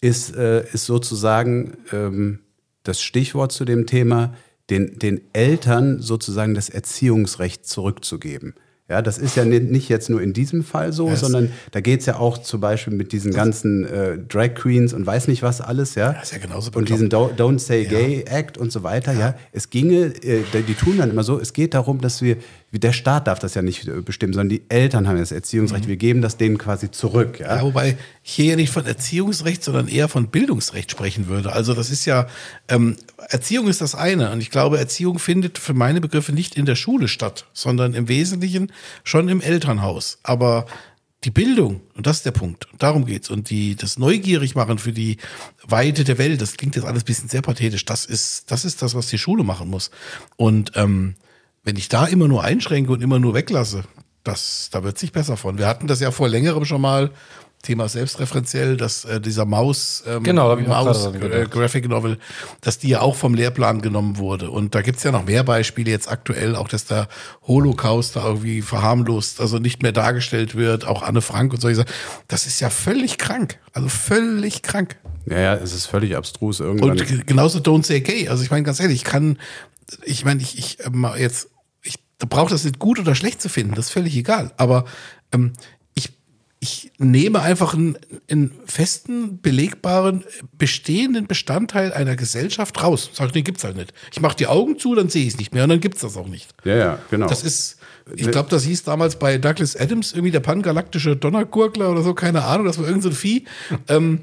ist, 0.00 0.36
äh, 0.36 0.64
ist 0.72 0.86
sozusagen 0.86 1.78
ähm, 1.92 2.38
das 2.84 3.02
Stichwort 3.02 3.50
zu 3.50 3.64
dem 3.64 3.86
Thema, 3.86 4.34
den, 4.70 4.98
den 4.98 5.20
Eltern 5.32 6.00
sozusagen 6.00 6.54
das 6.54 6.68
Erziehungsrecht 6.68 7.66
zurückzugeben. 7.66 8.54
Ja, 8.88 9.02
das 9.02 9.18
ist 9.18 9.36
ja 9.36 9.44
ni- 9.44 9.60
nicht 9.60 9.88
jetzt 9.88 10.10
nur 10.10 10.20
in 10.20 10.32
diesem 10.32 10.64
Fall 10.64 10.92
so, 10.92 11.08
es- 11.10 11.20
sondern 11.20 11.52
da 11.70 11.80
geht 11.80 12.00
es 12.00 12.06
ja 12.06 12.16
auch 12.18 12.38
zum 12.38 12.60
Beispiel 12.60 12.92
mit 12.92 13.12
diesen 13.12 13.32
ganzen 13.32 13.84
äh, 13.86 14.18
Drag 14.18 14.54
Queens 14.54 14.92
und 14.92 15.06
weiß 15.06 15.28
nicht 15.28 15.44
was 15.44 15.60
alles, 15.60 15.94
ja. 15.94 16.10
ist 16.20 16.32
ja 16.32 16.38
genauso 16.38 16.72
Und 16.74 16.88
diesen 16.88 17.08
Do 17.08 17.30
Don't 17.36 17.60
Say 17.60 17.84
Gay 17.84 18.24
Act 18.26 18.58
und 18.58 18.72
so 18.72 18.82
weiter, 18.82 19.12
ja. 19.12 19.36
Es 19.52 19.70
ginge, 19.70 20.06
äh, 20.24 20.42
die 20.66 20.74
tun 20.74 20.98
dann 20.98 21.10
immer 21.10 21.22
so, 21.22 21.38
es 21.38 21.52
geht 21.52 21.74
darum, 21.74 22.00
dass 22.00 22.20
wir, 22.20 22.36
der 22.78 22.92
Staat 22.92 23.26
darf 23.26 23.40
das 23.40 23.54
ja 23.54 23.62
nicht 23.62 23.88
äh, 23.88 24.00
bestimmen, 24.00 24.32
sondern 24.32 24.48
die 24.48 24.62
Eltern 24.68 25.08
haben 25.08 25.18
das 25.18 25.32
Erziehungsrecht. 25.32 25.88
Wir 25.88 25.96
geben 25.96 26.22
das 26.22 26.36
denen 26.36 26.56
quasi 26.56 26.90
zurück, 26.90 27.40
ja. 27.40 27.56
Ja, 27.56 27.62
wobei 27.62 27.96
ich 28.22 28.32
hier 28.32 28.44
ja 28.44 28.56
nicht 28.56 28.70
von 28.70 28.86
Erziehungsrecht, 28.86 29.64
sondern 29.64 29.88
eher 29.88 30.08
von 30.08 30.28
Bildungsrecht 30.28 30.90
sprechen 30.90 31.26
würde. 31.26 31.52
Also 31.52 31.74
das 31.74 31.90
ist 31.90 32.04
ja, 32.04 32.28
ähm, 32.68 32.96
Erziehung 33.28 33.66
ist 33.66 33.80
das 33.80 33.96
eine. 33.96 34.30
Und 34.30 34.40
ich 34.40 34.50
glaube, 34.50 34.78
Erziehung 34.78 35.18
findet 35.18 35.58
für 35.58 35.74
meine 35.74 36.00
Begriffe 36.00 36.32
nicht 36.32 36.56
in 36.56 36.64
der 36.64 36.76
Schule 36.76 37.08
statt, 37.08 37.46
sondern 37.52 37.94
im 37.94 38.06
Wesentlichen 38.08 38.70
schon 39.02 39.28
im 39.28 39.40
Elternhaus. 39.40 40.18
Aber 40.22 40.66
die 41.24 41.30
Bildung, 41.30 41.80
und 41.96 42.06
das 42.06 42.18
ist 42.18 42.26
der 42.26 42.30
Punkt, 42.30 42.66
darum 42.78 43.04
geht's. 43.04 43.30
Und 43.30 43.50
die, 43.50 43.74
das 43.74 43.98
neugierig 43.98 44.54
machen 44.54 44.78
für 44.78 44.92
die 44.92 45.18
Weite 45.66 46.04
der 46.04 46.18
Welt, 46.18 46.40
das 46.40 46.56
klingt 46.56 46.76
jetzt 46.76 46.84
alles 46.84 47.02
ein 47.02 47.06
bisschen 47.06 47.28
sehr 47.28 47.42
pathetisch, 47.42 47.84
das 47.84 48.06
ist, 48.06 48.50
das 48.50 48.64
ist 48.64 48.80
das, 48.80 48.94
was 48.94 49.08
die 49.08 49.18
Schule 49.18 49.44
machen 49.44 49.68
muss. 49.68 49.90
Und 50.36 50.72
ähm, 50.76 51.16
wenn 51.62 51.76
ich 51.76 51.88
da 51.88 52.06
immer 52.06 52.28
nur 52.28 52.42
einschränke 52.42 52.92
und 52.92 53.02
immer 53.02 53.18
nur 53.18 53.34
weglasse, 53.34 53.84
das, 54.24 54.68
da 54.70 54.84
wird 54.84 54.98
sich 54.98 55.12
besser 55.12 55.36
von. 55.36 55.58
Wir 55.58 55.66
hatten 55.66 55.86
das 55.86 56.00
ja 56.00 56.10
vor 56.10 56.28
längerem 56.28 56.64
schon 56.64 56.80
mal, 56.80 57.10
Thema 57.62 57.88
selbstreferenziell, 57.88 58.78
dass 58.78 59.04
äh, 59.04 59.20
dieser 59.20 59.44
Maus, 59.44 60.02
ähm, 60.06 60.22
Genau, 60.22 60.56
Maus 60.56 61.06
äh. 61.06 61.46
Graphic 61.46 61.88
Novel, 61.88 62.18
dass 62.62 62.78
die 62.78 62.88
ja 62.88 63.00
auch 63.02 63.16
vom 63.16 63.34
Lehrplan 63.34 63.82
genommen 63.82 64.16
wurde. 64.16 64.50
Und 64.50 64.74
da 64.74 64.80
gibt's 64.80 65.02
ja 65.02 65.12
noch 65.12 65.26
mehr 65.26 65.44
Beispiele 65.44 65.90
jetzt 65.90 66.10
aktuell, 66.10 66.56
auch 66.56 66.68
dass 66.68 66.86
der 66.86 67.08
Holocaust 67.46 68.16
da 68.16 68.24
irgendwie 68.24 68.62
verharmlost, 68.62 69.42
also 69.42 69.58
nicht 69.58 69.82
mehr 69.82 69.92
dargestellt 69.92 70.54
wird, 70.54 70.86
auch 70.86 71.02
Anne 71.02 71.20
Frank 71.20 71.52
und 71.52 71.60
solche 71.60 71.76
Sachen. 71.76 71.90
Das 72.28 72.46
ist 72.46 72.60
ja 72.60 72.70
völlig 72.70 73.18
krank. 73.18 73.58
Also 73.74 73.88
völlig 73.88 74.62
krank. 74.62 74.96
Ja, 75.26 75.38
ja, 75.38 75.54
es 75.54 75.72
ist 75.72 75.86
völlig 75.86 76.16
abstrus 76.16 76.60
irgendwann. 76.60 76.90
Und 76.90 77.06
ge- 77.06 77.22
genauso 77.26 77.58
Don't 77.58 77.84
Say 77.84 78.00
Gay. 78.00 78.28
Also 78.28 78.42
ich 78.42 78.50
meine, 78.50 78.62
ganz 78.64 78.80
ehrlich, 78.80 78.96
ich 78.96 79.04
kann, 79.04 79.38
ich 80.04 80.24
meine, 80.24 80.40
ich, 80.42 80.58
ich 80.58 80.78
ähm, 80.84 81.06
jetzt, 81.18 81.48
ich 81.82 81.96
da 82.18 82.26
brauche 82.28 82.50
das 82.50 82.64
nicht 82.64 82.78
gut 82.78 82.98
oder 82.98 83.14
schlecht 83.14 83.40
zu 83.42 83.48
finden, 83.48 83.74
das 83.74 83.86
ist 83.86 83.92
völlig 83.92 84.16
egal. 84.16 84.52
Aber 84.56 84.84
ähm, 85.32 85.52
ich, 85.94 86.10
ich 86.58 86.92
nehme 86.98 87.40
einfach 87.42 87.74
einen, 87.74 87.96
einen 88.30 88.52
festen, 88.66 89.40
belegbaren, 89.40 90.24
bestehenden 90.58 91.26
Bestandteil 91.26 91.92
einer 91.92 92.16
Gesellschaft 92.16 92.82
raus. 92.82 93.10
Sag, 93.12 93.32
den 93.32 93.44
gibt's 93.44 93.64
halt 93.64 93.76
nicht. 93.76 93.92
Ich 94.12 94.20
mache 94.20 94.36
die 94.36 94.46
Augen 94.46 94.78
zu, 94.78 94.94
dann 94.94 95.08
sehe 95.08 95.22
ich 95.26 95.34
es 95.34 95.38
nicht 95.38 95.54
mehr 95.54 95.64
und 95.64 95.70
dann 95.70 95.80
gibt's 95.80 96.00
das 96.00 96.16
auch 96.16 96.28
nicht. 96.28 96.54
ja, 96.64 96.76
ja, 96.76 96.98
genau. 97.10 97.26
Das 97.28 97.42
ist, 97.42 97.76
ich 98.16 98.30
glaube, 98.30 98.48
das 98.50 98.64
hieß 98.64 98.82
damals 98.84 99.16
bei 99.18 99.38
Douglas 99.38 99.76
Adams 99.76 100.12
irgendwie 100.12 100.32
der 100.32 100.40
pangalaktische 100.40 101.14
Donnergurgler 101.16 101.90
oder 101.90 102.02
so, 102.02 102.12
keine 102.14 102.42
Ahnung, 102.44 102.66
das 102.66 102.78
war 102.78 102.86
irgend 102.86 103.02
so 103.04 103.10
ein 103.10 103.14
Vieh. 103.14 103.44
Ähm, 103.88 104.20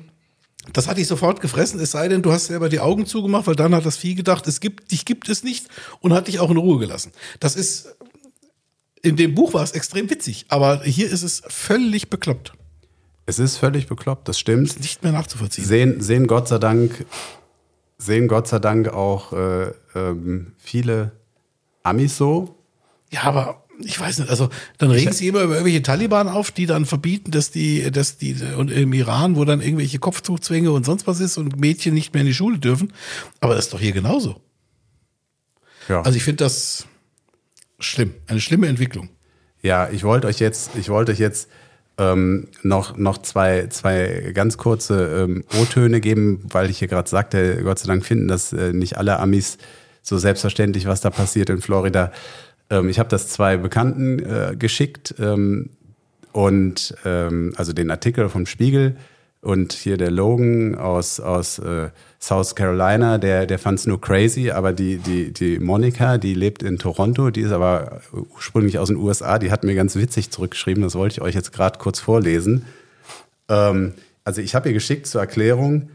das 0.74 0.88
hatte 0.88 1.02
ich 1.02 1.08
sofort 1.08 1.42
gefressen, 1.42 1.80
es 1.80 1.92
sei 1.92 2.08
denn, 2.08 2.22
du 2.22 2.32
hast 2.32 2.48
selber 2.48 2.70
die 2.70 2.80
Augen 2.80 3.06
zugemacht, 3.06 3.48
weil 3.48 3.56
dann 3.56 3.74
hat 3.74 3.86
das 3.86 3.98
Vieh 3.98 4.16
gedacht, 4.16 4.48
es 4.48 4.60
gibt, 4.60 4.92
dich 4.92 5.06
gibt 5.06 5.30
es 5.30 5.44
nicht 5.44 5.68
und 6.02 6.14
hat 6.14 6.28
dich 6.28 6.40
auch 6.40 6.50
in 6.50 6.58
Ruhe 6.58 6.80
gelassen. 6.80 7.12
Das 7.40 7.56
ist, 7.56 7.96
in 9.02 9.16
dem 9.16 9.36
Buch 9.36 9.54
war 9.54 9.64
es 9.64 9.72
extrem 9.72 10.10
witzig, 10.10 10.46
aber 10.50 10.84
hier 10.84 11.10
ist 11.10 11.24
es 11.24 11.42
völlig 11.48 12.10
bekloppt. 12.10 12.54
es 13.26 13.40
ist 13.40 13.58
völlig 13.58 13.88
bekloppt, 13.88 14.28
das 14.28 14.40
stimmt. 14.40 14.80
Nicht 14.80 15.04
mehr 15.04 15.12
nachzuvollziehen. 15.12 15.66
Sehen, 15.66 16.02
sehen 16.02 16.28
Gott 16.28 16.48
sei 16.48 16.58
Dank, 16.58 17.06
sehen 17.98 18.28
Gott 18.28 18.48
sei 18.48 18.60
Dank 18.60 18.90
auch 18.90 19.34
äh, 19.34 19.72
ähm, 19.96 20.54
viele 20.58 21.12
Amis 21.84 22.18
so. 22.18 22.56
Ja, 23.12 23.24
aber 23.24 23.67
ich 23.80 24.00
weiß 24.00 24.20
nicht, 24.20 24.30
also 24.30 24.50
dann 24.78 24.92
regen 24.92 25.12
sie 25.12 25.28
immer 25.28 25.42
über 25.42 25.54
irgendwelche 25.54 25.82
Taliban 25.82 26.28
auf, 26.28 26.52
die 26.52 26.66
dann 26.66 26.86
verbieten, 26.86 27.32
dass 27.32 27.52
die, 27.52 27.92
dass 27.92 28.18
die, 28.18 28.36
und 28.58 28.72
im 28.72 28.94
Iran, 28.94 29.36
wo 29.36 29.46
dann 29.46 29.62
irgendwelche 29.62 30.00
Kopftuchzwänge 30.00 30.72
und 30.72 30.86
sonst 30.86 31.08
was 31.08 31.20
ist 31.20 31.38
und 31.38 31.60
Mädchen 31.60 31.94
nicht 31.94 32.14
mehr 32.14 32.22
in 32.22 32.28
die 32.28 32.34
Schule 32.34 32.60
dürfen. 32.60 32.94
Aber 33.40 33.56
das 33.56 33.66
ist 33.66 33.74
doch 33.74 33.80
hier 33.80 33.92
genauso. 33.92 34.42
Ja. 35.88 36.02
Also 36.02 36.18
ich 36.18 36.24
finde 36.24 36.44
das 36.44 36.86
schlimm, 37.80 38.14
eine 38.28 38.42
schlimme 38.42 38.68
Entwicklung. 38.68 39.10
Ja, 39.62 39.90
ich 39.90 40.04
wollte 40.04 40.28
euch 40.28 40.40
jetzt, 40.40 40.72
ich 40.76 40.90
wollte 40.90 41.12
euch 41.12 41.20
jetzt 41.20 41.50
ähm, 41.98 42.48
noch, 42.64 42.98
noch 42.98 43.20
zwei, 43.20 43.68
zwei 43.68 44.32
ganz 44.34 44.58
kurze 44.58 45.24
ähm, 45.24 45.44
O-Töne 45.60 46.00
geben, 46.00 46.42
weil 46.50 46.70
ich 46.70 46.80
hier 46.80 46.88
gerade 46.88 47.10
sagte, 47.10 47.64
Gott 47.64 47.80
sei 47.80 47.88
Dank 47.88 48.06
finden 48.06 48.28
das 48.28 48.54
äh, 48.54 48.74
nicht 48.74 48.98
alle 48.98 49.20
Amis 49.20 49.58
so 50.04 50.18
selbstverständlich, 50.18 50.86
was 50.86 51.02
da 51.02 51.10
passiert 51.10 51.50
in 51.50 51.62
Florida. 51.62 52.12
Ähm, 52.70 52.90
ich 52.90 53.00
habe 53.00 53.10
das 53.10 53.30
zwei 53.30 53.58
Bekannten 53.58 54.20
äh, 54.20 54.56
geschickt 54.58 55.16
ähm, 55.20 55.70
und 56.32 56.96
ähm, 57.06 57.54
also 57.58 57.74
den 57.74 57.92
Artikel 57.92 58.30
vom 58.30 58.46
Spiegel 58.46 58.98
und 59.42 59.74
hier 59.74 59.98
der 59.98 60.12
Logan 60.12 60.76
aus, 60.76 61.20
aus 61.20 61.60
äh, 61.60 61.90
South 62.20 62.56
Carolina, 62.56 63.18
der, 63.18 63.46
der 63.46 63.60
fand 63.60 63.80
es 63.80 63.88
nur 63.88 64.02
crazy, 64.02 64.52
aber 64.52 64.74
die, 64.74 64.98
die, 64.98 65.32
die 65.32 65.60
Monika, 65.60 66.18
die 66.18 66.34
lebt 66.34 66.64
in 66.64 66.80
Toronto, 66.80 67.30
die 67.30 67.42
ist 67.42 67.52
aber 67.52 68.02
ursprünglich 68.36 68.80
aus 68.80 68.88
den 68.90 68.98
USA, 68.98 69.40
die 69.40 69.52
hat 69.52 69.64
mir 69.64 69.76
ganz 69.76 69.96
witzig 69.96 70.32
zurückgeschrieben, 70.32 70.84
das 70.84 70.96
wollte 70.96 71.14
ich 71.14 71.22
euch 71.22 71.36
jetzt 71.36 71.54
gerade 71.54 71.80
kurz 71.80 72.00
vorlesen. 72.00 72.66
Ähm, 73.48 73.94
also 74.26 74.42
ich 74.42 74.56
habe 74.56 74.70
ihr 74.70 74.74
geschickt 74.74 75.08
zur 75.08 75.22
Erklärung, 75.22 75.90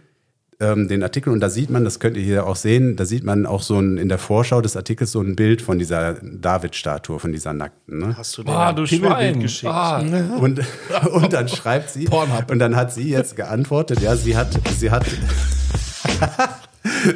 ähm, 0.63 0.89
den 0.89 1.03
Artikel 1.03 1.33
und 1.33 1.41
da 1.41 1.51
sieht 1.51 1.71
man, 1.71 1.85
das 1.85 1.99
könnt 2.01 2.17
ihr 2.17 2.23
hier 2.23 2.47
auch 2.47 2.57
sehen, 2.57 2.97
da 2.97 3.05
sieht 3.05 3.25
man 3.25 3.45
auch 3.47 3.63
so 3.63 3.79
ein, 3.79 3.99
in 3.99 4.09
der 4.09 4.19
Vorschau 4.19 4.61
des 4.61 4.77
Artikels 4.77 5.13
so 5.13 5.21
ein 5.21 5.35
Bild 5.37 5.61
von 5.61 5.79
dieser 5.79 6.15
David-Statue, 6.23 7.19
von 7.19 7.33
dieser 7.33 7.53
nackten. 7.53 7.99
Ne? 7.99 8.17
Hast 8.17 8.39
du 8.39 8.43
den 8.45 8.55
Ah, 8.55 8.73
du 8.73 8.87
Schwein. 8.87 9.41
geschickt? 9.41 9.73
Ah, 9.73 9.99
Und, 10.39 10.61
und 11.13 11.33
dann 11.33 11.49
schreibt 11.49 11.91
sie, 11.91 12.05
Pornhub. 12.05 12.51
und 12.51 12.59
dann 12.61 12.77
hat 12.77 12.93
sie 12.93 13.11
jetzt 13.11 13.37
geantwortet, 13.37 14.01
ja, 14.01 14.15
sie 14.17 14.37
hat, 14.37 14.49
sie 14.79 14.91
hat, 14.91 15.05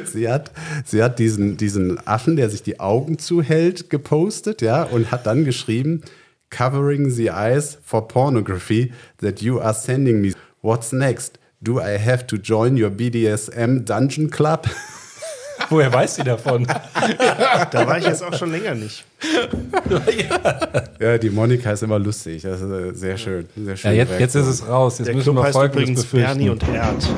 sie 0.05 0.29
hat, 0.29 0.51
sie 0.85 1.03
hat 1.03 1.19
diesen, 1.19 1.57
diesen 1.57 2.05
Affen, 2.07 2.35
der 2.35 2.49
sich 2.49 2.63
die 2.63 2.79
Augen 2.79 3.17
zuhält, 3.19 3.89
gepostet, 3.89 4.61
ja, 4.61 4.83
und 4.83 5.11
hat 5.11 5.25
dann 5.25 5.45
geschrieben, 5.45 6.01
covering 6.49 7.09
the 7.09 7.27
eyes 7.29 7.77
for 7.83 8.07
pornography 8.07 8.91
that 9.19 9.41
you 9.41 9.59
are 9.59 9.73
sending 9.73 10.21
me. 10.21 10.33
What's 10.61 10.91
next? 10.91 11.36
Do 11.61 11.79
I 11.79 11.97
have 11.97 12.27
to 12.27 12.37
join 12.37 12.81
your 12.81 12.89
BDSM 12.89 13.83
Dungeon 13.85 14.29
Club? 14.29 14.67
woher 15.69 15.91
weiß 15.91 16.15
sie 16.15 16.23
davon? 16.23 16.67
Da 17.71 17.87
war 17.87 17.97
ich 17.97 18.05
jetzt 18.05 18.23
auch 18.23 18.33
schon 18.33 18.51
länger 18.51 18.75
nicht. 18.75 19.05
Ja, 20.99 21.17
die 21.17 21.29
Monika 21.29 21.71
ist 21.71 21.83
immer 21.83 21.99
lustig. 21.99 22.43
Das 22.43 22.61
ist 22.61 22.69
äh, 22.69 22.93
sehr 22.93 23.17
schön. 23.17 23.47
Sehr 23.55 23.77
schön 23.77 23.91
Ja, 23.91 23.97
jetzt, 23.97 24.19
jetzt 24.19 24.35
ist 24.35 24.47
es 24.47 24.67
raus. 24.67 24.97
Jetzt 24.97 25.07
Der 25.07 25.15
müssen 25.15 25.25
Club 25.25 25.37
wir 25.37 25.43
heißt 25.43 25.53
Folgendes 25.53 25.81
übrigens 25.83 26.03
befürchten. 26.03 26.27
Bernie 26.27 26.49
und 26.49 26.67
Erd. 26.67 27.09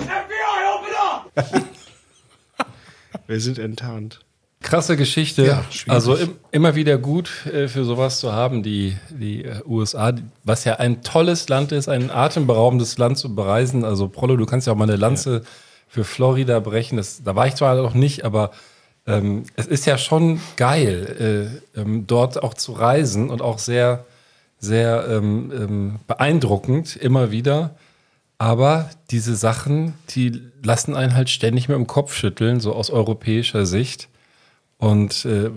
Wir 3.27 3.39
sind 3.39 3.59
enttarnt. 3.59 4.19
Krasse 4.61 4.97
Geschichte. 4.97 5.45
Ja, 5.45 5.63
also 5.87 6.15
im, 6.15 6.35
immer 6.51 6.75
wieder 6.75 6.97
gut 6.97 7.45
äh, 7.45 7.69
für 7.69 7.85
sowas 7.85 8.19
zu 8.19 8.33
haben, 8.33 8.61
die, 8.61 8.97
die 9.09 9.45
äh, 9.45 9.61
USA, 9.65 10.13
was 10.43 10.65
ja 10.65 10.75
ein 10.75 11.01
tolles 11.01 11.47
Land 11.47 11.71
ist, 11.71 11.87
ein 11.87 12.11
atemberaubendes 12.11 12.97
Land 12.97 13.17
zu 13.17 13.33
bereisen. 13.33 13.85
Also 13.85 14.09
Prollo, 14.09 14.35
du 14.35 14.45
kannst 14.45 14.67
ja 14.67 14.73
auch 14.73 14.77
mal 14.77 14.83
eine 14.83 14.97
Lanze 14.97 15.43
für 15.87 16.03
Florida 16.03 16.59
brechen. 16.59 16.97
Das, 16.97 17.23
da 17.23 17.35
war 17.35 17.47
ich 17.47 17.55
zwar 17.55 17.75
noch 17.75 17.93
nicht, 17.93 18.25
aber 18.25 18.51
ähm, 19.07 19.43
es 19.55 19.65
ist 19.65 19.85
ja 19.85 19.97
schon 19.97 20.41
geil, 20.57 21.61
äh, 21.75 21.79
ähm, 21.79 22.05
dort 22.05 22.43
auch 22.43 22.53
zu 22.53 22.73
reisen 22.73 23.29
und 23.29 23.41
auch 23.41 23.59
sehr, 23.59 24.05
sehr 24.59 25.07
ähm, 25.09 25.51
ähm, 25.55 25.99
beeindruckend 26.05 26.97
immer 26.97 27.31
wieder. 27.31 27.75
Aber 28.37 28.89
diese 29.09 29.35
Sachen, 29.35 29.95
die 30.09 30.41
lassen 30.63 30.95
einen 30.95 31.15
halt 31.15 31.29
ständig 31.29 31.69
mit 31.69 31.75
dem 31.75 31.87
Kopf 31.87 32.13
schütteln, 32.13 32.59
so 32.59 32.73
aus 32.73 32.89
europäischer 32.89 33.65
Sicht. 33.65 34.09
Und 34.79 35.25
äh, 35.25 35.51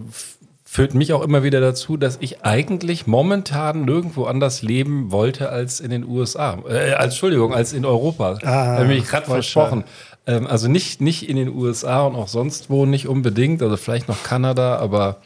führt 0.64 0.94
mich 0.94 1.12
auch 1.12 1.22
immer 1.22 1.42
wieder 1.42 1.60
dazu, 1.60 1.96
dass 1.96 2.18
ich 2.20 2.44
eigentlich 2.44 3.06
momentan 3.06 3.84
nirgendwo 3.84 4.24
anders 4.24 4.62
leben 4.62 5.10
wollte 5.10 5.48
als 5.48 5.80
in 5.80 5.90
den 5.90 6.04
USA. 6.04 6.58
Äh, 6.68 6.92
als, 6.92 7.14
Entschuldigung, 7.14 7.54
als 7.54 7.72
in 7.72 7.84
Europa. 7.84 8.38
Ah, 8.42 8.76
da 8.76 8.78
habe 8.78 8.94
ich 8.94 9.06
gerade 9.06 9.26
versprochen. 9.26 9.84
Ähm, 10.26 10.46
also 10.46 10.68
nicht, 10.68 11.00
nicht 11.00 11.28
in 11.28 11.36
den 11.36 11.48
USA 11.48 12.02
und 12.02 12.16
auch 12.16 12.28
sonst 12.28 12.68
wo 12.68 12.84
nicht 12.84 13.06
unbedingt, 13.08 13.62
also 13.62 13.76
vielleicht 13.76 14.08
noch 14.08 14.22
Kanada, 14.22 14.76
aber 14.76 15.20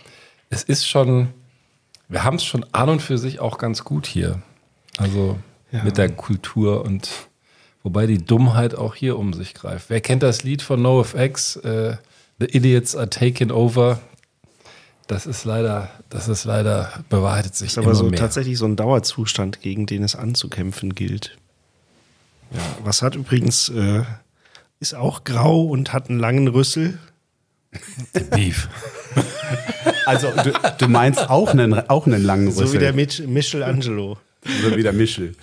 es 0.51 0.63
ist 0.63 0.87
schon, 0.87 1.29
wir 2.09 2.23
haben 2.23 2.37
es 2.37 2.45
schon 2.45 2.65
an 2.73 2.89
und 2.89 3.03
für 3.03 3.19
sich 3.19 3.41
auch 3.41 3.59
ganz 3.59 3.85
gut 3.85 4.07
hier. 4.07 4.43
Also 4.99 5.39
mit 5.85 5.99
der 5.99 6.09
Kultur 6.11 6.85
und 6.85 7.11
wobei 7.83 8.07
die 8.07 8.25
Dummheit 8.25 8.75
auch 8.75 8.95
hier 8.95 9.19
um 9.19 9.33
sich 9.33 9.55
greift. 9.55 9.91
Wer 9.91 10.01
kennt 10.01 10.23
das 10.23 10.43
Lied 10.43 10.63
von 10.63 10.81
NoFX? 10.81 11.57
Äh, 11.57 11.97
The 12.39 12.47
Idiots 12.47 12.95
are 12.95 13.09
taken 13.09 13.51
over. 13.51 14.01
Das 15.07 15.27
ist 15.27 15.45
leider, 15.45 15.91
das 16.11 16.29
ist 16.29 16.45
leider 16.45 16.93
bewahrheitet 17.09 17.55
sich 17.55 17.69
ist 17.69 17.79
aber 17.79 17.95
so 17.95 18.05
mehr. 18.05 18.19
tatsächlich 18.19 18.59
so 18.59 18.67
ein 18.67 18.77
Dauerzustand, 18.77 19.61
gegen 19.63 19.87
den 19.87 20.03
es 20.03 20.17
anzukämpfen 20.17 20.95
gilt. 20.95 21.37
Ja, 22.51 22.61
was 22.83 23.03
hat 23.03 23.15
übrigens, 23.15 23.69
äh, 23.69 24.03
ist 24.81 24.95
auch 24.95 25.25
grau 25.25 25.63
und 25.63 25.93
hat 25.93 26.11
einen 26.11 26.19
langen 26.19 26.49
Rüssel. 26.49 26.99
Beef. 28.31 28.69
Also, 30.05 30.31
du, 30.31 30.53
du 30.79 30.89
meinst 30.89 31.29
auch 31.31 31.51
einen, 31.51 31.89
auch 31.89 32.07
einen 32.07 32.23
langen 32.23 32.47
Rüssel. 32.47 32.67
So 32.69 32.73
wie 32.75 32.79
der 32.79 32.93
Mich 32.93 33.27
Michelangelo. 33.27 34.19
so 34.63 34.77
wie 34.77 34.83
der 34.83 34.93
Michel. 34.93 35.35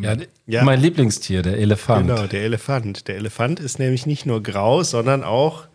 Ja, 0.00 0.16
Ja. 0.46 0.64
Mein 0.64 0.80
Lieblingstier, 0.80 1.42
der 1.42 1.58
Elefant. 1.58 2.06
Genau, 2.06 2.26
der 2.26 2.42
Elefant. 2.42 3.08
Der 3.08 3.16
Elefant 3.16 3.60
ist 3.60 3.78
nämlich 3.78 4.06
nicht 4.06 4.26
nur 4.26 4.42
grau, 4.42 4.82
sondern 4.82 5.24
auch 5.24 5.66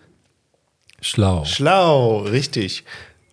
Schlau. 1.01 1.45
schlau, 1.45 2.19
richtig. 2.19 2.83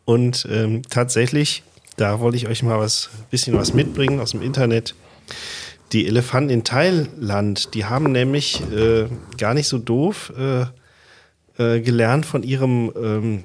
Und 0.04 0.46
ähm, 0.50 0.82
tatsächlich, 0.88 1.62
da 1.96 2.20
wollte 2.20 2.36
ich 2.36 2.48
euch 2.48 2.62
mal 2.62 2.78
was, 2.78 3.10
bisschen 3.30 3.56
was 3.56 3.72
mitbringen 3.74 4.20
aus 4.20 4.32
dem 4.32 4.42
Internet. 4.42 4.94
Die 5.92 6.06
Elefanten 6.06 6.50
in 6.50 6.64
Thailand, 6.64 7.74
die 7.74 7.84
haben 7.84 8.12
nämlich 8.12 8.62
äh, 8.72 9.06
gar 9.38 9.54
nicht 9.54 9.68
so 9.68 9.78
doof 9.78 10.32
äh, 10.36 10.64
äh, 11.58 11.80
gelernt 11.80 12.24
von 12.24 12.42
ihrem 12.42 12.92
ähm, 12.96 13.44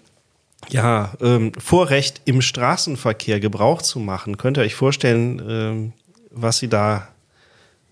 ja, 0.69 1.13
ähm, 1.21 1.51
Vorrecht 1.57 2.21
im 2.25 2.41
Straßenverkehr 2.41 3.39
Gebrauch 3.39 3.81
zu 3.81 3.99
machen. 3.99 4.38
Könnt 4.38 4.57
ihr 4.57 4.63
euch 4.63 4.75
vorstellen, 4.75 5.41
ähm, 5.47 5.93
was 6.31 6.59
sie 6.59 6.67
da, 6.67 7.07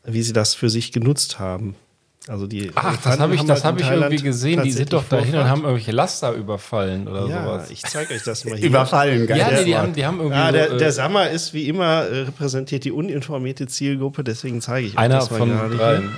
wie 0.05 0.21
sie 0.21 0.33
das 0.33 0.53
für 0.53 0.69
sich 0.69 0.91
genutzt 0.91 1.39
haben? 1.39 1.75
Also 2.27 2.47
die 2.47 2.71
Ach, 2.73 2.97
das 3.03 3.19
habe 3.19 3.35
ich, 3.35 3.43
das 3.43 3.63
halt 3.63 3.75
hab 3.75 3.81
ich 3.81 3.87
irgendwie 3.87 4.23
gesehen. 4.23 4.63
Die 4.63 4.71
sind 4.71 4.91
doch 4.91 5.03
dahin 5.07 5.35
und 5.35 5.47
haben 5.47 5.61
irgendwelche 5.61 5.91
Laster 5.91 6.31
überfallen 6.33 7.07
oder 7.07 7.27
Ja, 7.27 7.43
sowas. 7.43 7.69
ich 7.69 7.83
zeige 7.83 8.15
euch 8.15 8.23
das 8.23 8.45
mal 8.45 8.55
hier. 8.57 8.67
Überfallen, 8.67 9.27
geil. 9.27 9.37
Ja, 9.37 9.51
nee, 9.51 9.63
die 9.63 9.77
haben, 9.77 9.93
die 9.93 10.05
haben 10.05 10.17
irgendwie. 10.17 10.35
Ah, 10.39 10.51
der, 10.51 10.69
so, 10.69 10.75
äh, 10.75 10.77
der 10.79 10.91
Sammer 10.91 11.29
ist 11.29 11.53
wie 11.53 11.67
immer 11.69 12.05
äh, 12.07 12.21
repräsentiert 12.21 12.83
die 12.83 12.91
uninformierte 12.91 13.67
Zielgruppe, 13.67 14.23
deswegen 14.23 14.59
zeige 14.61 14.87
ich 14.87 14.93
euch 14.93 14.99
einer 14.99 15.15
das 15.19 15.29
mal 15.29 15.37
von 15.37 15.49
gerade 15.49 15.75
dreien. 15.75 16.09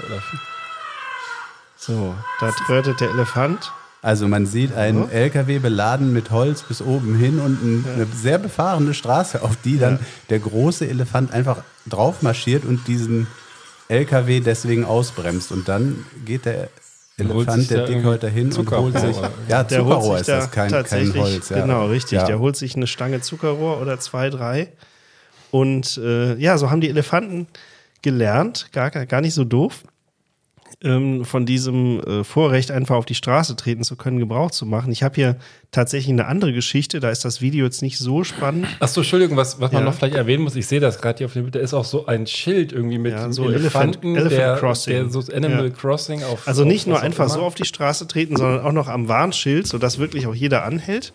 So, 1.75 2.15
da 2.39 2.51
trötet 2.51 3.01
der 3.01 3.09
Elefant. 3.09 3.71
Also 4.01 4.27
man 4.27 4.45
sieht 4.45 4.73
einen 4.73 5.09
LKW 5.11 5.59
beladen 5.59 6.13
mit 6.13 6.31
Holz 6.31 6.61
bis 6.63 6.81
oben 6.81 7.15
hin 7.17 7.39
und 7.39 7.61
ein, 7.61 7.85
eine 7.95 8.05
sehr 8.05 8.37
befahrene 8.37 8.93
Straße, 8.93 9.41
auf 9.41 9.57
die 9.63 9.77
dann 9.77 9.99
der 10.29 10.39
große 10.39 10.87
Elefant 10.87 11.33
einfach 11.33 11.63
drauf 11.85 12.21
marschiert 12.21 12.63
und 12.63 12.87
diesen 12.87 13.27
LKW 13.89 14.39
deswegen 14.39 14.85
ausbremst. 14.85 15.51
Und 15.51 15.67
dann 15.67 16.05
geht 16.25 16.45
der 16.45 16.69
Elefant, 17.17 17.69
der 17.71 17.85
Dickhäuter 17.87 18.29
hin 18.29 18.53
und 18.53 18.71
holt 18.71 18.99
sich. 18.99 19.13
Zuckerrohr. 19.15 19.31
Ja, 19.47 19.63
Der 19.63 19.79
Zuckerrohr 19.79 20.19
ist 20.19 20.29
da 20.29 20.35
das, 20.37 20.51
kein, 20.51 20.69
kein 20.69 20.83
tatsächlich, 20.83 21.21
Holz. 21.21 21.49
Ja. 21.49 21.61
genau, 21.61 21.87
richtig. 21.87 22.19
Ja. 22.19 22.25
Der 22.25 22.39
holt 22.39 22.55
sich 22.55 22.75
eine 22.75 22.85
Stange 22.85 23.21
Zuckerrohr 23.21 23.81
oder 23.81 23.99
zwei, 23.99 24.29
drei. 24.29 24.71
Und 25.49 25.97
äh, 25.97 26.35
ja, 26.35 26.57
so 26.57 26.69
haben 26.69 26.81
die 26.81 26.89
Elefanten 26.89 27.47
gelernt, 28.01 28.69
gar, 28.71 28.91
gar 28.91 29.21
nicht 29.21 29.33
so 29.33 29.43
doof, 29.43 29.83
ähm, 30.83 31.25
von 31.25 31.47
diesem 31.47 31.99
äh, 32.01 32.23
Vorrecht 32.23 32.69
einfach 32.69 32.95
auf 32.95 33.05
die 33.05 33.15
Straße 33.15 33.55
treten 33.55 33.83
zu 33.83 33.95
können, 33.95 34.19
Gebrauch 34.19 34.51
zu 34.51 34.65
machen. 34.67 34.91
Ich 34.91 35.01
habe 35.01 35.15
hier 35.15 35.37
tatsächlich 35.71 36.11
eine 36.13 36.27
andere 36.27 36.53
Geschichte, 36.53 36.99
da 36.99 37.09
ist 37.09 37.25
das 37.25 37.41
Video 37.41 37.65
jetzt 37.65 37.81
nicht 37.81 37.97
so 37.97 38.23
spannend. 38.23 38.67
Achso, 38.79 39.01
Entschuldigung, 39.01 39.37
was, 39.37 39.59
was 39.59 39.71
man 39.71 39.81
Ja. 39.81 39.85
noch 39.89 39.95
vielleicht 39.95 40.15
erwähnen 40.15 40.43
muss, 40.43 40.55
ich 40.55 40.67
sehe 40.67 40.79
das 40.79 41.01
gerade 41.01 41.17
hier 41.17 41.25
auf 41.25 41.33
dem 41.33 41.43
Bild, 41.43 41.55
da 41.55 41.59
ist 41.59 41.73
auch 41.73 41.83
so 41.83 42.05
ein 42.05 42.27
Schild 42.27 42.73
irgendwie 42.73 42.99
mit 42.99 43.13
Ja, 43.13 43.23
einem 43.23 43.33
so 43.33 43.49
Elefanten, 43.49 44.15
Elephant- 44.15 44.31
Elephant 44.33 44.39
der, 44.39 44.55
Crossing. 44.57 44.93
der 44.93 45.09
so 45.09 45.33
Animal 45.33 45.63
Ja. 45.65 45.69
Crossing 45.73 46.23
auf. 46.23 46.47
Also 46.47 46.63
nicht 46.63 46.81
auf 46.83 46.87
nur 46.87 47.01
einfach 47.01 47.27
so 47.29 47.41
auf 47.41 47.55
die 47.55 47.65
Straße 47.65 48.07
treten, 48.07 48.35
sondern 48.37 48.61
auch 48.63 48.71
noch 48.71 48.87
am 48.87 49.07
Warnschild, 49.07 49.65
sodass 49.65 49.97
wirklich 49.97 50.27
auch 50.27 50.35
jeder 50.35 50.63
anhält. 50.63 51.11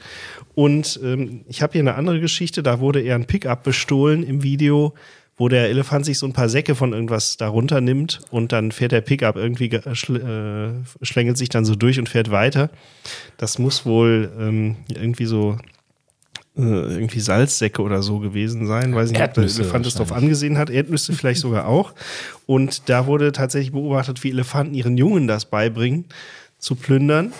Und 0.54 0.98
ähm, 1.04 1.44
ich 1.48 1.62
habe 1.62 1.74
hier 1.74 1.82
eine 1.82 1.94
andere 1.94 2.18
Geschichte, 2.20 2.64
da 2.64 2.80
wurde 2.80 3.00
eher 3.00 3.14
ein 3.14 3.26
Pickup 3.26 3.62
bestohlen 3.62 4.24
im 4.24 4.42
Video, 4.42 4.94
wo 5.36 5.48
der 5.48 5.68
Elefant 5.70 6.04
sich 6.04 6.18
so 6.18 6.26
ein 6.26 6.32
paar 6.32 6.48
Säcke 6.48 6.74
von 6.74 6.92
irgendwas 6.92 7.36
darunter 7.36 7.80
nimmt 7.80 8.20
und 8.30 8.52
dann 8.52 8.70
fährt 8.70 8.92
der 8.92 9.00
Pickup 9.00 9.36
irgendwie, 9.36 9.68
ge- 9.70 9.80
äh, 9.84 10.14
äh, 10.16 10.72
schlängelt 11.02 11.38
sich 11.38 11.48
dann 11.48 11.64
so 11.64 11.74
durch 11.74 11.98
und 11.98 12.08
fährt 12.08 12.30
weiter. 12.30 12.70
Das 13.38 13.58
muss 13.58 13.86
wohl 13.86 14.30
ähm, 14.38 14.76
irgendwie 14.88 15.24
so 15.24 15.56
äh, 16.56 16.60
irgendwie 16.60 17.20
Salzsäcke 17.20 17.80
oder 17.80 18.02
so 18.02 18.18
gewesen 18.18 18.66
sein. 18.66 18.94
Weiß 18.94 19.10
nicht, 19.10 19.16
ob 19.22 19.32
der 19.34 19.42
Erdnüsse 19.44 19.62
Elefant 19.62 19.86
es 19.86 19.94
drauf 19.94 20.12
angesehen 20.12 20.58
hat. 20.58 20.68
Erdnüsse 20.68 21.14
vielleicht 21.14 21.40
sogar 21.40 21.66
auch. 21.66 21.94
Und 22.46 22.88
da 22.90 23.06
wurde 23.06 23.32
tatsächlich 23.32 23.72
beobachtet, 23.72 24.22
wie 24.22 24.30
Elefanten 24.30 24.74
ihren 24.74 24.98
Jungen 24.98 25.26
das 25.26 25.46
beibringen, 25.46 26.04
zu 26.58 26.74
plündern. 26.74 27.32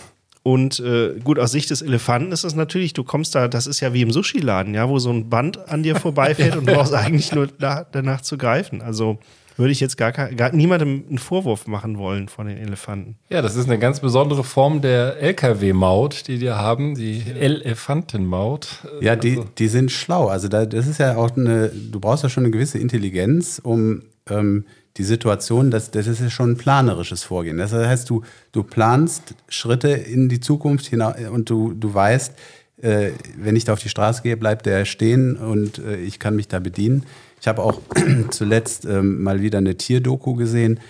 Und 0.45 0.81
äh, 0.81 1.15
gut, 1.23 1.39
aus 1.39 1.53
Sicht 1.53 1.71
des 1.71 1.83
Elefanten 1.83 2.33
ist 2.33 2.43
es 2.45 2.55
natürlich, 2.57 2.93
du 2.95 3.05
kommst 3.05 3.35
da, 3.35 3.47
das 3.47 3.67
ist 3.69 3.79
ja 3.81 3.93
wie 3.93 4.03
im 4.03 4.11
Sushi-Laden, 4.11 4.75
ja, 4.75 4.89
wo 4.89 4.99
so 4.99 5.11
ein 5.11 5.29
Band 5.31 5.69
an 5.69 5.83
dir 5.85 5.95
vorbeifährt 5.97 6.57
und 6.57 6.67
du 6.69 6.73
brauchst 6.75 6.95
eigentlich 6.95 7.33
nur 7.33 7.47
da, 7.47 7.87
danach 7.93 8.23
zu 8.23 8.37
greifen. 8.39 8.83
Also 8.83 9.19
würde 9.57 9.71
ich 9.71 9.81
jetzt 9.81 9.97
gar, 9.99 10.11
kein- 10.13 10.35
gar 10.37 10.51
niemandem 10.53 11.05
einen 11.09 11.19
Vorwurf 11.19 11.67
machen 11.69 11.99
wollen 11.99 12.27
von 12.29 12.47
den 12.49 12.57
Elefanten. 12.57 13.17
Ja, 13.29 13.41
das 13.43 13.55
ist 13.55 13.67
eine 13.67 13.79
ganz 13.79 14.01
besondere 14.01 14.43
Form 14.43 14.81
der 14.81 15.19
LKW-Maut, 15.21 16.27
die 16.27 16.41
wir 16.41 16.57
haben, 16.57 16.95
die 16.97 17.23
Elefantenmaut. 17.39 18.69
Ja, 19.01 19.17
die, 19.17 19.37
Also, 19.39 19.49
die 19.59 19.69
sind 19.69 19.91
schlau. 19.93 20.29
Also 20.29 20.49
da, 20.49 20.67
das 20.67 20.87
ist 20.87 20.99
ja 20.99 21.17
auch 21.17 21.37
eine, 21.37 21.69
du 21.69 22.01
brauchst 22.01 22.23
ja 22.23 22.29
schon 22.29 22.45
eine 22.45 22.51
gewisse 22.51 22.79
Intelligenz, 22.79 23.61
um 23.63 24.03
ähm, 24.29 24.65
die 24.97 25.05
Situation, 25.05 25.71
das, 25.71 25.91
das 25.91 26.07
ist 26.07 26.21
ja 26.21 26.29
schon 26.29 26.53
ein 26.53 26.57
planerisches 26.57 27.23
Vorgehen. 27.25 27.57
Das 27.57 27.73
heißt, 27.73 28.09
du, 28.11 28.23
du 28.53 28.63
planst 28.63 29.35
Schritte 29.49 29.89
in 29.89 30.29
die 30.29 30.41
Zukunft 30.41 30.87
hinaus 30.87 31.15
und 31.31 31.49
du, 31.49 31.73
du 31.73 31.95
weißt, 31.95 32.35
äh, 32.83 33.13
wenn 33.39 33.57
ich 33.57 33.65
da 33.65 33.73
auf 33.73 33.81
die 33.81 33.89
Straße 33.89 34.23
gehe, 34.23 34.37
bleibt 34.37 34.67
der 34.67 34.85
stehen 34.85 35.37
und 35.37 35.79
äh, 35.79 35.97
ich 35.97 36.19
kann 36.19 36.37
mich 36.37 36.49
da 36.49 36.59
bedienen. 36.59 37.05
Ich 37.41 37.49
habe 37.49 37.63
auch 37.63 37.81
zuletzt 38.31 38.85
ähm, 38.85 39.23
mal 39.23 39.41
wieder 39.41 39.59
eine 39.59 39.77
Tierdoku 39.77 40.35
gesehen. 40.35 40.81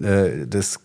Äh, 0.00 0.46
das 0.46 0.80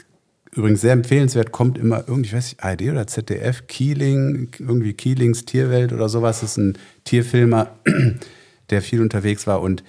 übrigens 0.57 0.82
sehr 0.82 0.93
empfehlenswert, 0.93 1.51
kommt 1.51 1.78
immer 1.78 2.03
irgendwie, 2.07 2.30
ich 2.30 2.34
weiß 2.34 2.45
nicht, 2.49 2.63
ARD 2.63 2.82
oder 2.89 3.07
ZDF, 3.07 3.68
Keeling, 3.68 4.49
irgendwie 4.59 4.93
Keelings 4.93 5.45
Tierwelt 5.45 5.93
oder 5.93 6.09
sowas, 6.09 6.41
das 6.41 6.51
ist 6.51 6.57
ein 6.57 6.78
Tierfilmer, 7.03 7.72
der 8.70 8.82
viel 8.82 9.01
unterwegs 9.01 9.47
war 9.47 9.61
und 9.61 9.84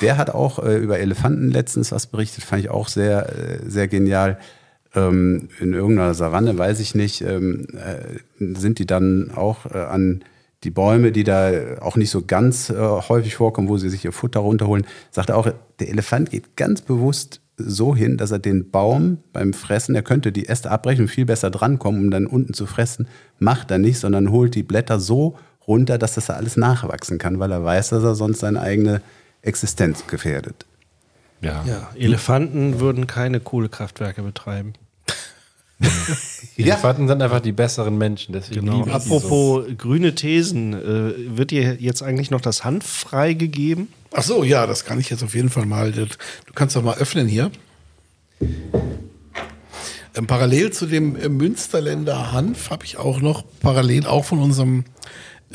der 0.00 0.16
hat 0.16 0.30
auch 0.30 0.58
äh, 0.58 0.76
über 0.76 0.98
Elefanten 0.98 1.50
letztens 1.50 1.92
was 1.92 2.06
berichtet, 2.06 2.44
fand 2.44 2.62
ich 2.62 2.70
auch 2.70 2.88
sehr, 2.88 3.28
äh, 3.28 3.58
sehr 3.68 3.88
genial. 3.88 4.38
Ähm, 4.94 5.48
in 5.60 5.72
irgendeiner 5.72 6.14
Savanne, 6.14 6.56
weiß 6.56 6.80
ich 6.80 6.94
nicht, 6.94 7.20
ähm, 7.22 7.66
äh, 7.74 8.18
sind 8.56 8.78
die 8.78 8.86
dann 8.86 9.32
auch 9.34 9.66
äh, 9.66 9.78
an 9.78 10.24
die 10.62 10.70
Bäume, 10.70 11.12
die 11.12 11.24
da 11.24 11.50
auch 11.80 11.96
nicht 11.96 12.10
so 12.10 12.22
ganz 12.24 12.70
äh, 12.70 12.74
häufig 12.76 13.36
vorkommen, 13.36 13.68
wo 13.68 13.76
sie 13.76 13.90
sich 13.90 14.04
ihr 14.04 14.12
Futter 14.12 14.40
runterholen, 14.40 14.86
sagt 15.10 15.30
er 15.30 15.36
auch, 15.36 15.48
der 15.78 15.88
Elefant 15.88 16.30
geht 16.30 16.56
ganz 16.56 16.80
bewusst 16.80 17.40
so 17.56 17.94
hin, 17.94 18.16
dass 18.16 18.30
er 18.30 18.38
den 18.38 18.70
Baum 18.70 19.18
beim 19.32 19.52
Fressen, 19.52 19.94
er 19.94 20.02
könnte 20.02 20.32
die 20.32 20.48
Äste 20.48 20.70
abbrechen 20.70 21.02
und 21.02 21.08
viel 21.08 21.26
besser 21.26 21.50
drankommen, 21.50 22.04
um 22.04 22.10
dann 22.10 22.26
unten 22.26 22.54
zu 22.54 22.66
fressen, 22.66 23.06
macht 23.38 23.70
er 23.70 23.78
nicht, 23.78 23.98
sondern 23.98 24.30
holt 24.30 24.54
die 24.54 24.62
Blätter 24.62 24.98
so 24.98 25.36
runter, 25.66 25.98
dass 25.98 26.14
das 26.14 26.30
alles 26.30 26.56
nachwachsen 26.56 27.18
kann, 27.18 27.38
weil 27.38 27.52
er 27.52 27.64
weiß, 27.64 27.90
dass 27.90 28.02
er 28.02 28.14
sonst 28.14 28.40
seine 28.40 28.60
eigene 28.60 29.02
Existenz 29.44 30.06
gefährdet. 30.06 30.66
Ja. 31.40 31.64
Ja, 31.66 31.90
Elefanten 31.96 32.80
würden 32.80 33.06
keine 33.06 33.40
Kohlekraftwerke 33.40 34.22
betreiben. 34.22 34.72
Elefanten 36.56 37.08
sind 37.08 37.20
einfach 37.20 37.40
die 37.40 37.52
besseren 37.52 37.98
Menschen. 37.98 38.32
Deswegen 38.32 38.66
Genau. 38.66 38.84
die 38.84 38.90
so. 38.90 38.96
Apropos 38.96 39.64
grüne 39.76 40.14
Thesen, 40.14 40.72
äh, 40.72 41.36
wird 41.36 41.50
dir 41.50 41.74
jetzt 41.78 42.02
eigentlich 42.02 42.30
noch 42.30 42.40
das 42.40 42.64
Hanf 42.64 42.86
freigegeben? 42.86 43.88
Ach 44.12 44.22
so, 44.22 44.44
ja, 44.44 44.66
das 44.66 44.84
kann 44.84 45.00
ich 45.00 45.10
jetzt 45.10 45.22
auf 45.22 45.34
jeden 45.34 45.50
Fall 45.50 45.66
mal. 45.66 45.92
Du 45.92 46.06
kannst 46.54 46.76
doch 46.76 46.82
mal 46.82 46.96
öffnen 46.96 47.26
hier. 47.26 47.50
Ähm, 50.16 50.26
parallel 50.26 50.72
zu 50.72 50.86
dem 50.86 51.16
äh, 51.16 51.28
Münsterländer 51.28 52.32
Hanf 52.32 52.70
habe 52.70 52.84
ich 52.84 52.96
auch 52.98 53.20
noch 53.20 53.44
parallel 53.60 54.06
auch 54.06 54.24
von 54.24 54.38
unserem 54.38 54.84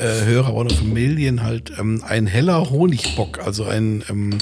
äh, 0.00 0.24
Hörer 0.24 0.56
a 0.56 0.84
Million 0.84 1.42
halt 1.42 1.72
ähm, 1.78 2.02
ein 2.06 2.26
heller 2.26 2.70
Honigbock, 2.70 3.38
also 3.38 3.64
ein 3.64 4.02
ähm, 4.08 4.38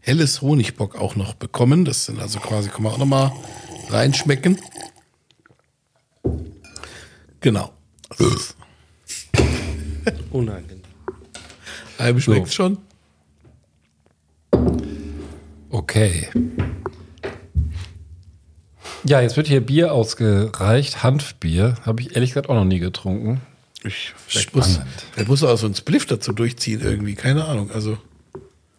helles 0.00 0.40
Honigbock 0.40 0.96
auch 0.96 1.16
noch 1.16 1.34
bekommen. 1.34 1.84
Das 1.84 2.06
sind 2.06 2.20
also 2.20 2.38
quasi, 2.38 2.68
kann 2.68 2.82
man 2.82 2.92
auch 2.92 2.98
noch 2.98 3.06
mal 3.06 3.32
reinschmecken. 3.88 4.58
Genau. 7.40 7.72
Unangenehm. 10.30 10.82
halb 11.98 12.20
schmeckt 12.20 12.48
So. 12.48 12.52
schon. 12.52 12.78
Okay. 15.70 16.28
Ja, 19.04 19.20
jetzt 19.20 19.36
wird 19.36 19.46
hier 19.46 19.60
Bier 19.60 19.92
ausgereicht. 19.94 21.02
Hanfbier. 21.02 21.76
Habe 21.86 22.02
ich 22.02 22.14
ehrlich 22.14 22.30
gesagt 22.30 22.48
auch 22.50 22.54
noch 22.54 22.64
nie 22.64 22.80
getrunken. 22.80 23.40
Ich, 23.82 24.12
vielleicht, 24.26 24.54
muss, 24.54 24.80
vielleicht 25.12 25.28
muss 25.28 25.42
er 25.42 25.50
auch 25.50 25.58
so 25.58 25.66
einen 25.66 25.74
Spliff 25.74 26.06
dazu 26.06 26.32
durchziehen 26.32 26.80
irgendwie, 26.82 27.14
keine 27.14 27.46
Ahnung. 27.46 27.70
Also 27.70 27.96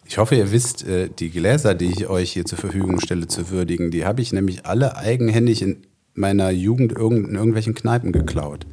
Ich 0.05 0.17
hoffe, 0.17 0.35
ihr 0.35 0.51
wisst, 0.51 0.85
äh, 0.87 1.09
die 1.09 1.29
Gläser, 1.29 1.73
die 1.73 1.85
ich 1.85 2.07
euch 2.07 2.31
hier 2.31 2.45
zur 2.45 2.57
Verfügung 2.57 2.99
stelle, 2.99 3.27
zu 3.27 3.49
würdigen, 3.49 3.89
die 3.89 4.05
habe 4.05 4.21
ich 4.21 4.31
nämlich 4.31 4.65
alle 4.65 4.97
eigenhändig 4.97 5.61
in 5.61 5.77
meiner 6.13 6.51
Jugend 6.51 6.91
in 6.91 7.35
irgendwelchen 7.35 7.73
Kneipen 7.73 8.11
geklaut. 8.11 8.65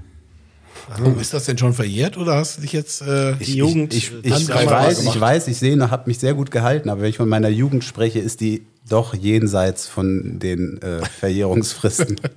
Oh, 1.05 1.21
ist 1.21 1.35
das 1.35 1.45
denn 1.45 1.59
schon 1.59 1.75
verjährt 1.75 2.17
oder 2.17 2.37
hast 2.37 2.59
du 2.59 2.63
dich 2.63 2.73
jetzt 2.73 3.03
äh, 3.03 3.35
Die 3.37 3.57
Jugend, 3.57 3.95
Ich, 3.95 4.13
ich, 4.23 4.33
ich, 4.33 4.49
weiß, 4.49 5.05
ich 5.05 5.21
weiß, 5.21 5.49
ich 5.49 5.59
sehe 5.59 5.77
noch, 5.77 5.91
habe 5.91 6.05
mich 6.07 6.19
sehr 6.19 6.35
gut 6.35 6.51
gehalten, 6.51 6.89
aber 6.89 7.03
wenn 7.03 7.11
ich 7.11 7.17
von 7.17 7.29
meiner 7.29 7.49
Jugend 7.49 7.85
spreche, 7.85 8.19
ist 8.19 8.41
die 8.41 8.67
doch 8.89 9.15
jenseits 9.15 9.87
von 9.87 10.39
den 10.39 10.81
äh, 10.83 11.05
Verjährungsfristen. 11.05 12.21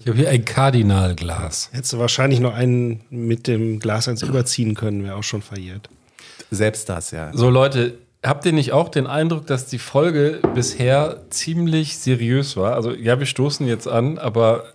Ich 0.00 0.06
habe 0.06 0.16
hier 0.16 0.30
ein 0.30 0.44
Kardinalglas. 0.44 1.70
Hättest 1.72 1.92
du 1.92 1.98
wahrscheinlich 1.98 2.38
noch 2.38 2.54
einen 2.54 3.00
mit 3.10 3.48
dem 3.48 3.80
Glas 3.80 4.06
eins 4.08 4.22
überziehen 4.22 4.74
können, 4.74 5.02
wäre 5.02 5.16
auch 5.16 5.24
schon 5.24 5.42
verjährt. 5.42 5.90
Selbst 6.52 6.88
das, 6.88 7.10
ja. 7.10 7.30
So, 7.34 7.50
Leute, 7.50 7.98
habt 8.22 8.46
ihr 8.46 8.52
nicht 8.52 8.72
auch 8.72 8.88
den 8.88 9.06
Eindruck, 9.08 9.46
dass 9.46 9.66
die 9.66 9.78
Folge 9.78 10.40
bisher 10.54 11.22
ziemlich 11.30 11.98
seriös 11.98 12.56
war? 12.56 12.74
Also, 12.74 12.92
ja, 12.94 13.18
wir 13.18 13.26
stoßen 13.26 13.66
jetzt 13.66 13.88
an, 13.88 14.18
aber 14.18 14.72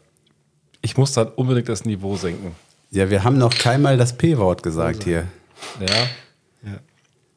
ich 0.82 0.98
muss 0.98 1.14
dann 1.14 1.30
unbedingt 1.30 1.70
das 1.70 1.86
Niveau 1.86 2.18
senken. 2.18 2.52
Ja, 2.94 3.10
wir 3.10 3.24
haben 3.24 3.40
noch 3.40 3.58
keinmal 3.58 3.98
das 3.98 4.14
P-Wort 4.14 4.62
gesagt 4.62 5.04
hier. 5.04 5.28
Ja. 5.80 5.96
Ja. 6.64 6.78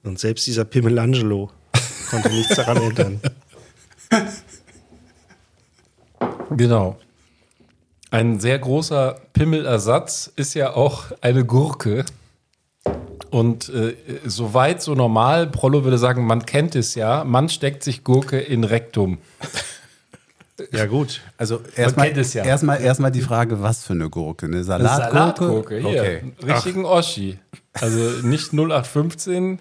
Und 0.02 0.18
selbst 0.18 0.46
dieser 0.46 0.66
Pimmelangelo 0.66 1.50
konnte 2.10 2.28
nichts 2.28 2.56
daran 2.56 2.76
ändern. 2.76 3.20
Genau. 6.48 6.96
Ein 8.12 8.38
sehr 8.38 8.58
großer 8.58 9.20
Pimmelersatz 9.32 10.32
ist 10.36 10.54
ja 10.54 10.74
auch 10.74 11.06
eine 11.20 11.44
Gurke. 11.44 12.04
Und 13.30 13.68
äh, 13.68 13.96
soweit 14.24 14.80
so 14.80 14.94
normal, 14.94 15.48
Prollo 15.48 15.82
würde 15.82 15.98
sagen, 15.98 16.24
man 16.24 16.46
kennt 16.46 16.76
es 16.76 16.94
ja, 16.94 17.24
man 17.24 17.48
steckt 17.48 17.82
sich 17.82 18.04
Gurke 18.04 18.38
in 18.38 18.62
Rektum. 18.62 19.18
Ja, 20.72 20.86
gut. 20.86 21.20
Also 21.36 21.60
erstmal 21.74 22.16
ja. 22.16 22.44
erstmal 22.44 22.80
erstmal 22.80 23.10
die 23.10 23.20
Frage, 23.20 23.62
was 23.62 23.84
für 23.84 23.92
eine 23.92 24.08
Gurke? 24.08 24.46
Eine 24.46 24.64
Salatgurke? 24.64 25.78
hier. 25.78 25.88
Okay. 25.88 26.18
einen 26.18 26.50
Richtigen 26.50 26.84
Oschi. 26.84 27.38
Also 27.72 28.26
nicht 28.26 28.52
0815 28.52 29.58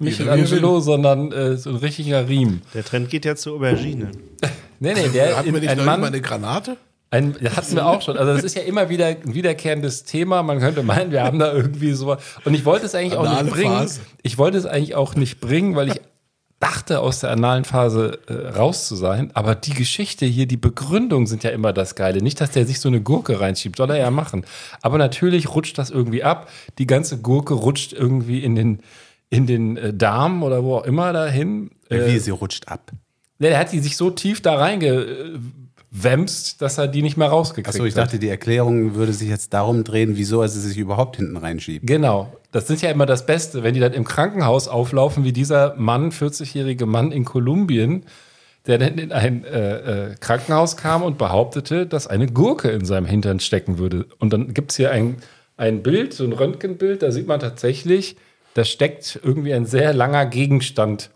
Michelangelo, 0.00 0.80
sondern 0.80 1.32
äh, 1.32 1.56
so 1.56 1.70
ein 1.70 1.76
richtiger 1.76 2.28
Riem. 2.28 2.62
Der 2.74 2.84
Trend 2.84 3.10
geht 3.10 3.24
ja 3.24 3.34
zur 3.36 3.56
Aubergine. 3.56 4.10
Nee, 4.78 4.92
nee, 4.92 5.08
der 5.08 5.38
hatten 5.38 5.54
wir 5.54 5.60
nicht 5.60 5.70
ein 5.70 5.82
Mann, 5.86 6.02
mal 6.02 6.08
eine 6.08 6.20
Granate? 6.20 6.76
Ein, 7.10 7.34
das 7.40 7.56
hatten 7.56 7.76
wir 7.76 7.86
auch 7.86 8.02
schon. 8.02 8.18
Also 8.18 8.34
das 8.34 8.44
ist 8.44 8.56
ja 8.56 8.62
immer 8.62 8.90
wieder 8.90 9.06
ein 9.06 9.34
wiederkehrendes 9.34 10.04
Thema. 10.04 10.42
Man 10.42 10.58
könnte 10.58 10.82
meinen, 10.82 11.12
wir 11.12 11.22
haben 11.22 11.38
da 11.38 11.50
irgendwie 11.50 11.92
so. 11.92 12.16
Und 12.44 12.52
ich 12.52 12.66
wollte 12.66 12.84
es 12.84 12.94
eigentlich 12.94 13.16
auch 13.16 13.42
nicht 13.42 13.50
bringen. 13.50 13.72
Phase. 13.72 14.00
Ich 14.22 14.36
wollte 14.36 14.58
es 14.58 14.66
eigentlich 14.66 14.94
auch 14.94 15.14
nicht 15.14 15.40
bringen, 15.40 15.76
weil 15.76 15.88
ich 15.88 16.00
dachte, 16.60 17.00
aus 17.00 17.20
der 17.20 17.30
analen 17.30 17.64
Phase 17.64 18.18
äh, 18.28 18.56
raus 18.56 18.88
zu 18.88 18.96
sein. 18.96 19.30
Aber 19.34 19.54
die 19.54 19.74
Geschichte 19.74 20.24
hier, 20.24 20.46
die 20.46 20.56
Begründung 20.56 21.26
sind 21.26 21.44
ja 21.44 21.50
immer 21.50 21.72
das 21.72 21.94
Geile. 21.94 22.22
Nicht, 22.22 22.40
dass 22.40 22.50
der 22.50 22.66
sich 22.66 22.80
so 22.80 22.88
eine 22.88 23.02
Gurke 23.02 23.40
reinschiebt, 23.40 23.76
soll 23.76 23.90
er 23.90 23.98
ja 23.98 24.10
machen. 24.10 24.44
Aber 24.80 24.96
natürlich 24.96 25.54
rutscht 25.54 25.76
das 25.76 25.90
irgendwie 25.90 26.24
ab. 26.24 26.48
Die 26.78 26.86
ganze 26.86 27.18
Gurke 27.18 27.54
rutscht 27.54 27.92
irgendwie 27.92 28.42
in 28.42 28.54
den, 28.54 28.80
in 29.28 29.46
den 29.46 29.76
äh, 29.76 29.92
Darm 29.92 30.42
oder 30.42 30.64
wo 30.64 30.76
auch 30.76 30.84
immer 30.84 31.12
dahin. 31.12 31.70
Äh, 31.90 32.06
Wie 32.06 32.18
sie 32.18 32.30
rutscht 32.30 32.68
ab. 32.68 32.90
Nee, 33.38 33.50
der 33.50 33.58
hat 33.58 33.72
die 33.72 33.80
sich 33.80 33.98
so 33.98 34.08
tief 34.08 34.40
da 34.40 34.56
reingewämst, 34.56 36.62
dass 36.62 36.78
er 36.78 36.88
die 36.88 37.02
nicht 37.02 37.18
mehr 37.18 37.28
rausgekriegt 37.28 37.68
Achso, 37.68 37.84
ich 37.84 37.94
hat. 37.94 38.04
dachte, 38.04 38.18
die 38.18 38.28
Erklärung 38.28 38.94
würde 38.94 39.12
sich 39.12 39.28
jetzt 39.28 39.52
darum 39.52 39.84
drehen, 39.84 40.16
wieso 40.16 40.40
er 40.40 40.48
sie 40.48 40.60
sich 40.60 40.78
überhaupt 40.78 41.16
hinten 41.16 41.36
reinschiebt. 41.36 41.86
Genau. 41.86 42.32
Das 42.56 42.70
ist 42.70 42.80
ja 42.80 42.90
immer 42.90 43.04
das 43.04 43.26
Beste, 43.26 43.62
wenn 43.62 43.74
die 43.74 43.80
dann 43.80 43.92
im 43.92 44.04
Krankenhaus 44.04 44.66
auflaufen, 44.66 45.24
wie 45.24 45.32
dieser 45.34 45.74
Mann, 45.76 46.10
40-jährige 46.10 46.86
Mann 46.86 47.12
in 47.12 47.26
Kolumbien, 47.26 48.06
der 48.66 48.78
dann 48.78 48.96
in 48.96 49.12
ein 49.12 49.44
äh, 49.44 50.12
äh, 50.12 50.14
Krankenhaus 50.18 50.78
kam 50.78 51.02
und 51.02 51.18
behauptete, 51.18 51.86
dass 51.86 52.06
eine 52.06 52.28
Gurke 52.28 52.70
in 52.70 52.86
seinem 52.86 53.04
Hintern 53.04 53.40
stecken 53.40 53.76
würde. 53.76 54.06
Und 54.20 54.32
dann 54.32 54.54
gibt 54.54 54.70
es 54.70 54.78
hier 54.78 54.90
ein, 54.90 55.18
ein 55.58 55.82
Bild, 55.82 56.14
so 56.14 56.24
ein 56.24 56.32
Röntgenbild, 56.32 57.02
da 57.02 57.10
sieht 57.10 57.26
man 57.26 57.40
tatsächlich, 57.40 58.16
da 58.54 58.64
steckt 58.64 59.20
irgendwie 59.22 59.52
ein 59.52 59.66
sehr 59.66 59.92
langer 59.92 60.24
Gegenstand 60.24 61.10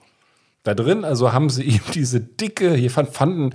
da 0.63 0.75
drin. 0.75 1.07
Also 1.07 1.33
haben 1.33 1.49
sie 1.49 1.63
ihm 1.63 1.81
diese 1.95 2.21
dicke, 2.21 2.75
hier 2.75 2.91
fand, 2.91 3.15
fanden 3.15 3.55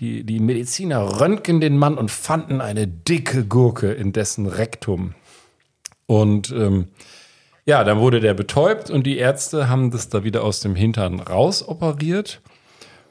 die, 0.00 0.24
die 0.24 0.40
Mediziner 0.40 1.20
röntgen 1.20 1.60
den 1.60 1.76
Mann 1.76 1.96
und 1.96 2.10
fanden 2.10 2.60
eine 2.60 2.88
dicke 2.88 3.44
Gurke 3.44 3.92
in 3.92 4.12
dessen 4.12 4.48
Rektum. 4.48 5.14
Und 6.06 6.50
ähm, 6.50 6.88
ja, 7.70 7.84
dann 7.84 8.00
wurde 8.00 8.18
der 8.18 8.34
betäubt 8.34 8.90
und 8.90 9.06
die 9.06 9.16
Ärzte 9.16 9.68
haben 9.68 9.92
das 9.92 10.08
da 10.08 10.24
wieder 10.24 10.42
aus 10.42 10.58
dem 10.58 10.74
Hintern 10.74 11.20
rausoperiert. 11.20 12.40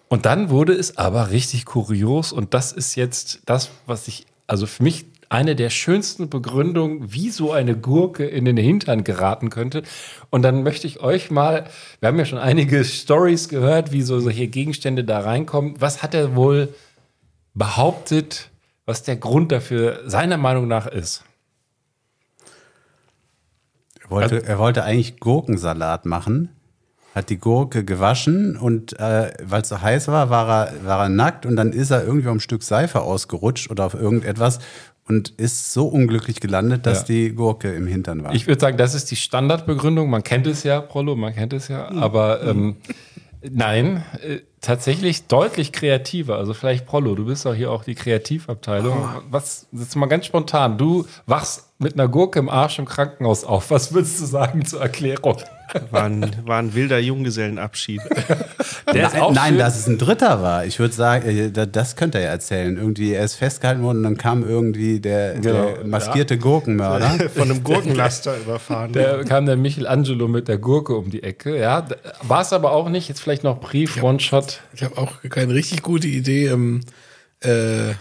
Und 0.10 0.26
dann 0.26 0.49
wurde 0.49 0.74
es 0.74 0.97
aber 0.97 1.32
richtig 1.32 1.64
kurios 1.64 2.34
und 2.34 2.53
das 2.53 2.74
ist 2.74 2.95
jetzt 2.95 3.39
das, 3.45 3.72
was 3.86 4.10
ich, 4.10 4.26
also 4.47 4.66
für 4.66 4.84
mich 4.84 5.05
eine 5.30 5.55
der 5.55 5.70
schönsten 5.70 6.30
Begründungen, 6.30 7.14
wie 7.14 7.30
so 7.30 7.53
eine 7.53 7.78
Gurke 7.78 8.26
in 8.26 8.43
den 8.43 8.57
Hintern 8.57 9.05
geraten 9.05 9.49
könnte. 9.49 9.84
Und 10.30 10.41
dann 10.41 10.64
möchte 10.64 10.88
ich 10.88 10.99
euch 10.99 11.32
mal, 11.32 11.64
wir 12.01 12.10
haben 12.10 12.20
ja 12.20 12.26
schon 12.26 12.38
einige 12.38 12.84
Stories 12.84 13.47
gehört, 13.47 13.93
wie 13.93 14.01
so 14.01 14.20
solche 14.20 14.49
Gegenstände 14.49 15.05
da 15.05 15.22
reinkommen. 15.22 15.76
Was 15.80 16.03
hat 16.03 16.14
er 16.14 16.36
wohl 16.36 16.68
behauptet, 17.53 18.49
was 18.86 19.03
der 19.03 19.16
Grund 19.16 19.53
dafür 19.53 20.01
seiner 20.05 20.38
Meinung 20.38 20.68
nach 20.68 20.86
ist? 20.86 21.24
Er 24.10 24.12
wollte, 24.12 24.43
er 24.47 24.60
wollte 24.60 24.84
eigentlich 24.84 25.20
Gurkensalat 25.20 26.05
machen, 26.05 26.49
hat 27.16 27.30
die 27.30 27.38
Gurke 27.38 27.84
gewaschen 27.84 28.57
und 28.57 28.99
äh, 28.99 29.32
weil 29.43 29.62
es 29.62 29.70
so 29.70 29.82
heiß 29.82 30.07
war, 30.10 30.30
war 30.30 30.68
er, 30.68 30.86
war 30.86 31.03
er 31.03 31.10
nackt 31.10 31.45
und 31.45 31.55
dann 31.55 31.74
ist 31.74 31.91
er 31.91 32.03
irgendwie 32.03 32.28
auf 32.28 32.36
ein 32.36 32.39
Stück 32.39 32.64
Seife 32.64 33.01
ausgerutscht 33.01 33.70
oder 33.72 33.86
auf 33.86 33.93
irgendetwas 33.93 34.60
und 35.07 35.30
ist 35.30 35.74
so 35.74 35.88
unglücklich 35.88 36.39
gelandet, 36.39 36.86
dass 36.86 36.99
Ja. 37.01 37.05
die 37.07 37.30
Gurke 37.34 37.74
im 37.74 37.88
Hintern 37.88 38.24
war. 38.24 38.34
Ich 38.36 38.45
würde 38.45 38.62
sagen, 38.62 38.78
das 38.78 38.93
ist 38.93 39.10
die 39.10 39.16
Standardbegründung. 39.16 40.10
Man 40.10 40.24
kennt 40.24 40.45
es 40.45 40.64
ja, 40.64 40.82
Prollo, 40.82 41.16
man 41.16 41.34
kennt 41.34 41.51
es 41.53 41.68
ja. 41.68 41.89
Aber 41.91 42.43
ähm, 42.43 42.78
Nein, 43.41 44.03
äh, 44.22 44.39
tatsächlich 44.60 45.28
deutlich 45.28 45.72
kreativer. 45.72 46.36
Also 46.36 46.53
vielleicht 46.53 46.86
Prollo, 46.86 47.16
du 47.16 47.26
bist 47.26 47.45
doch 47.45 47.55
hier 47.55 47.72
auch 47.72 47.86
die 47.86 47.95
Kreativabteilung. 47.95 48.97
Was, 49.32 49.68
jetzt 49.72 49.95
mal 49.95 50.07
ganz 50.07 50.26
spontan, 50.26 50.78
du 50.78 51.05
wachst 51.26 51.68
mit 51.82 51.93
einer 51.93 52.09
Gurke 52.09 52.39
im 52.39 52.49
Arsch 52.49 52.77
im 52.77 52.86
Krankenhaus 52.86 53.45
auf. 53.45 53.71
Was 53.71 53.93
würdest 53.93 54.19
du 54.19 54.25
sagen 54.25 54.65
zur 54.65 54.82
Erklärung? 54.82 55.38
War 55.91 56.03
ein, 56.05 56.30
war 56.45 56.57
ein 56.59 56.73
wilder 56.73 56.97
Junggesellenabschied. 56.99 58.01
Der 58.93 59.05
ist 59.07 59.13
nein, 59.13 59.21
auch 59.21 59.32
nein 59.34 59.57
dass 59.57 59.77
es 59.80 59.88
ein 59.88 59.97
Dritter 59.97 60.41
war. 60.41 60.65
Ich 60.65 60.80
würde 60.80 60.93
sagen, 60.93 61.25
äh, 61.30 61.51
da- 61.51 61.67
das 61.67 61.95
könnte 61.95 62.17
er 62.17 62.23
ja 62.25 62.30
erzählen. 62.32 62.75
Irgendwie, 62.75 63.13
er 63.13 63.23
ist 63.23 63.36
festgehalten 63.36 63.82
worden 63.84 63.97
und 63.99 64.03
dann 64.03 64.17
kam 64.17 64.43
irgendwie 64.47 64.99
der, 64.99 65.36
Genau, 65.36 65.69
der 65.75 65.86
maskierte 65.86 66.38
Gurkenmörder. 66.38 67.30
Von 67.36 67.51
einem 67.51 67.63
Gurkenlaster 67.63 68.36
überfahren. 68.43 68.91
Der 68.93 69.23
kam 69.25 69.45
der 69.45 69.55
Michelangelo 69.57 70.27
mit 70.27 70.47
der 70.47 70.57
Gurke 70.57 70.95
um 70.95 71.11
die 71.11 71.23
Ecke. 71.23 71.57
Ja, 71.57 71.86
war 72.23 72.41
es 72.41 72.51
aber 72.51 72.71
auch 72.71 72.89
nicht. 72.89 73.07
Jetzt 73.07 73.21
vielleicht 73.21 73.43
noch 73.43 73.59
Brief, 73.61 74.01
One-Shot. 74.03 74.61
Ich 74.73 74.84
habe 74.84 74.97
auch 74.97 75.13
keine 75.30 75.53
richtig 75.53 75.82
gute 75.84 76.07
Idee. 76.07 76.47
Ähm, 76.47 76.82
äh, 77.41 77.93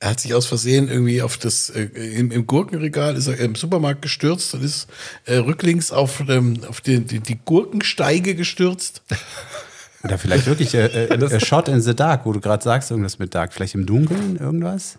er 0.00 0.10
hat 0.10 0.20
sich 0.20 0.34
aus 0.34 0.46
Versehen 0.46 0.88
irgendwie 0.88 1.22
auf 1.22 1.38
das 1.38 1.70
äh, 1.70 1.82
im, 1.84 2.30
im 2.30 2.46
Gurkenregal 2.46 3.16
ist 3.16 3.26
er 3.26 3.38
im 3.38 3.54
Supermarkt 3.54 4.02
gestürzt 4.02 4.54
und 4.54 4.62
ist 4.62 4.86
äh, 5.24 5.36
rücklings 5.36 5.92
auf, 5.92 6.22
ähm, 6.28 6.60
auf 6.68 6.80
die, 6.80 7.00
die, 7.00 7.20
die 7.20 7.38
Gurkensteige 7.44 8.34
gestürzt. 8.34 9.02
Oder 10.02 10.18
vielleicht 10.18 10.46
wirklich 10.46 10.74
äh, 10.74 11.06
äh, 11.06 11.24
A 11.34 11.40
Shot 11.40 11.68
in 11.68 11.80
the 11.80 11.94
Dark, 11.94 12.26
wo 12.26 12.32
du 12.32 12.40
gerade 12.40 12.62
sagst, 12.62 12.90
irgendwas 12.90 13.18
mit 13.18 13.34
Dark. 13.34 13.54
Vielleicht 13.54 13.74
im 13.74 13.86
Dunkeln 13.86 14.36
irgendwas? 14.36 14.98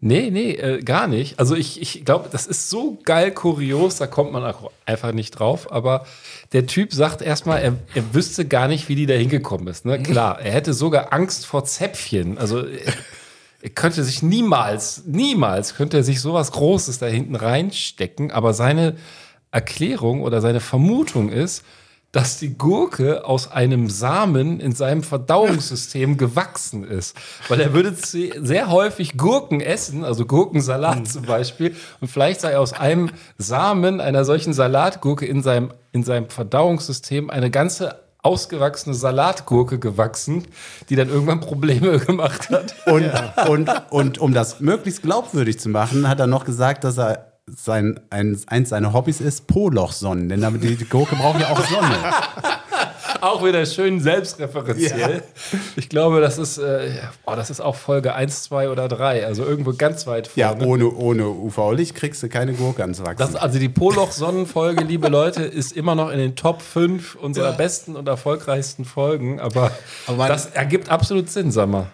Nee, 0.00 0.30
nee, 0.30 0.52
äh, 0.52 0.80
gar 0.82 1.08
nicht. 1.08 1.40
Also 1.40 1.56
ich, 1.56 1.80
ich 1.82 2.04
glaube, 2.04 2.28
das 2.30 2.46
ist 2.46 2.70
so 2.70 2.98
geil 3.02 3.32
kurios, 3.32 3.96
da 3.96 4.06
kommt 4.06 4.30
man 4.30 4.44
auch 4.44 4.70
einfach 4.86 5.12
nicht 5.12 5.32
drauf. 5.32 5.72
Aber 5.72 6.06
der 6.52 6.66
Typ 6.66 6.92
sagt 6.92 7.20
erstmal, 7.20 7.60
er, 7.60 7.74
er 7.94 8.14
wüsste 8.14 8.46
gar 8.46 8.68
nicht, 8.68 8.88
wie 8.88 8.94
die 8.94 9.06
da 9.06 9.14
hingekommen 9.14 9.66
ist. 9.66 9.86
Ne? 9.86 10.00
Klar, 10.02 10.40
er 10.40 10.52
hätte 10.52 10.72
sogar 10.72 11.12
Angst 11.12 11.46
vor 11.46 11.64
Zäpfchen. 11.64 12.38
Also 12.38 12.64
er 12.64 12.92
könnte 13.74 14.04
sich 14.04 14.22
niemals, 14.22 15.02
niemals 15.06 15.74
könnte 15.74 15.98
er 15.98 16.04
sich 16.04 16.20
sowas 16.20 16.52
Großes 16.52 16.98
da 16.98 17.06
hinten 17.06 17.34
reinstecken. 17.34 18.30
Aber 18.30 18.54
seine 18.54 18.96
Erklärung 19.50 20.22
oder 20.22 20.40
seine 20.40 20.60
Vermutung 20.60 21.30
ist, 21.30 21.64
dass 22.12 22.38
die 22.38 22.56
Gurke 22.56 23.26
aus 23.26 23.50
einem 23.50 23.90
Samen 23.90 24.60
in 24.60 24.72
seinem 24.72 25.02
Verdauungssystem 25.02 26.16
gewachsen 26.16 26.84
ist. 26.84 27.16
Weil 27.48 27.60
er 27.60 27.74
würde 27.74 27.94
sehr 27.94 28.70
häufig 28.70 29.16
Gurken 29.18 29.60
essen, 29.60 30.04
also 30.04 30.24
Gurkensalat 30.24 31.06
zum 31.08 31.22
Beispiel. 31.22 31.76
Und 32.00 32.08
vielleicht 32.08 32.40
sei 32.40 32.56
aus 32.56 32.72
einem 32.72 33.10
Samen 33.36 34.00
einer 34.00 34.24
solchen 34.24 34.54
Salatgurke 34.54 35.26
in 35.26 35.42
seinem, 35.42 35.72
in 35.92 36.02
seinem 36.02 36.30
Verdauungssystem 36.30 37.28
eine 37.28 37.50
ganze 37.50 38.07
ausgewachsene 38.22 38.94
Salatgurke 38.94 39.78
gewachsen, 39.78 40.46
die 40.88 40.96
dann 40.96 41.08
irgendwann 41.08 41.40
Probleme 41.40 41.98
gemacht 42.06 42.50
hat. 42.50 42.74
Und, 42.86 43.10
und, 43.48 43.70
und 43.90 44.18
um 44.18 44.34
das 44.34 44.60
möglichst 44.60 45.02
glaubwürdig 45.02 45.58
zu 45.58 45.68
machen, 45.68 46.08
hat 46.08 46.20
er 46.20 46.26
noch 46.26 46.44
gesagt, 46.44 46.84
dass 46.84 46.98
er 46.98 47.32
sein, 47.46 48.00
ein, 48.10 48.38
eins 48.46 48.70
seiner 48.70 48.92
Hobbys 48.92 49.20
ist 49.20 49.46
Polochsonnen. 49.46 50.28
Denn 50.28 50.40
damit 50.40 50.62
die 50.62 50.76
Gurke 50.84 51.16
braucht 51.16 51.40
ja 51.40 51.48
auch 51.48 51.64
Sonne. 51.64 51.96
Auch 53.20 53.44
wieder 53.44 53.64
schön 53.66 54.00
selbstreferenziell. 54.00 55.22
Ich 55.76 55.88
glaube, 55.88 56.20
das 56.20 56.38
ist, 56.38 56.58
äh, 56.58 56.90
oh, 57.26 57.34
das 57.34 57.50
ist 57.50 57.60
auch 57.60 57.74
Folge 57.76 58.14
1, 58.14 58.44
2 58.44 58.70
oder 58.70 58.88
3, 58.88 59.26
also 59.26 59.44
irgendwo 59.44 59.72
ganz 59.72 60.06
weit 60.06 60.30
Ja, 60.36 60.48
vorne. 60.50 60.66
ohne, 60.66 60.90
ohne 60.90 61.28
UV-Licht 61.28 61.94
kriegst 61.94 62.22
du 62.22 62.28
keine 62.28 62.52
Gurke 62.54 62.82
ans 62.82 63.00
Wachsen. 63.00 63.18
Das, 63.18 63.34
also 63.34 63.58
die 63.58 63.68
Poloch-Sonnenfolge, 63.68 64.84
liebe 64.84 65.08
Leute, 65.08 65.42
ist 65.42 65.72
immer 65.72 65.94
noch 65.94 66.10
in 66.10 66.18
den 66.18 66.36
Top 66.36 66.62
5 66.62 67.16
unserer 67.16 67.52
besten 67.52 67.96
und 67.96 68.08
erfolgreichsten 68.08 68.84
Folgen, 68.84 69.40
aber, 69.40 69.70
Aber 70.06 70.28
das 70.28 70.46
ergibt 70.46 70.88
absolut 70.90 71.30
Sinn, 71.30 71.50
sag 71.50 71.68
mal. 71.68 71.86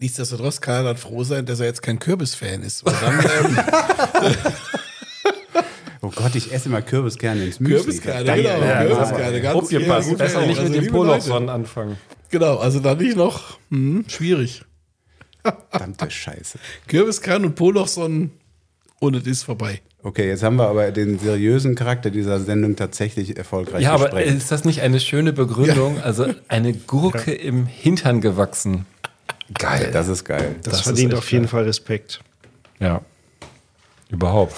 Nichtsdestotrotz 0.00 0.60
kann 0.60 0.76
er 0.76 0.82
dann 0.84 0.96
froh 0.96 1.24
sein, 1.24 1.44
dass 1.44 1.58
er 1.58 1.66
jetzt 1.66 1.82
kein 1.82 1.98
Kürbis-Fan 1.98 2.62
ist. 2.62 2.84
Weil 2.84 2.94
dann, 3.00 3.18
ähm, 4.24 4.34
oh 6.08 6.12
Gott, 6.14 6.34
ich 6.34 6.52
esse 6.52 6.68
immer 6.68 6.82
Kürbiskerne 6.82 7.44
ins 7.44 7.60
Müsli. 7.60 7.76
Kürbiskerner, 7.76 8.36
genau. 8.36 8.48
Ja, 8.64 8.84
Kürbiskerner, 8.84 9.40
ganz 9.40 9.56
Aufgepasst, 9.62 10.08
gut. 10.08 10.18
besser 10.18 10.46
nicht 10.46 10.58
Also, 10.58 10.62
mit 10.72 10.82
liebe 10.82 10.84
Leute, 10.96 11.08
Poloch-Sonnen 11.08 11.48
anfangen. 11.48 11.96
Genau, 12.30 12.56
also 12.58 12.80
dann 12.80 12.98
nicht 12.98 13.16
noch. 13.16 13.58
Hm, 13.70 14.04
schwierig. 14.08 14.62
Verdammte 15.70 16.10
Scheiße. 16.10 16.58
Kürbiskern 16.88 17.44
und 17.44 17.54
Polochsonnen 17.54 18.32
und 19.00 19.14
es 19.16 19.26
ist 19.26 19.42
vorbei. 19.44 19.80
Okay, 20.02 20.28
jetzt 20.28 20.42
haben 20.42 20.56
wir 20.56 20.68
aber 20.68 20.90
den 20.92 21.18
seriösen 21.18 21.74
Charakter 21.74 22.10
dieser 22.10 22.38
Sendung 22.40 22.76
tatsächlich 22.76 23.36
erfolgreich 23.36 23.82
Ja, 23.82 23.92
aber 23.92 24.04
gesprengt. 24.10 24.36
ist 24.36 24.50
das 24.52 24.64
nicht 24.64 24.80
eine 24.82 25.00
schöne 25.00 25.32
Begründung? 25.32 26.00
Also 26.00 26.26
eine 26.48 26.72
Gurke 26.72 27.32
im 27.32 27.66
Hintern 27.66 28.20
gewachsen. 28.20 28.86
Geil. 29.54 29.90
das 29.92 30.08
ist 30.08 30.24
geil. 30.24 30.56
das, 30.62 30.74
das 30.74 30.80
verdient 30.82 31.14
auf 31.14 31.30
jeden 31.32 31.44
geil. 31.44 31.50
Fall 31.50 31.64
Respekt. 31.64 32.20
ja. 32.80 33.00
Überhaupt. 34.10 34.54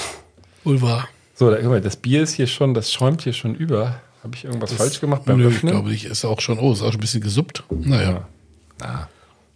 Wohl 0.64 0.80
wahr. 0.80 1.09
So, 1.41 1.51
da, 1.51 1.57
guck 1.57 1.70
mal, 1.70 1.80
das 1.80 1.97
Bier 1.97 2.22
ist 2.22 2.34
hier 2.34 2.47
schon, 2.47 2.74
das 2.74 2.93
schäumt 2.93 3.22
hier 3.22 3.32
schon 3.32 3.55
über. 3.55 4.03
Habe 4.22 4.36
ich 4.36 4.45
irgendwas 4.45 4.74
falsch 4.74 5.01
gemacht 5.01 5.22
beim 5.24 5.38
Nö, 5.38 5.49
ich 5.49 5.55
Öffnen? 5.55 5.72
glaube 5.72 5.88
nicht. 5.88 6.05
Ist 6.05 6.22
auch 6.26 6.38
schon, 6.38 6.59
oh, 6.59 6.74
ist 6.74 6.82
auch 6.82 6.88
schon 6.88 6.99
ein 6.99 7.01
bisschen 7.01 7.22
gesuppt. 7.22 7.64
Naja. 7.70 8.28
Ah, 8.82 9.07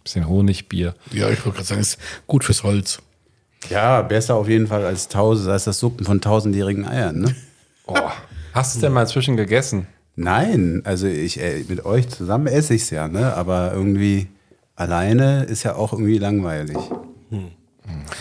bisschen 0.03 0.27
Honigbier. 0.27 0.95
Ja, 1.11 1.29
ich 1.29 1.45
wollte 1.45 1.57
gerade 1.57 1.67
sagen, 1.67 1.81
ist 1.81 1.99
gut 2.25 2.43
fürs 2.43 2.63
Holz. 2.63 3.03
Ja, 3.69 4.01
besser 4.01 4.33
auf 4.33 4.49
jeden 4.49 4.65
Fall 4.65 4.83
als 4.83 5.09
tausend, 5.09 5.47
als 5.47 5.65
das 5.65 5.77
Suppen 5.77 6.07
von 6.07 6.21
tausendjährigen 6.21 6.87
Eiern, 6.87 7.19
ne? 7.19 7.35
Oh. 7.85 7.93
Hast 8.51 8.73
du 8.73 8.77
es 8.79 8.81
denn 8.81 8.91
mal 8.91 9.03
inzwischen 9.03 9.37
gegessen? 9.37 9.85
Nein, 10.15 10.81
also 10.85 11.05
ich 11.05 11.39
äh, 11.39 11.65
mit 11.67 11.85
euch 11.85 12.09
zusammen 12.09 12.47
esse 12.47 12.73
ich 12.73 12.81
es 12.81 12.89
ja, 12.89 13.07
ne? 13.07 13.35
Aber 13.35 13.73
irgendwie 13.73 14.25
alleine 14.75 15.43
ist 15.43 15.61
ja 15.61 15.75
auch 15.75 15.93
irgendwie 15.93 16.17
langweilig. 16.17 16.77
Das 17.29 17.39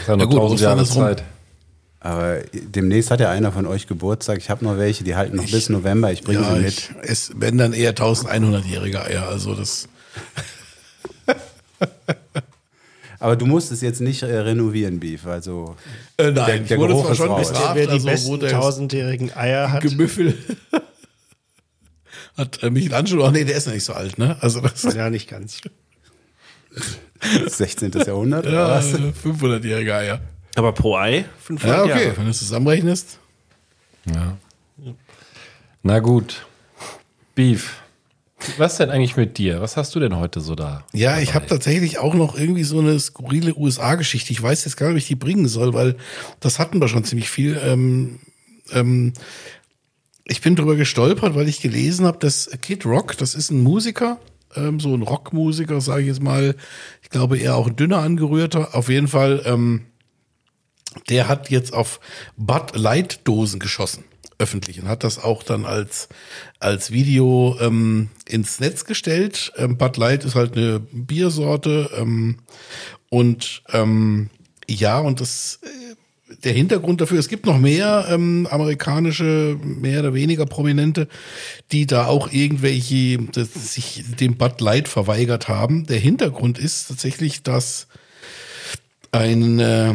ist 0.00 0.08
ja 0.08 0.16
noch 0.18 0.28
gut, 0.28 0.36
tausend 0.36 0.60
Jahre 0.60 0.82
ist 0.82 0.94
rum. 0.94 1.16
Aber 2.05 2.40
demnächst 2.52 3.11
hat 3.11 3.20
ja 3.20 3.30
einer 3.30 3.50
von 3.50 3.64
euch 3.66 3.86
Geburtstag. 3.86 4.36
Ich 4.36 4.50
habe 4.50 4.62
noch 4.62 4.76
welche, 4.76 5.05
die 5.05 5.16
halten 5.16 5.36
noch 5.36 5.50
bis 5.50 5.70
November. 5.70 6.12
Ich 6.12 6.22
bringe 6.22 6.42
Ja, 6.42 6.55
sie 6.55 6.61
mit. 6.61 6.68
ich, 6.68 6.90
es 7.00 7.32
wenn 7.36 7.57
dann 7.57 7.72
eher 7.72 7.94
1100-jährige 7.96 9.02
Eier. 9.02 9.26
Also 9.26 9.55
das. 9.55 9.88
Aber 13.20 13.36
du 13.36 13.46
musst 13.46 13.72
es 13.72 13.80
jetzt 13.80 14.02
nicht 14.02 14.22
äh, 14.22 14.26
renovieren, 14.36 15.00
Beef. 15.00 15.26
Also 15.26 15.76
Äh, 16.18 16.24
nein, 16.24 16.34
Der- 16.34 16.61
ich 16.61 16.68
der 16.68 16.78
wurde 16.78 16.88
Geruch 16.92 17.05
zwar 17.05 17.12
ist 17.12 17.16
schon 17.18 17.28
raus. 17.30 17.48
bestraft, 17.48 17.74
Wer 17.74 17.86
die 17.86 17.92
also 17.92 18.07
wo 18.07 18.11
besten 18.11 18.40
der 18.40 18.50
tausendjährigen 18.50 19.34
Eier 19.34 19.72
hat. 19.72 19.82
Gemüffel 19.82 20.36
hat 22.36 22.62
äh, 22.62 22.68
Michelangelo, 22.70 23.24
ach 23.26 23.30
nee, 23.32 23.44
der 23.44 23.57
ist 23.57 23.66
noch 23.66 23.72
nicht 23.72 23.84
so 23.84 23.94
alt, 23.94 24.18
ne? 24.18 24.36
Also 24.40 24.61
das 24.61 24.82
Ja, 24.94 25.09
nicht 25.09 25.30
ganz. 25.30 25.62
16. 27.46 27.92
Jahrhundert 27.92 28.44
ja, 28.44 28.68
was? 28.68 28.92
500-jährige 28.92 29.94
Eier. 29.94 30.20
Aber 30.57 30.72
pro 30.72 30.96
Ei 30.96 31.24
500 31.42 31.76
Ja, 31.76 31.82
okay, 31.84 32.05
Jahre. 32.05 32.16
wenn 32.16 32.24
du 32.24 32.30
es 32.30 32.38
zusammenrechnest. 32.38 33.18
Ja. 34.14 34.36
Na 35.82 35.98
gut. 35.98 36.46
Beef. 37.34 37.80
Was 38.59 38.76
denn 38.76 38.90
eigentlich 38.90 39.16
mit 39.16 39.38
dir? 39.38 39.61
Was 39.62 39.76
hast 39.76 39.94
du 39.94 40.00
denn 40.00 40.16
heute 40.16 40.40
so 40.40 40.55
da? 40.55 40.84
Ja, 40.92 41.18
ich 41.18 41.34
habe 41.34 41.46
tatsächlich 41.46 41.98
auch 41.98 42.14
noch 42.14 42.36
irgendwie 42.38 42.64
so 42.64 42.78
eine 42.78 42.98
skurrile 43.00 43.55
USA-Geschichte. 43.57 44.32
Ich 44.32 44.42
weiß 44.42 44.64
jetzt 44.66 44.76
gar 44.76 44.86
nicht, 44.88 44.94
ob 44.94 44.98
ich 44.98 45.07
die 45.07 45.14
bringen 45.14 45.48
soll, 45.48 45.72
weil 45.72 45.96
das 46.40 46.59
hatten 46.59 46.80
wir 46.80 46.88
schon 46.88 47.05
ziemlich 47.05 47.30
viel. 47.30 47.59
Ähm, 47.64 48.20
ähm, 48.72 49.14
ich 50.24 50.40
bin 50.42 50.57
drüber 50.57 50.76
gestolpert, 50.76 51.34
weil 51.34 51.48
ich 51.48 51.61
gelesen 51.62 52.07
habe, 52.07 52.18
dass 52.18 52.50
Kid 52.61 52.84
Rock, 52.84 53.16
das 53.16 53.34
ist 53.34 53.50
ein 53.50 53.62
Musiker, 53.62 54.18
ähm, 54.55 54.78
so 54.78 54.94
ein 54.94 55.02
Rockmusiker, 55.02 55.80
sage 55.80 56.02
ich 56.02 56.09
jetzt 56.09 56.22
mal. 56.22 56.55
Ich 57.02 57.09
glaube 57.11 57.38
eher 57.38 57.57
auch 57.57 57.66
ein 57.66 57.76
dünner 57.76 57.98
angerührter. 57.98 58.74
Auf 58.74 58.88
jeden 58.90 59.09
Fall, 59.09 59.42
ähm, 59.46 59.86
der 61.09 61.28
hat 61.28 61.51
jetzt 61.51 61.72
auf 61.72 62.01
Bud 62.36 62.74
Light 62.74 63.20
Dosen 63.24 63.61
geschossen, 63.61 64.05
öffentlich, 64.38 64.80
und 64.80 64.88
hat 64.88 65.05
das 65.05 65.22
auch 65.22 65.42
dann 65.42 65.64
als, 65.64 66.09
als 66.61 66.90
Video 66.90 67.57
ähm, 67.61 68.11
ins 68.26 68.61
Netz 68.61 68.84
gestellt. 68.84 69.53
Ähm, 69.57 69.76
Bud 69.76 69.97
Light 69.97 70.24
ist 70.24 70.34
halt 70.34 70.57
eine 70.57 70.80
Biersorte 70.80 71.90
ähm, 71.97 72.38
und 73.11 73.62
ähm, 73.72 74.30
ja, 74.68 74.99
und 74.99 75.20
das 75.20 75.61
äh, 75.62 75.95
der 76.42 76.53
Hintergrund 76.53 77.01
dafür, 77.01 77.18
es 77.18 77.28
gibt 77.28 77.47
noch 77.47 77.59
mehr 77.59 78.07
ähm, 78.11 78.49
amerikanische, 78.51 79.59
mehr 79.62 80.01
oder 80.01 80.14
weniger 80.14 80.47
Prominente, 80.47 81.09
die 81.70 81.86
da 81.86 82.07
auch 82.07 82.32
irgendwelche, 82.32 83.18
das, 83.32 83.53
sich 83.53 84.05
dem 84.20 84.36
Bud 84.36 84.61
Light 84.61 84.88
verweigert 84.88 85.49
haben. 85.49 85.86
Der 85.86 85.99
Hintergrund 85.99 86.59
ist 86.59 86.88
tatsächlich, 86.88 87.42
dass 87.42 87.88
eine 89.12 89.62
äh, 89.62 89.95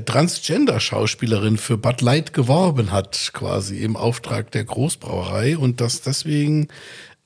Transgender-Schauspielerin 0.00 1.56
für 1.56 1.76
Bud 1.76 2.00
Light 2.00 2.32
geworben 2.32 2.92
hat, 2.92 3.30
quasi 3.32 3.78
im 3.78 3.96
Auftrag 3.96 4.50
der 4.50 4.64
Großbrauerei. 4.64 5.58
Und 5.58 5.80
dass 5.80 6.02
deswegen 6.02 6.68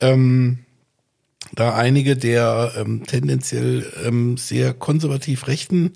ähm, 0.01 0.61
da 1.55 1.75
einige 1.75 2.17
der 2.17 2.73
ähm, 2.77 3.05
tendenziell 3.07 3.91
ähm, 4.05 4.37
sehr 4.37 4.75
konservativ 4.75 5.47
rechten 5.47 5.93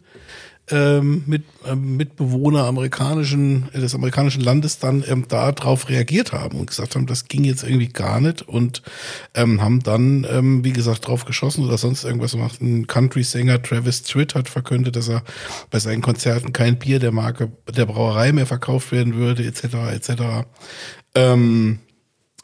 ähm, 0.71 1.25
mit, 1.27 1.45
ähm, 1.67 1.97
Mitbewohner 1.97 2.65
amerikanischen, 2.65 3.69
äh, 3.73 3.81
des 3.81 3.95
amerikanischen 3.95 4.43
Landes 4.43 4.79
dann 4.79 5.05
ähm, 5.07 5.27
darauf 5.29 5.89
reagiert 5.89 6.33
haben 6.33 6.59
und 6.59 6.67
gesagt 6.69 6.95
haben, 6.95 7.07
das 7.07 7.29
ging 7.29 7.45
jetzt 7.45 7.65
irgendwie 7.65 7.89
gar 7.89 8.21
nicht 8.21 8.43
und 8.43 8.83
ähm, 9.35 9.61
haben 9.61 9.83
dann, 9.83 10.27
ähm, 10.31 10.65
wie 10.65 10.73
gesagt, 10.73 11.07
drauf 11.07 11.27
geschossen 11.27 11.65
oder 11.65 11.77
sonst 11.77 12.05
irgendwas 12.05 12.33
gemacht. 12.33 12.63
Ein 12.63 12.87
Country-Sänger 12.87 13.63
Travis 13.63 14.05
Tritt 14.05 14.35
hat 14.35 14.49
verkündet, 14.49 14.97
dass 14.97 15.09
er 15.09 15.23
bei 15.71 15.79
seinen 15.79 16.01
Konzerten 16.01 16.53
kein 16.53 16.79
Bier 16.79 16.99
der 16.99 17.13
Marke 17.13 17.53
der 17.77 17.87
Brauerei 17.87 18.33
mehr 18.33 18.47
verkauft 18.47 18.91
werden 18.91 19.15
würde, 19.17 19.45
etc. 19.45 19.65
etc. 19.93 20.23
Ähm, 21.15 21.81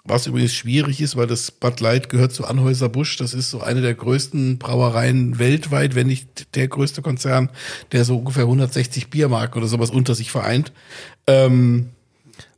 was 0.04 0.26
übrigens 0.26 0.54
schwierig 0.54 1.00
ist, 1.00 1.16
weil 1.16 1.26
das 1.26 1.50
Bud 1.50 1.80
Light 1.80 2.08
gehört 2.08 2.32
zu 2.32 2.46
Anhäuser-Busch. 2.46 3.16
Das 3.18 3.34
ist 3.34 3.50
so 3.50 3.60
eine 3.60 3.80
der 3.82 3.94
größten 3.94 4.58
Brauereien 4.58 5.38
weltweit, 5.38 5.94
wenn 5.94 6.06
nicht 6.06 6.54
der 6.56 6.68
größte 6.68 7.02
Konzern, 7.02 7.50
der 7.92 8.04
so 8.04 8.16
ungefähr 8.18 8.44
160 8.44 9.10
Biermarken 9.10 9.58
oder 9.60 9.68
sowas 9.68 9.90
unter 9.90 10.14
sich 10.14 10.30
vereint. 10.30 10.72
Ähm, 11.26 11.90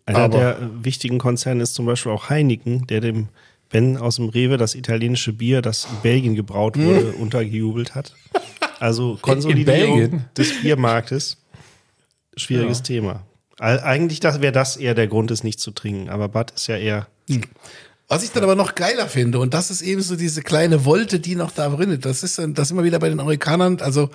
Einer 0.07 0.18
aber- 0.18 0.38
der 0.38 0.70
wichtigen 0.82 1.18
Konzerne 1.18 1.62
ist 1.62 1.74
zum 1.74 1.86
Beispiel 1.86 2.12
auch 2.12 2.30
Heineken, 2.30 2.86
der 2.86 3.01
dem 3.01 3.28
Ben 3.70 3.97
aus 3.97 4.16
dem 4.16 4.28
Rewe 4.28 4.57
das 4.59 4.74
italienische 4.74 5.32
Bier, 5.32 5.62
das 5.62 5.86
in 5.86 5.97
Belgien 6.03 6.34
gebraut 6.34 6.78
wurde, 6.78 7.12
untergejubelt 7.12 7.95
hat. 7.95 8.14
Also 8.78 9.18
Konsolidierung 9.22 10.24
des 10.36 10.61
Biermarktes. 10.61 11.38
Schwieriges 12.36 12.82
Thema. 12.82 13.24
Eigentlich 13.59 14.20
das- 14.20 14.40
wäre 14.40 14.53
das 14.53 14.76
eher 14.76 14.94
der 14.94 15.07
Grund, 15.09 15.30
es 15.30 15.44
nicht 15.44 15.61
zu 15.61 15.70
trinken. 15.70 16.09
Aber 16.09 16.28
Bud 16.28 16.50
ist 16.53 16.66
ja 16.66 16.76
eher 16.76 17.07
Was 18.09 18.22
ich 18.24 18.30
dann 18.32 18.42
aber 18.44 18.57
noch 18.57 18.74
geiler 18.74 19.09
finde, 19.09 19.38
und 19.38 19.55
das 19.55 19.70
ist 19.70 19.80
eben 19.80 20.03
so 20.03 20.16
diese 20.16 20.42
kleine 20.42 20.84
Wolte, 20.84 21.18
die 21.18 21.34
noch 21.34 21.50
da 21.50 21.68
drin 21.70 21.90
ist, 21.92 22.05
das 22.05 22.22
ist 22.22 22.38
dann 22.38 22.53
das 22.53 22.70
immer 22.70 22.84
wieder 22.84 22.98
bei 22.98 23.09
den 23.09 23.20
Amerikanern, 23.20 23.80
also 23.80 24.11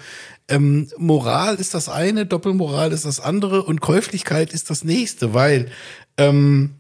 ähm, 0.50 0.88
Moral 0.98 1.56
ist 1.56 1.74
das 1.74 1.90
eine, 1.90 2.28
Doppelmoral 2.28 2.92
ist 2.92 3.06
das 3.06 3.20
andere 3.20 3.64
und 3.64 3.82
Käuflichkeit 3.82 4.54
ist 4.54 4.70
das 4.70 4.84
nächste, 4.84 5.34
weil 5.34 5.72
ähm, 6.18 6.76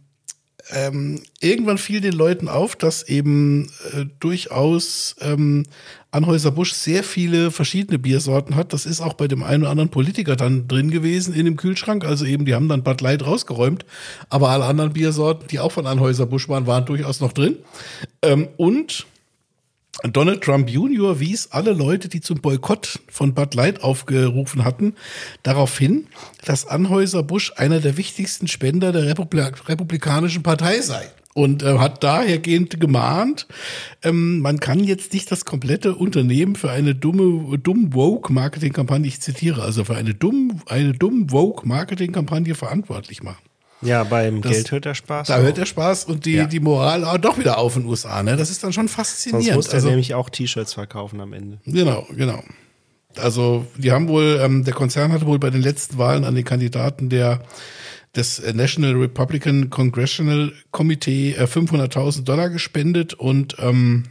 ähm, 0.72 1.22
irgendwann 1.40 1.78
fiel 1.78 2.02
den 2.02 2.14
Leuten 2.14 2.48
auf, 2.48 2.76
dass 2.76 3.04
eben 3.04 3.70
äh, 3.94 4.06
durchaus 4.20 5.16
ähm, 5.22 5.64
Anhäuser-Busch 6.12 6.74
sehr 6.74 7.04
viele 7.04 7.52
verschiedene 7.52 8.00
Biersorten 8.00 8.56
hat. 8.56 8.74
Das 8.74 8.86
ist 8.86 9.02
auch 9.02 9.14
bei 9.14 9.28
dem 9.28 9.44
einen 9.44 9.64
oder 9.64 9.72
anderen 9.72 9.90
Politiker 9.90 10.36
dann 10.36 10.68
drin 10.68 10.92
gewesen 10.92 11.34
in 11.34 11.46
dem 11.46 11.58
Kühlschrank. 11.58 12.06
Also 12.06 12.26
eben, 12.26 12.46
die 12.46 12.56
haben 12.56 12.68
dann 12.68 12.84
Bud 12.84 13.02
Light 13.02 13.26
rausgeräumt, 13.26 13.86
aber 14.30 14.50
alle 14.50 14.66
anderen 14.66 14.94
Biersorten, 14.94 15.48
die 15.48 15.60
auch 15.60 15.72
von 15.72 15.88
Anhäuser-Busch 15.88 16.50
waren, 16.50 16.68
waren 16.68 16.86
durchaus 16.86 17.22
noch 17.22 17.34
drin. 17.34 17.58
Ähm, 18.22 18.48
und 18.58 19.06
Donald 20.04 20.44
Trump 20.44 20.70
Jr. 20.70 21.20
wies 21.20 21.48
alle 21.52 21.74
Leute, 21.74 22.08
die 22.08 22.22
zum 22.22 22.40
Boykott 22.40 23.00
von 23.10 23.34
Bud 23.34 23.56
Light 23.56 23.82
aufgerufen 23.84 24.64
hatten, 24.64 24.94
darauf 25.44 25.78
hin, 25.78 26.08
dass 26.46 26.68
Anhäuser-Busch 26.68 27.54
einer 27.56 27.80
der 27.80 27.98
wichtigsten 27.98 28.48
Spender 28.48 28.92
der 28.92 29.06
Republi 29.06 29.42
Republikanischen 29.68 30.44
Partei 30.44 30.82
sei. 30.82 31.10
Und 31.34 31.62
äh, 31.62 31.78
hat 31.78 32.04
dahergehend 32.04 32.80
gemahnt, 32.80 33.46
ähm, 34.02 34.40
man 34.40 34.60
kann 34.60 34.84
jetzt 34.84 35.14
nicht 35.14 35.32
das 35.32 35.46
komplette 35.46 35.94
Unternehmen 35.94 36.56
für 36.56 36.72
eine 36.72 36.96
dumme, 36.96 37.60
dumm 37.60 37.94
woke 37.94 38.34
Marketingkampagne, 38.34 39.08
ich 39.08 39.22
zitiere, 39.22 39.62
also 39.62 39.84
für 39.84 39.96
eine 39.96 40.16
dumm, 40.16 40.62
eine 40.66 40.94
dumm 40.94 41.32
woke 41.32 41.68
Marketingkampagne 41.68 42.56
verantwortlich 42.56 43.22
machen. 43.22 43.47
Ja 43.82 44.04
beim 44.04 44.42
Das- 44.42 44.52
Geld 44.52 44.72
hört 44.72 44.86
der 44.86 44.96
Spaß. 44.96 45.28
Da 45.28 45.38
auf. 45.38 45.42
hört 45.44 45.58
der 45.58 45.66
Spaß 45.66 46.06
und 46.06 46.26
die, 46.26 46.46
die 46.48 46.60
Moral 46.60 47.04
auch 47.06 47.18
doch 47.18 47.38
wieder 47.38 47.58
auf 47.58 47.76
in 47.76 47.84
den 47.84 47.90
USA. 47.90 48.24
Ne? 48.24 48.36
Das 48.38 48.50
ist 48.50 48.64
dann 48.64 48.74
schon 48.74 48.88
Sonst 48.88 48.96
faszinierend. 48.96 49.56
muss 49.56 49.68
er 49.68 49.76
Also- 49.76 49.90
nämlich 49.90 50.14
auch 50.14 50.30
T-Shirts 50.30 50.74
verkaufen 50.74 51.22
am 51.22 51.34
Ende. 51.34 51.60
Genau, 51.66 52.08
genau. 52.16 52.44
Also 53.18 53.66
die 53.78 53.92
haben 53.92 54.08
wohl, 54.08 54.40
ähm, 54.44 54.64
der 54.64 54.74
Konzern 54.76 55.12
hatte 55.12 55.26
wohl 55.26 55.40
bei 55.40 55.50
den 55.50 55.62
letzten 55.62 55.98
Wahlen 55.98 56.24
an 56.24 56.36
den 56.36 56.46
Kandidaten 56.46 57.10
der 57.10 57.42
des 58.16 58.40
äh, 58.40 58.54
National 58.54 58.94
Republican 58.96 59.70
Congressional 59.70 60.52
Committee 60.72 61.34
äh, 61.34 61.44
500.000 61.46 62.24
Dollar 62.24 62.50
gespendet 62.50 63.14
und 63.16 63.58
ähm, 63.60 64.06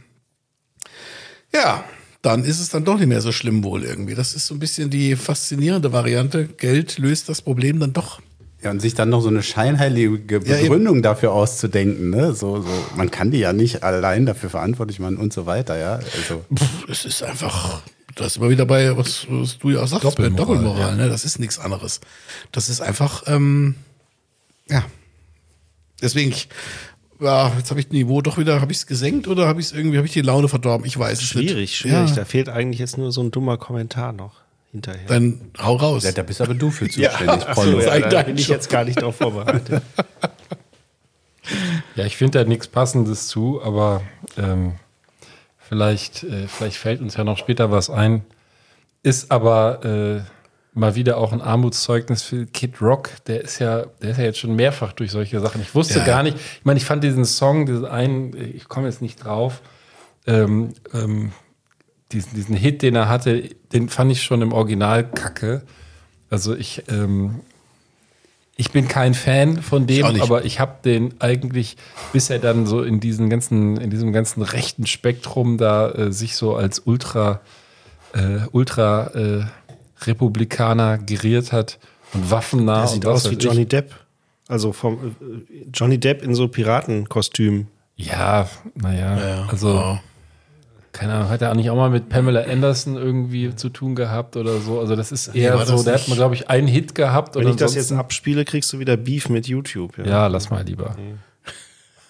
ja, 1.53 1.83
dann 2.21 2.43
ist 2.43 2.59
es 2.59 2.69
dann 2.69 2.83
doch 2.85 2.97
nicht 2.97 3.07
mehr 3.07 3.21
so 3.21 3.31
schlimm 3.31 3.63
wohl 3.63 3.83
irgendwie. 3.83 4.15
Das 4.15 4.33
ist 4.33 4.47
so 4.47 4.55
ein 4.55 4.59
bisschen 4.59 4.89
die 4.89 5.15
faszinierende 5.15 5.93
Variante. 5.93 6.47
Geld 6.47 6.97
löst 6.97 7.29
das 7.29 7.41
Problem 7.41 7.79
dann 7.79 7.93
doch. 7.93 8.21
Ja, 8.67 8.71
und 8.71 8.81
sich 8.81 8.95
dann 8.95 9.07
noch 9.07 9.21
so 9.21 9.29
eine 9.29 9.43
scheinheilige 9.43 10.41
Ja. 10.43 10.57
Begründung 10.57 11.01
dafür 11.01 11.31
auszudenken, 11.31 12.09
ne? 12.09 12.33
So, 12.33 12.61
so, 12.61 12.67
man 12.97 13.09
kann 13.11 13.31
die 13.31 13.37
ja 13.39 13.53
nicht 13.53 13.81
allein 13.81 14.25
dafür 14.25 14.49
verantwortlich 14.49 14.99
machen 14.99 15.15
und 15.15 15.31
so 15.31 15.45
weiter, 15.45 15.77
ja. 15.77 15.93
Also, 16.17 16.43
Es 16.89 17.05
ist 17.05 17.23
einfach, 17.23 17.81
das 18.15 18.27
ist 18.27 18.37
immer 18.37 18.49
wieder 18.49 18.65
bei, 18.65 18.97
was, 18.97 19.25
was 19.29 19.57
du 19.57 19.69
ja 19.69 19.83
auch 19.83 19.87
sagst, 19.87 20.03
Doppelmoral, 20.03 20.31
bei 20.31 20.37
Doppelmoral, 20.37 20.97
ja. 20.97 21.03
ne? 21.05 21.07
Das 21.09 21.23
ist 21.23 21.39
nichts 21.39 21.59
anderes. 21.59 22.01
Das 22.51 22.67
ist 22.67 22.81
einfach, 22.81 23.23
ähm, 23.27 23.75
ja. 24.69 24.83
Deswegen, 26.01 26.31
ich, 26.31 26.49
ja, 27.21 27.53
jetzt 27.57 27.69
habe 27.69 27.79
ich 27.79 27.85
das 27.85 27.93
Niveau 27.93 28.21
doch 28.21 28.37
wieder, 28.37 28.59
habe 28.59 28.73
ich 28.73 28.79
es 28.79 28.85
gesenkt 28.85 29.29
oder 29.29 29.47
habe 29.47 29.61
ich 29.61 29.67
es 29.67 29.71
irgendwie, 29.71 29.95
habe 29.95 30.07
ich 30.07 30.13
die 30.13 30.19
Laune 30.21 30.49
verdorben? 30.49 30.85
Ich 30.85 30.99
weiß 30.99 31.21
es 31.21 31.35
nicht. 31.35 31.51
Schwierig, 31.51 31.77
schwierig. 31.77 32.09
Ja, 32.09 32.15
Da 32.15 32.25
fehlt 32.25 32.49
eigentlich 32.49 32.79
jetzt 32.79 32.97
nur 32.97 33.13
so 33.13 33.21
ein 33.23 33.31
dummer 33.31 33.57
Kommentar 33.57 34.11
noch 34.11 34.41
hinterher. 34.71 35.07
dann 35.07 35.41
hau 35.57 35.75
raus. 35.75 36.03
ja, 36.03 36.11
da 36.11 36.23
bist 36.23 36.41
aber 36.41 36.53
du 36.53 36.69
für 36.71 36.87
zuständig, 36.89 37.41
so, 37.41 37.53
Pollo. 37.53 37.79
Ja, 37.81 37.99
da 37.99 38.23
bin 38.23 38.37
ich 38.37 38.47
jetzt 38.47 38.69
gar 38.69 38.83
nicht 38.83 38.99
darauf 39.01 39.15
vorbereitet. 39.17 39.81
Ja, 41.95 42.05
ich 42.05 42.17
finde 42.17 42.39
da 42.39 42.47
nichts 42.47 42.67
Passendes 42.67 43.27
zu, 43.29 43.61
aber 43.63 44.01
ähm, 44.37 44.73
vielleicht, 45.57 46.23
äh, 46.23 46.47
vielleicht 46.47 46.75
fällt 46.77 46.99
uns 47.01 47.15
ja 47.15 47.23
noch 47.23 47.37
später 47.37 47.71
was 47.71 47.89
ein. 47.89 48.25
Ist 49.01 49.31
aber 49.31 49.85
äh, 49.85 50.77
mal 50.77 50.95
wieder 50.95 51.17
auch 51.17 51.31
ein 51.31 51.41
Armutszeugnis 51.41 52.21
für 52.23 52.45
Kid 52.47 52.81
Rock. 52.81 53.11
Der 53.27 53.41
ist 53.41 53.59
ja, 53.59 53.85
der 54.01 54.09
ist 54.11 54.17
ja 54.17 54.25
jetzt 54.25 54.39
schon 54.39 54.55
mehrfach 54.57 54.91
durch 54.91 55.11
solche 55.11 55.39
Sachen. 55.39 55.61
Ich 55.61 55.73
wusste 55.73 55.99
Ja. 55.99 56.05
gar 56.05 56.23
nicht. 56.23 56.35
Ich 56.37 56.65
meine, 56.65 56.77
ich 56.77 56.85
fand 56.85 57.01
diesen 57.03 57.23
Song, 57.23 57.65
diesen 57.65 57.85
einen, 57.85 58.35
ich 58.55 58.67
komme 58.67 58.87
jetzt 58.87 59.01
nicht 59.01 59.23
drauf. 59.23 59.61
Ähm, 60.27 60.73
ähm, 60.93 61.31
diesen, 62.11 62.35
diesen 62.35 62.55
Hit, 62.55 62.81
den 62.81 62.95
er 62.95 63.09
hatte, 63.09 63.49
den 63.73 63.89
fand 63.89 64.11
ich 64.11 64.23
schon 64.23 64.41
im 64.41 64.53
Original 64.53 65.03
kacke. 65.09 65.63
Also 66.29 66.55
ich, 66.55 66.83
ähm, 66.89 67.41
ich 68.55 68.71
bin 68.71 68.87
kein 68.87 69.13
Fan 69.13 69.61
von 69.61 69.87
Ich 69.87 69.97
dem, 70.01 70.13
nicht. 70.13 70.21
aber 70.21 70.45
ich 70.45 70.59
habe 70.59 70.77
den 70.83 71.13
eigentlich, 71.19 71.77
bis 72.13 72.29
er 72.29 72.39
dann 72.39 72.65
so 72.65 72.81
in 72.81 72.99
diesen 72.99 73.29
ganzen, 73.29 73.77
in 73.77 73.89
diesem 73.89 74.13
ganzen 74.13 74.41
rechten 74.41 74.87
Spektrum 74.87 75.57
da 75.57 75.91
äh, 75.91 76.11
sich 76.11 76.35
so 76.35 76.55
als 76.55 76.79
Ultra, 76.79 77.41
äh, 78.13 78.39
Ultra 78.51 79.07
äh, 79.13 79.45
Republikaner 80.05 80.97
geriert 80.97 81.51
hat 81.51 81.79
und 82.13 82.31
waffennah. 82.31 82.79
Der 82.81 82.87
sieht 82.87 83.05
und 83.05 83.11
aus 83.11 83.29
wie 83.29 83.35
Johnny 83.35 83.61
ich. 83.63 83.67
Depp. 83.69 83.93
Also 84.47 84.71
vom 84.73 85.15
äh, 85.21 85.69
Johnny 85.73 85.97
Depp 85.99 86.23
in 86.23 86.33
so 86.35 86.47
Piratenkostüm. 86.47 87.67
Ja, 87.95 88.47
naja, 88.75 89.17
Ja, 89.17 89.45
also 89.49 89.73
ja. 89.75 90.01
Keine 90.97 91.13
Ahnung, 91.13 91.29
hat 91.29 91.41
er 91.43 91.51
auch 91.51 91.55
nicht 91.55 91.69
auch 91.69 91.75
mal 91.75 91.91
mit 91.91 92.09
Pamela 92.09 92.41
Anderson 92.41 92.95
irgendwie 92.95 93.55
zu 93.55 93.69
tun 93.69 93.95
gehabt 93.95 94.35
oder 94.35 94.57
so? 94.59 94.79
Also 94.79 94.95
das 94.95 95.11
ist 95.11 95.27
eher 95.27 95.55
das 95.55 95.69
so, 95.69 95.83
der 95.83 95.93
hat 95.93 96.07
mal, 96.07 96.15
glaube 96.15 96.33
ich, 96.33 96.49
einen 96.49 96.67
Hit 96.67 96.95
gehabt 96.95 97.35
Wenn 97.35 97.43
oder 97.43 97.51
ich 97.51 97.55
das 97.57 97.75
jetzt 97.75 97.91
abspiele, 97.91 98.45
kriegst 98.45 98.73
du 98.73 98.79
wieder 98.79 98.97
Beef 98.97 99.29
mit 99.29 99.47
YouTube. 99.47 99.97
Ja, 100.03 100.25
lass 100.25 100.49
mal 100.49 100.63
lieber. 100.63 100.95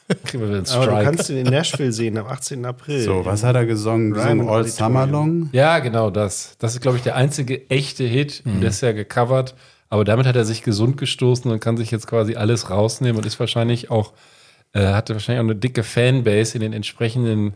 Kriegen 0.23 0.41
wir 0.41 0.47
wieder 0.47 0.59
einen 0.59 0.67
Aber 0.69 0.85
du 0.85 0.91
Strike. 0.91 1.03
kannst 1.03 1.29
ihn 1.29 1.37
in 1.37 1.47
Nashville 1.47 1.91
sehen 1.91 2.17
am 2.17 2.27
18. 2.27 2.63
April. 2.65 3.01
So, 3.01 3.25
was 3.25 3.43
hat 3.43 3.55
er 3.57 3.65
gesungen? 3.65 4.13
Gesungen 4.13 4.47
All. 4.47 4.63
Summer 4.65 5.05
Long? 5.05 5.49
Ja, 5.51 5.79
genau 5.79 6.09
das. 6.09 6.55
Das 6.59 6.73
ist, 6.73 6.81
glaube 6.81 6.95
ich, 6.95 7.03
der 7.03 7.17
einzige 7.17 7.69
echte 7.69 8.05
Hit. 8.05 8.43
Mhm. 8.45 8.53
Und 8.53 8.61
Der 8.61 8.69
ist 8.69 8.79
ja 8.79 8.93
gecovert. 8.93 9.53
Aber 9.89 10.05
damit 10.05 10.25
hat 10.25 10.37
er 10.37 10.45
sich 10.45 10.63
gesund 10.63 10.95
gestoßen 10.95 11.51
und 11.51 11.59
kann 11.59 11.75
sich 11.75 11.91
jetzt 11.91 12.07
quasi 12.07 12.35
alles 12.35 12.69
rausnehmen 12.69 13.17
und 13.17 13.25
ist 13.25 13.37
wahrscheinlich 13.39 13.91
auch, 13.91 14.13
äh, 14.71 14.87
hatte 14.93 15.13
wahrscheinlich 15.13 15.41
auch 15.41 15.49
eine 15.49 15.55
dicke 15.55 15.83
Fanbase 15.83 16.55
in 16.55 16.61
den 16.61 16.73
entsprechenden 16.73 17.53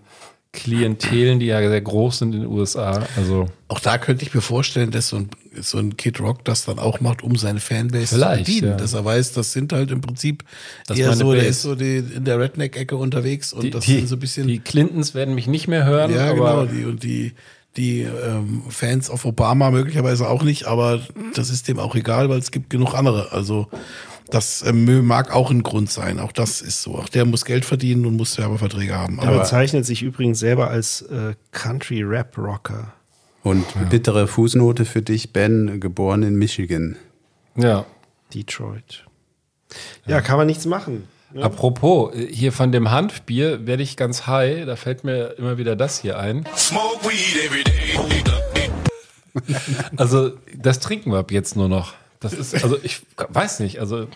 Klientelen, 0.53 1.39
die 1.39 1.45
ja 1.45 1.59
sehr 1.59 1.79
groß 1.79 2.19
sind 2.19 2.35
in 2.35 2.41
den 2.41 2.49
USA. 2.49 3.07
Also 3.15 3.45
Auch 3.69 3.79
da 3.79 3.97
könnte 3.97 4.25
ich 4.25 4.33
mir 4.33 4.41
vorstellen, 4.41 4.91
dass 4.91 5.07
so 5.07 5.15
ein, 5.15 5.29
so 5.61 5.77
ein 5.77 5.95
Kid 5.95 6.19
Rock 6.19 6.43
das 6.43 6.65
dann 6.65 6.77
auch 6.77 6.99
macht, 6.99 7.23
um 7.23 7.37
seine 7.37 7.61
Fanbase 7.61 8.19
zu 8.19 8.37
bedienen. 8.37 8.71
ja. 8.71 8.75
Dass 8.75 8.93
er 8.93 9.05
weiß, 9.05 9.31
das 9.31 9.53
sind 9.53 9.71
halt 9.71 9.91
im 9.91 10.01
Prinzip 10.01 10.43
Das 10.87 10.97
eher 10.97 11.13
so, 11.13 11.33
der 11.33 11.47
ist 11.47 11.61
so 11.61 11.75
die, 11.75 11.97
in 11.97 12.25
der 12.25 12.37
Redneck-Ecke 12.37 12.97
unterwegs 12.97 13.53
und 13.53 13.63
die, 13.63 13.69
das 13.69 13.85
die, 13.85 13.95
sind 13.95 14.07
so 14.09 14.17
ein 14.17 14.19
bisschen. 14.19 14.47
die 14.47 14.59
Clintons 14.59 15.15
werden 15.15 15.35
mich 15.35 15.47
nicht 15.47 15.69
mehr 15.69 15.85
hören. 15.85 16.13
ja, 16.13 16.33
genau. 16.33 16.65
Die, 16.65 16.83
und 16.83 17.01
die, 17.03 17.31
die 17.77 18.01
ähm, 18.01 18.63
Fans 18.67 19.09
auf 19.09 19.23
Obama 19.23 19.71
möglicherweise 19.71 20.27
auch 20.27 20.43
nicht, 20.43 20.65
aber 20.65 20.99
das 21.33 21.49
ist 21.49 21.69
dem 21.69 21.79
auch 21.79 21.95
egal, 21.95 22.27
weil 22.27 22.39
es 22.39 22.51
gibt 22.51 22.69
genug 22.69 22.93
andere. 22.93 23.31
Also 23.31 23.69
das 24.31 24.63
ähm, 24.65 25.05
mag 25.05 25.33
auch 25.33 25.51
ein 25.51 25.61
Grund 25.63 25.91
sein. 25.91 26.19
Auch 26.19 26.31
das 26.31 26.61
ist 26.61 26.81
so. 26.81 26.95
Auch 26.95 27.09
der 27.09 27.25
muss 27.25 27.45
Geld 27.45 27.65
verdienen 27.65 28.05
und 28.05 28.15
muss 28.17 28.37
Werbeverträge 28.37 28.95
haben. 28.95 29.19
Er 29.19 29.27
Aber 29.27 29.39
bezeichnet 29.39 29.85
sich 29.85 30.01
übrigens 30.01 30.39
selber 30.39 30.69
als 30.69 31.01
äh, 31.03 31.35
Country-Rap-Rocker. 31.51 32.93
Und 33.43 33.65
bittere 33.89 34.27
Fußnote 34.27 34.85
für 34.85 35.01
dich, 35.01 35.33
Ben, 35.33 35.79
geboren 35.79 36.23
in 36.23 36.35
Michigan. 36.35 36.95
ja. 37.55 37.85
Detroit. 38.33 39.03
Ja, 40.05 40.21
kann 40.21 40.37
man 40.37 40.47
nichts 40.47 40.65
machen. 40.65 41.05
ne? 41.33 41.43
Apropos, 41.43 42.15
äh, 42.15 42.27
hier 42.33 42.53
von 42.53 42.71
dem 42.71 42.91
Hanfbier 42.91 43.65
werde 43.67 43.83
ich 43.83 43.97
ganz 43.97 44.25
high. 44.25 44.65
Da 44.65 44.77
fällt 44.77 45.03
mir 45.03 45.35
immer 45.37 45.57
wieder 45.57 45.75
das 45.75 45.99
hier 45.99 46.17
ein. 46.17 46.45
Smoke 46.55 47.03
weed 47.03 47.45
every 47.45 47.63
day. 47.65 47.71
Also, 49.97 50.31
das 50.57 50.79
trinken 50.79 51.11
wir 51.11 51.19
ab 51.19 51.31
jetzt 51.31 51.55
nur 51.55 51.67
noch. 51.69 51.93
Das 52.21 52.31
ist, 52.33 52.53
also 52.63 52.77
ich 52.83 53.01
weiß 53.17 53.59
nicht, 53.59 53.79
also 53.79 54.07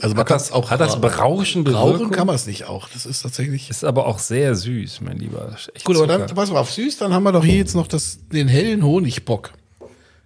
Also 0.00 0.14
man 0.14 0.20
hat 0.22 0.26
kann 0.28 0.38
das 0.38 0.46
es 0.46 0.52
auch 0.52 0.70
hat 0.70 0.80
das 0.80 1.00
berauschende 1.00 1.72
Rauchen 1.74 1.98
Wirkung? 2.00 2.10
kann 2.10 2.26
man 2.26 2.34
es 2.36 2.46
nicht 2.46 2.64
auch. 2.64 2.88
Das 2.88 3.06
ist 3.06 3.22
tatsächlich. 3.22 3.70
Ist 3.70 3.84
aber 3.84 4.06
auch 4.06 4.18
sehr 4.18 4.56
süß, 4.56 5.00
mein 5.02 5.18
Lieber. 5.18 5.54
Echt 5.74 5.84
Gut, 5.84 5.96
aber 5.96 6.06
dann, 6.08 6.26
pass 6.26 6.50
mal 6.50 6.58
auf, 6.58 6.72
süß, 6.72 6.98
dann 6.98 7.12
haben 7.14 7.22
wir 7.22 7.30
doch 7.32 7.44
hier 7.44 7.58
jetzt 7.58 7.74
noch 7.76 7.86
das, 7.86 8.18
den 8.32 8.48
hellen 8.48 8.82
Honigbock. 8.82 9.52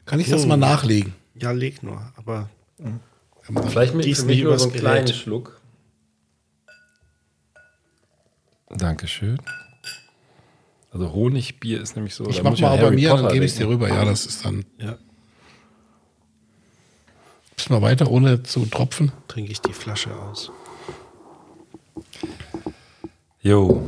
Kann 0.07 0.21
ich 0.21 0.31
das 0.31 0.47
mal 0.47 0.57
nachlegen? 0.57 1.13
Ja, 1.35 1.51
leg 1.51 1.83
nur. 1.83 2.01
Aber 2.17 2.49
Vielleicht 3.69 3.95
mit 3.95 4.05
für 4.05 4.11
mich 4.11 4.25
nicht 4.25 4.45
nur 4.45 4.59
so 4.59 4.69
einen 4.71 4.75
kleinen 4.79 5.07
Gerät. 5.07 5.17
Schluck. 5.21 5.61
Dankeschön. 8.71 9.39
Also 10.91 11.13
Honigbier 11.13 11.81
ist 11.81 11.97
nämlich 11.97 12.15
so. 12.15 12.27
Ich 12.29 12.43
mach 12.43 12.59
mal 12.59 12.71
auch 12.73 12.81
bei 12.81 12.91
mir, 12.91 13.11
dann 13.15 13.29
gebe 13.33 13.45
ich 13.45 13.53
es 13.53 13.59
dir 13.59 13.69
rüber. 13.69 13.89
Ja, 13.89 14.05
das 14.05 14.27
ist 14.27 14.45
dann. 14.45 14.65
ja, 14.79 14.97
Bisschen 17.59 17.75
mal 17.75 17.83
weiter, 17.83 18.09
ohne 18.09 18.45
zu 18.45 18.67
tropfen. 18.67 19.11
trinke 19.27 19.51
ich 19.51 19.61
die 19.61 19.73
Flasche 19.73 20.15
aus. 20.15 20.53
Jo. 23.43 23.83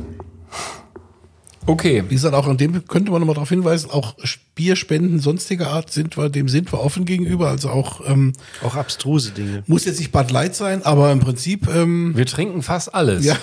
Okay. 1.65 2.03
Wie 2.09 2.15
gesagt, 2.15 2.35
auch 2.35 2.47
an 2.47 2.57
dem 2.57 2.85
könnte 2.85 3.11
man 3.11 3.21
nochmal 3.21 3.35
darauf 3.35 3.47
hinweisen, 3.47 3.89
auch 3.89 4.15
Bierspenden 4.55 5.19
sonstiger 5.19 5.69
Art 5.71 5.89
sind 5.89 6.17
wir, 6.17 6.27
dem 6.29 6.49
sind 6.49 6.73
wir 6.73 6.81
offen 6.81 7.05
gegenüber. 7.05 7.47
Also 7.47 7.69
auch, 7.69 8.01
ähm, 8.09 8.33
Auch 8.61 8.75
abstruse 8.75 9.31
Dinge. 9.31 9.63
muss 9.67 9.85
jetzt 9.85 9.99
nicht 9.99 10.11
Bud 10.11 10.31
Light 10.31 10.53
sein, 10.53 10.83
aber 10.83 11.09
im 11.13 11.19
Prinzip, 11.21 11.73
ähm, 11.73 12.11
Wir 12.13 12.25
trinken 12.25 12.63
fast 12.63 12.93
alles. 12.93 13.23
ja. 13.23 13.37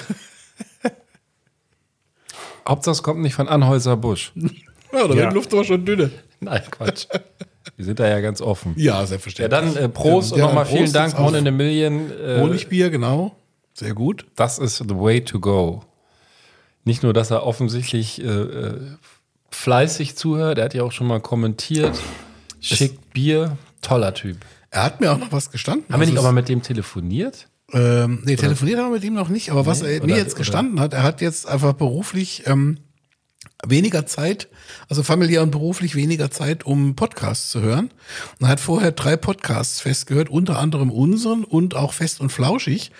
Hauptsache 2.68 2.92
es 2.92 3.02
kommt 3.02 3.20
nicht 3.22 3.32
von 3.34 3.48
Anhäuser 3.48 3.96
Busch. 3.96 4.32
ja, 4.92 5.08
da 5.08 5.14
Ja. 5.14 5.16
wird 5.16 5.32
Luft 5.32 5.54
aber 5.54 5.64
schon 5.64 5.86
dünne. 5.86 6.10
Nein, 6.40 6.60
Quatsch. 6.70 7.06
Wir 7.76 7.84
sind 7.84 8.00
da 8.00 8.08
ja 8.08 8.20
ganz 8.20 8.40
offen. 8.40 8.74
Ja, 8.76 9.00
Ja, 9.00 9.06
selbstverständlich. 9.06 9.74
dann 9.74 9.76
äh, 9.76 9.88
Prost 9.88 10.32
und 10.32 10.38
Ja, 10.38 10.46
nochmal 10.46 10.66
vielen 10.66 10.92
Dank, 10.92 11.18
One 11.18 11.38
in 11.38 11.46
a 11.46 11.50
Million. 11.50 12.10
Äh, 12.10 12.40
Honigbier, 12.40 12.90
genau. 12.90 13.36
Sehr 13.74 13.94
gut. 13.94 14.26
Das 14.36 14.58
ist 14.58 14.78
the 14.78 14.94
way 14.96 15.20
to 15.22 15.38
go. 15.40 15.82
Nicht 16.84 17.02
nur, 17.02 17.12
dass 17.12 17.30
er 17.30 17.44
offensichtlich 17.44 18.22
äh, 18.22 18.26
äh, 18.26 18.80
fleißig 19.50 20.16
zuhört, 20.16 20.58
er 20.58 20.64
hat 20.64 20.74
ja 20.74 20.82
auch 20.82 20.92
schon 20.92 21.06
mal 21.06 21.20
kommentiert. 21.20 21.98
Schickt 22.60 23.12
Bier, 23.12 23.56
toller 23.82 24.14
Typ. 24.14 24.38
Er 24.70 24.84
hat 24.84 25.00
mir 25.00 25.12
auch 25.12 25.18
noch 25.18 25.32
was 25.32 25.50
gestanden. 25.50 25.84
Haben 25.92 26.00
wir 26.00 26.06
nicht 26.06 26.16
Also 26.16 26.26
auch 26.26 26.32
mal 26.32 26.40
mit 26.40 26.48
dem 26.48 26.62
telefoniert? 26.62 27.48
Ähm, 27.72 28.22
nee, 28.24 28.36
telefoniert 28.36 28.78
haben 28.78 28.86
wir 28.86 28.94
mit 28.94 29.04
ihm 29.04 29.14
noch 29.14 29.28
nicht, 29.28 29.50
aber 29.50 29.66
was 29.66 29.82
Nee, 29.82 29.96
er 29.96 30.02
oder- 30.02 30.06
mir 30.14 30.16
jetzt 30.18 30.32
oder- 30.32 30.38
gestanden 30.38 30.80
hat, 30.80 30.94
er 30.94 31.02
hat 31.02 31.20
jetzt 31.20 31.46
einfach 31.46 31.74
beruflich 31.74 32.44
ähm, 32.46 32.78
weniger 33.66 34.06
Zeit, 34.06 34.48
also 34.88 35.02
familiär 35.02 35.42
und 35.42 35.50
beruflich 35.50 35.94
weniger 35.94 36.30
Zeit, 36.30 36.64
um 36.64 36.94
Podcasts 36.94 37.50
zu 37.50 37.60
hören. 37.60 37.90
Und 38.38 38.46
er 38.46 38.48
hat 38.48 38.60
vorher 38.60 38.92
drei 38.92 39.16
Podcasts 39.16 39.80
festgehört, 39.80 40.30
unter 40.30 40.58
anderem 40.58 40.90
unseren 40.90 41.44
und 41.44 41.74
auch 41.74 41.92
Fest 41.92 42.20
und 42.20 42.30
Flauschig. 42.30 42.92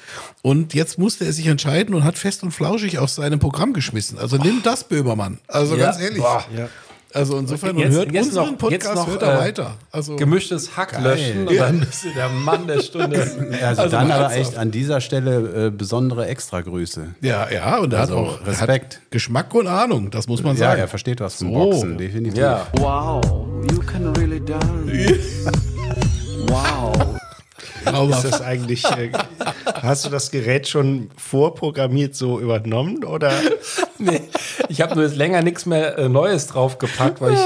Und 0.42 0.74
jetzt 0.74 0.98
musste 0.98 1.24
er 1.24 1.32
sich 1.32 1.46
entscheiden 1.46 1.94
und 1.94 2.04
hat 2.04 2.18
Fest 2.18 2.42
und 2.42 2.50
Flauschig 2.50 2.98
aus 2.98 3.14
seinem 3.14 3.38
Programm 3.38 3.72
geschmissen. 3.72 4.18
Also 4.18 4.36
nimm 4.36 4.62
das, 4.62 4.84
Böhmermann. 4.84 5.38
Also 5.46 5.76
Ja. 5.76 5.86
ganz 5.86 6.00
ehrlich. 6.00 6.18
Boah. 6.22 6.44
Ja. 6.56 6.68
Also 7.14 7.38
insofern, 7.38 7.78
Jetzt- 7.78 7.94
hört 7.94 8.12
jetzt 8.12 8.26
unseren 8.26 8.50
noch- 8.52 8.58
Podcast, 8.58 8.84
jetzt 8.84 8.94
noch, 8.94 9.06
hört 9.08 9.22
er 9.22 9.34
äh, 9.36 9.38
weiter. 9.38 9.76
Also 9.90 10.16
Gemischtes 10.16 10.76
Hack 10.76 10.92
Geil. 10.92 11.02
löschen 11.04 11.48
und 11.48 11.56
dann 11.58 11.80
bist 11.80 12.04
du 12.04 12.10
der 12.10 12.28
Mann 12.28 12.66
der 12.66 12.80
Stunde. 12.82 13.18
Also, 13.62 13.82
Also 13.82 13.96
dann 13.96 14.10
aber 14.12 14.34
echt 14.34 14.56
an 14.58 14.70
dieser 14.70 15.00
Stelle 15.00 15.66
äh, 15.66 15.70
besondere 15.70 16.26
Extragrüße. 16.26 17.14
ja, 17.22 17.50
ja, 17.50 17.78
und 17.78 17.92
er 17.94 18.00
Also 18.00 18.18
hat 18.18 18.24
auch 18.42 18.46
Respekt. 18.46 18.96
Hat 18.96 19.10
Geschmack 19.10 19.54
und 19.54 19.66
Ahnung, 19.68 20.10
das 20.10 20.28
muss 20.28 20.42
man 20.42 20.54
Ja, 20.56 20.68
sagen. 20.70 20.80
er 20.80 20.88
versteht 20.88 21.20
was 21.20 21.36
vom 21.36 21.48
So. 21.48 21.54
Boxen, 21.54 21.96
definitiv. 21.98 22.38
Ja. 22.38 22.66
Wow, 22.78 23.22
you 23.70 23.78
can 23.80 24.08
really 24.16 24.40
dance. 24.44 25.50
wow. 26.48 26.92
Ist 28.10 28.24
das 28.24 28.42
eigentlich, 28.42 28.84
äh, 28.84 29.10
hast 29.80 30.04
du 30.04 30.10
das 30.10 30.30
Gerät 30.30 30.68
schon 30.68 31.10
vorprogrammiert 31.16 32.14
so 32.14 32.38
übernommen 32.38 33.02
oder? 33.04 33.32
Nee, 34.04 34.20
ich 34.68 34.80
habe 34.80 34.94
nur 34.94 35.04
jetzt 35.04 35.16
länger 35.16 35.42
nichts 35.42 35.66
mehr 35.66 35.98
äh, 35.98 36.08
Neues 36.08 36.46
draufgepackt, 36.46 37.20
weil 37.20 37.34
ich 37.34 37.40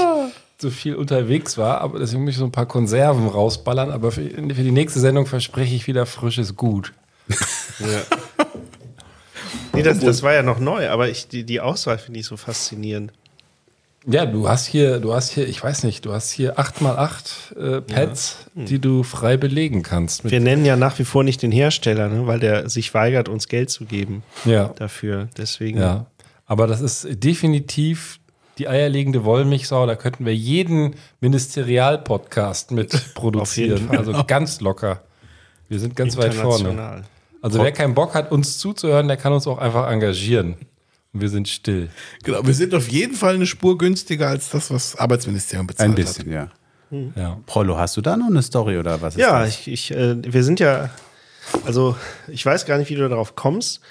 so 0.59 0.69
viel 0.69 0.95
unterwegs 0.95 1.57
war. 1.57 1.81
Aber 1.81 1.99
deswegen 1.99 2.23
muss 2.23 2.33
ich 2.33 2.37
so 2.37 2.45
ein 2.45 2.51
paar 2.51 2.67
Konserven 2.67 3.27
rausballern. 3.27 3.91
Aber 3.91 4.11
für, 4.11 4.21
für 4.21 4.63
die 4.63 4.71
nächste 4.71 4.99
Sendung 4.99 5.25
verspreche 5.25 5.75
ich 5.75 5.87
wieder 5.87 6.05
frisches 6.05 6.55
Gut. 6.55 6.93
Nee, 9.75 9.81
das, 9.81 9.99
das 9.99 10.21
war 10.21 10.33
ja 10.33 10.43
noch 10.43 10.59
neu, 10.59 10.87
aber 10.89 11.09
ich, 11.09 11.27
die, 11.27 11.43
die 11.45 11.59
Auswahl 11.59 11.97
finde 11.97 12.19
ich 12.19 12.27
so 12.27 12.37
faszinierend. 12.37 13.11
Ja, 14.05 14.25
du 14.25 14.47
hast 14.49 14.67
hier, 14.67 14.99
du 14.99 15.13
hast 15.13 15.31
hier, 15.31 15.47
ich 15.47 15.63
weiß 15.63 15.83
nicht, 15.83 16.05
du 16.05 16.11
hast 16.13 16.29
hier 16.29 16.59
8x8 16.59 17.77
äh, 17.77 17.81
Pads, 17.81 18.37
die 18.53 18.79
du 18.79 19.03
frei 19.03 19.37
belegen 19.37 19.81
kannst. 19.81 20.25
Mit, 20.25 20.31
Wir 20.31 20.41
nennen 20.41 20.65
ja 20.65 20.75
nach 20.75 20.99
wie 20.99 21.05
vor 21.05 21.23
nicht 21.23 21.41
den 21.41 21.51
Hersteller, 21.51 22.09
ne, 22.09 22.27
weil 22.27 22.39
der 22.39 22.69
sich 22.69 22.93
weigert, 22.93 23.29
uns 23.29 23.47
Geld 23.47 23.69
zu 23.69 23.85
geben 23.85 24.23
ja, 24.45 24.71
dafür. 24.75 25.29
Deswegen. 25.37 25.79
ja. 25.79 26.05
Aber 26.45 26.67
das 26.67 26.81
ist 26.81 27.07
definitiv 27.23 28.19
die 28.57 28.67
eierlegende 28.67 29.23
Wollmilchsau. 29.23 29.85
Da 29.85 29.95
könnten 29.95 30.25
wir 30.25 30.35
jeden 30.35 30.95
Ministerial-Podcast 31.21 32.71
mit 32.71 33.13
produzieren. 33.15 33.89
Also 33.89 34.23
ganz 34.25 34.61
locker. 34.61 35.01
Wir 35.69 35.79
sind 35.79 35.95
ganz 35.95 36.17
weit 36.17 36.33
vorne. 36.33 37.03
Also 37.41 37.61
wer 37.61 37.71
keinen 37.71 37.93
Bock 37.93 38.13
hat, 38.13 38.31
uns 38.31 38.57
zuzuhören, 38.57 39.07
der 39.07 39.17
kann 39.17 39.33
uns 39.33 39.47
auch 39.47 39.57
einfach 39.57 39.89
engagieren. 39.89 40.55
Und 41.13 41.21
wir 41.21 41.29
sind 41.29 41.47
still. 41.47 41.89
Genau, 42.23 42.45
wir 42.45 42.53
sind 42.53 42.73
auf 42.73 42.87
jeden 42.89 43.15
Fall 43.15 43.35
eine 43.35 43.45
Spur 43.45 43.77
günstiger 43.77 44.29
als 44.29 44.49
das, 44.49 44.71
was 44.71 44.95
Arbeitsministerium 44.95 45.67
bezahlt 45.67 45.89
Ein 45.89 45.95
bisschen, 45.95 46.31
ja. 46.31 46.49
Ja. 47.15 47.39
Prollo, 47.47 47.77
hast 47.77 47.97
du 47.97 48.01
da 48.01 48.15
noch 48.15 48.27
eine 48.27 48.43
Story 48.43 48.77
oder 48.77 49.01
was 49.01 49.15
ist 49.15 49.21
Ja, 49.21 49.39
das? 49.41 49.49
ich, 49.49 49.67
ich, 49.67 49.91
äh, 49.91 50.15
wir 50.21 50.43
sind 50.43 50.59
ja, 50.59 50.91
also 51.65 51.95
ich 52.27 52.45
weiß 52.45 52.65
gar 52.65 52.77
nicht, 52.77 52.89
wie 52.91 52.95
du 52.95 53.09
darauf 53.09 53.35
kommst. 53.35 53.81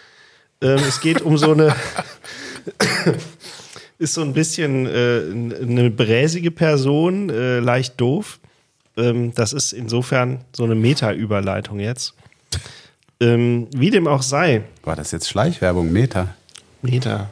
Ähm, 0.60 0.78
es 0.86 1.00
geht 1.00 1.20
um 1.20 1.36
so 1.36 1.52
eine, 1.52 1.74
ist 3.98 4.14
so 4.14 4.22
ein 4.22 4.32
bisschen 4.32 4.86
äh, 4.86 5.22
eine 5.62 5.90
bräsige 5.90 6.50
Person, 6.50 7.30
äh, 7.30 7.60
leicht 7.60 8.00
doof. 8.00 8.40
Ähm, 8.96 9.32
das 9.34 9.52
ist 9.52 9.72
insofern 9.72 10.44
so 10.52 10.64
eine 10.64 10.74
Meta-Überleitung 10.74 11.80
jetzt. 11.80 12.14
Ähm, 13.20 13.68
wie 13.74 13.90
dem 13.90 14.06
auch 14.06 14.22
sei, 14.22 14.62
War 14.82 14.96
das 14.96 15.12
jetzt 15.12 15.28
Schleichwerbung, 15.28 15.92
Meta? 15.92 16.34
Meta. 16.82 17.30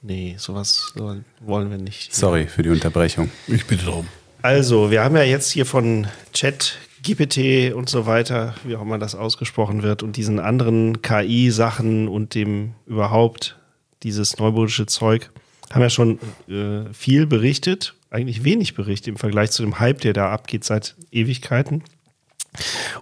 Nee, 0.00 0.34
sowas 0.38 0.92
so 0.96 1.16
wollen 1.40 1.70
wir 1.70 1.78
nicht. 1.78 2.14
Sorry 2.14 2.46
für 2.46 2.62
die 2.62 2.70
Unterbrechung. 2.70 3.30
Ich 3.46 3.66
bitte 3.66 3.84
darum. 3.84 4.08
Also, 4.40 4.90
wir 4.90 5.04
haben 5.04 5.14
ja 5.14 5.22
jetzt 5.22 5.52
hier 5.52 5.66
von 5.66 6.08
Chat, 6.32 6.78
GPT 7.04 7.72
und 7.74 7.88
so 7.88 8.06
weiter, 8.06 8.54
wie 8.64 8.74
auch 8.74 8.82
immer 8.82 8.98
das 8.98 9.14
ausgesprochen 9.14 9.82
wird, 9.82 10.02
und 10.02 10.16
diesen 10.16 10.40
anderen 10.40 11.02
KI-Sachen 11.02 12.08
und 12.08 12.34
dem 12.34 12.72
überhaupt 12.86 13.56
dieses 14.02 14.38
neumodische 14.38 14.86
Zeug, 14.86 15.30
haben 15.72 15.82
ja 15.82 15.90
schon 15.90 16.18
äh, 16.48 16.92
viel 16.92 17.26
berichtet, 17.26 17.94
eigentlich 18.10 18.44
wenig 18.44 18.74
berichtet 18.74 19.08
im 19.08 19.16
Vergleich 19.16 19.50
zu 19.52 19.62
dem 19.62 19.78
Hype, 19.80 20.00
der 20.02 20.12
da 20.12 20.30
abgeht 20.30 20.64
seit 20.64 20.96
Ewigkeiten. 21.10 21.82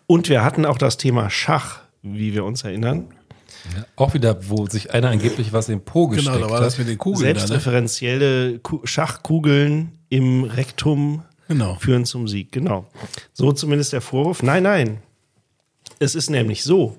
Und 0.06 0.28
wir 0.28 0.44
hatten 0.44 0.64
auch 0.64 0.78
das 0.78 0.96
Thema 0.96 1.30
Schach, 1.30 1.80
wie 2.02 2.32
wir 2.34 2.44
uns 2.44 2.62
erinnern. 2.62 3.08
Auch 3.96 4.14
wieder, 4.14 4.48
wo 4.48 4.66
sich 4.66 4.94
einer 4.94 5.08
angeblich 5.10 5.52
was 5.52 5.68
im 5.68 5.80
Po 5.82 6.06
gesteckt 6.08 6.34
Genau, 6.34 6.46
da 6.46 6.50
war 6.50 6.60
hat. 6.60 6.66
das 6.66 6.78
mit 6.78 6.88
den 6.88 6.96
Kugeln. 6.98 7.26
Ne? 7.32 7.34
Selbstreferenzielle 7.38 8.58
Ku- 8.60 8.80
Schachkugeln 8.84 9.92
im 10.08 10.44
Rektum 10.44 11.22
Genau. 11.48 11.74
führen 11.74 12.04
zum 12.04 12.28
Sieg. 12.28 12.52
Genau. 12.52 12.86
So 13.32 13.50
zumindest 13.52 13.92
der 13.92 14.00
Vorwurf. 14.00 14.42
Nein, 14.44 14.62
nein. 14.62 15.02
Es 15.98 16.14
ist 16.14 16.30
nämlich 16.30 16.62
so. 16.62 16.96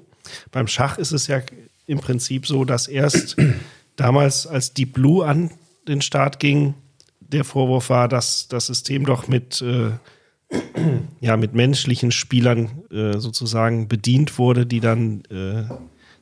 Beim 0.51 0.67
Schach 0.67 0.97
ist 0.97 1.13
es 1.13 1.27
ja 1.27 1.41
im 1.87 1.99
Prinzip 1.99 2.45
so, 2.45 2.65
dass 2.65 2.87
erst 2.89 3.37
damals, 4.01 4.47
als 4.47 4.73
Deep 4.73 4.93
Blue 4.93 5.25
an 5.25 5.51
den 5.87 6.01
Start 6.01 6.39
ging, 6.39 6.73
der 7.19 7.43
Vorwurf 7.43 7.89
war, 7.89 8.07
dass 8.07 8.47
das 8.47 8.65
System 8.65 9.05
doch 9.05 9.27
mit, 9.27 9.61
äh, 9.61 9.91
ja, 11.21 11.37
mit 11.37 11.53
menschlichen 11.53 12.11
Spielern 12.11 12.83
äh, 12.91 13.19
sozusagen 13.19 13.87
bedient 13.87 14.37
wurde, 14.37 14.65
die 14.65 14.79
dann 14.79 15.23
äh, 15.29 15.63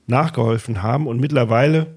nachgeholfen 0.08 0.84
haben. 0.84 1.08
Und 1.08 1.20
mittlerweile 1.20 1.88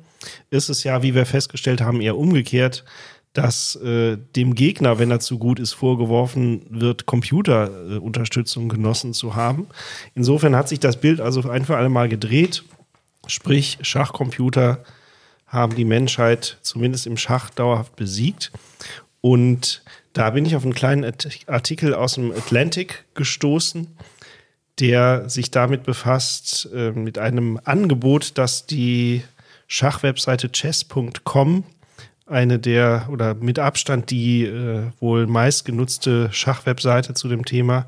ist 0.51 0.69
es 0.69 0.85
ja, 0.85 1.03
wie 1.03 1.15
wir 1.15 1.27
festgestellt 1.27 1.81
haben, 1.81 2.01
eher 2.01 2.17
umgekehrt, 2.17 2.85
dass 3.33 3.77
äh, 3.77 4.19
dem 4.37 4.55
Gegner, 4.55 4.99
wenn 4.99 5.11
er 5.11 5.21
zu 5.21 5.39
gut 5.39 5.59
ist, 5.59 5.73
vorgeworfen 5.73 6.63
wird, 6.71 7.07
Computerunterstützung 7.07 8.69
genossen 8.69 9.15
zu 9.15 9.35
haben. 9.35 9.67
Insofern 10.15 10.55
hat 10.55 10.69
sich 10.69 10.79
das 10.79 11.01
Bild 11.01 11.21
also 11.21 11.49
ein 11.49 11.65
für 11.65 11.77
alle 11.77 11.89
Mal 11.89 12.09
gedreht. 12.09 12.63
Sprich, 13.27 13.79
Schachcomputer 13.83 14.85
haben 15.53 15.77
die 15.77 15.85
Menschheit 15.85 16.57
zumindest 16.63 17.07
im 17.07 17.17
Schach 17.17 17.51
dauerhaft 17.51 17.95
besiegt. 17.95 18.51
Und 19.21 19.83
da 20.15 20.31
bin 20.31 20.47
ich 20.47 20.57
auf 20.57 20.65
einen 20.65 20.75
kleinen 20.75 21.05
Art- 21.05 21.29
Artikel 21.47 21.95
aus 21.95 22.15
dem 22.15 22.33
Atlantic 22.33 23.05
gestoßen, 23.15 23.87
der 24.81 25.29
sich 25.29 25.51
damit 25.51 25.85
befasst, 25.85 26.69
äh, 26.75 26.91
mit 26.93 27.19
einem 27.19 27.61
Angebot, 27.65 28.39
das 28.39 28.67
die 28.67 29.23
Schachwebseite 29.69 30.51
chess.com 30.51 31.65
eine 32.27 32.59
der 32.59 33.09
oder 33.11 33.35
mit 33.35 33.59
Abstand 33.59 34.11
die 34.11 34.45
äh, 34.45 34.85
wohl 35.01 35.27
meistgenutzte 35.27 36.33
Schachwebseite 36.33 37.15
zu 37.15 37.29
dem 37.29 37.45
Thema. 37.45 37.87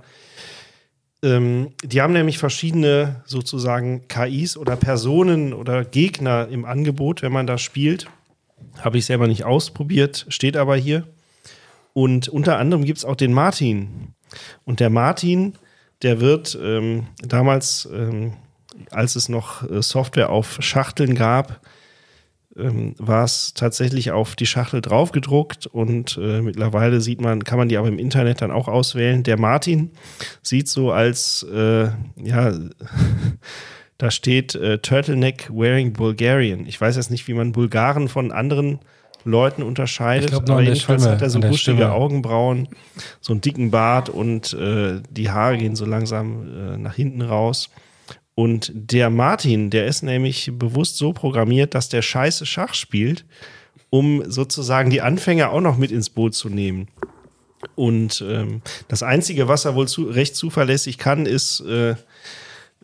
Ähm, 1.25 1.73
die 1.83 2.03
haben 2.03 2.13
nämlich 2.13 2.37
verschiedene 2.37 3.23
sozusagen 3.25 4.07
KIs 4.09 4.59
oder 4.59 4.77
Personen 4.77 5.55
oder 5.55 5.85
Gegner 5.85 6.49
im 6.49 6.67
Angebot, 6.67 7.23
wenn 7.23 7.33
man 7.33 7.47
da 7.47 7.57
spielt. 7.57 8.07
Habe 8.81 8.99
ich 8.99 9.07
selber 9.07 9.27
nicht 9.27 9.45
ausprobiert, 9.45 10.27
steht 10.29 10.57
aber 10.57 10.77
hier. 10.77 11.09
Und 11.95 12.29
unter 12.29 12.59
anderem 12.59 12.85
gibt 12.85 12.99
es 12.99 13.05
auch 13.07 13.17
den 13.17 13.33
Martin. 13.33 14.15
Und 14.65 14.81
der 14.81 14.91
Martin, 14.91 15.55
der 16.03 16.21
wird 16.21 16.59
ähm, 16.63 17.07
damals, 17.23 17.89
ähm, 17.91 18.35
als 18.91 19.17
es 19.17 19.31
noch 19.31 19.69
äh, 19.71 19.81
Software 19.81 20.29
auf 20.29 20.59
Schachteln 20.61 21.15
gab, 21.15 21.61
ähm, 22.57 22.95
war 22.99 23.25
es 23.25 23.55
tatsächlich 23.55 24.13
auf 24.13 24.37
die 24.37 24.47
Schachtel 24.47 24.81
draufgedruckt 24.81 25.67
und 25.67 26.19
äh, 26.21 26.41
mittlerweile 26.41 27.01
sieht 27.01 27.21
man, 27.21 27.45
kann 27.45 27.59
man 27.59 27.69
die 27.69 27.77
aber 27.77 27.89
im 27.89 27.99
Internet 27.99 28.43
dann 28.43 28.51
auch 28.51 28.69
auswählen. 28.69 29.23
Der 29.23 29.39
Martin 29.39 29.91
sieht 30.43 30.69
so 30.69 30.93
als, 30.93 31.45
äh, 31.53 31.89
ja, 32.23 32.53
da 33.99 34.11
steht 34.11 34.55
äh, 34.55 34.79
Turtleneck 34.79 35.51
Wearing 35.53 35.93
Bulgarian. 35.93 36.67
Ich 36.67 36.81
weiß 36.81 36.97
jetzt 36.97 37.11
nicht, 37.11 37.29
wie 37.29 37.35
man 37.35 37.53
Bulgaren 37.53 38.09
von 38.09 38.33
anderen 38.33 38.81
Leuten 39.25 39.63
unterscheidet. 39.63 40.27
Ich 40.27 40.31
glaub, 40.31 40.49
aber 40.51 40.61
jedenfalls 40.61 41.03
Stimme, 41.03 41.17
hat 41.17 41.23
er 41.23 41.31
so 41.31 41.41
buschige. 41.41 41.91
Augenbrauen, 41.91 42.69
so 43.21 43.33
einen 43.33 43.41
dicken 43.41 43.71
Bart 43.71 44.09
und 44.09 44.53
äh, 44.53 45.01
die 45.11 45.31
Haare 45.31 45.57
gehen 45.57 45.77
so 45.77 45.87
langsam 45.87 46.75
äh, 46.75 46.77
nach 46.77 46.95
hinten 46.95 47.23
raus. 47.23 47.71
Und 48.35 48.73
der 48.75 49.11
Martin, 49.11 49.71
der 49.71 49.87
ist 49.87 50.03
nämlich 50.03 50.51
bewusst 50.55 50.97
so 50.97 51.13
programmiert, 51.13 51.75
dass 51.75 51.89
der 51.89 52.03
scheiße 52.03 52.47
Schach 52.47 52.75
spielt, 52.75 53.25
um 53.91 54.29
sozusagen 54.29 54.91
die 54.91 55.03
Anfänger 55.03 55.51
auch 55.51 55.61
noch 55.61 55.77
mit 55.77 55.93
ins 55.93 56.11
Boot 56.11 56.35
zu 56.35 56.49
nehmen. 56.49 56.89
Und 57.77 58.25
ähm, 58.27 58.61
das 58.89 59.03
Einzige, 59.03 59.49
was 59.49 59.65
er 59.65 59.75
wohl 59.75 59.89
zu, 59.89 60.05
recht 60.05 60.37
zuverlässig 60.37 60.99
kann, 60.99 61.27
ist 61.27 61.61
äh, 61.61 61.95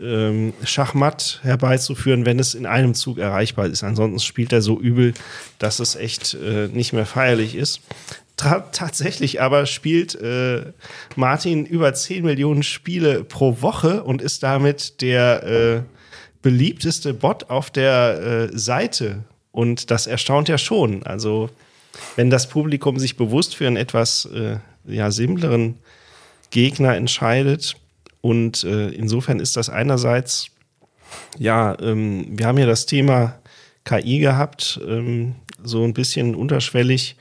ähm, 0.00 0.54
Schachmatt 0.64 1.40
herbeizuführen, 1.42 2.24
wenn 2.24 2.38
es 2.38 2.54
in 2.54 2.66
einem 2.66 2.94
Zug 2.94 3.18
erreichbar 3.18 3.66
ist. 3.66 3.84
Ansonsten 3.84 4.20
spielt 4.20 4.52
er 4.52 4.62
so 4.62 4.80
übel, 4.80 5.14
dass 5.58 5.80
es 5.80 5.96
echt 5.96 6.34
äh, 6.34 6.68
nicht 6.68 6.92
mehr 6.92 7.06
feierlich 7.06 7.54
ist. 7.54 7.80
Tatsächlich 8.40 9.42
aber 9.42 9.66
spielt 9.66 10.14
äh, 10.14 10.72
Martin 11.14 11.66
über 11.66 11.92
10 11.92 12.24
Millionen 12.24 12.62
Spiele 12.62 13.22
pro 13.22 13.60
Woche 13.60 14.02
und 14.02 14.22
ist 14.22 14.42
damit 14.42 15.02
der 15.02 15.42
äh, 15.42 15.82
beliebteste 16.40 17.12
Bot 17.12 17.50
auf 17.50 17.70
der 17.70 18.48
äh, 18.52 18.58
Seite. 18.58 19.24
Und 19.52 19.90
das 19.90 20.06
erstaunt 20.06 20.48
ja 20.48 20.56
schon. 20.56 21.02
Also, 21.02 21.50
wenn 22.16 22.30
das 22.30 22.48
Publikum 22.48 22.98
sich 22.98 23.18
bewusst 23.18 23.56
für 23.56 23.66
einen 23.66 23.76
etwas 23.76 24.24
äh, 24.26 24.56
ja, 24.86 25.10
simpleren 25.10 25.78
Gegner 26.50 26.96
entscheidet. 26.96 27.76
Und 28.22 28.64
äh, 28.64 28.88
insofern 28.88 29.38
ist 29.38 29.56
das 29.56 29.68
einerseits, 29.68 30.46
ja, 31.38 31.76
ähm, 31.80 32.26
wir 32.30 32.46
haben 32.46 32.58
ja 32.58 32.66
das 32.66 32.86
Thema 32.86 33.38
KI 33.84 34.18
gehabt, 34.18 34.80
ähm, 34.86 35.34
so 35.62 35.84
ein 35.84 35.92
bisschen 35.92 36.34
unterschwellig. 36.34 37.16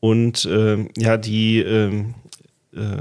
Und 0.00 0.48
ähm, 0.50 0.90
ja, 0.96 1.16
die, 1.16 1.60
ähm, 1.60 2.14
äh, 2.74 2.96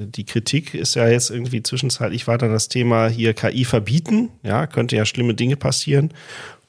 die 0.00 0.24
Kritik 0.24 0.74
ist 0.74 0.94
ja 0.94 1.08
jetzt 1.08 1.30
irgendwie 1.30 1.62
zwischenzeitlich 1.62 2.26
weiter 2.26 2.48
das 2.48 2.68
Thema 2.68 3.08
hier 3.08 3.34
KI 3.34 3.64
verbieten. 3.64 4.30
Ja, 4.42 4.66
könnte 4.66 4.96
ja 4.96 5.04
schlimme 5.04 5.34
Dinge 5.34 5.56
passieren. 5.56 6.12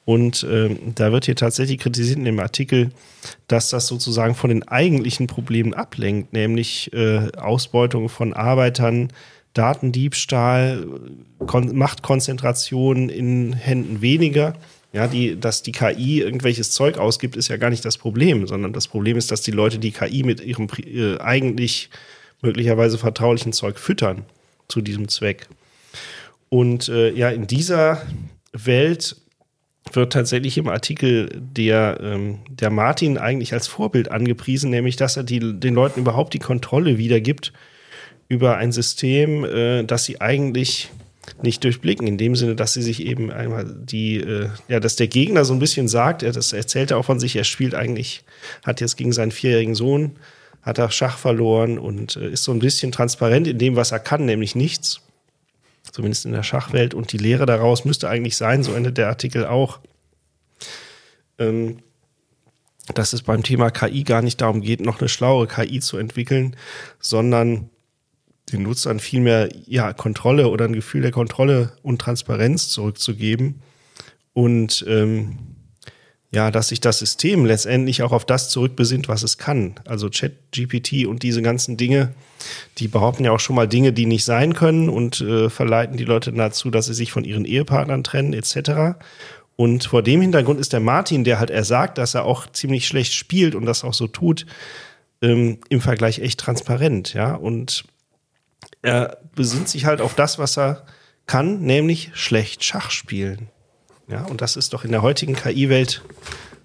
Und 0.04 0.46
ähm, 0.50 0.78
da 0.94 1.12
wird 1.12 1.26
hier 1.26 1.36
tatsächlich 1.36 1.78
kritisiert 1.78 2.18
in 2.18 2.24
dem 2.24 2.40
Artikel, 2.40 2.90
dass 3.46 3.70
das 3.70 3.86
sozusagen 3.86 4.34
von 4.34 4.50
den 4.50 4.66
eigentlichen 4.66 5.26
Problemen 5.26 5.74
ablenkt, 5.74 6.32
nämlich 6.32 6.92
äh, 6.92 7.30
Ausbeutung 7.36 8.08
von 8.08 8.32
Arbeitern, 8.32 9.12
Datendiebstahl, 9.54 10.86
Kon 11.46 11.76
Machtkonzentration 11.76 13.08
in 13.08 13.52
Händen 13.52 14.00
weniger. 14.00 14.54
Ja, 14.92 15.06
die, 15.06 15.38
dass 15.38 15.62
die 15.62 15.72
KI 15.72 16.20
irgendwelches 16.20 16.72
Zeug 16.72 16.98
ausgibt, 16.98 17.36
ist 17.36 17.48
ja 17.48 17.56
gar 17.56 17.70
nicht 17.70 17.84
das 17.84 17.96
Problem, 17.96 18.48
sondern 18.48 18.72
das 18.72 18.88
Problem 18.88 19.16
ist, 19.16 19.30
dass 19.30 19.40
die 19.40 19.52
Leute 19.52 19.78
die 19.78 19.92
KI 19.92 20.24
mit 20.24 20.40
ihrem 20.40 20.66
äh, 20.84 21.18
eigentlich 21.18 21.90
möglicherweise 22.42 22.98
vertraulichen 22.98 23.52
Zeug 23.52 23.78
füttern 23.78 24.24
zu 24.66 24.80
diesem 24.80 25.08
Zweck. 25.08 25.46
Und 26.48 26.88
äh, 26.88 27.12
ja, 27.12 27.30
in 27.30 27.46
dieser 27.46 28.02
Welt 28.52 29.16
wird 29.92 30.12
tatsächlich 30.12 30.58
im 30.58 30.68
Artikel 30.68 31.30
der, 31.34 31.98
ähm, 32.02 32.38
der 32.48 32.70
Martin 32.70 33.18
eigentlich 33.18 33.52
als 33.52 33.66
Vorbild 33.66 34.10
angepriesen, 34.10 34.70
nämlich 34.70 34.96
dass 34.96 35.16
er 35.16 35.24
die, 35.24 35.38
den 35.58 35.74
Leuten 35.74 36.00
überhaupt 36.00 36.34
die 36.34 36.38
Kontrolle 36.38 36.98
wiedergibt 36.98 37.52
über 38.28 38.56
ein 38.56 38.72
System, 38.72 39.44
äh, 39.44 39.84
das 39.84 40.04
sie 40.04 40.20
eigentlich 40.20 40.90
nicht 41.42 41.64
durchblicken, 41.64 42.06
in 42.06 42.18
dem 42.18 42.36
Sinne, 42.36 42.54
dass 42.54 42.72
sie 42.72 42.82
sich 42.82 43.04
eben 43.06 43.30
einmal 43.30 43.64
die, 43.64 44.16
äh, 44.16 44.48
ja, 44.68 44.80
dass 44.80 44.96
der 44.96 45.08
Gegner 45.08 45.44
so 45.44 45.52
ein 45.52 45.58
bisschen 45.58 45.88
sagt, 45.88 46.22
er 46.22 46.32
das 46.32 46.52
erzählt 46.52 46.90
er 46.90 46.98
auch 46.98 47.04
von 47.04 47.20
sich, 47.20 47.36
er 47.36 47.44
spielt 47.44 47.74
eigentlich, 47.74 48.22
hat 48.64 48.80
jetzt 48.80 48.96
gegen 48.96 49.12
seinen 49.12 49.30
vierjährigen 49.30 49.74
Sohn, 49.74 50.16
hat 50.62 50.78
er 50.78 50.90
Schach 50.90 51.18
verloren 51.18 51.78
und 51.78 52.16
äh, 52.16 52.30
ist 52.30 52.44
so 52.44 52.52
ein 52.52 52.58
bisschen 52.58 52.92
transparent 52.92 53.46
in 53.46 53.58
dem, 53.58 53.76
was 53.76 53.92
er 53.92 54.00
kann, 54.00 54.24
nämlich 54.24 54.54
nichts 54.54 55.00
zumindest 55.92 56.26
in 56.26 56.32
der 56.32 56.42
Schachwelt. 56.42 56.94
Und 56.94 57.12
die 57.12 57.18
Lehre 57.18 57.46
daraus 57.46 57.84
müsste 57.84 58.08
eigentlich 58.08 58.36
sein, 58.36 58.62
so 58.62 58.72
endet 58.72 58.98
der 58.98 59.08
Artikel 59.08 59.46
auch, 59.46 59.80
ähm, 61.38 61.78
dass 62.94 63.12
es 63.12 63.22
beim 63.22 63.42
Thema 63.42 63.70
KI 63.70 64.02
gar 64.04 64.22
nicht 64.22 64.40
darum 64.40 64.60
geht, 64.60 64.80
noch 64.80 65.00
eine 65.00 65.08
schlauere 65.08 65.46
KI 65.46 65.80
zu 65.80 65.96
entwickeln, 65.96 66.56
sondern 66.98 67.70
den 68.50 68.62
Nutzern 68.62 69.00
vielmehr 69.00 69.48
ja, 69.66 69.92
Kontrolle 69.92 70.48
oder 70.48 70.66
ein 70.66 70.72
Gefühl 70.72 71.02
der 71.02 71.10
Kontrolle 71.10 71.72
und 71.82 72.00
Transparenz 72.00 72.68
zurückzugeben. 72.68 73.62
Und 74.32 74.84
ähm, 74.88 75.38
ja, 76.32 76.52
dass 76.52 76.68
sich 76.68 76.80
das 76.80 77.00
System 77.00 77.44
letztendlich 77.44 78.02
auch 78.02 78.12
auf 78.12 78.24
das 78.24 78.50
zurückbesinnt, 78.50 79.08
was 79.08 79.24
es 79.24 79.36
kann. 79.36 79.74
Also 79.84 80.08
Chat-GPT 80.08 81.06
und 81.06 81.24
diese 81.24 81.42
ganzen 81.42 81.76
Dinge, 81.76 82.14
die 82.78 82.86
behaupten 82.86 83.24
ja 83.24 83.32
auch 83.32 83.40
schon 83.40 83.56
mal 83.56 83.66
Dinge, 83.66 83.92
die 83.92 84.06
nicht 84.06 84.24
sein 84.24 84.54
können 84.54 84.88
und 84.88 85.20
äh, 85.20 85.50
verleiten 85.50 85.96
die 85.96 86.04
Leute 86.04 86.32
dazu, 86.32 86.70
dass 86.70 86.86
sie 86.86 86.94
sich 86.94 87.10
von 87.10 87.24
ihren 87.24 87.44
Ehepartnern 87.44 88.04
trennen, 88.04 88.32
etc. 88.32 88.96
Und 89.56 89.84
vor 89.84 90.02
dem 90.02 90.20
Hintergrund 90.20 90.60
ist 90.60 90.72
der 90.72 90.80
Martin, 90.80 91.24
der 91.24 91.40
halt 91.40 91.50
er 91.50 91.64
sagt, 91.64 91.98
dass 91.98 92.14
er 92.14 92.24
auch 92.24 92.46
ziemlich 92.50 92.86
schlecht 92.86 93.12
spielt 93.12 93.56
und 93.56 93.66
das 93.66 93.82
auch 93.82 93.94
so 93.94 94.06
tut, 94.06 94.46
ähm, 95.22 95.58
im 95.68 95.80
Vergleich 95.80 96.20
echt 96.20 96.38
transparent, 96.38 97.12
ja. 97.12 97.34
Und 97.34 97.84
er 98.82 99.18
besinnt 99.34 99.68
sich 99.68 99.86
halt 99.86 100.00
auf 100.00 100.14
das, 100.14 100.38
was 100.38 100.58
er 100.58 100.84
kann, 101.26 101.60
nämlich 101.60 102.10
schlecht 102.14 102.64
Schach 102.64 102.90
spielen. 102.90 103.48
Ja, 104.08 104.24
und 104.24 104.40
das 104.40 104.56
ist 104.56 104.72
doch 104.72 104.84
in 104.84 104.90
der 104.90 105.02
heutigen 105.02 105.34
KI-Welt 105.34 106.02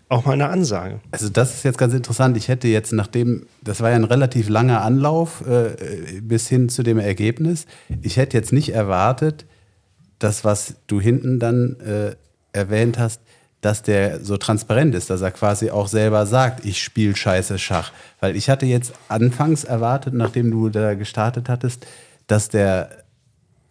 auch 0.10 0.26
mal 0.26 0.34
eine 0.34 0.50
Ansage. 0.50 1.00
Also 1.12 1.30
das 1.30 1.56
ist 1.56 1.64
jetzt 1.64 1.78
ganz 1.78 1.94
interessant. 1.94 2.38
Ich 2.38 2.48
hätte 2.48 2.68
jetzt, 2.68 2.92
nachdem, 2.92 3.48
das 3.62 3.82
war 3.82 3.90
ja 3.90 3.96
ein 3.96 4.04
relativ 4.04 4.50
langer 4.50 4.82
Anlauf 4.82 5.46
äh, 5.48 6.22
bis 6.22 6.48
hin 6.48 6.70
zu 6.70 6.84
dem 6.84 7.00
Ergebnis, 7.00 7.66
ich 8.02 8.18
hätte 8.18 8.38
jetzt 8.38 8.54
nicht 8.54 8.70
erwartet, 8.70 9.46
das, 10.20 10.44
was 10.44 10.76
du 10.88 11.02
hinten 11.02 11.40
dann 11.40 11.80
äh, 11.80 12.16
erwähnt 12.54 12.98
hast, 12.98 13.22
dass 13.62 13.82
der 13.82 14.24
so 14.24 14.38
transparent 14.38 14.94
ist, 14.94 15.10
dass 15.10 15.22
er 15.22 15.32
quasi 15.32 15.72
auch 15.72 15.88
selber 15.88 16.28
sagt, 16.28 16.66
ich 16.66 16.82
spiele 16.82 17.16
scheiße 17.16 17.58
Schach. 17.58 17.92
Weil 18.20 18.36
ich 18.36 18.50
hatte 18.50 18.68
jetzt 18.68 18.94
anfangs 19.10 19.64
erwartet, 19.64 20.14
nachdem 20.14 20.52
du 20.52 20.70
da 20.70 20.94
gestartet 20.94 21.50
hattest, 21.50 21.86
dass 22.28 22.50
der 22.50 23.04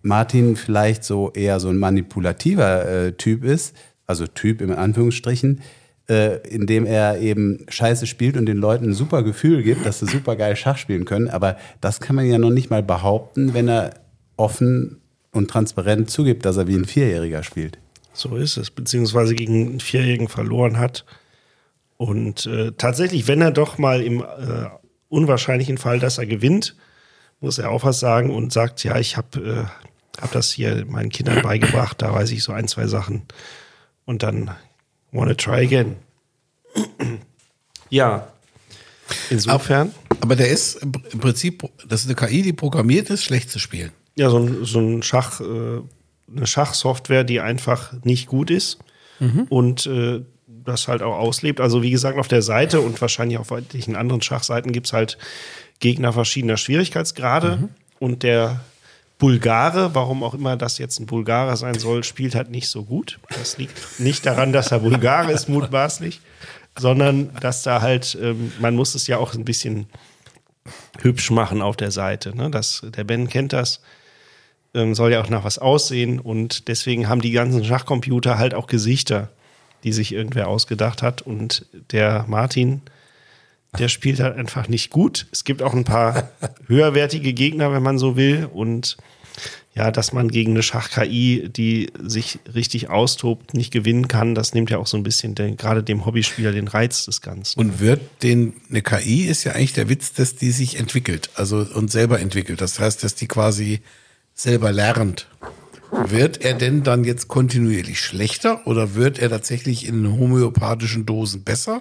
Martin 0.03 0.57
vielleicht 0.57 1.05
so 1.05 1.33
eher 1.33 1.61
so 1.61 1.69
ein 1.69 1.79
manipulativer 1.79 2.89
äh, 2.89 3.13
Typ 3.13 3.45
ist, 3.45 3.75
also 4.07 4.27
Typ 4.27 4.61
im 4.61 4.71
Anführungsstrichen, 4.71 5.63
äh, 6.09 6.47
indem 6.49 6.85
er 6.85 7.19
eben 7.21 7.65
Scheiße 7.69 8.07
spielt 8.07 8.37
und 8.37 8.47
den 8.47 8.59
Leuten 8.59 8.91
ein 8.91 8.95
super 8.95 9.23
Gefühl 9.23 9.63
gibt, 9.63 9.87
dass 9.87 10.01
sie 10.01 10.07
super 10.07 10.37
geil 10.37 10.57
Schach 10.57 10.77
spielen 10.77 11.07
können. 11.07 11.29
Aber 11.29 11.57
das 11.81 12.01
kann 12.01 12.17
man 12.17 12.27
ja 12.27 12.39
noch 12.39 12.51
nicht 12.51 12.69
mal 12.69 12.83
behaupten, 12.83 13.55
wenn 13.55 13.69
er 13.69 13.95
offen 14.37 15.01
und 15.33 15.51
transparent 15.51 16.11
zugibt, 16.11 16.45
dass 16.45 16.59
er 16.59 16.67
wie 16.69 16.77
ein 16.77 16.85
Vierjähriger 16.85 17.43
spielt. 17.43 17.79
So 18.13 18.37
ist 18.37 18.59
es, 18.59 18.71
beziehungsweise 18.71 19.35
gegen 19.35 19.67
einen 19.67 19.81
Vierjährigen 19.81 20.29
verloren 20.29 20.79
hat. 20.79 21.05
Und 21.97 22.47
äh, 22.47 22.73
tatsächlich, 22.77 23.27
wenn 23.27 23.41
er 23.41 23.51
doch 23.51 23.79
mal 23.79 24.03
im 24.03 24.21
äh, 24.21 24.67
unwahrscheinlichen 25.09 25.79
Fall, 25.79 25.99
dass 25.99 26.19
er 26.19 26.27
gewinnt, 26.27 26.77
muss 27.45 27.59
er 27.59 27.71
auch 27.71 27.85
was 27.85 28.01
sagen 28.01 28.31
und 28.31 28.53
sagt, 28.53 28.83
ja, 28.85 28.99
ich 28.99 29.17
habe 29.17 29.69
äh, 30.19 30.21
hab 30.21 30.33
das 30.33 30.51
hier 30.51 30.85
meinen 30.87 31.11
Kindern 31.11 31.43
beigebracht, 31.43 32.01
da 32.03 32.13
weiß 32.13 32.31
ich 32.33 32.43
so 32.43 32.53
ein, 32.53 32.67
zwei 32.69 32.87
Sachen. 32.87 33.23
Und 34.07 34.23
dann 34.23 34.51
wanna 35.13 35.35
try 35.35 35.65
again. 35.65 35.97
ja, 37.91 38.27
insofern, 39.31 39.93
Aber 40.21 40.37
der 40.37 40.49
ist 40.49 40.77
im 40.83 40.93
Prinzip, 41.21 41.63
das 41.87 42.05
ist 42.05 42.07
eine 42.07 42.29
KI, 42.29 42.43
die 42.43 42.53
programmiert 42.53 43.11
ist, 43.11 43.23
schlecht 43.23 43.51
zu 43.51 43.59
spielen. 43.59 43.93
ja, 44.17 44.31
so 44.31 44.39
ein, 44.39 44.65
so 44.65 44.81
ein 44.81 45.03
Schach, 45.03 45.41
äh, 45.41 45.81
eine 46.35 46.47
Schachsoftware, 46.47 47.25
die 47.25 47.41
einfach 47.41 47.93
nicht 48.05 48.27
gut 48.27 48.51
ist. 48.51 48.79
Und 49.49 49.87
äh, 49.87 50.23
das 50.65 50.89
halt 50.89 51.03
auch 51.03 51.17
auslebt. 51.17 51.61
Also 51.61 51.83
wie 51.83 51.91
gesagt, 51.91 52.19
auf 52.19 52.29
der 52.29 52.43
Seite 52.43 52.81
und 52.81 53.01
wahrscheinlich 53.01 53.39
auf 53.39 53.51
etlichen 53.51 53.97
anderen 53.97 54.23
Schachseiten 54.23 54.73
gibt 54.73 54.87
es 54.87 54.93
halt 54.93 55.19
Gegner 55.81 56.13
verschiedener 56.13 56.57
Schwierigkeitsgrade. 56.57 57.69
Und 57.99 58.23
der 58.23 58.61
Bulgare, 59.19 59.95
warum 59.95 60.23
auch 60.23 60.35
immer 60.35 60.57
das 60.57 60.79
jetzt 60.79 60.99
ein 60.99 61.07
Bulgarer 61.07 61.57
sein 61.57 61.79
soll, 61.79 62.05
spielt 62.05 62.35
halt 62.35 62.51
nicht 62.51 62.69
so 62.69 62.85
gut. 62.85 63.21
Das 63.29 63.57
liegt 63.59 64.01
nicht 64.01 64.27
daran, 64.27 64.53
dass 64.53 64.73
er 64.73 64.81
Bulgare 64.81 65.33
ist, 65.33 65.49
mutmaßlich, 65.49 66.21
sondern 66.79 67.31
dass 67.41 67.63
da 67.63 67.81
halt, 67.81 68.19
ähm, 68.21 68.53
man 68.61 68.75
muss 68.75 68.95
es 68.95 69.07
ja 69.07 69.19
auch 69.19 69.35
ein 69.35 69.45
bisschen 69.45 69.87
hübsch 71.01 71.31
machen 71.31 71.63
auf 71.63 71.77
der 71.77 71.91
Seite. 71.91 72.37
Ne? 72.37 72.51
Das, 72.51 72.83
der 72.85 73.05
Ben 73.05 73.29
kennt 73.29 73.53
das, 73.53 73.81
ähm, 74.75 74.95
soll 74.95 75.13
ja 75.13 75.23
auch 75.23 75.31
nach 75.31 75.45
was 75.45 75.59
aussehen 75.59 76.19
und 76.19 76.69
deswegen 76.69 77.09
haben 77.09 77.21
die 77.21 77.31
ganzen 77.31 77.65
Schachcomputer 77.65 78.39
halt 78.39 78.55
auch 78.55 78.67
Gesichter, 78.67 79.31
die 79.85 79.93
sich 79.93 80.13
irgendwer 80.13 80.49
ausgedacht 80.49 81.03
hat 81.03 81.23
und 81.23 81.67
der 81.93 82.25
Martin, 82.29 82.83
der 83.79 83.89
spielt 83.89 84.21
halt 84.21 84.37
einfach 84.37 84.69
nicht 84.69 84.91
gut. 84.91 85.27
Es 85.33 85.45
gibt 85.45 85.63
auch 85.63 85.75
ein 85.75 85.85
paar 85.85 86.31
höherwertige 86.69 87.33
Gegner, 87.33 87.73
wenn 87.73 87.83
man 87.83 87.99
so 87.99 88.17
will 88.17 88.49
und 88.53 88.97
ja, 89.75 89.91
dass 89.91 90.13
man 90.13 90.31
gegen 90.31 90.53
eine 90.53 90.63
Schach-KI, 90.63 91.49
die 91.49 91.91
sich 92.01 92.39
richtig 92.55 92.91
austobt, 92.91 93.55
nicht 93.55 93.73
gewinnen 93.73 94.07
kann, 94.07 94.37
das 94.37 94.55
nimmt 94.55 94.71
ja 94.71 94.79
auch 94.79 94.87
so 94.87 94.97
ein 94.97 95.03
bisschen 95.03 95.35
den, 95.35 95.57
gerade 95.57 95.83
dem 95.83 96.07
Hobbyspieler 96.07 96.53
den 96.53 96.69
Reiz 96.69 97.07
des 97.07 97.21
Ganzen. 97.21 97.59
Und 97.59 97.81
wird 97.81 98.01
den, 98.23 98.55
eine 98.71 98.83
KI 98.83 99.25
ist 99.25 99.43
ja 99.43 99.53
eigentlich 99.53 99.73
der 99.73 99.89
Witz, 99.89 100.13
dass 100.13 100.37
die 100.37 100.53
sich 100.53 100.79
entwickelt, 100.79 101.31
also 101.35 101.67
und 101.75 101.91
selber 101.91 102.21
entwickelt. 102.21 102.61
Das 102.61 102.79
heißt, 102.79 103.03
dass 103.03 103.17
die 103.17 103.27
quasi 103.27 103.81
selber 104.33 104.71
lernt. 104.71 105.27
Wird 105.91 106.45
er 106.45 106.55
denn 106.55 106.85
dann 106.85 107.05
jetzt 107.05 107.27
kontinuierlich 107.29 108.01
schlechter 108.01 108.67
oder 108.67 108.95
wird 108.95 109.19
er 109.19 109.31
tatsächlich 109.31 109.87
in 109.87 110.19
homöopathischen 110.19 111.05
Dosen 111.07 111.43
besser? 111.43 111.81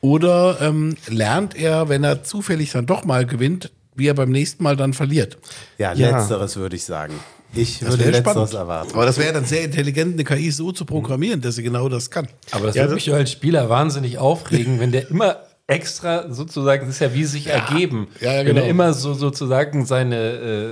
Oder 0.00 0.58
ähm, 0.62 0.96
lernt 1.08 1.54
er, 1.56 1.88
wenn 1.88 2.04
er 2.04 2.22
zufällig 2.24 2.72
dann 2.72 2.86
doch 2.86 3.04
mal 3.04 3.26
gewinnt, 3.26 3.70
wie 3.94 4.06
er 4.06 4.14
beim 4.14 4.30
nächsten 4.30 4.62
Mal 4.62 4.76
dann 4.76 4.94
verliert? 4.94 5.36
Ja, 5.78 5.92
Ja. 5.92 6.16
letzteres 6.16 6.56
würde 6.56 6.76
ich 6.76 6.84
sagen. 6.84 7.14
Ich 7.52 7.80
Das 7.80 7.90
würde 7.90 8.04
letzteres 8.10 8.50
spannend. 8.50 8.54
erwarten. 8.54 8.94
Aber 8.94 9.04
das 9.04 9.18
wäre 9.18 9.32
dann 9.32 9.44
sehr 9.44 9.62
intelligent, 9.64 10.14
eine 10.14 10.24
KI 10.24 10.50
so 10.52 10.70
zu 10.72 10.84
programmieren, 10.84 11.40
dass 11.40 11.56
sie 11.56 11.62
genau 11.64 11.88
das 11.88 12.10
kann. 12.10 12.28
Aber 12.52 12.66
das 12.68 12.76
Ja, 12.76 12.82
würde 12.84 12.94
mich 12.94 13.12
als 13.12 13.32
Spieler 13.32 13.68
wahnsinnig 13.68 14.18
aufregen, 14.18 14.78
wenn 14.78 14.92
der 14.92 15.10
immer 15.10 15.36
extra 15.70 16.30
sozusagen, 16.32 16.86
das 16.86 16.96
ist 16.96 17.00
ja 17.00 17.14
wie 17.14 17.24
sich 17.24 17.46
ergeben, 17.46 18.08
Ja, 18.20 18.32
ja, 18.32 18.38
wenn 18.40 18.46
genau. 18.46 18.60
er 18.62 18.68
immer 18.68 18.92
so 18.92 19.14
sozusagen 19.14 19.86
seine, 19.86 20.16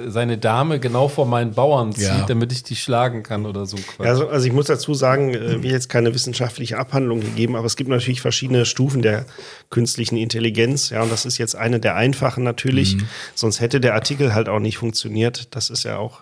äh, 0.07 0.11
seine 0.11 0.39
Dame 0.39 0.81
genau 0.81 1.09
vor 1.09 1.27
meinen 1.27 1.53
Bauern 1.55 1.93
zieht, 1.93 2.05
Ja. 2.05 2.25
damit 2.27 2.53
ich 2.53 2.63
die 2.65 2.77
schlagen 2.77 3.23
kann 3.23 3.47
oder 3.47 3.65
so. 3.67 3.77
Ja, 3.99 4.07
Also, 4.11 4.29
also 4.29 4.47
ich 4.47 4.53
muss 4.53 4.67
dazu 4.67 4.95
sagen, 4.95 5.33
äh, 5.35 5.63
wir 5.63 5.71
jetzt 5.71 5.89
keine 5.89 6.13
wissenschaftliche 6.15 6.79
Abhandlung 6.79 7.21
gegeben, 7.21 7.57
aber 7.57 7.67
es 7.67 7.77
gibt 7.77 7.89
natürlich 7.91 8.21
verschiedene 8.21 8.67
Stufen 8.67 9.01
der 9.03 9.25
künstlichen 9.71 10.17
Intelligenz. 10.17 10.91
Ja, 10.91 11.03
und 11.03 11.13
das 11.13 11.25
ist 11.27 11.39
jetzt 11.39 11.55
eine 11.55 11.81
der 11.81 11.95
einfachen 11.97 12.43
natürlich. 12.45 12.97
Mhm. 12.97 13.09
Sonst 13.35 13.61
hätte 13.61 13.81
der 13.81 13.95
Artikel 13.95 14.35
halt 14.35 14.49
auch 14.49 14.61
nicht 14.61 14.79
funktioniert. 14.79 15.55
Das 15.55 15.71
ist 15.71 15.85
ja 15.85 15.97
auch. 15.99 16.21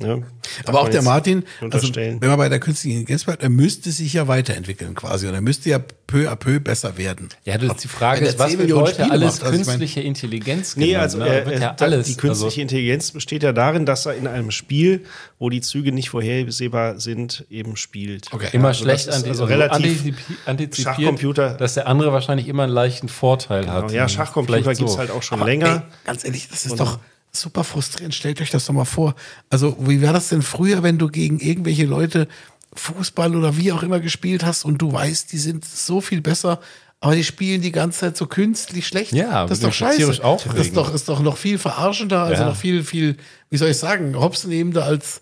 Darf 0.00 0.22
Aber 0.64 0.80
auch 0.80 0.88
der 0.88 1.02
Martin, 1.02 1.44
also 1.70 1.94
wenn 1.94 2.18
man 2.18 2.38
bei 2.38 2.48
der 2.48 2.58
künstlichen 2.58 3.00
Intelligenz 3.00 3.24
bleibt, 3.24 3.42
er 3.42 3.50
müsste 3.50 3.90
sich 3.92 4.14
ja 4.14 4.26
weiterentwickeln 4.26 4.94
quasi 4.94 5.26
und 5.28 5.34
er 5.34 5.42
müsste 5.42 5.68
ja 5.68 5.78
peu 6.06 6.26
à 6.30 6.36
peu 6.36 6.58
besser 6.58 6.96
werden. 6.96 7.28
Ja, 7.44 7.58
das, 7.58 7.76
die 7.82 7.88
Frage 7.88 8.24
ist, 8.24 8.38
was 8.38 8.50
10 8.52 8.60
wird 8.60 8.72
heute 8.72 8.92
Spiele 8.94 9.10
alles 9.10 9.34
macht, 9.34 9.42
also 9.44 9.60
ich 9.60 9.66
mein- 9.66 9.78
künstliche 9.78 10.00
Intelligenz 10.00 10.76
Nee, 10.76 10.86
genannt, 10.86 11.02
also 11.02 11.18
ne? 11.18 11.28
er, 11.28 11.46
wird 11.46 11.60
ja 11.60 11.76
alles. 11.78 12.06
die 12.06 12.14
künstliche 12.16 12.46
also, 12.46 12.60
Intelligenz 12.62 13.10
besteht 13.10 13.42
ja 13.42 13.52
darin, 13.52 13.84
dass 13.84 14.06
er 14.06 14.14
in 14.14 14.26
einem 14.26 14.50
Spiel, 14.50 15.04
wo 15.38 15.50
die 15.50 15.60
Züge 15.60 15.92
nicht 15.92 16.08
vorhersehbar 16.08 16.98
sind, 16.98 17.44
eben 17.50 17.76
spielt. 17.76 18.32
Okay. 18.32 18.48
immer 18.52 18.68
Also 18.68 18.84
schlecht 18.84 19.06
ist 19.08 19.14
anti 19.14 19.28
also 19.28 19.42
also 19.44 19.52
relativ 19.54 20.14
antizipiert, 20.46 20.96
Schachcomputer. 20.96 21.54
dass 21.54 21.74
der 21.74 21.86
andere 21.88 22.10
wahrscheinlich 22.12 22.48
immer 22.48 22.62
einen 22.64 22.72
leichten 22.72 23.08
Vorteil 23.08 23.70
hat. 23.70 23.92
Ja, 23.92 24.08
Schachcomputer 24.08 24.62
Vielleicht 24.62 24.78
gibt 24.78 24.88
es 24.88 24.94
so. 24.94 24.98
halt 24.98 25.10
auch 25.10 25.22
schon 25.22 25.40
Aber, 25.40 25.48
länger. 25.50 25.84
Ey, 25.86 26.06
ganz 26.06 26.24
ehrlich, 26.24 26.48
das 26.48 26.64
ist 26.64 26.80
doch 26.80 26.98
super 27.36 27.64
frustrierend. 27.64 28.14
Stellt 28.14 28.40
euch 28.40 28.50
das 28.50 28.66
doch 28.66 28.74
mal 28.74 28.84
vor. 28.84 29.14
Also, 29.50 29.76
wie 29.80 30.02
war 30.02 30.12
das 30.12 30.28
denn 30.28 30.42
früher, 30.42 30.82
wenn 30.82 30.98
du 30.98 31.08
gegen 31.08 31.38
irgendwelche 31.40 31.84
Leute 31.86 32.28
Fußball 32.74 33.36
oder 33.36 33.56
wie 33.56 33.72
auch 33.72 33.82
immer 33.82 34.00
gespielt 34.00 34.44
hast 34.44 34.64
und 34.64 34.78
du 34.78 34.92
weißt, 34.92 35.32
die 35.32 35.38
sind 35.38 35.64
so 35.64 36.00
viel 36.00 36.20
besser, 36.20 36.60
aber 37.00 37.14
die 37.14 37.22
spielen 37.24 37.60
die 37.60 37.70
ganze 37.70 38.00
Zeit 38.00 38.16
so 38.16 38.26
künstlich 38.26 38.86
schlecht. 38.86 39.12
Ja, 39.12 39.42
das 39.46 39.58
ist 39.58 39.64
doch 39.64 39.72
scheiße. 39.72 40.24
aufregend. 40.24 40.58
Das 40.58 40.66
ist 40.66 40.76
doch, 40.76 40.94
ist 40.94 41.08
doch 41.08 41.20
noch 41.20 41.36
viel 41.36 41.58
verarschender, 41.58 42.22
also 42.22 42.42
Ja. 42.42 42.48
noch 42.48 42.56
viel, 42.56 42.82
viel, 42.82 43.16
wie 43.50 43.56
soll 43.58 43.68
ich 43.70 43.76
sagen, 43.76 44.18
hopsnehmender 44.18 44.84
als, 44.84 45.20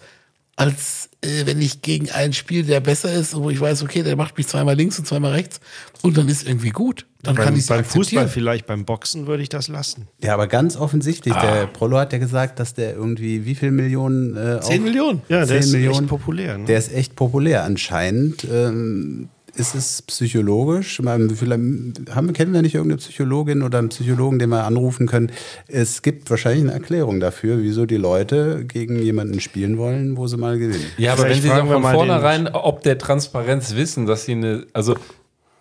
als 0.56 1.08
äh, 1.24 1.46
wenn 1.46 1.60
ich 1.62 1.82
gegen 1.82 2.10
einen 2.10 2.32
spiele, 2.32 2.64
der 2.64 2.80
besser 2.80 3.12
ist, 3.12 3.34
wo 3.34 3.48
ich 3.50 3.60
weiß, 3.60 3.82
okay, 3.82 4.02
der 4.02 4.16
macht 4.16 4.36
mich 4.36 4.46
zweimal 4.48 4.74
links 4.76 4.98
und 4.98 5.06
zweimal 5.06 5.32
rechts 5.32 5.60
und 6.02 6.16
dann 6.16 6.28
ist 6.28 6.46
irgendwie 6.46 6.70
gut. 6.70 7.06
Dann 7.22 7.36
kann 7.36 7.46
Beim, 7.46 7.56
ich 7.56 7.66
beim 7.66 7.84
Fußball 7.84 8.28
vielleicht, 8.28 8.66
beim 8.66 8.84
Boxen 8.84 9.26
würde 9.28 9.42
ich 9.44 9.48
das 9.48 9.68
lassen. 9.68 10.08
Ja, 10.22 10.34
aber 10.34 10.48
ganz 10.48 10.76
offensichtlich, 10.76 11.32
Ah. 11.34 11.40
der 11.40 11.66
Prollo 11.68 11.96
hat 11.98 12.12
ja 12.12 12.18
gesagt, 12.18 12.58
dass 12.58 12.74
der 12.74 12.94
irgendwie 12.94 13.44
wie 13.46 13.54
viel 13.54 13.70
Millionen 13.70 14.36
äh, 14.36 14.60
10 14.60 14.78
auf- 14.80 14.84
Millionen. 14.84 15.22
Ja, 15.28 15.38
der 15.38 15.46
10 15.46 15.58
ist 15.58 15.72
Millionen. 15.72 15.98
echt 16.00 16.08
populär. 16.08 16.58
Ne? 16.58 16.64
Der 16.66 16.78
ist 16.78 16.92
echt 16.92 17.14
populär 17.16 17.62
anscheinend. 17.64 18.44
Ähm, 18.44 19.28
ist 19.54 19.74
es 19.74 20.02
psychologisch? 20.02 20.98
Haben, 20.98 22.32
kennen 22.32 22.52
wir 22.52 22.62
nicht 22.62 22.74
irgendeine 22.74 22.98
Psychologin 22.98 23.62
oder 23.62 23.78
einen 23.78 23.90
Psychologen, 23.90 24.38
den 24.38 24.50
wir 24.50 24.64
anrufen 24.64 25.06
können? 25.06 25.30
Es 25.68 26.02
gibt 26.02 26.30
wahrscheinlich 26.30 26.64
eine 26.64 26.72
Erklärung 26.72 27.20
dafür, 27.20 27.58
wieso 27.58 27.86
die 27.86 27.96
Leute 27.96 28.64
gegen 28.64 29.00
jemanden 29.00 29.40
spielen 29.40 29.78
wollen, 29.78 30.16
wo 30.16 30.26
sie 30.26 30.36
mal 30.36 30.58
gewinnen. 30.58 30.86
Ja, 30.96 31.12
aber 31.12 31.24
wenn 31.24 31.40
sie 31.40 31.48
doch 31.48 31.66
von 31.66 31.82
vornherein, 31.82 32.48
ob 32.48 32.82
der 32.82 32.98
Transparenz 32.98 33.74
wissen, 33.74 34.06
dass 34.06 34.24
sie 34.24 34.32
eine, 34.32 34.66
also, 34.72 34.96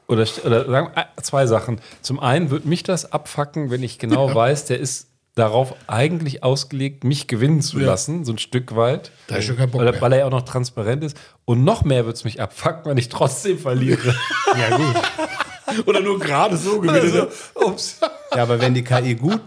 oder, 0.08 0.26
oder 0.46 0.66
sagen, 0.66 0.92
äh, 0.96 1.22
zwei 1.22 1.46
Sachen. 1.46 1.80
Zum 2.02 2.20
einen 2.20 2.50
wird 2.50 2.66
mich 2.66 2.84
das 2.84 3.12
abfacken, 3.12 3.72
wenn 3.72 3.84
ich 3.84 4.00
genau 4.00 4.34
weiß, 4.34 4.66
der 4.66 4.80
ist 4.80 5.11
darauf 5.36 5.76
eigentlich 5.88 6.44
ausgelegt, 6.44 7.04
mich 7.04 7.28
gewinnen 7.28 7.62
zu 7.62 7.80
Ja. 7.80 7.88
lassen, 7.88 8.26
so 8.26 8.34
ein 8.34 8.38
Stück 8.38 8.76
weit. 8.76 9.12
Da 9.28 9.38
ist 9.38 9.46
schon 9.46 9.58
kein 9.58 9.72
Bock 9.72 9.82
weil, 9.82 9.92
mehr. 9.92 10.02
weil 10.02 10.12
er 10.14 10.20
ja 10.20 10.26
auch 10.26 10.32
noch 10.32 10.42
transparent 10.44 11.04
ist. 11.04 11.18
Und 11.46 11.64
noch 11.64 11.84
mehr 11.86 12.06
wird 12.06 12.18
es 12.18 12.24
mich 12.24 12.42
abfacken, 12.42 12.90
wenn 12.90 12.98
ich 12.98 13.10
trotzdem 13.10 13.58
verliere. 13.58 14.14
ja, 14.58 14.76
gut. 14.78 15.88
Oder 15.88 16.02
nur 16.02 16.20
gerade 16.20 16.58
so 16.58 16.82
gewinne. 16.82 17.00
also, 17.02 17.28
ups. 17.56 18.00
Ja, 18.36 18.44
aber 18.44 18.60
wenn 18.60 18.74
die 18.74 18.84
KI 18.84 19.16
gut, 19.16 19.40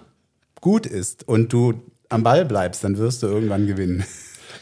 gut 0.61 0.87
ist 0.87 1.29
und 1.29 1.53
du 1.53 1.83
am 2.09 2.23
Ball 2.23 2.45
bleibst, 2.47 2.83
dann 2.85 2.97
wirst 2.97 3.23
du 3.23 3.27
irgendwann 3.27 3.67
gewinnen. 3.67 4.05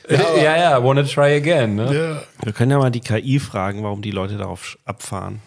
Ja, 0.09 0.57
ja, 0.57 0.82
wanna 0.82 1.05
try 1.05 1.36
again, 1.36 1.77
ne? 1.77 1.94
Ja. 1.94 2.23
Wir 2.43 2.53
können 2.53 2.73
ja 2.73 2.78
mal 2.78 2.90
die 2.90 3.01
KI 3.01 3.39
fragen, 3.39 3.85
warum 3.85 4.03
die 4.03 4.11
Leute 4.11 4.36
darauf 4.36 4.77
abfahren. 4.85 5.40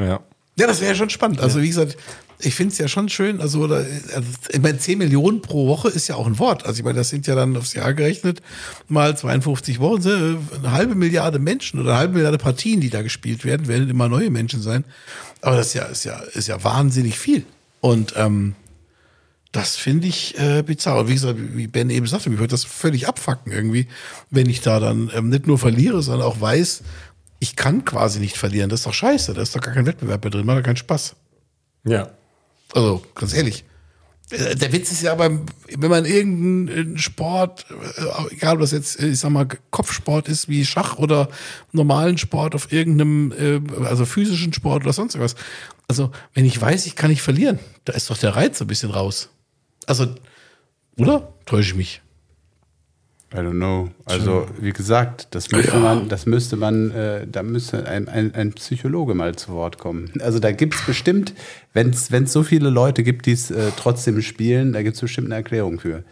Ja. 0.00 0.20
ja, 0.56 0.66
das 0.66 0.80
wäre 0.80 0.94
schon 0.94 1.10
spannend. 1.10 1.40
Also, 1.40 1.60
wie 1.60 1.68
gesagt, 1.68 1.98
ich 2.40 2.54
finde 2.54 2.72
es 2.72 2.78
ja 2.78 2.86
schon 2.86 3.08
schön. 3.08 3.40
Also, 3.40 3.60
oder, 3.60 3.84
also, 4.14 4.28
ich 4.50 4.60
meine, 4.60 4.78
10 4.78 4.98
Millionen 4.98 5.42
pro 5.42 5.66
Woche 5.66 5.88
ist 5.88 6.08
ja 6.08 6.14
auch 6.14 6.26
ein 6.26 6.38
Wort. 6.38 6.64
Also, 6.66 6.78
ich 6.78 6.84
meine, 6.84 6.98
das 6.98 7.08
sind 7.08 7.26
ja 7.26 7.34
dann 7.34 7.56
aufs 7.56 7.74
Jahr 7.74 7.94
gerechnet 7.94 8.42
mal 8.88 9.16
52 9.16 9.80
Wochen, 9.80 10.02
sind 10.02 10.38
eine 10.56 10.72
halbe 10.72 10.94
Milliarde 10.94 11.38
Menschen 11.38 11.80
oder 11.80 11.90
eine 11.90 11.98
halbe 11.98 12.14
Milliarde 12.14 12.38
Partien, 12.38 12.80
die 12.80 12.90
da 12.90 13.02
gespielt 13.02 13.44
werden, 13.44 13.66
werden 13.66 13.88
immer 13.88 14.08
neue 14.08 14.30
Menschen 14.30 14.62
sein. 14.62 14.84
Aber 15.40 15.56
das 15.56 15.68
ist 15.68 15.74
ja, 15.74 15.84
ist 15.84 16.04
ja, 16.04 16.18
ist 16.34 16.48
ja 16.48 16.62
wahnsinnig 16.62 17.18
viel. 17.18 17.44
Und 17.80 18.14
ähm, 18.16 18.54
das 19.52 19.76
finde 19.76 20.06
ich 20.06 20.38
äh, 20.38 20.62
bizarr. 20.62 21.00
Und 21.00 21.08
wie 21.08 21.14
gesagt, 21.14 21.38
wie 21.38 21.66
Ben 21.66 21.90
eben 21.90 22.06
sagte, 22.06 22.30
mich 22.30 22.38
würde 22.38 22.52
das 22.52 22.64
völlig 22.64 23.08
abfacken 23.08 23.50
irgendwie, 23.50 23.88
wenn 24.30 24.48
ich 24.48 24.60
da 24.60 24.78
dann 24.78 25.10
ähm, 25.14 25.30
nicht 25.30 25.46
nur 25.46 25.58
verliere, 25.58 26.02
sondern 26.02 26.26
auch 26.26 26.40
weiß, 26.40 26.82
ich 27.40 27.56
kann 27.56 27.84
quasi 27.84 28.20
nicht 28.20 28.36
verlieren. 28.36 28.68
Das 28.68 28.80
ist 28.80 28.86
doch 28.86 28.94
scheiße. 28.94 29.34
Da 29.34 29.42
ist 29.42 29.56
doch 29.56 29.60
gar 29.60 29.74
kein 29.74 29.86
Wettbewerb 29.86 30.22
mehr 30.22 30.30
drin, 30.30 30.46
macht 30.46 30.58
doch 30.58 30.64
keinen 30.64 30.76
Spaß. 30.76 31.16
Ja. 31.84 32.10
Also, 32.74 33.02
ganz 33.14 33.34
ehrlich. 33.34 33.64
Äh, 34.30 34.56
Der 34.56 34.72
Witz 34.72 34.92
ist 34.92 35.02
ja 35.02 35.14
beim, 35.14 35.46
wenn 35.76 35.90
man 35.90 36.04
irgendeinen 36.04 36.98
Sport, 36.98 37.66
äh, 37.70 38.34
egal 38.34 38.54
ob 38.54 38.60
das 38.60 38.72
jetzt, 38.72 39.00
äh, 39.00 39.08
ich 39.08 39.20
sag 39.20 39.30
mal, 39.30 39.46
Kopfsport 39.70 40.28
ist 40.28 40.48
wie 40.48 40.64
Schach 40.64 40.96
oder 40.98 41.28
normalen 41.72 42.18
Sport 42.18 42.54
auf 42.54 42.72
irgendeinem, 42.72 43.32
äh, 43.32 43.84
also 43.84 44.04
physischen 44.04 44.52
Sport 44.52 44.84
oder 44.84 44.92
sonst 44.92 45.18
was. 45.18 45.34
Also, 45.88 46.10
wenn 46.34 46.44
ich 46.44 46.60
weiß, 46.60 46.86
ich 46.86 46.96
kann 46.96 47.10
nicht 47.10 47.22
verlieren, 47.22 47.58
da 47.84 47.94
ist 47.94 48.10
doch 48.10 48.18
der 48.18 48.36
Reiz 48.36 48.60
ein 48.60 48.66
bisschen 48.66 48.90
raus. 48.90 49.30
Also, 49.86 50.14
oder? 50.98 51.32
Täusche 51.46 51.70
ich 51.70 51.76
mich? 51.76 52.02
I 53.32 53.36
don't 53.40 53.50
know. 53.52 53.90
Also, 54.06 54.46
wie 54.58 54.72
gesagt, 54.72 55.28
das 55.32 55.50
müsste 55.50 55.76
man, 55.78 56.08
das 56.08 56.24
müsste 56.24 56.56
man, 56.56 56.90
äh, 56.92 57.26
da 57.30 57.42
müsste 57.42 57.86
ein, 57.86 58.08
ein, 58.08 58.34
ein 58.34 58.52
Psychologe 58.54 59.12
mal 59.14 59.36
zu 59.36 59.52
Wort 59.52 59.76
kommen. 59.78 60.10
Also 60.20 60.38
da 60.38 60.50
gibt 60.52 60.74
es 60.74 60.80
bestimmt, 60.86 61.34
wenn 61.74 61.90
es 61.90 62.08
so 62.32 62.42
viele 62.42 62.70
Leute 62.70 63.02
gibt, 63.02 63.26
die 63.26 63.32
es 63.32 63.50
äh, 63.50 63.70
trotzdem 63.76 64.22
spielen, 64.22 64.72
da 64.72 64.82
gibt 64.82 64.94
es 64.94 65.02
bestimmt 65.02 65.26
eine 65.26 65.34
Erklärung 65.34 65.78
für. 65.78 66.04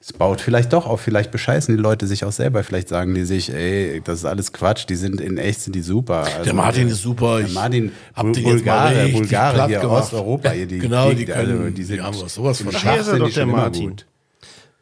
Es 0.00 0.12
baut 0.12 0.40
vielleicht 0.40 0.72
doch 0.72 0.86
auf, 0.86 1.00
vielleicht 1.00 1.30
bescheißen 1.30 1.76
die 1.76 1.80
Leute 1.82 2.06
sich 2.08 2.24
auch 2.24 2.30
selber, 2.32 2.62
vielleicht 2.64 2.88
sagen 2.88 3.14
die 3.14 3.24
sich, 3.24 3.52
ey, 3.52 4.00
das 4.02 4.20
ist 4.20 4.24
alles 4.24 4.52
Quatsch, 4.52 4.86
die 4.88 4.94
sind 4.96 5.20
in 5.20 5.38
echt, 5.38 5.60
sind 5.60 5.74
die 5.76 5.82
super. 5.82 6.24
Also, 6.24 6.44
Der 6.44 6.54
Martin 6.54 6.88
ist 6.88 7.02
super. 7.02 7.40
Der 7.40 7.48
Martin, 7.50 7.92
hab 8.14 8.32
den 8.32 8.42
Bulgare, 8.44 9.08
Bulgare 9.08 9.66
hier. 9.68 9.88
Osteuropa, 9.90 10.50
hier, 10.50 10.66
die, 10.66 10.78
Genau, 10.78 11.10
die 11.10 11.16
die, 11.16 11.24
können- 11.26 11.58
also, 11.60 11.70
die 11.70 11.82
sind, 11.84 12.02
haben 12.02 12.16
was- 12.20 12.34
sowas 12.34 12.62
von 12.62 12.72
er 12.74 13.02
sind 13.04 13.18
doch, 13.20 13.28
die 13.28 13.34
der 13.34 13.46
Martin. 13.46 13.88
gut. 13.90 14.06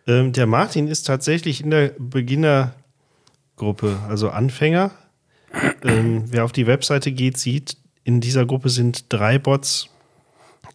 Ähm, 0.06 0.32
der 0.32 0.46
Martin 0.46 0.88
ist 0.88 1.04
tatsächlich 1.04 1.62
in 1.62 1.70
der 1.70 1.92
Beginnergruppe, 1.98 3.98
also 4.08 4.30
Anfänger. 4.30 4.92
ähm, 5.82 6.24
wer 6.26 6.44
auf 6.44 6.52
die 6.52 6.66
Webseite 6.66 7.12
geht, 7.12 7.38
sieht, 7.38 7.76
in 8.04 8.20
dieser 8.20 8.46
Gruppe 8.46 8.68
sind 8.68 9.12
drei 9.12 9.38
Bots 9.38 9.88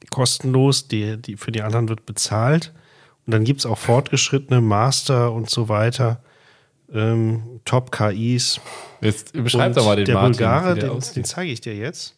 kostenlos, 0.09 0.87
die, 0.87 1.17
die 1.17 1.37
für 1.37 1.51
die 1.51 1.61
anderen 1.61 1.87
wird 1.87 2.05
bezahlt. 2.05 2.73
Und 3.25 3.33
dann 3.33 3.43
gibt 3.43 3.59
es 3.59 3.65
auch 3.65 3.77
fortgeschrittene 3.77 4.61
Master 4.61 5.31
und 5.31 5.49
so 5.49 5.69
weiter, 5.69 6.21
ähm, 6.93 7.61
Top-KIs. 7.65 8.59
Jetzt 8.99 9.33
beschreib 9.33 9.73
doch 9.73 9.85
mal 9.85 9.95
den 9.95 10.05
der 10.05 10.15
Martin, 10.15 10.31
Bulgare, 10.31 10.75
der 10.75 10.89
den, 10.89 10.99
den 11.15 11.23
zeige 11.23 11.51
ich 11.51 11.61
dir 11.61 11.75
jetzt. 11.75 12.15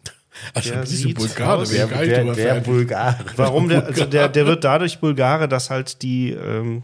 Also 0.53 0.72
Der 0.72 0.85
sieht 0.88 1.15
Bulgare, 1.15 1.68
Der, 1.68 1.85
der, 1.85 2.34
der. 2.34 2.60
Bulgare. 2.61 3.18
Warum 3.35 3.69
der, 3.69 3.85
also 3.85 4.06
der, 4.06 4.30
der 4.30 4.48
wird 4.48 4.64
dadurch 4.64 4.99
Bulgare, 4.99 5.48
dass 5.48 5.69
halt 5.69 6.02
die 6.02 6.31
ähm, 6.31 6.84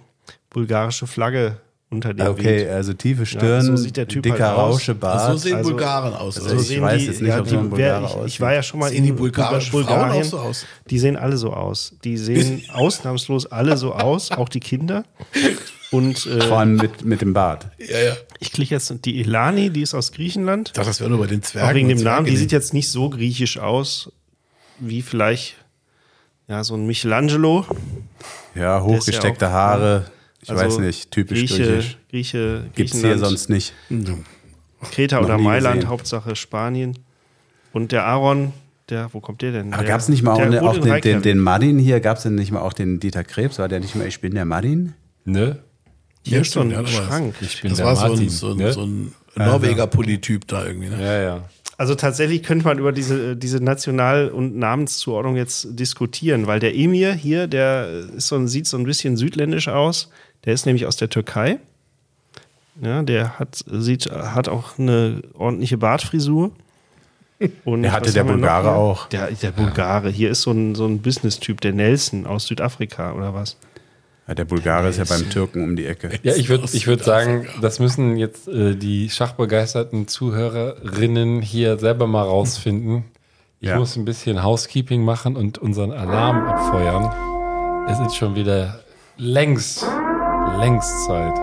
bulgarische 0.49 1.07
Flagge 1.07 1.57
unter 1.91 2.13
dem 2.13 2.27
Okay, 2.27 2.43
weht. 2.61 2.69
also 2.69 2.93
tiefe 2.93 3.25
Stirn, 3.25 3.63
so 3.63 3.75
sieht 3.75 3.97
der 3.97 4.07
Typ 4.07 4.21
dicker 4.21 4.49
halt 4.49 4.57
aus. 4.59 4.75
Rauschebart. 4.75 5.31
So 5.31 5.37
sehen 5.37 5.55
Also- 5.55 5.69
Bulgaren 5.71 6.13
aus. 6.13 6.37
Also 6.37 6.49
oder? 6.51 6.61
ich 6.61 6.67
sehen 6.67 6.81
weiß 6.83 6.99
die, 7.01 7.07
jetzt 7.07 7.21
nicht, 7.21 7.29
ja, 7.29 7.39
ob 7.39 7.47
so 7.49 7.57
ein 7.57 7.71
die, 7.71 7.77
wer, 7.77 7.93
Bulgare 7.99 8.05
ich, 8.05 8.11
ich 8.11 8.17
aussieht. 8.17 8.41
war 8.41 8.53
ja 8.53 8.63
schon 8.63 8.79
mal 8.79 8.89
Sehen 8.91 9.03
die 9.03 9.09
in 9.09 9.15
bulgarischen 9.15 9.71
Frauen 9.71 9.85
Bulgarien. 9.85 10.21
auch 10.23 10.29
so 10.29 10.39
aus? 10.39 10.65
Die 10.89 10.99
sehen 10.99 11.15
alle 11.17 11.37
so 11.37 11.51
aus. 11.51 11.93
Die 12.03 12.17
sehen 12.17 12.61
ausnahmslos 12.73 13.47
alle 13.47 13.75
so 13.77 13.93
aus, 13.93 14.29
auch 14.31 14.49
die 14.49 14.59
Kinder. 14.59 15.03
Und 15.91 16.19
Vor 16.19 16.31
äh, 16.37 16.51
allem 16.51 16.75
mit, 16.75 17.03
mit 17.03 17.21
dem 17.21 17.33
Bart. 17.33 17.65
ja, 17.79 17.97
ja. 17.97 18.13
ich 18.39 18.51
klicke 18.51 18.75
jetzt 18.75 18.93
die 19.05 19.21
Elani, 19.21 19.71
die 19.71 19.81
ist 19.81 19.95
aus 19.95 20.11
Griechenland. 20.11 20.69
Ich 20.69 20.73
dachte, 20.73 20.89
das 20.89 20.99
wäre 20.99 21.09
nur 21.09 21.17
bei 21.19 21.25
den 21.25 21.41
Zwergen. 21.41 21.69
Auch 21.71 21.73
wegen 21.73 21.89
dem 21.89 22.03
Namen, 22.03 22.27
die 22.27 22.37
sieht 22.37 22.51
jetzt 22.51 22.75
nicht 22.75 22.91
so 22.91 23.09
griechisch 23.09 23.57
aus, 23.57 24.11
wie 24.77 25.01
vielleicht 25.01 25.55
ja, 26.47 26.63
so 26.63 26.75
ein 26.75 26.85
Michelangelo. 26.85 27.65
Ja, 28.53 28.83
hochgesteckte 28.83 29.47
auch- 29.47 29.51
Haare. 29.53 30.05
Ich 30.41 30.49
Also 30.49 30.63
weiß 30.63 30.79
nicht, 30.79 31.11
typisch 31.11 31.39
Grieche, 31.39 31.55
griechisch. 31.63 31.97
Grieche, 32.09 32.63
Gibt's 32.75 32.93
hier 32.93 33.01
Griechenland, 33.01 33.29
sonst 33.29 33.49
nicht. 33.49 33.73
Kreta 34.91 35.19
oder 35.19 35.37
Mailand, 35.37 35.75
gesehen. 35.75 35.89
Hauptsache 35.89 36.35
Spanien. 36.35 36.97
Und 37.73 37.91
der 37.91 38.05
Aaron, 38.05 38.53
der, 38.89 39.13
wo 39.13 39.19
kommt 39.19 39.41
der 39.41 39.51
denn? 39.51 39.73
Aber 39.73 39.83
gab 39.83 39.99
es 39.99 40.09
nicht 40.09 40.23
mal 40.23 40.33
auch, 40.33 40.49
ne, 40.49 40.61
auch 40.61 40.77
den, 40.77 41.01
den, 41.01 41.21
den 41.21 41.39
Martin 41.39 41.77
hier? 41.77 41.99
Gab 41.99 42.17
es 42.17 42.23
denn 42.23 42.35
nicht 42.35 42.51
mal 42.51 42.61
auch 42.61 42.73
den 42.73 42.99
Dieter 42.99 43.23
Krebs? 43.23 43.59
War 43.59 43.67
der 43.67 43.79
nicht 43.79 43.95
mal, 43.95 44.07
ich 44.07 44.21
bin 44.21 44.33
der 44.33 44.45
Martin? 44.45 44.93
Ne? 45.25 45.59
Hier 46.25 46.41
ist 46.41 46.51
so 46.51 46.61
ein 46.61 46.71
es. 46.71 46.89
Schrank. 46.89 47.35
Ich 47.41 47.61
bin 47.61 47.69
Das 47.71 47.77
der 47.77 47.85
war 47.87 47.95
so 47.95 48.03
ein, 48.03 48.09
Martin. 48.11 48.29
so 48.29 48.51
ein, 48.51 48.57
ne? 48.57 48.73
so 48.73 48.85
ein 48.85 49.13
Norweger 49.35 49.87
Polytyp 49.87 50.47
da 50.47 50.65
irgendwie. 50.65 50.89
Ne? 50.89 51.01
ja, 51.01 51.21
ja. 51.21 51.49
Also 51.77 51.95
tatsächlich 51.95 52.43
könnte 52.43 52.65
man 52.65 52.77
über 52.77 52.91
diese, 52.91 53.37
diese 53.37 53.63
National- 53.63 54.29
und 54.29 54.57
Namenszuordnung 54.57 55.37
jetzt 55.37 55.79
diskutieren, 55.79 56.45
weil 56.45 56.59
der 56.59 56.75
Emir 56.75 57.13
hier, 57.13 57.47
der 57.47 57.89
ist 58.17 58.27
so 58.27 58.35
ein, 58.35 58.49
sieht 58.49 58.67
so 58.67 58.77
ein 58.77 58.83
bisschen 58.83 59.15
südländisch 59.15 59.69
aus. 59.69 60.09
Der 60.49 60.55
ist 60.55 60.65
nämlich 60.65 60.87
aus 60.87 60.97
der 60.97 61.11
Türkei. 61.11 61.59
Ja, 62.81 63.03
der 63.03 63.37
hat, 63.37 63.63
sieht, 63.67 64.09
hat 64.11 64.49
auch 64.49 64.79
eine 64.79 65.21
ordentliche 65.37 65.77
Bartfrisur. 65.77 66.49
Und 67.65 67.83
Der 67.83 67.91
hatte 67.91 68.11
der 68.11 68.23
Bulgare 68.23 68.71
auch. 68.71 69.05
Der, 69.09 69.29
der 69.29 69.51
Bulgare. 69.51 70.09
Hier 70.09 70.31
ist 70.31 70.41
so 70.41 70.49
ein, 70.49 70.73
so 70.73 70.87
ein 70.87 71.03
Business-Typ, 71.03 71.61
der 71.61 71.73
Nelson 71.73 72.25
aus 72.25 72.47
Südafrika 72.47 73.13
oder 73.13 73.35
was? 73.35 73.57
Ja, 74.27 74.33
der 74.33 74.45
Bulgare 74.45 74.89
ist 74.89 74.97
ja 74.97 75.03
beim 75.03 75.29
Türken 75.29 75.63
um 75.63 75.75
die 75.75 75.85
Ecke. 75.85 76.09
Ja, 76.23 76.33
ich 76.33 76.49
würde 76.49 76.67
ich 76.71 76.87
würd 76.87 77.03
sagen, 77.03 77.45
das 77.61 77.77
müssen 77.77 78.17
jetzt 78.17 78.47
äh, 78.47 78.73
die 78.75 79.11
schachbegeisterten 79.11 80.07
Zuhörerinnen 80.07 81.43
hier 81.43 81.77
selber 81.77 82.07
mal 82.07 82.23
rausfinden. 82.23 83.03
Ich 83.59 83.69
Ja. 83.69 83.77
muss 83.77 83.95
ein 83.97 84.05
bisschen 84.05 84.41
Housekeeping 84.41 85.03
machen 85.05 85.35
und 85.35 85.59
unseren 85.59 85.91
Alarm 85.91 86.47
abfeuern. 86.47 87.87
Es 87.87 87.99
ist 87.99 88.15
schon 88.15 88.33
wieder 88.33 88.79
längst, 89.17 89.85
längst 90.57 91.05
Zeit. 91.05 91.33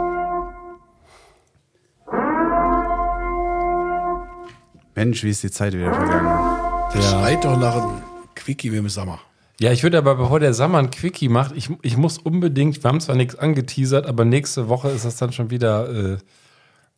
Mensch, 4.94 5.22
wie 5.22 5.30
ist 5.30 5.42
die 5.42 5.50
Zeit 5.50 5.74
wieder 5.74 5.92
vergangen? 5.92 6.90
Das 6.92 7.10
schreit 7.10 7.44
doch 7.44 7.58
nach 7.58 7.76
einem 7.76 8.02
Quickie 8.34 8.72
wie 8.72 8.78
im 8.78 8.88
Sommer. 8.88 9.20
Ja, 9.58 9.72
ich 9.72 9.82
würde 9.82 9.98
aber, 9.98 10.16
bevor 10.16 10.40
der 10.40 10.54
Sammer 10.54 10.78
ein 10.78 10.90
Quickie 10.90 11.28
macht, 11.28 11.56
ich, 11.56 11.70
ich 11.82 11.96
muss 11.96 12.18
unbedingt, 12.18 12.82
wir 12.82 12.88
haben 12.88 13.00
zwar 13.00 13.16
nichts 13.16 13.36
angeteasert, 13.36 14.06
aber 14.06 14.24
nächste 14.24 14.68
Woche 14.68 14.90
ist 14.90 15.04
das 15.04 15.16
dann 15.16 15.32
schon 15.32 15.50
wieder 15.50 15.88
äh, 15.88 16.18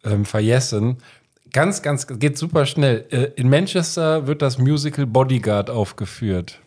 ähm, 0.04 0.24
vergessen. 0.24 0.98
Ganz, 1.52 1.82
ganz, 1.82 2.06
geht 2.06 2.36
super 2.36 2.66
schnell. 2.66 3.06
Äh, 3.10 3.30
in 3.36 3.48
Manchester 3.48 4.26
wird 4.26 4.42
das 4.42 4.58
Musical 4.58 5.06
Bodyguard 5.06 5.70
aufgeführt. 5.70 6.60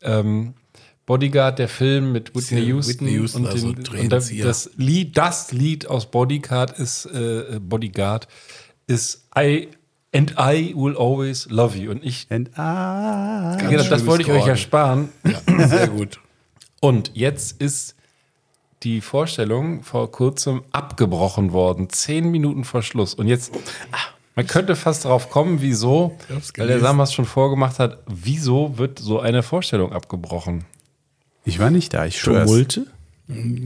Ähm, 0.00 0.54
Bodyguard, 1.06 1.58
der 1.58 1.68
Film 1.68 2.12
mit 2.12 2.34
Whitney 2.34 2.60
Ja, 2.60 2.66
Houston. 2.74 2.92
Whitney 2.94 3.12
Houston, 3.12 3.42
und, 3.44 3.50
also 3.50 3.68
den, 3.68 3.78
und 3.78 3.84
Tränenzieher. 3.86 4.44
das 4.44 4.70
Lied, 4.76 5.16
das 5.16 5.52
Lied 5.52 5.86
aus 5.88 6.10
Bodyguard 6.10 6.78
ist, 6.78 7.06
äh, 7.06 7.58
Bodyguard 7.60 8.28
ist 8.86 9.26
I 9.36 9.68
and 10.14 10.32
I 10.38 10.74
will 10.76 10.96
always 10.96 11.48
love 11.50 11.76
you. 11.76 11.90
Und 11.90 12.04
ich, 12.04 12.26
And 12.30 12.48
I 12.50 13.56
genau, 13.68 13.82
das 13.88 14.06
wollte 14.06 14.22
ich 14.22 14.30
euch 14.30 14.38
Korn. 14.40 14.48
ersparen. 14.50 15.08
Ja, 15.24 15.68
sehr 15.68 15.88
gut. 15.88 16.20
Und 16.80 17.12
jetzt 17.14 17.60
ist 17.60 17.94
die 18.82 19.00
Vorstellung 19.00 19.82
vor 19.84 20.10
kurzem 20.10 20.62
abgebrochen 20.72 21.52
worden. 21.52 21.88
Zehn 21.90 22.30
Minuten 22.30 22.64
vor 22.64 22.82
Schluss. 22.82 23.14
Und 23.14 23.28
jetzt, 23.28 23.52
ah, 23.92 23.96
man 24.34 24.46
könnte 24.46 24.74
fast 24.74 25.04
darauf 25.04 25.30
kommen, 25.30 25.60
wieso, 25.60 26.16
weil 26.56 26.66
der. 26.66 26.80
Samas 26.80 27.12
schon 27.12 27.24
vorgemacht 27.24 27.78
hat, 27.78 27.98
wieso 28.08 28.78
wird 28.78 28.98
so 28.98 29.20
eine 29.20 29.42
Vorstellung 29.42 29.92
abgebrochen? 29.92 30.64
Ich 31.44 31.58
war 31.58 31.70
nicht 31.70 31.92
da, 31.94 32.06
ich 32.06 32.20
schwör's. 32.20 32.46
Tumulte? 32.46 32.86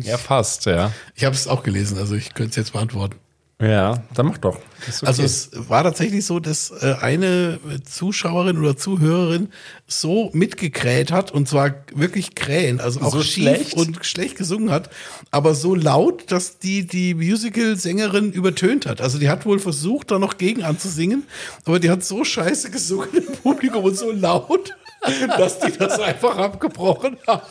Ja, 0.02 0.16
fast, 0.18 0.66
ja. 0.66 0.92
Ich 1.14 1.24
habe 1.24 1.34
es 1.34 1.48
auch 1.48 1.62
gelesen, 1.62 1.98
also 1.98 2.14
ich 2.14 2.34
könnte 2.34 2.50
es 2.50 2.56
jetzt 2.56 2.72
beantworten. 2.72 3.16
Ja, 3.60 4.02
dann 4.12 4.26
mach 4.26 4.36
doch. 4.36 4.56
Okay. 4.56 5.06
Also 5.06 5.22
es 5.22 5.50
war 5.54 5.82
tatsächlich 5.82 6.26
so, 6.26 6.40
dass 6.40 6.70
äh, 6.70 6.94
eine 7.00 7.58
Zuschauerin 7.90 8.58
oder 8.58 8.76
Zuhörerin 8.76 9.48
so 9.86 10.28
mitgekräht 10.34 11.10
hat 11.10 11.32
und 11.32 11.48
zwar 11.48 11.74
wirklich 11.94 12.34
krähen, 12.34 12.80
also 12.80 13.00
auch 13.00 13.12
So 13.12 13.22
schief 13.22 13.44
schlecht? 13.44 13.74
und 13.74 14.04
schlecht 14.04 14.36
gesungen 14.36 14.70
hat, 14.70 14.90
aber 15.30 15.54
so 15.54 15.74
laut, 15.74 16.30
dass 16.30 16.58
die 16.58 16.86
die 16.86 17.14
Musical-Sängerin 17.14 18.30
übertönt 18.30 18.84
hat. 18.84 19.00
Also 19.00 19.18
die 19.18 19.30
hat 19.30 19.46
wohl 19.46 19.58
versucht, 19.58 20.10
da 20.10 20.18
noch 20.18 20.36
gegen 20.36 20.62
anzusingen, 20.62 21.24
aber 21.64 21.80
die 21.80 21.88
hat 21.88 22.04
so 22.04 22.24
scheiße 22.24 22.70
gesungen 22.70 23.08
im 23.14 23.24
Publikum 23.42 23.84
und 23.84 23.96
so 23.96 24.12
laut, 24.12 24.76
dass 25.38 25.58
die 25.58 25.72
das 25.72 25.98
einfach 26.00 26.36
abgebrochen 26.36 27.16
haben. 27.26 27.42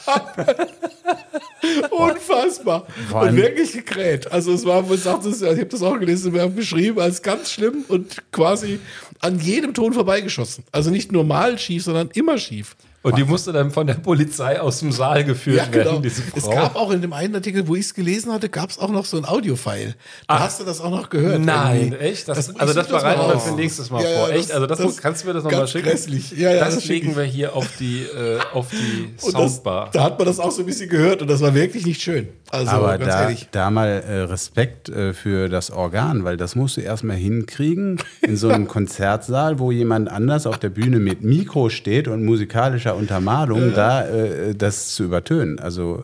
Unfassbar. 1.92 2.86
Vor 3.10 3.22
Und 3.22 3.36
wirklich 3.36 3.74
gekräht. 3.74 4.32
Also 4.32 4.54
es 4.54 4.66
war, 4.66 4.82
man 4.82 4.98
sagt 4.98 5.26
es, 5.26 5.42
ich 5.42 5.48
habe 5.48 5.66
das 5.66 5.82
auch 5.82 6.00
gelesen, 6.00 6.34
wir 6.34 6.42
haben 6.42 6.56
beschrieben 6.56 7.00
als 7.00 7.22
ganz 7.22 7.52
schlimm 7.52 7.86
und 7.88 8.32
quasi 8.32 8.80
an 9.20 9.40
jedem 9.40 9.74
Ton 9.74 9.94
vorbeigeschossen. 9.94 10.64
Also 10.72 10.90
nicht 10.90 11.12
normal 11.12 11.58
schief, 11.58 11.84
sondern 11.84 12.10
immer 12.14 12.38
schief. 12.38 12.76
Und 13.06 13.18
die 13.18 13.23
musste 13.23 13.53
dann 13.53 13.72
von 13.72 13.88
der 13.88 13.94
Polizei 13.95 14.60
aus 14.60 14.80
dem 14.80 14.91
Saal 14.91 15.23
geführt 15.23 15.57
Ja, 15.57 15.65
genau. 15.65 15.86
werden, 15.91 16.03
diese 16.03 16.22
Es 16.36 16.44
Frau. 16.44 16.52
gab 16.52 16.76
auch 16.76 16.91
in 16.91 17.02
dem 17.02 17.14
einen 17.14 17.36
Artikel, 17.36 17.68
wo 17.68 17.76
ich 17.76 17.86
es 17.86 17.94
gelesen 17.94 18.32
hatte, 18.34 18.49
gab 18.49 18.69
es 18.69 18.77
auch 18.80 18.90
noch 18.90 19.06
so 19.06 19.18
ein 19.18 19.26
Audiofile. 19.26 19.95
Da 20.27 20.40
hast 20.40 20.60
du 20.60 20.64
das 20.65 20.82
auch 20.82 20.90
noch 20.91 21.10
gehört. 21.10 21.40
Nein, 21.41 21.82
irgendwie. 21.94 21.98
echt? 21.99 22.27
Das, 22.27 22.38
Das- 22.48 22.56
also 22.56 22.72
ich 22.72 22.77
das 22.77 22.88
bereiten 22.88 23.22
wir 23.22 23.40
für 23.40 23.56
nächstes 23.56 23.90
Mal 23.90 24.03
Ja, 24.03 24.10
ja, 24.10 24.18
vor. 24.18 24.27
das- 24.30 24.38
Echt? 24.38 24.52
Also 24.52 24.68
das, 24.68 24.80
das 24.80 24.98
kannst 24.98 25.23
du 25.23 25.27
mir 25.27 25.34
das 25.34 25.44
nochmal 25.44 25.68
schicken? 25.68 25.88
grässlich. 25.90 26.32
Ja, 26.32 26.52
ja, 26.53 26.65
das, 26.65 26.76
das 26.76 26.84
schick 26.84 26.90
legen 27.03 27.11
ich. 27.11 27.18
wir 27.18 27.23
hier 27.23 27.56
auf 27.56 27.68
die, 27.80 28.02
äh, 28.03 28.40
auf 28.53 28.68
die 28.72 29.14
Soundbar. 29.32 29.90
da 29.94 30.03
hat 30.03 30.18
man 30.18 30.27
das 30.27 30.40
auch 30.40 30.52
so 30.52 30.61
ein 30.61 30.65
bisschen 30.65 30.90
gehört 30.90 31.22
und 31.22 31.30
das 31.30 31.41
war 31.41 31.53
wirklich 31.53 31.86
nicht 31.86 32.02
schön. 32.02 32.27
Also 32.49 32.72
Aber 32.72 32.98
ganz 32.98 33.11
da, 33.11 33.22
ehrlich. 33.23 33.48
da 33.52 33.69
mal 33.69 33.88
äh, 33.88 34.22
Respekt 34.22 34.90
äh, 34.90 35.14
für 35.14 35.49
das 35.49 35.72
Organ, 35.72 36.23
weil 36.23 36.38
das 36.38 36.56
musst 36.56 36.77
du 36.77 36.82
erstmal 36.82 37.18
hinkriegen 37.18 37.98
in 38.22 38.38
so 38.38 38.49
einem 38.49 38.68
Konzertsaal, 38.99 39.60
wo 39.60 39.72
jemand 39.72 40.10
anders 40.10 40.45
auf 40.48 40.57
der 40.57 40.69
Bühne 40.69 40.99
mit 40.99 41.22
Mikro 41.23 41.69
steht 41.69 42.07
und 42.07 42.23
musikalischer 42.26 42.95
Untermalung, 42.96 43.74
da 43.74 44.08
äh, 44.08 44.56
das 44.56 44.96
zu 44.96 45.04
übertönen. 45.04 45.60
Also 45.60 46.04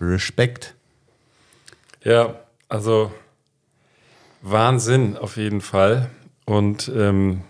Respekt. 0.00 0.74
Ja, 2.04 2.34
also 2.68 3.12
Wahnsinn 4.42 5.16
auf 5.16 5.36
jeden 5.36 5.60
Fall. 5.60 6.10
Und 6.44 6.90
ähm, 6.94 7.42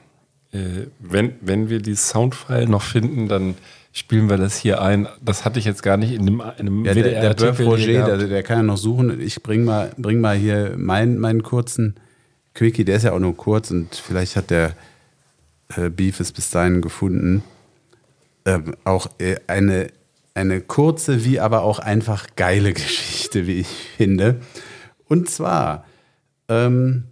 äh, 0.52 0.86
wenn, 0.98 1.34
wenn 1.40 1.70
wir 1.70 1.80
die 1.80 1.94
Soundfile 1.94 2.68
noch 2.68 2.82
finden, 2.82 3.28
dann 3.28 3.54
spielen 3.92 4.28
wir 4.28 4.36
das 4.36 4.56
hier 4.56 4.82
ein. 4.82 5.08
Das 5.20 5.44
hatte 5.44 5.58
ich 5.58 5.64
jetzt 5.64 5.82
gar 5.82 5.96
nicht 5.96 6.12
in 6.12 6.40
einem, 6.40 6.84
in 6.84 6.84
Ja, 6.84 6.94
der, 6.94 7.34
der 7.34 7.54
hier 7.54 7.66
Roger, 7.66 8.16
der, 8.16 8.28
der 8.28 8.42
kann 8.42 8.58
ja 8.58 8.62
noch 8.62 8.76
suchen. 8.76 9.20
Ich 9.20 9.42
bring 9.42 9.64
mal, 9.64 9.92
bring 9.96 10.20
mal 10.20 10.36
hier 10.36 10.74
meinen, 10.76 11.18
meinen 11.18 11.42
kurzen 11.42 11.96
Quickie, 12.54 12.84
der 12.84 12.96
ist 12.96 13.04
ja 13.04 13.12
auch 13.12 13.18
nur 13.18 13.36
kurz 13.36 13.70
und 13.70 13.94
vielleicht 13.94 14.36
hat 14.36 14.50
der 14.50 14.74
äh, 15.76 15.88
Beef 15.88 16.20
es 16.20 16.32
bis 16.32 16.50
dahin 16.50 16.82
gefunden. 16.82 17.42
Ähm, 18.44 18.74
auch 18.84 19.08
äh, 19.18 19.36
eine, 19.46 19.88
eine 20.34 20.60
kurze, 20.60 21.24
wie 21.24 21.40
aber 21.40 21.62
auch 21.62 21.78
einfach 21.78 22.26
geile 22.36 22.72
Geschichte, 22.74 23.46
wie 23.46 23.60
ich 23.60 23.68
finde. 23.96 24.40
Und 25.06 25.30
zwar 25.30 25.84
ähm, 26.48 27.04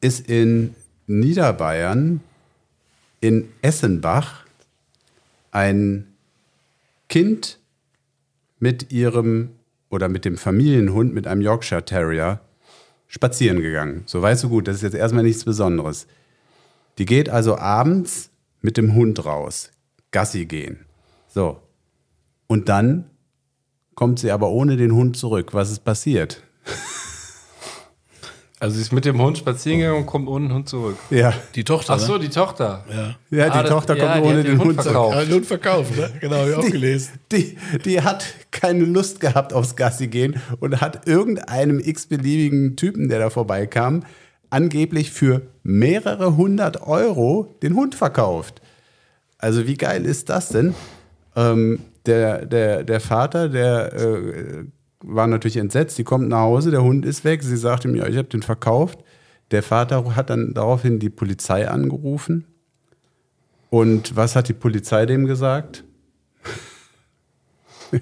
ist 0.00 0.28
in 0.28 0.74
Niederbayern 1.06 2.20
in 3.20 3.48
Essenbach 3.62 4.44
ein 5.50 6.06
Kind 7.08 7.58
mit 8.58 8.92
ihrem 8.92 9.50
oder 9.90 10.08
mit 10.08 10.24
dem 10.24 10.36
Familienhund, 10.36 11.14
mit 11.14 11.26
einem 11.26 11.40
Yorkshire 11.40 11.84
Terrier, 11.84 12.40
spazieren 13.06 13.60
gegangen. 13.60 14.02
So 14.06 14.20
weißt 14.20 14.44
du 14.44 14.48
gut, 14.50 14.68
das 14.68 14.76
ist 14.76 14.82
jetzt 14.82 14.94
erstmal 14.94 15.24
nichts 15.24 15.44
Besonderes. 15.44 16.06
Die 16.98 17.06
geht 17.06 17.30
also 17.30 17.56
abends 17.56 18.30
mit 18.60 18.76
dem 18.76 18.94
Hund 18.94 19.24
raus, 19.24 19.70
Gassi 20.10 20.46
gehen. 20.46 20.84
So. 21.28 21.60
Und 22.46 22.68
dann 22.68 23.04
kommt 23.94 24.18
sie 24.18 24.30
aber 24.30 24.50
ohne 24.50 24.76
den 24.76 24.92
Hund 24.92 25.16
zurück. 25.16 25.54
Was 25.54 25.70
ist 25.70 25.80
passiert? 25.84 26.42
Also 28.60 28.74
sie 28.74 28.82
ist 28.82 28.92
mit 28.92 29.04
dem 29.04 29.22
Hund 29.22 29.38
spazieren 29.38 29.78
gegangen 29.78 29.98
und 30.00 30.06
kommt 30.06 30.26
ohne 30.26 30.48
den 30.48 30.52
Hund 30.54 30.68
zurück. 30.68 30.96
Ja. 31.10 31.32
Die 31.54 31.62
Tochter, 31.62 31.92
Ach 31.92 32.00
so, 32.00 32.14
ne? 32.14 32.18
die 32.18 32.28
Tochter. 32.28 32.84
Ja. 32.90 32.96
Ja, 33.30 33.44
die 33.46 33.50
Ah, 33.52 33.62
das- 33.62 33.70
Tochter 33.70 33.94
kommt 33.94 34.16
ja, 34.16 34.20
ohne 34.20 34.38
hat 34.40 34.46
den, 34.48 34.58
Hund 34.58 34.70
zurück. 34.72 34.82
verkauft. 34.82 35.16
Ja, 35.28 35.34
Hund 35.34 35.46
verkauft, 35.46 35.96
ne? 35.96 36.10
Genau, 36.20 36.36
hab 36.38 36.48
ich 36.48 36.54
auch 36.56 36.64
gelesen. 36.72 37.12
Die, 37.30 37.56
die 37.84 38.00
hat 38.02 38.26
keine 38.50 38.84
Lust 38.84 39.20
gehabt 39.20 39.52
aufs 39.52 39.76
Gassi 39.76 40.08
gehen 40.08 40.42
und 40.58 40.80
hat 40.80 41.06
irgendeinem 41.06 41.78
x-beliebigen 41.78 42.74
Typen, 42.74 43.08
der 43.08 43.20
da 43.20 43.30
vorbeikam, 43.30 44.02
angeblich 44.50 45.12
für 45.12 45.42
mehrere 45.62 46.36
hundert 46.36 46.82
Euro 46.84 47.54
den 47.62 47.76
Hund 47.76 47.94
verkauft. 47.94 48.60
Also 49.38 49.66
wie 49.66 49.76
geil 49.76 50.04
ist 50.04 50.28
das 50.28 50.48
denn? 50.48 50.74
Ähm, 51.36 51.80
der, 52.06 52.44
der, 52.44 52.82
der 52.82 53.00
Vater, 53.00 53.48
der 53.48 53.92
äh, 53.92 54.64
war 55.00 55.26
natürlich 55.26 55.56
entsetzt, 55.56 55.96
die 55.98 56.04
kommt 56.04 56.28
nach 56.28 56.40
Hause, 56.40 56.70
der 56.70 56.82
Hund 56.82 57.06
ist 57.06 57.24
weg, 57.24 57.42
sie 57.42 57.56
sagt 57.56 57.84
ihm, 57.84 57.94
ja, 57.94 58.06
ich 58.06 58.16
habe 58.16 58.28
den 58.28 58.42
verkauft. 58.42 58.98
Der 59.50 59.62
Vater 59.62 60.16
hat 60.16 60.30
dann 60.30 60.52
daraufhin 60.54 60.98
die 60.98 61.10
Polizei 61.10 61.68
angerufen. 61.68 62.44
Und 63.70 64.16
was 64.16 64.34
hat 64.34 64.48
die 64.48 64.54
Polizei 64.54 65.06
dem 65.06 65.26
gesagt? 65.26 65.84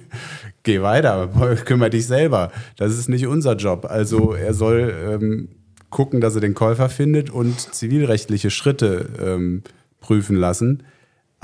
Geh 0.62 0.82
weiter, 0.82 1.28
kümmere 1.64 1.90
dich 1.90 2.06
selber. 2.06 2.50
Das 2.76 2.96
ist 2.96 3.08
nicht 3.08 3.26
unser 3.26 3.54
Job. 3.56 3.84
Also 3.84 4.32
er 4.32 4.54
soll 4.54 4.94
ähm, 5.08 5.48
gucken, 5.90 6.20
dass 6.20 6.34
er 6.34 6.40
den 6.40 6.54
Käufer 6.54 6.88
findet 6.88 7.30
und 7.30 7.74
zivilrechtliche 7.74 8.50
Schritte 8.50 9.08
ähm, 9.20 9.62
prüfen 10.00 10.36
lassen. 10.36 10.82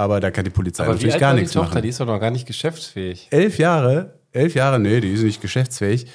Aber 0.02 0.18
da 0.18 0.30
kann 0.32 0.44
die 0.44 0.50
Polizei 0.50 0.82
Aber 0.82 0.94
natürlich 0.94 1.18
gar 1.18 1.28
war 1.28 1.34
die 1.34 1.42
nichts 1.42 1.54
Tochter? 1.54 1.74
machen. 1.74 1.82
Die 1.82 1.88
ist 1.88 2.00
doch 2.00 2.06
noch 2.06 2.18
gar 2.18 2.32
nicht 2.32 2.46
geschäftsfähig. 2.46 3.28
Elf 3.30 3.58
Jahre, 3.58 4.14
elf 4.32 4.54
Jahre, 4.54 4.80
nee, 4.80 5.00
die 5.00 5.12
ist 5.12 5.22
nicht 5.22 5.40
geschäftsfähig. 5.40 6.06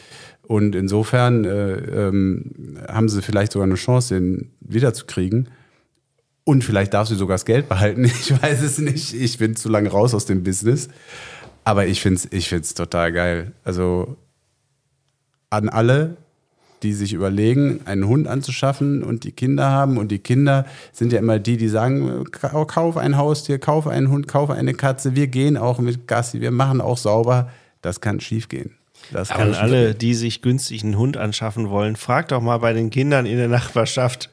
Und 0.41 0.75
insofern 0.75 1.45
äh, 1.45 1.73
ähm, 1.73 2.77
haben 2.87 3.07
sie 3.07 3.21
vielleicht 3.21 3.53
sogar 3.53 3.65
eine 3.65 3.75
Chance, 3.75 4.15
den 4.15 4.51
wiederzukriegen. 4.59 5.49
Und 6.43 6.63
vielleicht 6.63 6.93
darf 6.93 7.07
sie 7.07 7.15
sogar 7.15 7.35
das 7.35 7.45
Geld 7.45 7.69
behalten. 7.69 8.03
Ich 8.05 8.31
weiß 8.41 8.61
es 8.61 8.77
nicht. 8.77 9.13
Ich 9.13 9.37
bin 9.37 9.55
zu 9.55 9.69
lange 9.69 9.89
raus 9.89 10.13
aus 10.13 10.25
dem 10.25 10.43
Business. 10.43 10.89
Aber 11.63 11.87
ich 11.87 12.01
finde 12.01 12.17
es 12.19 12.31
ich 12.31 12.49
find's 12.49 12.73
total 12.73 13.11
geil. 13.11 13.51
Also 13.63 14.17
an 15.49 15.69
alle, 15.69 16.17
die 16.83 16.93
sich 16.93 17.13
überlegen, 17.13 17.79
einen 17.85 18.07
Hund 18.07 18.27
anzuschaffen 18.27 19.03
und 19.03 19.23
die 19.23 19.31
Kinder 19.31 19.69
haben. 19.71 19.97
Und 19.97 20.09
die 20.11 20.19
Kinder 20.19 20.65
sind 20.93 21.11
ja 21.11 21.19
immer 21.19 21.39
die, 21.39 21.57
die 21.57 21.69
sagen, 21.69 22.25
"Kau- 22.31 22.65
kauf 22.65 22.97
ein 22.97 23.17
Haustier, 23.17 23.57
kauf 23.59 23.87
einen 23.87 24.09
Hund, 24.09 24.27
kauf 24.27 24.49
eine 24.49 24.73
Katze. 24.73 25.15
Wir 25.15 25.27
gehen 25.27 25.57
auch 25.57 25.79
mit 25.79 26.07
Gassi, 26.07 26.41
wir 26.41 26.51
machen 26.51 26.79
auch 26.81 26.97
sauber. 26.97 27.49
Das 27.81 28.01
kann 28.01 28.19
schiefgehen. 28.19 28.75
Das 29.11 29.31
an 29.31 29.53
alle, 29.53 29.93
die 29.95 30.13
sich 30.13 30.41
günstig 30.41 30.83
einen 30.83 30.97
Hund 30.97 31.17
anschaffen 31.17 31.69
wollen, 31.69 31.95
fragt 31.95 32.31
doch 32.31 32.41
mal 32.41 32.57
bei 32.57 32.73
den 32.73 32.89
Kindern 32.89 33.25
in 33.25 33.37
der 33.37 33.47
Nachbarschaft, 33.47 34.29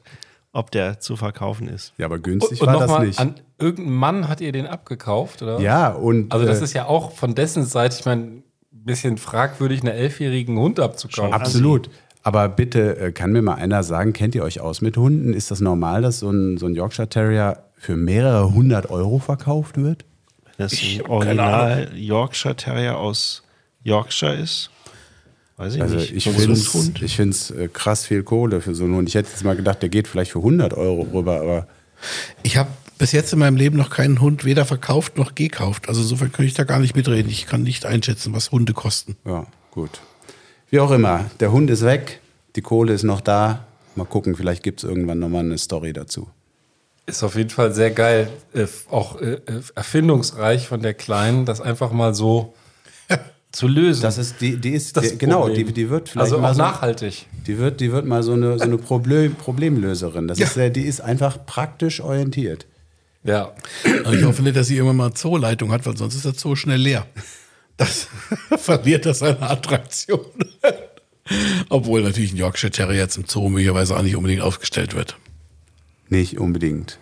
ob 0.51 0.71
der 0.71 0.99
zu 0.99 1.15
verkaufen 1.15 1.67
ist. 1.69 1.93
Ja, 1.97 2.05
aber 2.07 2.19
günstig 2.19 2.59
und 2.61 2.67
war 2.67 2.79
das 2.79 2.87
nochmal, 2.89 3.07
nicht. 3.07 3.19
an 3.19 3.35
irgendeinen 3.59 3.95
Mann 3.97 4.27
hat 4.27 4.41
ihr 4.41 4.51
den 4.51 4.67
abgekauft, 4.67 5.41
oder? 5.41 5.59
ja, 5.59 5.89
und 5.89 6.31
Also 6.33 6.45
das 6.45 6.61
äh, 6.61 6.63
ist 6.65 6.73
ja 6.73 6.85
auch 6.85 7.11
von 7.11 7.35
dessen 7.35 7.63
Seite, 7.65 7.97
ich 7.99 8.05
meine, 8.05 8.21
ein 8.23 8.43
bisschen 8.71 9.17
fragwürdig, 9.17 9.81
einen 9.81 9.93
elfjährigen 9.95 10.57
Hund 10.57 10.79
abzukaufen. 10.79 11.33
Absolut. 11.33 11.89
Aber 12.25 12.49
bitte, 12.49 12.97
äh, 12.97 13.11
kann 13.11 13.31
mir 13.31 13.43
mal 13.43 13.53
einer 13.53 13.83
sagen, 13.83 14.11
kennt 14.11 14.33
ihr 14.33 14.41
euch 14.43 14.59
aus 14.59 14.81
mit 14.81 14.97
Hunden? 14.97 15.31
Ist 15.31 15.51
das 15.51 15.61
normal, 15.61 16.01
dass 16.01 16.19
so 16.19 16.31
ein, 16.31 16.57
so 16.57 16.65
ein 16.65 16.73
Yorkshire 16.73 17.07
Terrier 17.07 17.59
für 17.77 17.95
mehrere 17.95 18.51
hundert 18.51 18.89
Euro 18.89 19.19
verkauft 19.19 19.77
wird? 19.77 20.05
Wenn 20.43 20.53
das 20.57 20.73
ein 20.73 21.01
Original 21.07 21.91
Yorkshire 21.95 22.55
Terrier 22.55 22.97
aus 22.97 23.43
Yorkshire 23.83 24.33
ist. 24.33 24.71
Weiß 25.57 25.75
ich 25.75 25.81
Also 25.83 25.97
nicht. 25.97 26.13
ich 26.15 26.23
finde 27.15 27.29
es 27.29 27.51
äh, 27.51 27.67
krass 27.71 28.07
viel 28.07 28.23
Kohle 28.23 28.59
für 28.59 28.73
so 28.73 28.85
einen 28.85 28.95
Hund. 28.95 29.07
Ich 29.07 29.13
hätte 29.13 29.29
jetzt 29.29 29.43
mal 29.43 29.55
gedacht, 29.55 29.83
der 29.83 29.89
geht 29.89 30.07
vielleicht 30.07 30.31
für 30.31 30.39
100 30.39 30.73
Euro 30.73 31.07
rüber, 31.13 31.39
aber 31.41 31.67
Ich 32.41 32.57
habe 32.57 32.69
bis 32.97 33.11
jetzt 33.11 33.33
in 33.33 33.39
meinem 33.39 33.55
Leben 33.55 33.77
noch 33.77 33.91
keinen 33.91 34.19
Hund 34.19 34.45
weder 34.45 34.65
verkauft 34.65 35.15
noch 35.17 35.35
gekauft. 35.35 35.89
Also 35.89 36.01
insofern 36.01 36.31
kann 36.31 36.45
ich 36.45 36.55
da 36.55 36.63
gar 36.63 36.79
nicht 36.79 36.95
mitreden. 36.95 37.29
Ich 37.29 37.45
kann 37.45 37.61
nicht 37.61 37.85
einschätzen, 37.85 38.33
was 38.33 38.49
Hunde 38.51 38.73
kosten. 38.73 39.15
ja, 39.25 39.45
gut. 39.69 40.01
Wie 40.69 40.79
auch 40.79 40.91
immer, 40.91 41.25
der 41.39 41.51
Hund 41.51 41.69
ist 41.69 41.83
weg, 41.83 42.21
die 42.55 42.61
Kohle 42.61 42.93
ist 42.93 43.03
noch 43.03 43.21
da. 43.21 43.65
Mal 43.95 44.05
gucken, 44.05 44.35
vielleicht 44.35 44.63
gibt 44.63 44.83
es 44.83 44.89
irgendwann 44.89 45.19
nochmal 45.19 45.41
eine 45.45 45.57
Story 45.57 45.93
dazu. 45.93 46.27
Ist 47.05 47.23
auf 47.23 47.35
jeden 47.35 47.49
Fall 47.51 47.71
sehr 47.71 47.91
geil, 47.91 48.29
äh, 48.53 48.65
auch 48.89 49.21
äh, 49.21 49.33
äh, 49.45 49.61
erfindungsreich 49.75 50.67
von 50.67 50.81
der 50.81 50.93
Kleinen, 50.95 51.45
das 51.45 51.61
einfach 51.61 51.91
mal 51.91 52.13
so 52.15 52.53
zu 53.51 53.67
lösen. 53.67 54.01
Das 54.01 54.17
ist, 54.17 54.41
die, 54.41 54.57
die 54.57 54.71
ist, 54.71 54.97
Das 54.97 55.11
die, 55.11 55.17
genau, 55.17 55.47
die, 55.47 55.63
die 55.65 55.89
wird 55.89 56.09
vielleicht 56.09 56.31
also 56.33 56.39
mal 56.41 56.51
auch 56.51 56.55
so, 56.55 56.61
nachhaltig. 56.61 57.27
Die 57.45 57.57
wird, 57.59 57.79
die 57.79 57.91
wird 57.91 58.05
mal 58.05 58.23
so 58.23 58.33
eine, 58.33 58.57
so 58.57 58.63
eine 58.63 58.77
Problem, 58.77 59.35
Problemlöserin. 59.35 60.27
Das 60.27 60.39
ist, 60.39 60.55
sehr- 60.55 60.71
die 60.71 60.81
ist 60.81 60.99
einfach 60.99 61.45
praktisch 61.45 62.01
orientiert. 62.01 62.65
Ja. 63.23 63.51
Und 64.05 64.13
ich 64.13 64.23
hoffe 64.23 64.41
nicht, 64.43 64.55
dass 64.57 64.67
sie 64.67 64.75
irgendwann 64.75 64.97
mal 64.97 65.13
Zooleitung 65.13 65.71
hat, 65.71 65.85
weil 65.85 65.95
sonst 65.95 66.15
ist 66.15 66.25
der 66.25 66.33
Zoo 66.33 66.55
schnell 66.55 66.81
leer. 66.81 67.05
Das 67.77 68.07
verliert 68.57 69.05
das 69.05 69.19
seine 69.19 69.41
Attraktion. 69.41 70.25
Obwohl 71.69 72.03
natürlich 72.03 72.33
ein 72.33 72.37
Yorkshire 72.37 72.71
Terrier 72.71 72.99
jetzt 73.01 73.17
im 73.17 73.25
Zoo 73.27 73.49
möglicherweise 73.49 73.97
auch 73.97 74.01
nicht 74.03 74.15
unbedingt 74.15 74.41
aufgestellt 74.41 74.95
wird. 74.95 75.17
Nicht 76.09 76.37
unbedingt. 76.39 76.99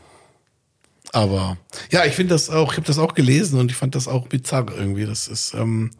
Aber 1.11 1.57
ja, 1.91 2.05
ich 2.05 2.13
finde 2.13 2.33
das 2.33 2.49
auch, 2.49 2.71
ich 2.71 2.77
habe 2.77 2.87
das 2.87 2.97
auch 2.97 3.13
gelesen 3.13 3.59
und 3.59 3.69
ich 3.69 3.77
fand 3.77 3.93
das 3.95 4.07
auch 4.07 4.27
bizarr 4.27 4.65
irgendwie. 4.75 5.05
Das 5.05 5.27
ist, 5.27 5.53
ähm, 5.53 5.91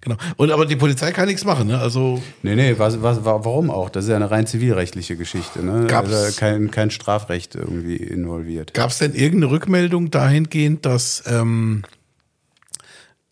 genau. 0.00 0.16
Und 0.36 0.52
aber 0.52 0.64
die 0.64 0.76
Polizei 0.76 1.10
kann 1.12 1.26
nichts 1.26 1.44
machen, 1.44 1.66
ne? 1.66 1.78
Also 1.80 2.22
Nee, 2.42 2.54
nee, 2.54 2.74
was, 2.78 3.02
was, 3.02 3.24
wa- 3.24 3.40
warum 3.44 3.70
auch? 3.70 3.90
Das 3.90 4.04
ist 4.04 4.10
ja 4.10 4.16
eine 4.16 4.30
rein 4.30 4.46
zivilrechtliche 4.46 5.16
Geschichte. 5.16 5.62
Ne? 5.62 5.86
Gab's- 5.86 6.12
Also 6.14 6.38
kein, 6.38 6.70
kein 6.70 6.90
Strafrecht 6.90 7.56
irgendwie 7.56 7.96
involviert. 7.96 8.72
Gab 8.72 8.90
es 8.90 8.98
denn 8.98 9.14
irgendeine 9.14 9.50
Rückmeldung 9.52 10.10
dahingehend, 10.10 10.86
dass, 10.86 11.24
ähm, 11.26 11.82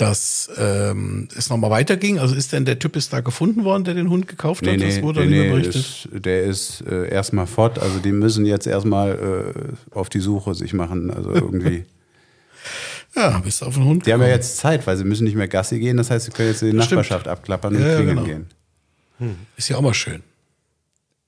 dass 0.03 0.51
ähm, 0.59 1.29
es 1.37 1.49
nochmal 1.49 1.71
weiterging? 1.71 2.19
Also 2.19 2.35
ist 2.35 2.53
denn 2.53 2.65
der 2.65 2.79
Typ 2.79 2.97
ist 2.97 3.13
da 3.13 3.21
gefunden 3.21 3.65
worden, 3.65 3.85
der 3.85 3.95
den 3.95 4.11
Hund 4.11 4.27
gekauft 4.29 4.67
hat? 4.67 4.73
Nee, 4.73 4.77
nee, 4.85 4.95
das 4.95 5.03
wurde 5.03 5.21
nee, 5.21 5.27
nicht 5.27 5.39
mehr 5.43 5.51
berichtet. 5.53 5.75
ist, 5.77 6.09
der 6.25 6.43
ist 6.43 6.81
äh, 6.91 7.09
erstmal 7.09 7.47
fort. 7.47 7.79
Also 7.79 7.99
die 8.01 8.13
müssen 8.13 8.45
jetzt 8.45 8.67
erstmal 8.67 9.55
äh, 9.93 9.95
auf 9.97 10.09
die 10.09 10.21
Suche 10.21 10.55
sich 10.55 10.73
machen. 10.75 11.11
Also 11.11 11.31
irgendwie. 11.31 11.85
Ja, 13.15 13.41
bist 13.41 13.61
du 13.61 13.67
auf 13.67 13.75
den 13.75 13.85
Hund 13.85 14.07
Die 14.07 14.13
haben 14.13 14.21
ja 14.21 14.27
gekommen. 14.29 14.41
jetzt 14.41 14.57
Zeit, 14.57 14.87
weil 14.87 14.97
sie 14.97 15.05
müssen 15.05 15.25
nicht 15.25 15.37
mehr 15.37 15.47
Gassi 15.49 15.79
gehen. 15.79 15.99
Das 15.99 16.11
heißt, 16.11 16.25
sie 16.25 16.31
können 16.31 16.49
jetzt 16.49 16.63
in 16.63 16.71
die 16.71 16.77
Das 16.79 16.87
stimmt. 16.87 17.01
Nachbarschaft 17.03 17.29
abklappern 17.29 17.77
und 17.77 17.83
Ja, 17.83 17.97
klingeln 17.97 18.25
genau. 18.25 18.27
gehen. 19.19 19.37
Ist 19.59 19.69
ja 19.69 19.77
auch 19.77 19.83
mal 19.83 19.93
schön. 19.93 20.23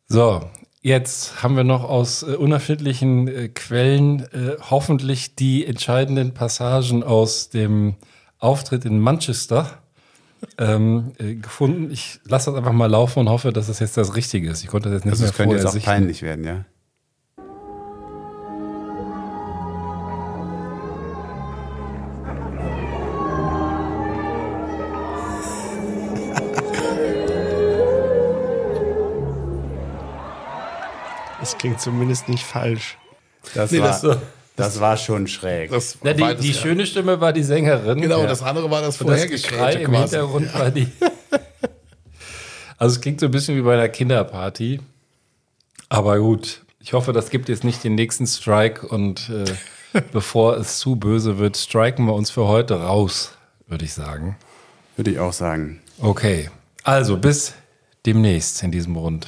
So, 0.09 0.49
jetzt 0.81 1.43
haben 1.43 1.57
wir 1.57 1.65
noch 1.65 1.85
aus 1.85 2.23
äh, 2.23 2.37
unerfindlichen 2.37 3.29
äh, 3.29 3.49
Quellen 3.49 4.21
äh, 4.33 4.57
hoffentlich 4.71 5.35
die 5.35 5.67
entscheidenden 5.67 6.33
Passagen 6.33 7.03
aus 7.03 7.51
dem 7.51 7.97
Auftritt 8.45 8.85
in 8.85 9.01
Manchester 9.01 9.79
ähm, 10.59 11.13
äh, 11.19 11.35
gefunden. 11.37 11.91
Ich 11.91 12.21
lasse 12.29 12.51
das 12.51 12.59
einfach 12.59 12.73
mal 12.73 12.91
laufen 12.91 13.21
und 13.21 13.29
hoffe, 13.31 13.53
dass 13.53 13.67
das 13.69 13.79
jetzt 13.81 13.97
das 13.97 14.15
Richtige 14.15 14.51
ist. 14.51 14.63
Ich 14.63 14.69
konnte 14.69 14.91
das 14.91 14.97
jetzt 14.99 15.05
nicht 15.07 15.13
Also 15.13 15.23
mehr 15.25 15.31
es 15.31 15.37
könnte 15.37 15.57
jetzt 15.57 15.67
auch 15.67 15.73
sichten. 15.73 15.87
peinlich 15.91 16.23
werden, 16.23 16.45
ja. 16.45 16.65
Das 31.41 31.59
klingt 31.59 31.81
zumindest 31.81 32.29
nicht 32.29 32.45
falsch. 32.45 32.97
Das, 33.55 33.71
Nee, 33.71 33.81
war, 33.81 33.89
das- 33.89 34.19
das, 34.57 34.81
war 34.81 34.97
schon 34.97 35.27
schräg. 35.27 35.71
Das 35.71 35.99
Ja, 36.03 36.13
die, 36.13 36.43
die 36.43 36.53
ja. 36.53 36.55
schöne 36.55 36.87
Stimme 36.87 37.21
war 37.21 37.33
die 37.33 37.43
Sängerin. 37.43 38.01
Genau, 38.01 38.21
ja. 38.21 38.27
das 38.27 38.43
andere 38.43 38.71
war 38.71 38.83
das 38.83 38.97
vorhergekrähte 38.97 39.81
im 39.81 39.91
quasi. 39.91 40.17
Hintergrund 40.17 40.55
war 40.55 40.71
die. 40.71 40.89
also 42.79 42.97
es 42.97 43.01
klingt 43.01 43.21
so 43.21 43.27
ein 43.27 43.33
bisschen 43.33 43.57
wie 43.57 43.63
bei 43.63 43.75
einer 43.75 43.89
Kinderparty. 43.89 44.81
Aber 45.89 46.19
gut, 46.19 46.63
ich 46.81 46.93
hoffe, 46.93 47.13
das 47.13 47.31
gibt 47.31 47.49
jetzt 47.49 47.65
nicht 47.65 47.83
den 47.83 47.95
nächsten 47.95 48.27
Strike 48.27 48.87
und 48.87 49.31
äh, 49.31 50.01
bevor 50.13 50.57
es 50.57 50.79
zu 50.79 50.97
böse 50.97 51.39
wird, 51.39 51.57
striken 51.57 52.07
wir 52.07 52.15
uns 52.15 52.31
für 52.31 52.47
heute 52.47 52.81
raus, 52.81 53.33
würde 53.67 53.85
ich 53.85 53.93
sagen. 53.93 54.37
Würde 54.97 55.11
ich 55.11 55.19
auch 55.19 55.33
sagen. 55.33 55.81
Okay, 55.99 56.51
also 56.83 57.17
bis 57.17 57.55
demnächst 58.07 58.63
in 58.63 58.71
diesem 58.71 58.97
Rund. 58.97 59.27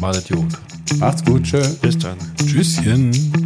Malet 0.00 0.28
gut. 0.28 0.52
Macht's 0.98 1.24
gut, 1.24 1.44
tschö. 1.44 1.62
Bis 1.82 1.98
dann. 1.98 2.16
Tschüsschen. 2.38 3.45